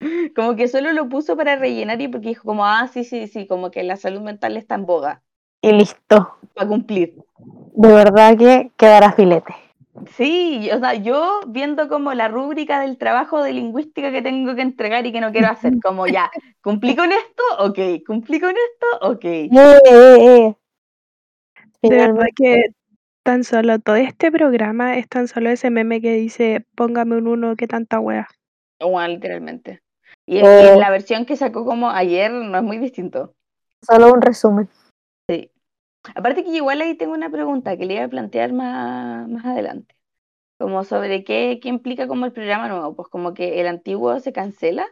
Como 0.36 0.56
que 0.56 0.68
solo 0.68 0.92
lo 0.92 1.08
puso 1.08 1.36
para 1.36 1.56
rellenar 1.56 2.00
y 2.00 2.08
porque 2.08 2.28
dijo 2.28 2.44
como, 2.44 2.66
ah, 2.66 2.88
sí, 2.88 3.04
sí, 3.04 3.26
sí, 3.26 3.46
como 3.46 3.70
que 3.70 3.82
la 3.82 3.96
salud 3.96 4.20
mental 4.20 4.56
está 4.56 4.74
en 4.74 4.86
boga. 4.86 5.22
Y 5.62 5.72
listo. 5.72 6.36
Para 6.54 6.68
cumplir. 6.68 7.14
De 7.74 7.88
verdad 7.88 8.36
que 8.36 8.70
quedará 8.76 9.12
filete. 9.12 9.54
Sí, 10.16 10.70
o 10.72 10.78
sea, 10.78 10.94
yo 10.94 11.40
viendo 11.48 11.88
como 11.88 12.14
la 12.14 12.28
rúbrica 12.28 12.80
del 12.80 12.96
trabajo 12.96 13.42
de 13.42 13.52
lingüística 13.52 14.10
que 14.10 14.22
tengo 14.22 14.54
que 14.54 14.62
entregar 14.62 15.04
y 15.04 15.12
que 15.12 15.20
no 15.20 15.32
quiero 15.32 15.48
hacer, 15.48 15.74
como 15.82 16.06
ya, 16.06 16.30
¿cumplí 16.62 16.96
con 16.96 17.12
esto? 17.12 17.42
Ok, 17.58 17.78
¿cumplí 18.06 18.40
con 18.40 18.50
esto? 18.50 19.08
Ok. 19.08 19.24
Eh, 19.24 19.48
eh, 19.52 20.36
eh. 20.36 20.56
De 21.82 21.96
verdad 21.96 22.26
que 22.34 22.62
tan 23.22 23.44
solo 23.44 23.78
todo 23.78 23.96
este 23.96 24.30
programa 24.30 24.96
es 24.96 25.08
tan 25.08 25.28
solo 25.28 25.50
ese 25.50 25.70
meme 25.70 26.00
que 26.00 26.14
dice 26.14 26.64
póngame 26.74 27.16
un 27.16 27.26
uno, 27.26 27.56
que 27.56 27.66
tanta 27.66 28.00
wea. 28.00 28.28
Bueno, 28.80 29.08
literalmente. 29.08 29.82
Y 30.30 30.38
en, 30.38 30.78
la 30.78 30.90
versión 30.90 31.26
que 31.26 31.34
sacó 31.34 31.64
como 31.64 31.90
ayer 31.90 32.30
no 32.30 32.56
es 32.56 32.62
muy 32.62 32.78
distinto. 32.78 33.34
solo 33.82 34.12
un 34.12 34.22
resumen. 34.22 34.68
Sí. 35.28 35.50
Aparte 36.14 36.44
que 36.44 36.50
igual 36.50 36.80
ahí 36.80 36.96
tengo 36.96 37.14
una 37.14 37.30
pregunta 37.30 37.76
que 37.76 37.84
le 37.84 37.94
iba 37.94 38.04
a 38.04 38.08
plantear 38.08 38.52
más, 38.52 39.28
más 39.28 39.44
adelante. 39.44 39.96
Como 40.56 40.84
sobre 40.84 41.24
qué, 41.24 41.58
qué 41.60 41.68
implica 41.68 42.06
como 42.06 42.26
el 42.26 42.32
programa 42.32 42.68
nuevo. 42.68 42.94
Pues 42.94 43.08
como 43.08 43.34
que 43.34 43.60
el 43.60 43.66
antiguo 43.66 44.20
se 44.20 44.32
cancela, 44.32 44.86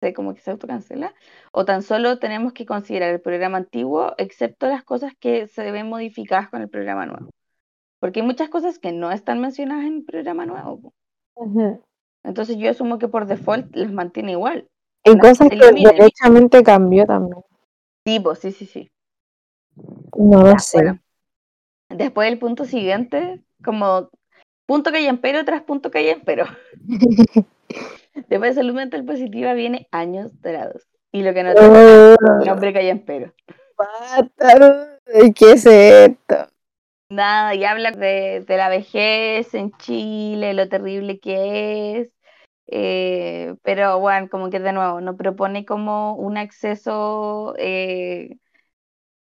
se- 0.00 0.12
como 0.12 0.34
que 0.34 0.40
se 0.40 0.50
autocancela, 0.50 1.14
o 1.52 1.64
tan 1.64 1.82
solo 1.82 2.18
tenemos 2.18 2.52
que 2.52 2.66
considerar 2.66 3.10
el 3.10 3.20
programa 3.20 3.58
antiguo, 3.58 4.14
excepto 4.18 4.66
las 4.66 4.82
cosas 4.82 5.12
que 5.20 5.46
se 5.46 5.70
ven 5.70 5.88
modificadas 5.88 6.48
con 6.48 6.62
el 6.62 6.68
programa 6.68 7.06
nuevo. 7.06 7.30
Porque 8.00 8.22
hay 8.22 8.26
muchas 8.26 8.48
cosas 8.48 8.80
que 8.80 8.90
no 8.90 9.12
están 9.12 9.40
mencionadas 9.40 9.84
en 9.84 9.98
el 9.98 10.04
programa 10.04 10.46
nuevo. 10.46 10.92
Entonces 12.24 12.56
yo 12.56 12.70
asumo 12.70 12.98
que 12.98 13.06
por 13.06 13.26
default 13.26 13.72
las 13.76 13.92
mantiene 13.92 14.32
igual. 14.32 14.66
Y 15.04 15.12
que 15.12 15.18
cosas 15.18 15.48
que 15.48 15.56
eliminen. 15.56 15.96
derechamente 15.96 16.62
cambió 16.62 17.06
también. 17.06 17.42
Sí, 18.06 18.20
pues 18.20 18.38
sí, 18.40 18.52
sí, 18.52 18.66
sí. 18.66 18.90
No 20.16 20.42
lo 20.42 20.58
sé. 20.58 20.78
bueno. 20.78 21.00
Después 21.90 22.28
el 22.28 22.38
punto 22.38 22.64
siguiente, 22.64 23.40
como 23.64 24.10
punto 24.66 24.90
pero 25.20 25.44
tras 25.44 25.62
punto 25.62 25.90
pero 26.24 26.44
Después 28.28 28.54
de 28.54 28.60
salud 28.62 28.74
mental 28.74 29.04
positiva 29.04 29.54
viene 29.54 29.88
años 29.90 30.40
dorados. 30.40 30.86
Y 31.12 31.22
lo 31.22 31.34
que 31.34 31.42
no 31.42 31.54
tiene 31.54 31.68
Oh, 31.68 32.16
nombre 32.44 32.72
pero 33.04 33.32
basta. 33.76 34.98
¿Qué 35.34 35.52
es 35.52 35.66
esto? 35.66 36.36
Nada, 37.08 37.54
y 37.56 37.64
habla 37.64 37.90
de, 37.90 38.44
de 38.46 38.56
la 38.56 38.68
vejez 38.68 39.52
en 39.54 39.72
Chile, 39.78 40.54
lo 40.54 40.68
terrible 40.68 41.18
que 41.18 41.98
es. 41.98 42.10
Eh, 42.70 43.54
pero 43.62 43.98
bueno, 44.00 44.28
como 44.30 44.50
que 44.50 44.60
de 44.60 44.72
nuevo, 44.72 45.00
no 45.00 45.16
propone 45.16 45.64
como 45.64 46.14
un 46.14 46.36
acceso 46.38 47.54
eh, 47.58 48.38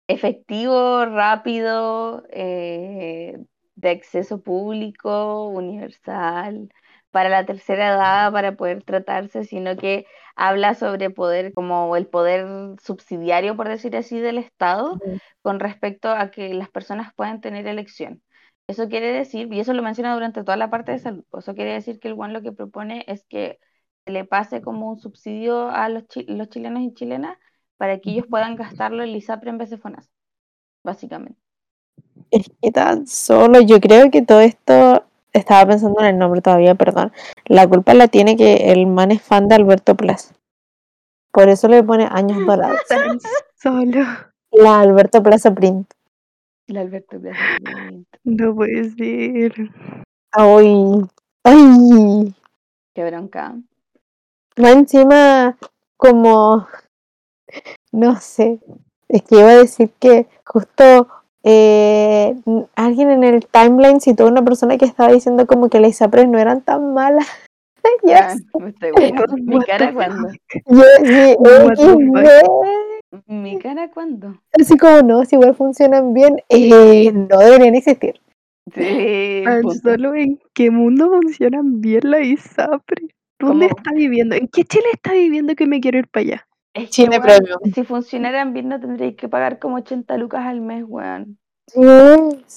efectivo, 0.08 1.06
rápido, 1.06 2.24
eh, 2.32 3.38
de 3.76 3.90
acceso 3.90 4.42
público, 4.42 5.48
universal, 5.50 6.70
para 7.12 7.30
la 7.30 7.46
tercera 7.46 7.90
edad, 7.90 8.32
para 8.32 8.56
poder 8.56 8.84
tratarse, 8.84 9.44
sino 9.46 9.78
que 9.78 10.06
habla 10.36 10.76
sobre 10.76 11.10
poder, 11.10 11.54
como 11.54 11.96
el 11.96 12.08
poder 12.08 12.46
subsidiario, 12.82 13.56
por 13.56 13.70
decir 13.70 13.96
así, 13.98 14.20
del 14.20 14.38
Estado 14.38 15.02
con 15.42 15.60
respecto 15.60 16.10
a 16.10 16.32
que 16.32 16.54
las 16.54 16.70
personas 16.70 17.14
puedan 17.16 17.42
tener 17.42 17.68
elección. 17.68 18.22
Eso 18.68 18.88
quiere 18.90 19.12
decir, 19.12 19.52
y 19.54 19.60
eso 19.60 19.74
lo 19.74 19.84
menciona 19.84 20.14
durante 20.14 20.44
toda 20.44 20.58
la 20.58 20.70
parte 20.72 20.92
de 20.92 21.00
salud, 21.00 21.24
eso 21.38 21.54
quiere 21.54 21.74
decir 21.74 22.00
que 22.00 22.08
el 22.08 22.16
One 22.20 22.34
lo 22.34 22.42
que 22.42 22.52
propone 22.52 23.04
es 23.08 23.24
que 23.26 23.60
se 24.06 24.12
le 24.12 24.26
pase 24.26 24.62
como 24.62 24.90
un 24.90 24.98
subsidio 24.98 25.70
a 25.70 25.88
los, 25.90 26.08
chi- 26.08 26.26
los 26.28 26.50
chilenos 26.50 26.82
y 26.82 26.94
chilenas 26.94 27.38
para 27.78 28.00
que 28.00 28.10
ellos 28.12 28.26
puedan 28.28 28.56
gastarlo 28.56 29.04
en 29.04 29.10
ISAPRE 29.10 29.52
en 29.52 29.58
vez 29.60 29.70
de 29.70 29.78
FONASA, 29.78 30.10
básicamente. 30.84 31.40
Es 32.32 32.50
que 32.62 32.72
tan 32.72 33.06
solo, 33.08 33.62
yo 33.62 33.80
creo 33.80 34.10
que 34.10 34.22
todo 34.24 34.42
esto, 34.42 35.06
estaba 35.32 35.68
pensando 35.68 36.00
en 36.00 36.08
el 36.08 36.18
nombre 36.18 36.42
todavía, 36.42 36.76
perdón. 36.76 37.12
La 37.46 37.68
culpa 37.68 37.94
la 37.94 38.08
tiene 38.08 38.36
que 38.36 38.72
el 38.72 38.88
man 38.88 39.12
es 39.12 39.22
fan 39.22 39.48
de 39.48 39.56
Alberto 39.56 39.96
Plaza. 39.96 40.34
Por 41.32 41.50
eso 41.50 41.68
le 41.68 41.84
pone 41.84 42.08
años 42.10 42.38
dorados. 42.48 42.80
Solo. 43.62 44.06
La 44.52 44.80
Alberto 44.80 45.22
Plaza 45.22 45.54
Print. 45.54 45.92
La 46.68 46.82
Alberto. 46.82 47.20
No 48.24 48.56
puede 48.56 48.90
ser. 48.92 49.54
Ay, 50.32 51.02
ay. 51.44 52.36
Qué 52.94 53.06
bronca. 53.06 53.56
Más 54.58 54.72
encima, 54.72 55.58
como, 55.98 56.68
no 57.92 58.16
sé, 58.20 58.60
es 59.10 59.22
que 59.24 59.40
iba 59.40 59.50
a 59.50 59.58
decir 59.58 59.92
que 60.00 60.28
justo 60.46 61.08
eh, 61.44 62.36
alguien 62.76 63.12
en 63.12 63.24
el 63.24 63.46
timeline 63.48 64.00
citó 64.02 64.24
a 64.26 64.32
una 64.32 64.44
persona 64.44 64.78
que 64.78 64.86
estaba 64.86 65.12
diciendo 65.12 65.46
como 65.46 65.70
que 65.70 65.80
las 65.80 65.92
ISAPRES 65.92 66.28
no 66.30 66.40
eran 66.40 66.62
tan 66.62 66.94
malas. 66.94 67.28
ya 68.04 68.32
Ah, 68.32 68.36
me 68.60 68.70
estoy. 68.70 68.92
Mi 69.44 69.60
cara 69.66 69.94
cuando. 69.94 70.30
yo 70.66 70.84
sí. 71.06 71.36
Mi 73.28 73.60
cara 73.60 73.90
cuando. 73.92 74.40
así 74.60 74.78
como 74.78 75.02
no, 75.02 75.26
si 75.26 75.36
igual 75.36 75.56
funcionan 75.56 76.14
bien, 76.14 76.38
eh, 76.50 77.12
no 77.12 77.38
deberían 77.40 77.76
existir. 77.76 78.20
Sí, 78.74 79.44
Tan 79.46 79.62
punto. 79.62 79.90
solo 79.92 80.16
en 80.16 80.40
qué 80.54 80.72
mundo 80.72 81.10
funcionan 81.10 81.82
bien 81.82 82.02
la 82.04 82.22
ISAPRE. 82.22 83.08
¿Dónde 83.40 83.68
está 83.68 83.92
viviendo? 83.94 84.36
¿En 84.36 84.48
qué 84.48 84.64
Chile 84.64 84.86
está 84.94 85.14
viviendo 85.14 85.56
que 85.56 85.68
me 85.68 85.80
quiero 85.82 86.00
ir 86.00 86.08
para 86.08 86.22
allá? 86.24 86.48
Es 86.74 86.86
que, 86.86 86.90
Chile 86.90 87.20
weón, 87.20 87.22
Premium. 87.24 87.60
si 87.74 87.84
funcionaran 87.84 88.54
bien 88.54 88.70
no 88.70 88.80
tendréis 88.80 89.16
que 89.16 89.30
pagar 89.30 89.60
como 89.60 89.76
80 89.76 90.18
lucas 90.18 90.46
al 90.46 90.62
mes, 90.62 90.84
weón. 90.88 91.38
Sí. 91.68 91.80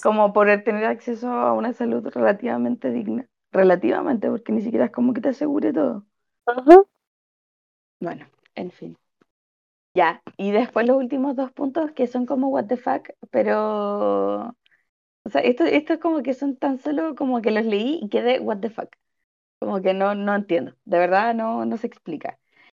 Como 0.02 0.32
por 0.32 0.47
tener 0.62 0.85
acceso 0.85 1.28
a 1.30 1.52
una 1.52 1.72
salud 1.72 2.06
relativamente 2.14 2.90
digna. 2.90 3.26
Relativamente, 3.52 4.28
porque 4.28 4.52
ni 4.52 4.62
siquiera 4.62 4.86
es 4.86 4.90
como 4.90 5.12
que 5.14 5.20
te 5.20 5.30
asegure 5.30 5.72
todo. 5.72 6.05
Ajá. 6.47 6.82
Bueno, 8.01 8.26
en 8.55 8.70
fin. 8.70 8.97
Ya, 9.98 10.22
y 10.36 10.52
después 10.52 10.86
los 10.86 10.96
últimos 10.96 11.34
dos 11.34 11.50
puntos 11.50 11.90
que 11.90 12.06
son 12.06 12.24
como 12.24 12.48
what 12.50 12.66
the 12.66 12.76
fuck, 12.76 13.08
pero... 13.32 14.54
O 15.24 15.30
sea, 15.30 15.40
esto, 15.42 15.64
esto 15.64 15.94
es 15.94 15.98
como 15.98 16.22
que 16.22 16.34
son 16.34 16.56
tan 16.56 16.78
solo 16.78 17.16
como 17.16 17.42
que 17.42 17.50
los 17.50 17.64
leí 17.64 17.98
y 18.00 18.08
quedé 18.08 18.38
what 18.38 18.60
the 18.60 18.70
fuck. 18.70 18.90
Como 19.58 19.82
que 19.82 19.94
no, 19.94 20.14
no 20.14 20.36
entiendo. 20.36 20.76
De 20.84 20.98
verdad 20.98 21.34
no, 21.34 21.64
no 21.66 21.76
se 21.78 21.88
explica. 21.88 22.38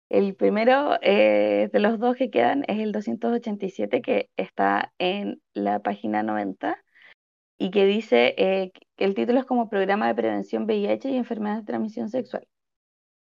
El 0.09 0.35
primero 0.35 0.97
eh, 1.01 1.69
de 1.73 1.79
los 1.81 1.99
dos 1.99 2.15
que 2.15 2.29
quedan 2.31 2.63
es 2.69 2.79
el 2.79 2.93
287 2.93 4.01
que 4.01 4.29
está 4.37 4.93
en 4.97 5.41
la 5.53 5.81
página 5.81 6.23
90 6.23 6.77
y 7.57 7.71
que 7.71 7.85
dice 7.85 8.35
eh, 8.37 8.71
que 8.95 9.05
el 9.05 9.15
título 9.15 9.39
es 9.39 9.45
como 9.45 9.69
Programa 9.69 10.07
de 10.07 10.15
Prevención 10.15 10.65
VIH 10.65 11.11
y 11.11 11.17
Enfermedades 11.17 11.65
de 11.65 11.67
Transmisión 11.73 12.09
Sexual. 12.09 12.47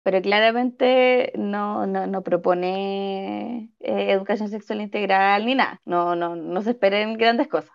Pero 0.04 0.22
claramente 0.22 1.32
no, 1.36 1.88
no, 1.88 2.08
no 2.08 2.24
propone 2.24 3.70
eh, 3.80 4.12
educación 4.12 4.50
sexual 4.50 4.82
integral 4.82 5.46
ni 5.46 5.56
nada. 5.56 5.80
No, 5.86 6.16
no, 6.16 6.36
no 6.36 6.62
se 6.62 6.72
esperen 6.72 7.18
grandes 7.18 7.48
cosas. 7.48 7.72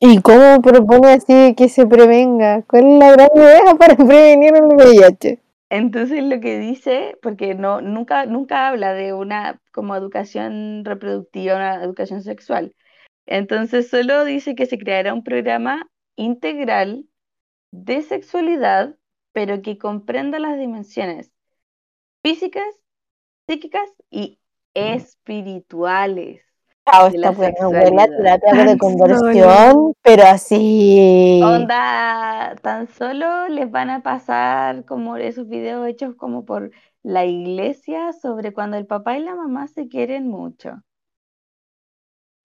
¿Y 0.00 0.20
cómo 0.22 0.62
propone 0.62 1.10
así 1.10 1.54
que 1.54 1.68
se 1.68 1.86
prevenga? 1.86 2.62
¿Cuál 2.62 2.86
es 2.86 2.98
la 2.98 3.12
gran 3.12 3.28
idea 3.34 3.74
para 3.78 3.96
prevenir 3.96 4.54
el 4.54 4.64
VIH? 4.64 5.40
Entonces 5.70 6.22
lo 6.22 6.40
que 6.40 6.58
dice, 6.58 7.18
porque 7.20 7.54
no, 7.54 7.82
nunca, 7.82 8.24
nunca 8.24 8.68
habla 8.68 8.94
de 8.94 9.12
una 9.12 9.60
como 9.72 9.94
educación 9.94 10.84
reproductiva, 10.84 11.56
una 11.56 11.84
educación 11.84 12.22
sexual. 12.22 12.74
Entonces 13.26 13.90
solo 13.90 14.24
dice 14.24 14.54
que 14.54 14.66
se 14.66 14.78
creará 14.78 15.12
un 15.12 15.22
programa 15.22 15.86
integral 16.16 17.04
de 17.70 18.02
sexualidad, 18.02 18.96
pero 19.32 19.60
que 19.60 19.76
comprenda 19.76 20.38
las 20.38 20.58
dimensiones 20.58 21.32
físicas, 22.22 22.74
psíquicas 23.48 23.90
y 24.10 24.38
espirituales. 24.74 26.42
Ah, 26.86 27.08
de 27.10 27.18
la 27.18 27.30
esta 27.30 27.32
buena 27.32 27.54
abuela, 27.60 28.06
sexualidad. 28.06 28.16
terapia 28.16 28.64
de 28.64 28.78
conversión, 28.78 29.94
pero 30.02 30.24
así. 30.24 31.40
Onda, 31.40 32.54
tan 32.62 32.86
solo 32.88 33.48
les 33.48 33.70
van 33.70 33.90
a 33.90 34.02
pasar 34.02 34.84
como 34.84 35.16
esos 35.16 35.48
videos 35.48 35.86
hechos 35.88 36.14
como 36.16 36.44
por 36.44 36.70
la 37.02 37.24
iglesia 37.24 38.12
sobre 38.12 38.52
cuando 38.52 38.76
el 38.76 38.86
papá 38.86 39.18
y 39.18 39.22
la 39.22 39.34
mamá 39.34 39.66
se 39.68 39.88
quieren 39.88 40.28
mucho. 40.28 40.82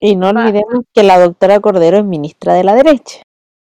Y 0.00 0.14
no 0.14 0.32
Va. 0.32 0.46
olvidemos 0.46 0.84
que 0.92 1.02
la 1.02 1.18
doctora 1.18 1.58
Cordero 1.58 1.96
es 1.98 2.04
ministra 2.04 2.54
de 2.54 2.62
la 2.62 2.76
derecha. 2.76 3.22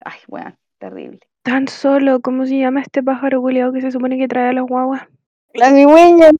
Ay, 0.05 0.19
bueno, 0.29 0.57
terrible. 0.79 1.21
Tan 1.43 1.69
solo, 1.69 2.21
¿cómo 2.21 2.47
se 2.47 2.59
llama 2.59 2.81
este 2.83 3.03
pájaro 3.03 3.41
culiado 3.43 3.73
que 3.73 3.81
se 3.83 3.91
supone 3.91 4.19
que 4.19 4.29
trae 4.29 4.49
a 4.51 4.53
los 4.53 4.67
guaguas? 4.67 5.09
La 5.55 5.71
cigüeña. 5.71 6.31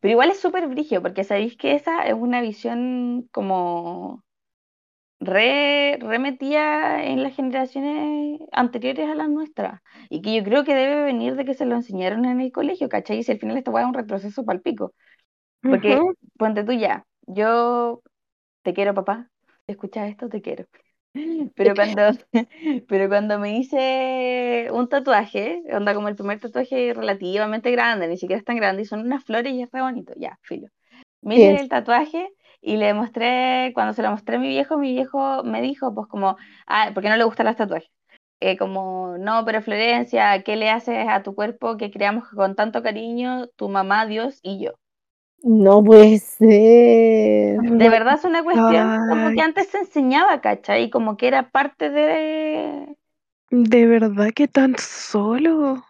Pero 0.00 0.12
igual 0.12 0.30
es 0.30 0.40
súper 0.40 0.66
brigio, 0.68 1.02
porque 1.02 1.24
sabéis 1.24 1.56
que 1.56 1.74
esa 1.74 2.02
es 2.06 2.14
una 2.14 2.40
visión 2.40 3.28
como 3.32 4.22
re, 5.20 5.98
remetida 6.00 7.04
en 7.04 7.22
las 7.22 7.36
generaciones 7.36 8.40
anteriores 8.52 9.08
a 9.08 9.14
las 9.14 9.28
nuestras. 9.28 9.80
Y 10.10 10.22
que 10.22 10.34
yo 10.34 10.44
creo 10.44 10.64
que 10.64 10.74
debe 10.74 11.02
venir 11.04 11.36
de 11.36 11.44
que 11.44 11.54
se 11.54 11.66
lo 11.66 11.76
enseñaron 11.76 12.24
en 12.24 12.40
el 12.40 12.52
colegio, 12.52 12.88
¿cachai? 12.88 13.18
Y 13.18 13.22
si 13.22 13.32
al 13.32 13.38
final 13.38 13.56
esta 13.56 13.70
weá 13.70 13.84
es 13.84 13.88
un 13.88 13.94
retroceso 13.94 14.44
para 14.44 14.56
el 14.56 14.62
pico. 14.62 14.92
Porque, 15.62 16.00
ponte 16.38 16.64
tú 16.64 16.72
ya, 16.72 17.04
yo 17.26 18.02
te 18.62 18.74
quiero, 18.74 18.94
papá. 18.94 19.30
¿Escuchas 19.68 20.10
esto? 20.10 20.28
Te 20.28 20.42
quiero. 20.42 20.64
Pero 21.54 21.74
cuando, 21.74 22.02
pero 22.88 23.08
cuando 23.08 23.38
me 23.38 23.58
hice 23.58 24.68
un 24.72 24.88
tatuaje, 24.88 25.62
onda 25.72 25.94
como 25.94 26.08
el 26.08 26.16
primer 26.16 26.40
tatuaje 26.40 26.94
relativamente 26.94 27.70
grande, 27.70 28.08
ni 28.08 28.16
siquiera 28.16 28.38
es 28.38 28.44
tan 28.44 28.56
grande, 28.56 28.82
y 28.82 28.84
son 28.86 29.00
unas 29.00 29.24
flores 29.24 29.52
y 29.52 29.62
es 29.62 29.70
re 29.70 29.82
bonito, 29.82 30.12
ya, 30.16 30.38
filo. 30.42 30.68
Me 31.22 31.36
hice 31.36 31.60
el 31.60 31.68
tatuaje 31.68 32.30
y 32.60 32.76
le 32.76 32.94
mostré, 32.94 33.72
cuando 33.74 33.92
se 33.94 34.02
lo 34.02 34.10
mostré 34.10 34.36
a 34.36 34.38
mi 34.40 34.48
viejo, 34.48 34.78
mi 34.78 34.92
viejo 34.92 35.44
me 35.44 35.62
dijo, 35.62 35.94
pues 35.94 36.08
como, 36.08 36.36
ah, 36.66 36.90
porque 36.94 37.08
no 37.10 37.16
le 37.16 37.24
gustan 37.24 37.46
los 37.46 37.56
tatuajes. 37.56 37.90
Eh, 38.40 38.56
como, 38.58 39.16
no, 39.18 39.44
pero 39.44 39.62
Florencia, 39.62 40.42
¿qué 40.42 40.56
le 40.56 40.70
haces 40.70 41.06
a 41.08 41.22
tu 41.22 41.34
cuerpo 41.34 41.76
que 41.76 41.90
creamos 41.92 42.28
con 42.28 42.56
tanto 42.56 42.82
cariño 42.82 43.46
tu 43.56 43.68
mamá, 43.68 44.06
Dios 44.06 44.40
y 44.42 44.64
yo? 44.64 44.72
No 45.44 45.82
puede 45.82 46.18
ser. 46.18 47.60
De 47.60 47.88
verdad 47.88 48.14
es 48.14 48.24
una 48.24 48.42
cuestión 48.44 48.92
como 49.08 49.34
que 49.34 49.40
antes 49.42 49.68
se 49.68 49.78
enseñaba, 49.78 50.40
¿cachai? 50.40 50.90
Como 50.90 51.16
que 51.16 51.28
era 51.28 51.50
parte 51.50 51.90
de... 51.90 52.96
De 53.50 53.86
verdad 53.86 54.30
que 54.34 54.48
tan 54.48 54.76
solo. 54.78 55.84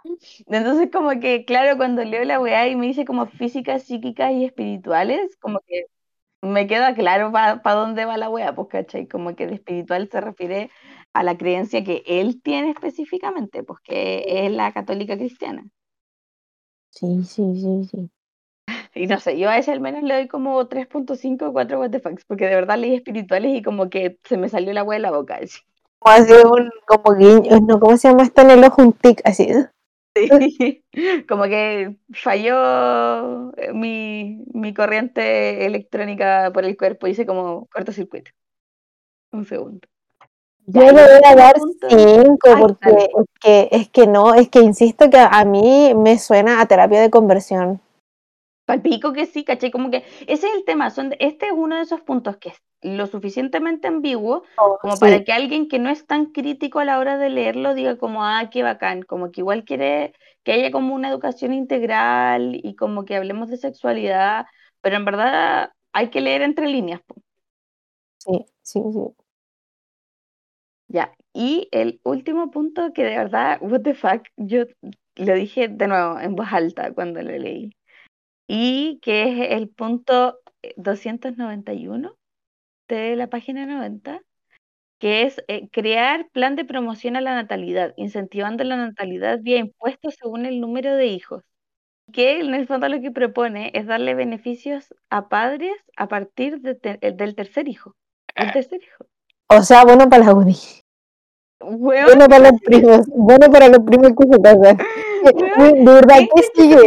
Entonces 0.47 0.91
como 0.93 1.11
que, 1.21 1.45
claro, 1.45 1.77
cuando 1.77 2.05
leo 2.05 2.25
la 2.25 2.41
weá 2.41 2.67
y 2.69 2.77
me 2.77 2.87
dice 2.87 3.05
como 3.05 3.27
físicas, 3.27 3.85
psíquicas 3.85 4.33
y 4.33 4.45
espirituales, 4.45 5.37
como 5.37 5.61
que 5.61 5.87
me 6.43 6.67
queda 6.67 6.95
claro 6.95 7.31
para 7.33 7.61
dónde 7.77 8.05
va 8.05 8.17
la 8.17 8.31
weá, 8.31 8.55
pues, 8.55 8.69
¿cachai? 8.69 9.07
Como 9.07 9.37
que 9.37 9.47
de 9.47 9.55
espiritual 9.55 10.09
se 10.11 10.21
refiere 10.21 10.71
a 11.13 11.23
la 11.23 11.37
creencia 11.39 11.85
que 11.85 12.03
él 12.07 12.43
tiene 12.43 12.71
específicamente, 12.71 13.63
pues 13.63 13.81
que 13.85 14.25
es 14.47 14.51
la 14.53 14.73
católica 14.73 15.17
cristiana. 15.17 15.65
Sí, 16.91 17.25
sí, 17.25 17.43
sí, 17.61 17.85
sí. 17.91 18.11
Y 18.95 19.07
no 19.07 19.19
sé, 19.21 19.39
yo 19.39 19.49
a 19.49 19.57
ese 19.59 19.73
al 19.73 19.81
menos 19.81 20.03
le 20.03 20.15
doy 20.15 20.29
como 20.29 20.67
3.5 20.69 21.47
o 21.49 21.53
4 21.53 21.81
what 21.81 21.91
the 21.91 22.01
fucks, 22.01 22.25
porque 22.27 22.47
de 22.47 22.55
verdad 22.55 22.79
leí 22.79 22.95
espirituales 22.95 23.55
y 23.57 23.63
como 23.63 23.89
que 23.89 24.19
se 24.25 24.37
me 24.37 24.49
salió 24.49 24.73
la 24.73 24.83
weá 24.85 24.99
de 24.99 25.03
la 25.03 25.11
boca. 25.13 25.37
así. 25.43 25.59
Como 25.99 26.15
así 26.15 26.33
un 26.33 26.71
como 26.87 27.17
guiño, 27.17 27.61
no, 27.61 27.81
¿cómo 27.81 27.97
se 27.97 28.09
llama 28.09 28.25
esto 28.25 28.43
en 28.43 28.51
el 28.51 28.65
ojo? 28.65 28.83
Un 28.83 28.93
tic, 28.93 29.21
así. 29.25 29.49
Sí, 30.15 30.85
como 31.29 31.45
que 31.45 31.97
falló 32.13 33.53
eh, 33.57 33.73
mi, 33.73 34.45
mi 34.53 34.75
corriente 34.75 35.65
electrónica 35.65 36.51
por 36.53 36.65
el 36.67 36.77
cuerpo, 36.77 37.07
hice 37.07 37.25
como 37.25 37.67
cortocircuito. 37.73 38.31
Un 39.33 39.47
segundo. 39.47 39.89
Yo 40.67 40.83
Ya, 40.83 40.93
le 40.93 41.01
el 41.05 41.07
voy 41.21 41.31
a 41.31 41.35
dar 41.35 41.55
punto- 41.55 41.89
cinco 41.89 42.49
Ay, 42.55 42.63
porque 42.63 42.79
dale. 42.91 43.05
es 43.05 43.27
que, 43.41 43.69
es 43.73 43.89
que 43.89 44.07
no, 44.07 44.35
es 44.35 44.49
que 44.51 44.61
insisto 44.61 45.09
que 45.09 45.19
a 45.19 45.45
mí 45.47 45.95
me 45.97 46.19
suena 46.19 46.61
a 46.61 46.67
terapia 46.67 47.01
de 47.01 47.11
conversión. 47.11 47.81
Palpico 48.65 49.13
que 49.13 49.27
sí, 49.27 49.45
¿cachai? 49.45 49.71
Como 49.71 49.91
que 49.91 50.05
ese 50.27 50.47
es 50.47 50.55
el 50.55 50.65
tema. 50.65 50.91
Son, 50.91 51.15
este 51.19 51.47
es 51.47 51.53
uno 51.53 51.77
de 51.77 51.83
esos 51.83 52.01
puntos 52.03 52.37
que 52.37 52.51
es 52.51 52.63
lo 52.83 53.07
suficientemente 53.07 53.89
ambiguo 53.89 54.45
como 54.81 54.97
Sí, 54.97 55.01
para 55.01 55.25
que 55.25 55.33
alguien 55.33 55.69
que 55.69 55.79
no 55.79 55.89
es 55.91 56.07
tan 56.07 56.27
crítico 56.27 56.81
a 56.81 56.85
la 56.85 56.99
hora 56.99 57.17
de 57.19 57.31
leerlo 57.31 57.75
diga 57.75 57.97
como, 57.97 58.25
ah, 58.25 58.51
qué 58.51 58.63
bacán, 58.63 59.03
como 59.03 59.31
que 59.31 59.41
igual 59.41 59.65
quiere 59.65 60.15
que 60.45 60.53
haya 60.53 60.71
como 60.73 60.95
una 60.95 61.09
educación 61.09 61.53
integral 61.53 62.57
y 62.63 62.75
como 62.75 63.05
que 63.05 63.17
hablemos 63.17 63.49
de 63.49 63.57
sexualidad, 63.57 64.47
pero 64.81 64.97
en 64.97 65.05
verdad 65.05 65.73
hay 65.93 66.11
que 66.11 66.21
leer 66.21 66.43
entre 66.43 66.69
líneas. 66.69 67.01
po. 67.07 67.15
sí, 68.19 68.47
sí, 68.63 68.81
sí. 68.93 69.25
Ya, 70.89 71.15
y 71.33 71.69
el 71.73 72.01
último 72.05 72.51
punto 72.51 72.93
que 72.93 73.03
de 73.05 73.17
verdad, 73.17 73.59
what 73.63 73.81
the 73.81 73.95
fuck, 73.95 74.29
yo 74.37 74.65
lo 75.17 75.35
dije 75.35 75.69
de 75.69 75.89
nuevo 75.89 76.21
en 76.21 76.35
voz 76.35 76.49
alta 76.53 76.93
cuando 76.93 77.23
lo 77.23 77.31
leí, 77.31 77.75
y 78.55 78.99
que 79.01 79.23
es 79.23 79.51
el 79.53 79.71
punto 79.71 80.39
291 80.77 82.17
de 82.87 83.17
la 83.17 83.29
página 83.29 83.65
90, 83.65 84.21
que 85.01 85.23
es 85.23 85.43
eh, 85.49 85.71
crear 85.71 86.29
plan 86.33 86.55
de 86.55 86.67
promoción 86.67 87.17
a 87.17 87.23
la 87.23 87.35
natalidad, 87.35 87.95
incentivando 87.97 88.63
la 88.65 88.77
natalidad 88.77 89.39
vía 89.41 89.57
impuestos 89.57 90.17
según 90.21 90.45
el 90.45 90.61
número 90.61 90.95
de 90.97 91.07
hijos. 91.07 91.45
Que 92.13 92.41
en 92.41 92.53
el 92.55 92.67
fondo 92.67 92.91
lo 92.91 93.01
que 93.01 93.11
propone 93.11 93.71
es 93.73 93.87
darle 93.87 94.15
beneficios 94.15 94.95
a 95.09 95.31
padres 95.31 95.73
a 95.97 96.09
partir 96.09 96.61
de 96.61 96.75
te- 96.75 96.99
del 97.13 97.35
tercer 97.35 97.69
hijo. 97.69 97.97
El 98.35 98.53
tercer 98.53 98.83
hijo. 98.83 99.07
O 99.49 99.63
sea, 99.63 99.85
bueno 99.85 100.11
para 100.11 100.27
la 100.27 100.35
UDI, 100.35 100.82
Weón, 101.65 102.07
bueno 102.07 102.27
para 102.29 102.51
los 102.51 102.61
primos, 102.61 103.07
bueno 103.09 103.51
para 103.51 103.69
los 103.69 103.79
primos 103.81 104.13
que 104.19 104.29
se 104.33 104.43
casan. 104.43 104.79
weón, 105.59 105.85
De 105.85 105.93
verdad, 105.93 106.17
¿qué 106.19 106.29
¿qué 106.55 106.65
es 106.65 106.81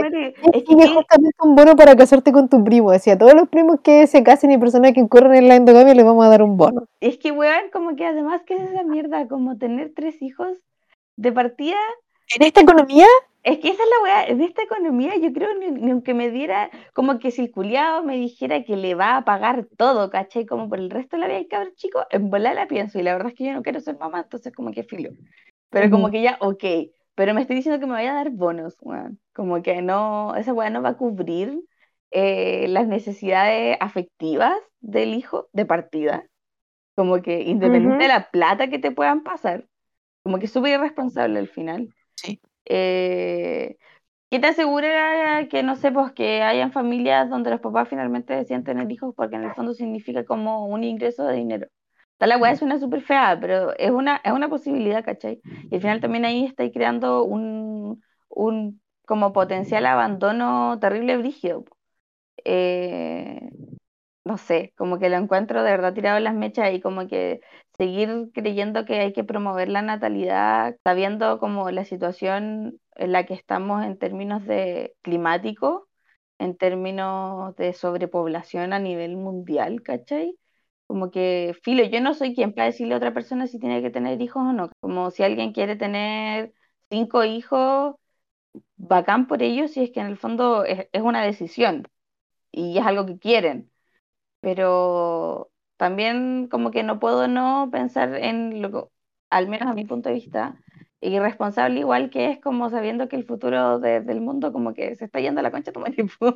Es 0.53 0.63
que 0.63 0.75
qué- 0.75 0.87
justamente 0.87 1.35
un 1.41 1.55
bono 1.55 1.75
para 1.75 1.95
casarte 1.95 2.31
con 2.31 2.49
tu 2.49 2.63
primo? 2.63 2.91
Decía, 2.91 3.17
todos 3.17 3.33
los 3.33 3.47
primos 3.49 3.79
que 3.81 4.07
se 4.07 4.23
casen 4.23 4.51
y 4.51 4.57
personas 4.57 4.93
que 4.93 4.99
incurren 4.99 5.35
en 5.35 5.47
la 5.47 5.55
endogamia 5.55 5.93
les 5.95 6.05
vamos 6.05 6.25
a 6.25 6.29
dar 6.29 6.41
un 6.41 6.57
bono. 6.57 6.87
Es 7.01 7.17
que, 7.17 7.31
weón, 7.31 7.69
como 7.71 7.95
que 7.95 8.05
además, 8.05 8.41
¿qué 8.45 8.55
es 8.55 8.71
esa 8.71 8.83
mierda? 8.83 9.27
Como 9.27 9.57
tener 9.57 9.93
tres 9.95 10.21
hijos 10.21 10.57
de 11.15 11.31
partida. 11.31 11.77
En 12.35 12.43
esta 12.45 12.61
economía, 12.61 13.05
Es 13.45 13.59
que 13.59 13.69
esa 13.69 13.83
es 13.83 13.89
la 13.89 14.03
weá, 14.03 14.35
de 14.35 14.43
esta 14.43 14.63
economía, 14.63 15.15
yo 15.17 15.31
creo 15.31 15.53
ni, 15.53 15.69
ni 15.69 15.91
aunque 15.91 16.15
me 16.15 16.31
diera, 16.31 16.71
como 16.93 17.19
que 17.19 17.29
si 17.29 17.43
el 17.43 17.51
culiao 17.51 18.03
me 18.03 18.15
dijera 18.17 18.63
que 18.63 18.75
le 18.75 18.95
va 18.95 19.17
a 19.17 19.23
pagar 19.23 19.67
todo, 19.77 20.09
¿cachai? 20.09 20.47
Como 20.47 20.67
por 20.67 20.79
el 20.79 20.89
resto 20.89 21.15
de 21.15 21.19
la 21.19 21.27
vida 21.27 21.37
del 21.37 21.47
cabrón 21.47 21.73
chico, 21.75 22.03
en 22.09 22.31
volar 22.31 22.55
la 22.55 22.67
pienso, 22.67 22.97
y 22.97 23.03
la 23.03 23.13
verdad 23.13 23.27
es 23.29 23.35
que 23.35 23.45
yo 23.45 23.53
no 23.53 23.61
quiero 23.61 23.79
ser 23.81 23.99
mamá, 23.99 24.21
entonces 24.21 24.51
como 24.51 24.71
que 24.71 24.83
filo. 24.83 25.11
Pero 25.69 25.91
como 25.91 26.09
que 26.09 26.23
ya, 26.23 26.37
ok, 26.39 26.63
pero 27.13 27.35
me 27.35 27.41
estoy 27.41 27.57
diciendo 27.57 27.79
que 27.79 27.85
me 27.85 27.93
vaya 27.93 28.13
a 28.13 28.15
dar 28.15 28.31
bonos, 28.31 28.77
weón. 28.81 29.19
Como 29.31 29.61
que 29.61 29.83
no, 29.83 30.35
esa 30.35 30.51
weá 30.51 30.71
no 30.71 30.81
va 30.81 30.89
a 30.89 30.97
cubrir 30.97 31.55
eh, 32.09 32.65
las 32.69 32.87
necesidades 32.87 33.77
afectivas 33.79 34.57
del 34.79 35.13
hijo 35.13 35.49
de 35.53 35.67
partida. 35.67 36.25
Como 36.95 37.21
que 37.21 37.43
independiente 37.43 38.05
de 38.05 38.07
la 38.07 38.31
plata 38.31 38.69
que 38.69 38.79
te 38.79 38.91
puedan 38.91 39.21
pasar, 39.21 39.67
como 40.23 40.39
que 40.39 40.45
es 40.45 40.51
súper 40.51 40.79
irresponsable 40.79 41.37
al 41.37 41.47
final. 41.47 41.93
Eh, 42.65 43.77
¿Qué 44.31 44.39
te 44.39 44.47
asegura 44.47 45.47
que, 45.49 45.63
no 45.63 45.75
sé, 45.75 45.91
pues 45.91 46.13
que 46.13 46.43
hayan 46.43 46.71
familias 46.73 47.29
donde 47.29 47.51
los 47.51 47.61
papás 47.61 47.89
finalmente 47.89 48.33
deciden 48.35 48.63
tener 48.63 48.91
hijos 48.91 49.13
porque 49.15 49.35
en 49.37 49.43
el 49.45 49.53
fondo 49.55 49.73
significa 49.73 50.25
como 50.25 50.67
un 50.67 50.83
ingreso 50.83 51.25
de 51.25 51.35
dinero? 51.37 51.67
Tal 52.17 52.29
la 52.29 52.37
weá 52.37 52.51
es 52.51 52.61
una 52.61 52.79
súper 52.79 53.01
fea, 53.01 53.37
pero 53.41 53.75
es 53.77 53.91
una, 53.91 54.17
es 54.23 54.33
una 54.33 54.49
posibilidad, 54.49 55.03
¿cachai? 55.05 55.41
Y 55.71 55.75
al 55.75 55.81
final 55.81 56.01
también 56.01 56.25
ahí 56.25 56.45
estáis 56.45 56.71
creando 56.73 57.23
un, 57.23 58.03
un 58.29 58.81
como 59.05 59.33
potencial 59.33 59.85
abandono 59.85 60.79
terrible 60.79 61.17
brígido. 61.17 61.65
Eh, 62.45 63.49
no 64.23 64.37
sé, 64.37 64.73
como 64.77 64.99
que 64.99 65.09
lo 65.09 65.17
encuentro 65.17 65.63
de 65.63 65.71
verdad 65.71 65.93
tirado 65.93 66.17
en 66.17 66.23
las 66.23 66.33
mechas 66.35 66.73
y 66.73 66.81
como 66.81 67.07
que 67.07 67.41
seguir 67.77 68.31
creyendo 68.33 68.85
que 68.85 68.99
hay 68.99 69.13
que 69.13 69.23
promover 69.23 69.69
la 69.69 69.81
natalidad, 69.81 70.77
sabiendo 70.83 71.39
como 71.39 71.71
la 71.71 71.85
situación 71.85 72.79
en 72.95 73.11
la 73.11 73.25
que 73.25 73.33
estamos 73.33 73.83
en 73.85 73.97
términos 73.97 74.45
de 74.45 74.95
climático, 75.01 75.87
en 76.39 76.57
términos 76.57 77.55
de 77.55 77.73
sobrepoblación 77.73 78.73
a 78.73 78.79
nivel 78.79 79.17
mundial, 79.17 79.81
¿cachai? 79.83 80.37
Como 80.87 81.11
que, 81.11 81.55
filo, 81.63 81.83
yo 81.85 82.01
no 82.01 82.13
soy 82.13 82.35
quien 82.35 82.53
para 82.53 82.67
decirle 82.67 82.93
a 82.93 82.97
otra 82.97 83.13
persona 83.13 83.47
si 83.47 83.59
tiene 83.59 83.81
que 83.81 83.89
tener 83.89 84.21
hijos 84.21 84.43
o 84.43 84.53
no. 84.53 84.69
Como 84.79 85.11
si 85.11 85.23
alguien 85.23 85.51
quiere 85.53 85.75
tener 85.75 86.53
cinco 86.89 87.23
hijos, 87.23 87.95
bacán 88.77 89.27
por 89.27 89.41
ellos, 89.43 89.71
si 89.71 89.83
es 89.83 89.91
que 89.91 89.99
en 90.01 90.07
el 90.07 90.17
fondo 90.17 90.63
es, 90.65 90.87
es 90.91 91.01
una 91.01 91.23
decisión 91.23 91.87
y 92.51 92.77
es 92.79 92.85
algo 92.85 93.05
que 93.05 93.19
quieren. 93.19 93.71
Pero 94.41 95.51
también 95.77 96.47
como 96.49 96.71
que 96.71 96.83
no 96.83 96.99
puedo 96.99 97.27
no 97.27 97.69
pensar 97.71 98.15
en 98.15 98.61
lo 98.61 98.89
al 99.29 99.47
menos 99.49 99.67
a 99.67 99.73
mi 99.73 99.85
punto 99.85 100.09
de 100.09 100.15
vista, 100.15 100.55
irresponsable 101.01 101.79
igual 101.79 102.09
que 102.09 102.31
es 102.31 102.39
como 102.39 102.69
sabiendo 102.69 103.09
que 103.09 103.15
el 103.15 103.25
futuro 103.25 103.79
de- 103.79 104.01
del 104.01 104.21
mundo 104.21 104.51
como 104.53 104.73
que 104.73 104.95
se 104.95 105.05
está 105.05 105.19
yendo 105.19 105.39
a 105.39 105.43
la 105.43 105.51
concha 105.51 105.71
tu 105.71 105.79
madre, 105.79 106.05
po. 106.19 106.35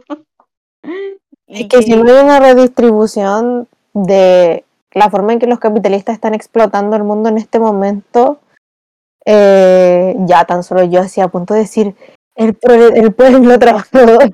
Es 0.81 0.83
Y 1.47 1.67
que 1.67 1.81
si 1.81 1.95
no 1.95 2.03
hay 2.11 2.23
una 2.23 2.39
redistribución 2.39 3.67
de 3.93 4.65
la 4.91 5.09
forma 5.09 5.33
en 5.33 5.39
que 5.39 5.47
los 5.47 5.59
capitalistas 5.59 6.15
están 6.15 6.33
explotando 6.33 6.95
el 6.95 7.03
mundo 7.03 7.29
en 7.29 7.37
este 7.37 7.59
momento, 7.59 8.39
eh, 9.25 10.15
ya 10.25 10.45
tan 10.45 10.63
solo 10.63 10.83
yo 10.83 11.01
hacía 11.01 11.25
a 11.25 11.27
punto 11.29 11.53
de 11.53 11.61
decir 11.61 11.95
el, 12.35 12.57
el 12.95 13.13
pueblo 13.13 13.59
trabajador. 13.59 14.31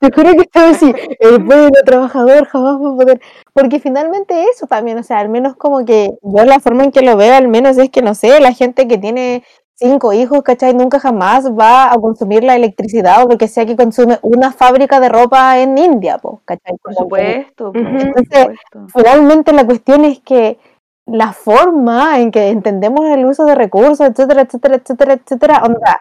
Te 0.00 0.10
juro 0.12 0.32
que 0.32 0.42
estaba 0.42 0.70
así, 0.70 0.92
el 1.20 1.44
pueblo 1.44 1.70
trabajador 1.84 2.46
jamás 2.46 2.74
va 2.80 2.90
a 2.90 2.96
poder. 2.96 3.20
Porque 3.52 3.80
finalmente 3.80 4.44
eso 4.52 4.66
también, 4.66 4.98
o 4.98 5.02
sea, 5.02 5.18
al 5.20 5.28
menos 5.28 5.56
como 5.56 5.84
que 5.84 6.10
yo 6.22 6.44
la 6.44 6.60
forma 6.60 6.84
en 6.84 6.92
que 6.92 7.02
lo 7.02 7.16
veo, 7.16 7.34
al 7.34 7.48
menos 7.48 7.78
es 7.78 7.90
que 7.90 8.02
no 8.02 8.14
sé, 8.14 8.38
la 8.40 8.52
gente 8.52 8.86
que 8.86 8.98
tiene 8.98 9.42
cinco 9.74 10.12
hijos, 10.12 10.42
¿cachai? 10.42 10.74
Nunca 10.74 10.98
jamás 11.00 11.50
va 11.52 11.92
a 11.92 11.96
consumir 11.96 12.42
la 12.44 12.56
electricidad 12.56 13.24
o 13.24 13.28
lo 13.28 13.36
que 13.38 13.48
sea 13.48 13.66
que 13.66 13.76
consume 13.76 14.18
una 14.22 14.52
fábrica 14.52 15.00
de 15.00 15.08
ropa 15.10 15.58
en 15.58 15.76
India, 15.76 16.18
po, 16.18 16.40
¿cachai? 16.44 16.76
por 16.82 16.92
que- 16.92 16.98
supuesto, 16.98 17.72
por 17.72 17.76
Entonces, 17.86 18.38
supuesto. 18.72 18.86
finalmente 18.98 19.52
la 19.52 19.66
cuestión 19.66 20.04
es 20.06 20.20
que 20.20 20.58
la 21.06 21.32
forma 21.32 22.18
en 22.20 22.30
que 22.30 22.48
entendemos 22.48 23.04
el 23.06 23.24
uso 23.26 23.44
de 23.44 23.54
recursos, 23.54 24.00
etcétera, 24.00 24.42
etcétera, 24.42 24.74
etcétera, 24.76 25.12
etcétera, 25.14 25.62
onda, 25.64 26.00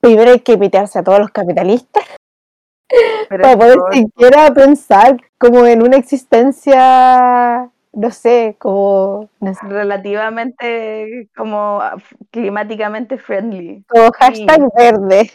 primero 0.00 0.30
hay 0.32 0.40
que 0.40 0.56
pitearse 0.58 0.98
a 0.98 1.02
todos 1.02 1.18
los 1.18 1.30
capitalistas 1.30 2.04
Pero 3.28 3.42
para 3.42 3.56
poder 3.58 3.78
siquiera 3.92 4.52
pensar 4.54 5.16
como 5.38 5.66
en 5.66 5.82
una 5.82 5.96
existencia, 5.96 7.70
no 7.92 8.10
sé, 8.10 8.56
como, 8.58 9.28
no 9.40 9.54
sé, 9.54 9.66
relativamente 9.66 11.28
como 11.36 11.80
climáticamente 12.30 13.18
friendly. 13.18 13.84
como 13.88 14.06
Sí. 14.06 14.12
hashtag 14.18 14.60
verde, 14.76 15.30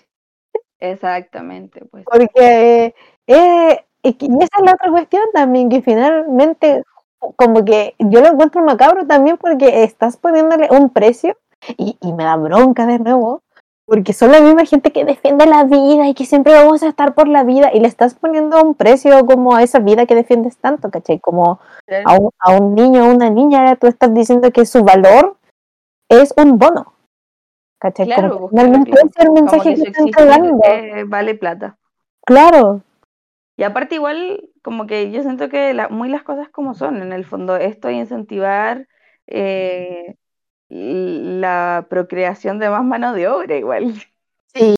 Exactamente, 0.80 1.86
pues. 1.92 2.06
porque 2.06 2.96
eh, 3.28 3.86
y 4.04 4.10
esa 4.10 4.60
es 4.60 4.66
la 4.66 4.74
otra 4.74 4.92
cuestión 4.92 5.24
también, 5.34 5.70
que 5.70 5.82
finalmente 5.82 6.84
como 7.36 7.66
que 7.66 7.96
yo 8.00 8.22
lo 8.22 8.28
encuentro 8.28 8.64
macabro 8.64 9.06
también 9.06 9.38
porque 9.38 9.84
estás 9.84 10.16
poniéndole 10.18 10.70
un 10.72 10.90
precio 10.90 11.38
y, 11.78 11.98
y 12.02 12.14
me 12.14 12.24
da 12.24 12.38
bronca 12.38 12.86
de 12.86 13.00
nuevo, 13.00 13.42
porque 13.90 14.14
son 14.14 14.32
la 14.32 14.40
misma 14.40 14.66
gente 14.66 14.92
que 14.92 15.04
defiende 15.04 15.48
la 15.48 15.64
vida 15.64 16.08
y 16.08 16.14
que 16.14 16.26
siempre 16.26 16.54
vamos 16.54 16.84
a 16.84 16.88
estar 16.90 17.16
por 17.16 17.28
la 17.28 17.44
vida 17.44 17.72
y 17.74 17.80
le 17.80 17.88
estás 17.88 18.14
poniendo 18.14 18.62
un 18.62 18.76
precio 18.76 19.26
como 19.26 19.56
a 19.56 19.64
esa 19.64 19.80
vida 19.80 20.06
que 20.06 20.14
defiendes 20.16 20.58
tanto, 20.58 20.92
¿cachai? 20.92 21.20
Como 21.20 21.60
a 22.06 22.14
un, 22.18 22.30
a 22.38 22.52
un 22.54 22.76
niño 22.76 23.04
o 23.04 23.14
una 23.14 23.30
niña, 23.32 23.76
tú 23.78 23.88
estás 23.88 24.14
diciendo 24.14 24.52
que 24.52 24.66
su 24.66 24.84
valor 24.84 25.38
es 26.08 26.34
un 26.38 26.60
bono. 26.60 26.94
¿Cachai? 27.80 28.06
Claro, 28.06 28.50
como 28.50 28.50
que 28.50 28.56
pues, 28.56 28.86
claro, 28.86 29.08
es 29.08 29.26
el 29.26 29.32
mensaje 29.32 29.76
que 29.76 29.82
están 29.90 30.60
eh, 30.64 31.04
vale 31.08 31.34
plata. 31.36 31.78
Claro, 32.26 32.82
Y 33.58 33.64
aparte 33.64 33.96
igual, 33.96 34.50
como 34.62 34.86
que 34.86 35.10
yo 35.12 35.24
siento 35.24 35.50
que 35.50 35.74
la- 35.74 35.90
muy 35.90 36.10
las 36.10 36.24
cosas 36.24 36.50
como 36.50 36.76
son, 36.76 37.02
en 37.02 37.12
el 37.12 37.26
fondo, 37.26 37.56
esto 37.58 37.90
y 37.90 37.96
incentivar 37.98 38.88
eh, 39.28 40.16
la 40.70 41.88
procreación 41.90 42.60
de 42.60 42.70
más 42.70 42.84
mano 42.84 43.14
de 43.14 43.28
obra 43.28 43.58
igual. 43.58 43.96
sí, 44.54 44.76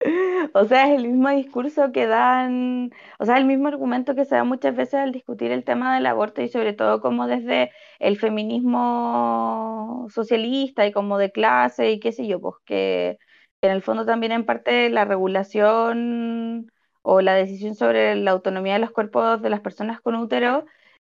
O 0.54 0.64
sea, 0.64 0.88
es 0.88 0.98
el 0.98 1.08
mismo 1.08 1.28
discurso 1.30 1.92
que 1.92 2.06
dan, 2.06 2.90
o 3.18 3.24
sea, 3.26 3.36
el 3.38 3.44
mismo 3.44 3.68
argumento 3.68 4.14
que 4.14 4.24
se 4.24 4.34
da 4.34 4.44
muchas 4.44 4.74
veces 4.76 4.94
al 4.94 5.12
discutir 5.12 5.52
el 5.52 5.64
tema 5.64 5.94
del 5.94 6.06
aborto 6.06 6.42
y 6.42 6.48
sobre 6.48 6.72
todo 6.72 7.00
como 7.00 7.26
desde 7.26 7.70
el 7.98 8.18
feminismo 8.18 10.06
socialista 10.10 10.86
y 10.86 10.92
como 10.92 11.18
de 11.18 11.30
clase 11.32 11.90
y 11.92 12.00
qué 12.00 12.12
sé 12.12 12.26
yo, 12.26 12.40
pues 12.40 12.56
que 12.64 13.18
en 13.62 13.70
el 13.72 13.82
fondo 13.82 14.06
también 14.06 14.32
en 14.32 14.46
parte 14.46 14.88
la 14.90 15.04
regulación 15.04 16.70
o 17.02 17.20
la 17.20 17.34
decisión 17.34 17.74
sobre 17.74 18.14
la 18.16 18.30
autonomía 18.32 18.74
de 18.74 18.78
los 18.80 18.90
cuerpos 18.92 19.42
de 19.42 19.50
las 19.50 19.60
personas 19.60 20.00
con 20.00 20.14
útero 20.16 20.64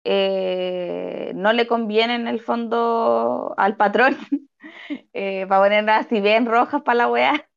eh, 0.07 1.33
no 1.35 1.53
le 1.53 1.67
conviene 1.67 2.15
en 2.15 2.29
el 2.29 2.41
fondo 2.41 3.55
al 3.57 3.77
patrón, 3.77 4.17
eh, 5.13 5.47
para 5.49 5.63
ponerlas 5.63 6.07
así 6.07 6.21
bien 6.21 6.47
rojas 6.47 6.83
para 6.83 6.99
la 6.99 7.09
weá 7.09 7.49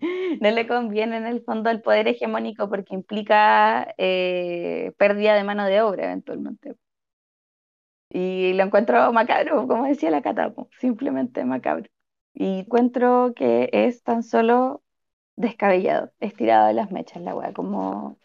no 0.40 0.50
le 0.50 0.66
conviene 0.66 1.16
en 1.16 1.26
el 1.26 1.42
fondo 1.42 1.70
el 1.70 1.82
poder 1.82 2.08
hegemónico 2.08 2.68
porque 2.68 2.94
implica 2.94 3.94
eh, 3.98 4.92
pérdida 4.98 5.34
de 5.34 5.44
mano 5.44 5.66
de 5.66 5.82
obra 5.82 6.04
eventualmente. 6.04 6.76
Y 8.10 8.54
lo 8.54 8.64
encuentro 8.64 9.12
macabro, 9.12 9.66
como 9.66 9.84
decía 9.84 10.10
la 10.10 10.22
Cata, 10.22 10.52
simplemente 10.80 11.44
macabro. 11.44 11.86
Y 12.34 12.60
encuentro 12.60 13.32
que 13.36 13.68
es 13.72 14.02
tan 14.02 14.22
solo 14.22 14.82
descabellado, 15.36 16.12
estirado 16.20 16.68
de 16.68 16.74
las 16.74 16.90
mechas 16.90 17.22
la 17.22 17.34
wea, 17.34 17.52
como 17.52 18.18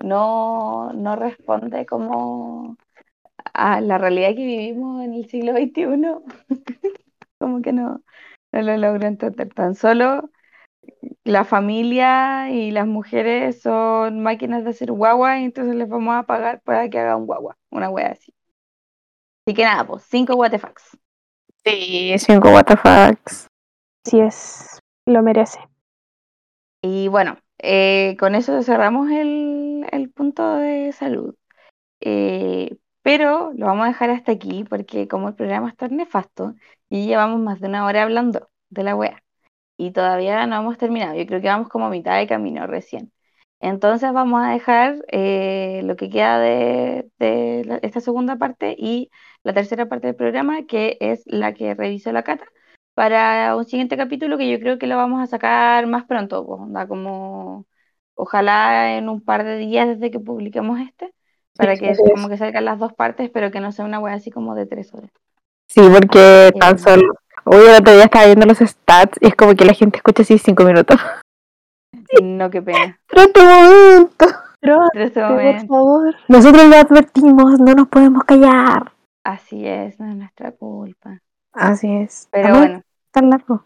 no, 0.00 0.92
no 0.94 1.16
responde 1.16 1.86
como 1.86 2.76
a 3.52 3.80
la 3.80 3.98
realidad 3.98 4.30
que 4.30 4.46
vivimos 4.46 5.04
en 5.04 5.14
el 5.14 5.28
siglo 5.28 5.52
XXI, 5.52 5.84
como 7.38 7.62
que 7.62 7.72
no, 7.72 8.02
no 8.52 8.62
lo 8.62 8.76
logro 8.76 9.06
entender. 9.06 9.52
Tan 9.52 9.74
solo 9.74 10.30
la 11.24 11.44
familia 11.44 12.50
y 12.50 12.70
las 12.70 12.86
mujeres 12.86 13.60
son 13.60 14.20
máquinas 14.22 14.64
de 14.64 14.70
hacer 14.70 14.92
guagua 14.92 15.40
y 15.40 15.44
entonces 15.44 15.74
les 15.74 15.88
vamos 15.88 16.14
a 16.14 16.24
pagar 16.24 16.60
para 16.62 16.88
que 16.88 16.98
hagan 16.98 17.26
guagua, 17.26 17.56
una 17.70 17.90
wea 17.90 18.12
así. 18.12 18.34
Así 19.46 19.54
que 19.54 19.64
nada, 19.64 19.86
pues, 19.86 20.04
cinco 20.04 20.34
WTFs. 20.34 20.98
sí, 21.64 22.14
cinco 22.18 22.50
WTFs. 22.50 23.46
Así 24.06 24.20
es, 24.20 24.78
lo 25.06 25.22
merece. 25.22 25.58
Y 26.82 27.08
bueno, 27.08 27.38
eh, 27.58 28.16
con 28.18 28.34
eso 28.34 28.62
cerramos 28.62 29.10
el, 29.10 29.86
el 29.90 30.10
punto 30.10 30.56
de 30.56 30.92
salud. 30.92 31.34
Eh, 32.00 32.76
pero 33.04 33.52
lo 33.56 33.66
vamos 33.68 33.86
a 33.86 33.90
dejar 33.90 34.10
hasta 34.10 34.32
aquí 34.32 34.64
porque 34.66 35.08
como 35.08 35.28
el 35.30 35.36
programa 35.36 35.70
está 35.70 35.88
nefasto 35.88 36.56
y 36.90 37.06
llevamos 37.08 37.40
más 37.40 37.60
de 37.60 37.68
una 37.68 37.86
hora 37.86 38.04
hablando 38.04 38.50
de 38.70 38.84
la 38.84 38.96
wea 38.96 39.22
y 39.76 39.92
todavía 39.92 40.46
no 40.46 40.56
hemos 40.56 40.78
terminado. 40.78 41.14
Yo 41.16 41.26
creo 41.26 41.40
que 41.40 41.48
vamos 41.48 41.68
como 41.68 41.86
a 41.86 41.90
mitad 41.90 42.18
de 42.18 42.26
camino 42.28 42.66
recién. 42.66 43.12
Entonces 43.60 44.12
vamos 44.12 44.42
a 44.44 44.50
dejar 44.50 44.96
eh, 45.12 45.82
lo 45.84 45.96
que 45.96 46.10
queda 46.10 46.38
de, 46.40 47.62
la- 47.66 47.76
esta 47.78 48.00
segunda 48.00 48.36
parte 48.36 48.74
y 48.78 49.10
la 49.42 49.54
tercera 49.54 49.88
parte 49.88 50.06
del 50.08 50.16
programa, 50.16 50.66
que 50.66 50.96
es 51.00 51.22
la 51.26 51.54
que 51.54 51.74
revisó 51.74 52.12
la 52.12 52.22
Cata, 52.24 52.44
para 52.94 53.56
un 53.56 53.64
siguiente 53.64 53.96
capítulo 53.96 54.38
que 54.38 54.50
yo 54.50 54.58
creo 54.60 54.78
que 54.78 54.86
lo 54.86 54.96
vamos 54.96 55.22
a 55.22 55.26
sacar 55.26 55.86
más 55.86 56.04
pronto, 56.06 56.46
pues, 56.46 56.60
como 56.88 57.66
ojalá 58.14 58.96
en 58.98 59.08
un 59.08 59.22
par 59.24 59.44
de 59.44 59.56
días 59.58 59.88
desde 59.88 60.10
que 60.10 60.20
publiquemos 60.20 60.80
este, 60.80 61.13
para 61.56 61.76
que 61.76 61.92
como 62.14 62.28
que 62.28 62.36
salgan 62.36 62.64
las 62.64 62.78
dos 62.78 62.92
partes, 62.92 63.30
pero 63.30 63.50
que 63.50 63.60
no 63.60 63.72
sea 63.72 63.84
una 63.84 63.98
wea 64.00 64.14
así 64.14 64.30
como 64.30 64.54
de 64.54 64.66
tres 64.66 64.92
horas. 64.94 65.10
Sí, 65.68 65.80
porque 65.92 66.52
tan 66.58 66.76
Eh. 66.76 66.78
solo. 66.78 67.14
Hoy 67.44 67.62
el 67.68 67.80
otro 67.80 67.92
día 67.94 68.04
estaba 68.04 68.26
viendo 68.26 68.46
los 68.46 68.58
stats 68.58 69.18
y 69.20 69.26
es 69.28 69.34
como 69.34 69.54
que 69.54 69.64
la 69.64 69.74
gente 69.74 69.98
escucha 69.98 70.22
así 70.22 70.38
cinco 70.38 70.64
minutos. 70.64 70.98
No, 72.22 72.50
qué 72.50 72.62
pena. 72.62 72.98
Pero 73.08 73.22
este 73.22 73.42
momento. 73.44 74.26
Este 74.94 75.20
por 75.20 75.66
favor. 75.68 76.14
Nosotros 76.28 76.66
lo 76.66 76.76
advertimos, 76.76 77.60
no 77.60 77.74
nos 77.74 77.88
podemos 77.88 78.24
callar. 78.24 78.92
así 79.24 79.66
es, 79.66 79.98
no 80.00 80.08
es 80.10 80.16
nuestra 80.16 80.52
culpa. 80.52 81.18
Así 81.52 81.90
es. 81.94 82.28
Pero 82.30 82.48
Además, 82.48 82.66
bueno. 82.68 82.82
tan 83.10 83.30
largo. 83.30 83.64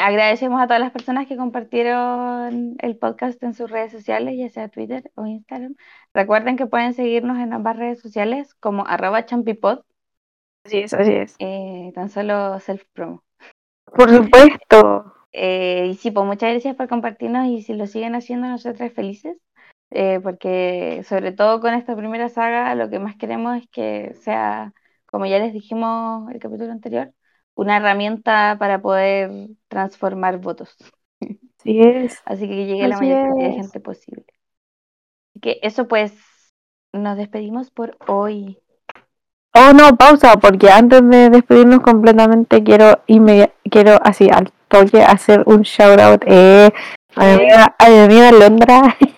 Agradecemos 0.00 0.60
a 0.60 0.66
todas 0.66 0.80
las 0.80 0.90
personas 0.90 1.26
que 1.28 1.36
compartieron 1.36 2.76
el 2.80 2.96
podcast 2.98 3.40
en 3.42 3.54
sus 3.54 3.70
redes 3.70 3.92
sociales, 3.92 4.34
ya 4.36 4.48
sea 4.48 4.68
Twitter 4.68 5.10
o 5.14 5.26
Instagram. 5.26 5.76
Recuerden 6.12 6.56
que 6.56 6.66
pueden 6.66 6.92
seguirnos 6.92 7.38
en 7.38 7.52
ambas 7.52 7.76
redes 7.76 8.00
sociales 8.00 8.54
como 8.56 8.86
arroba 8.86 9.26
champipod, 9.26 9.80
Así 10.64 10.78
es, 10.78 10.92
así 10.94 11.12
es. 11.12 11.36
eh, 11.38 11.92
tan 11.94 12.08
solo 12.08 12.58
self-promo. 12.58 13.22
Por 13.84 14.10
supuesto. 14.10 15.14
Eh, 15.32 15.88
y 15.90 15.94
sí, 15.94 16.10
pues 16.10 16.26
muchas 16.26 16.50
gracias 16.50 16.74
por 16.76 16.88
compartirnos 16.88 17.46
y 17.46 17.62
si 17.62 17.74
lo 17.74 17.86
siguen 17.86 18.14
haciendo 18.14 18.48
nosotras 18.48 18.92
felices, 18.92 19.36
eh, 19.90 20.18
porque 20.22 21.02
sobre 21.04 21.32
todo 21.32 21.60
con 21.60 21.74
esta 21.74 21.94
primera 21.94 22.28
saga 22.28 22.74
lo 22.74 22.90
que 22.90 22.98
más 22.98 23.16
queremos 23.16 23.56
es 23.58 23.68
que 23.68 24.14
sea, 24.22 24.72
como 25.06 25.26
ya 25.26 25.38
les 25.38 25.52
dijimos 25.52 26.30
el 26.32 26.40
capítulo 26.40 26.72
anterior, 26.72 27.12
una 27.56 27.78
herramienta 27.78 28.56
para 28.58 28.80
poder 28.80 29.48
transformar 29.66 30.38
votos. 30.38 30.76
Así 31.58 31.80
es. 31.80 32.22
Así 32.24 32.46
que 32.46 32.66
llegue 32.66 32.86
la 32.86 32.98
mayor 32.98 33.24
cantidad 33.24 33.48
de 33.48 33.54
gente 33.54 33.80
posible. 33.80 34.24
Así 35.30 35.40
que 35.40 35.58
eso 35.62 35.88
pues, 35.88 36.14
nos 36.92 37.16
despedimos 37.16 37.72
por 37.72 37.96
hoy. 38.06 38.58
Oh 39.54 39.72
no, 39.72 39.96
pausa, 39.96 40.36
porque 40.36 40.70
antes 40.70 41.02
de 41.08 41.30
despedirnos 41.30 41.80
completamente 41.80 42.62
quiero 42.62 43.00
quiero 43.70 43.98
así 44.04 44.28
al 44.30 44.52
toque 44.68 45.02
hacer 45.02 45.42
un 45.46 45.62
shout 45.62 45.98
out 45.98 46.22
eh, 46.26 46.70
a 47.14 47.24
mi 47.24 47.32
amiga, 47.32 47.76
a 47.78 47.88
mi 47.88 47.98
amiga 47.98 48.32
Londra 48.32 48.96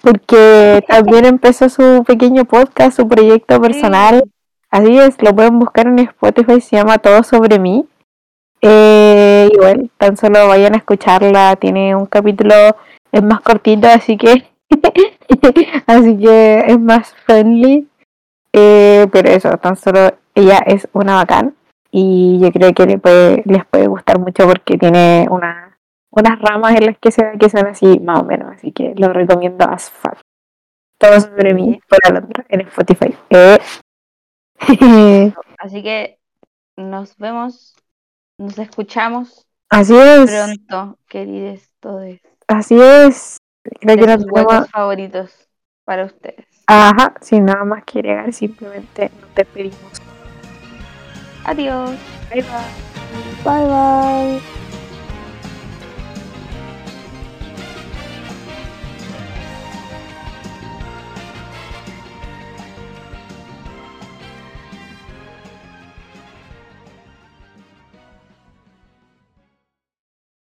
porque 0.00 0.84
también 0.88 1.24
empezó 1.24 1.68
su 1.68 2.04
pequeño 2.06 2.44
podcast, 2.44 2.96
su 2.96 3.08
proyecto 3.08 3.60
personal. 3.60 4.24
Así 4.70 4.98
es, 4.98 5.20
lo 5.22 5.34
pueden 5.34 5.58
buscar 5.58 5.86
en 5.86 5.98
Spotify, 6.00 6.60
se 6.60 6.76
llama 6.76 6.98
Todo 6.98 7.22
sobre 7.22 7.58
mí. 7.58 7.86
Eh, 8.60 9.48
igual, 9.52 9.90
tan 9.96 10.16
solo 10.16 10.48
vayan 10.48 10.74
a 10.74 10.78
escucharla, 10.78 11.56
tiene 11.56 11.94
un 11.94 12.06
capítulo, 12.06 12.54
es 13.12 13.22
más 13.22 13.40
cortito, 13.40 13.88
así 13.88 14.16
que 14.16 14.46
así 15.86 16.18
que 16.18 16.64
es 16.66 16.78
más 16.78 17.14
friendly. 17.24 17.88
Eh, 18.52 19.06
pero 19.12 19.28
eso, 19.30 19.50
tan 19.58 19.76
solo 19.76 20.10
ella 20.34 20.58
es 20.66 20.88
una 20.92 21.16
bacán 21.16 21.54
y 21.90 22.38
yo 22.40 22.50
creo 22.50 22.72
que 22.74 22.86
le 22.86 22.98
puede, 22.98 23.42
les 23.46 23.64
puede 23.66 23.86
gustar 23.86 24.18
mucho 24.18 24.46
porque 24.46 24.76
tiene 24.76 25.26
una, 25.30 25.78
unas 26.10 26.40
ramas 26.40 26.74
en 26.76 26.86
las 26.86 26.98
que 26.98 27.10
se 27.10 27.38
que 27.38 27.48
son 27.48 27.66
así 27.66 27.98
más 28.00 28.20
o 28.20 28.24
menos, 28.24 28.52
así 28.54 28.72
que 28.72 28.94
lo 28.96 29.12
recomiendo 29.12 29.64
as 29.66 29.90
fuck. 29.90 30.18
Todo 30.98 31.20
sobre 31.20 31.54
mí 31.54 31.80
por 31.88 31.98
Alondra 32.04 32.44
en 32.48 32.62
Spotify. 32.62 33.14
Eh. 33.30 33.58
Así 35.58 35.82
que 35.82 36.18
nos 36.76 37.16
vemos, 37.16 37.74
nos 38.38 38.58
escuchamos 38.58 39.46
así 39.70 39.94
es, 39.96 40.30
pronto, 40.30 40.98
queridos 41.08 41.70
todos. 41.80 42.16
así 42.46 42.80
es. 42.80 43.38
Creo 43.62 43.96
que 43.96 44.06
De 44.06 44.18
sus 44.18 44.30
huecos 44.30 44.70
favoritos 44.70 45.48
para 45.84 46.04
ustedes. 46.06 46.46
Ajá, 46.66 47.14
sin 47.20 47.46
nada 47.46 47.64
más 47.64 47.84
que 47.84 47.98
agregar, 47.98 48.32
simplemente 48.32 49.10
nos 49.20 49.34
despedimos. 49.34 49.92
Adiós. 51.44 51.90
Bye 52.30 52.42
bye. 52.42 52.88
Bye 53.44 54.40
bye. 54.40 54.67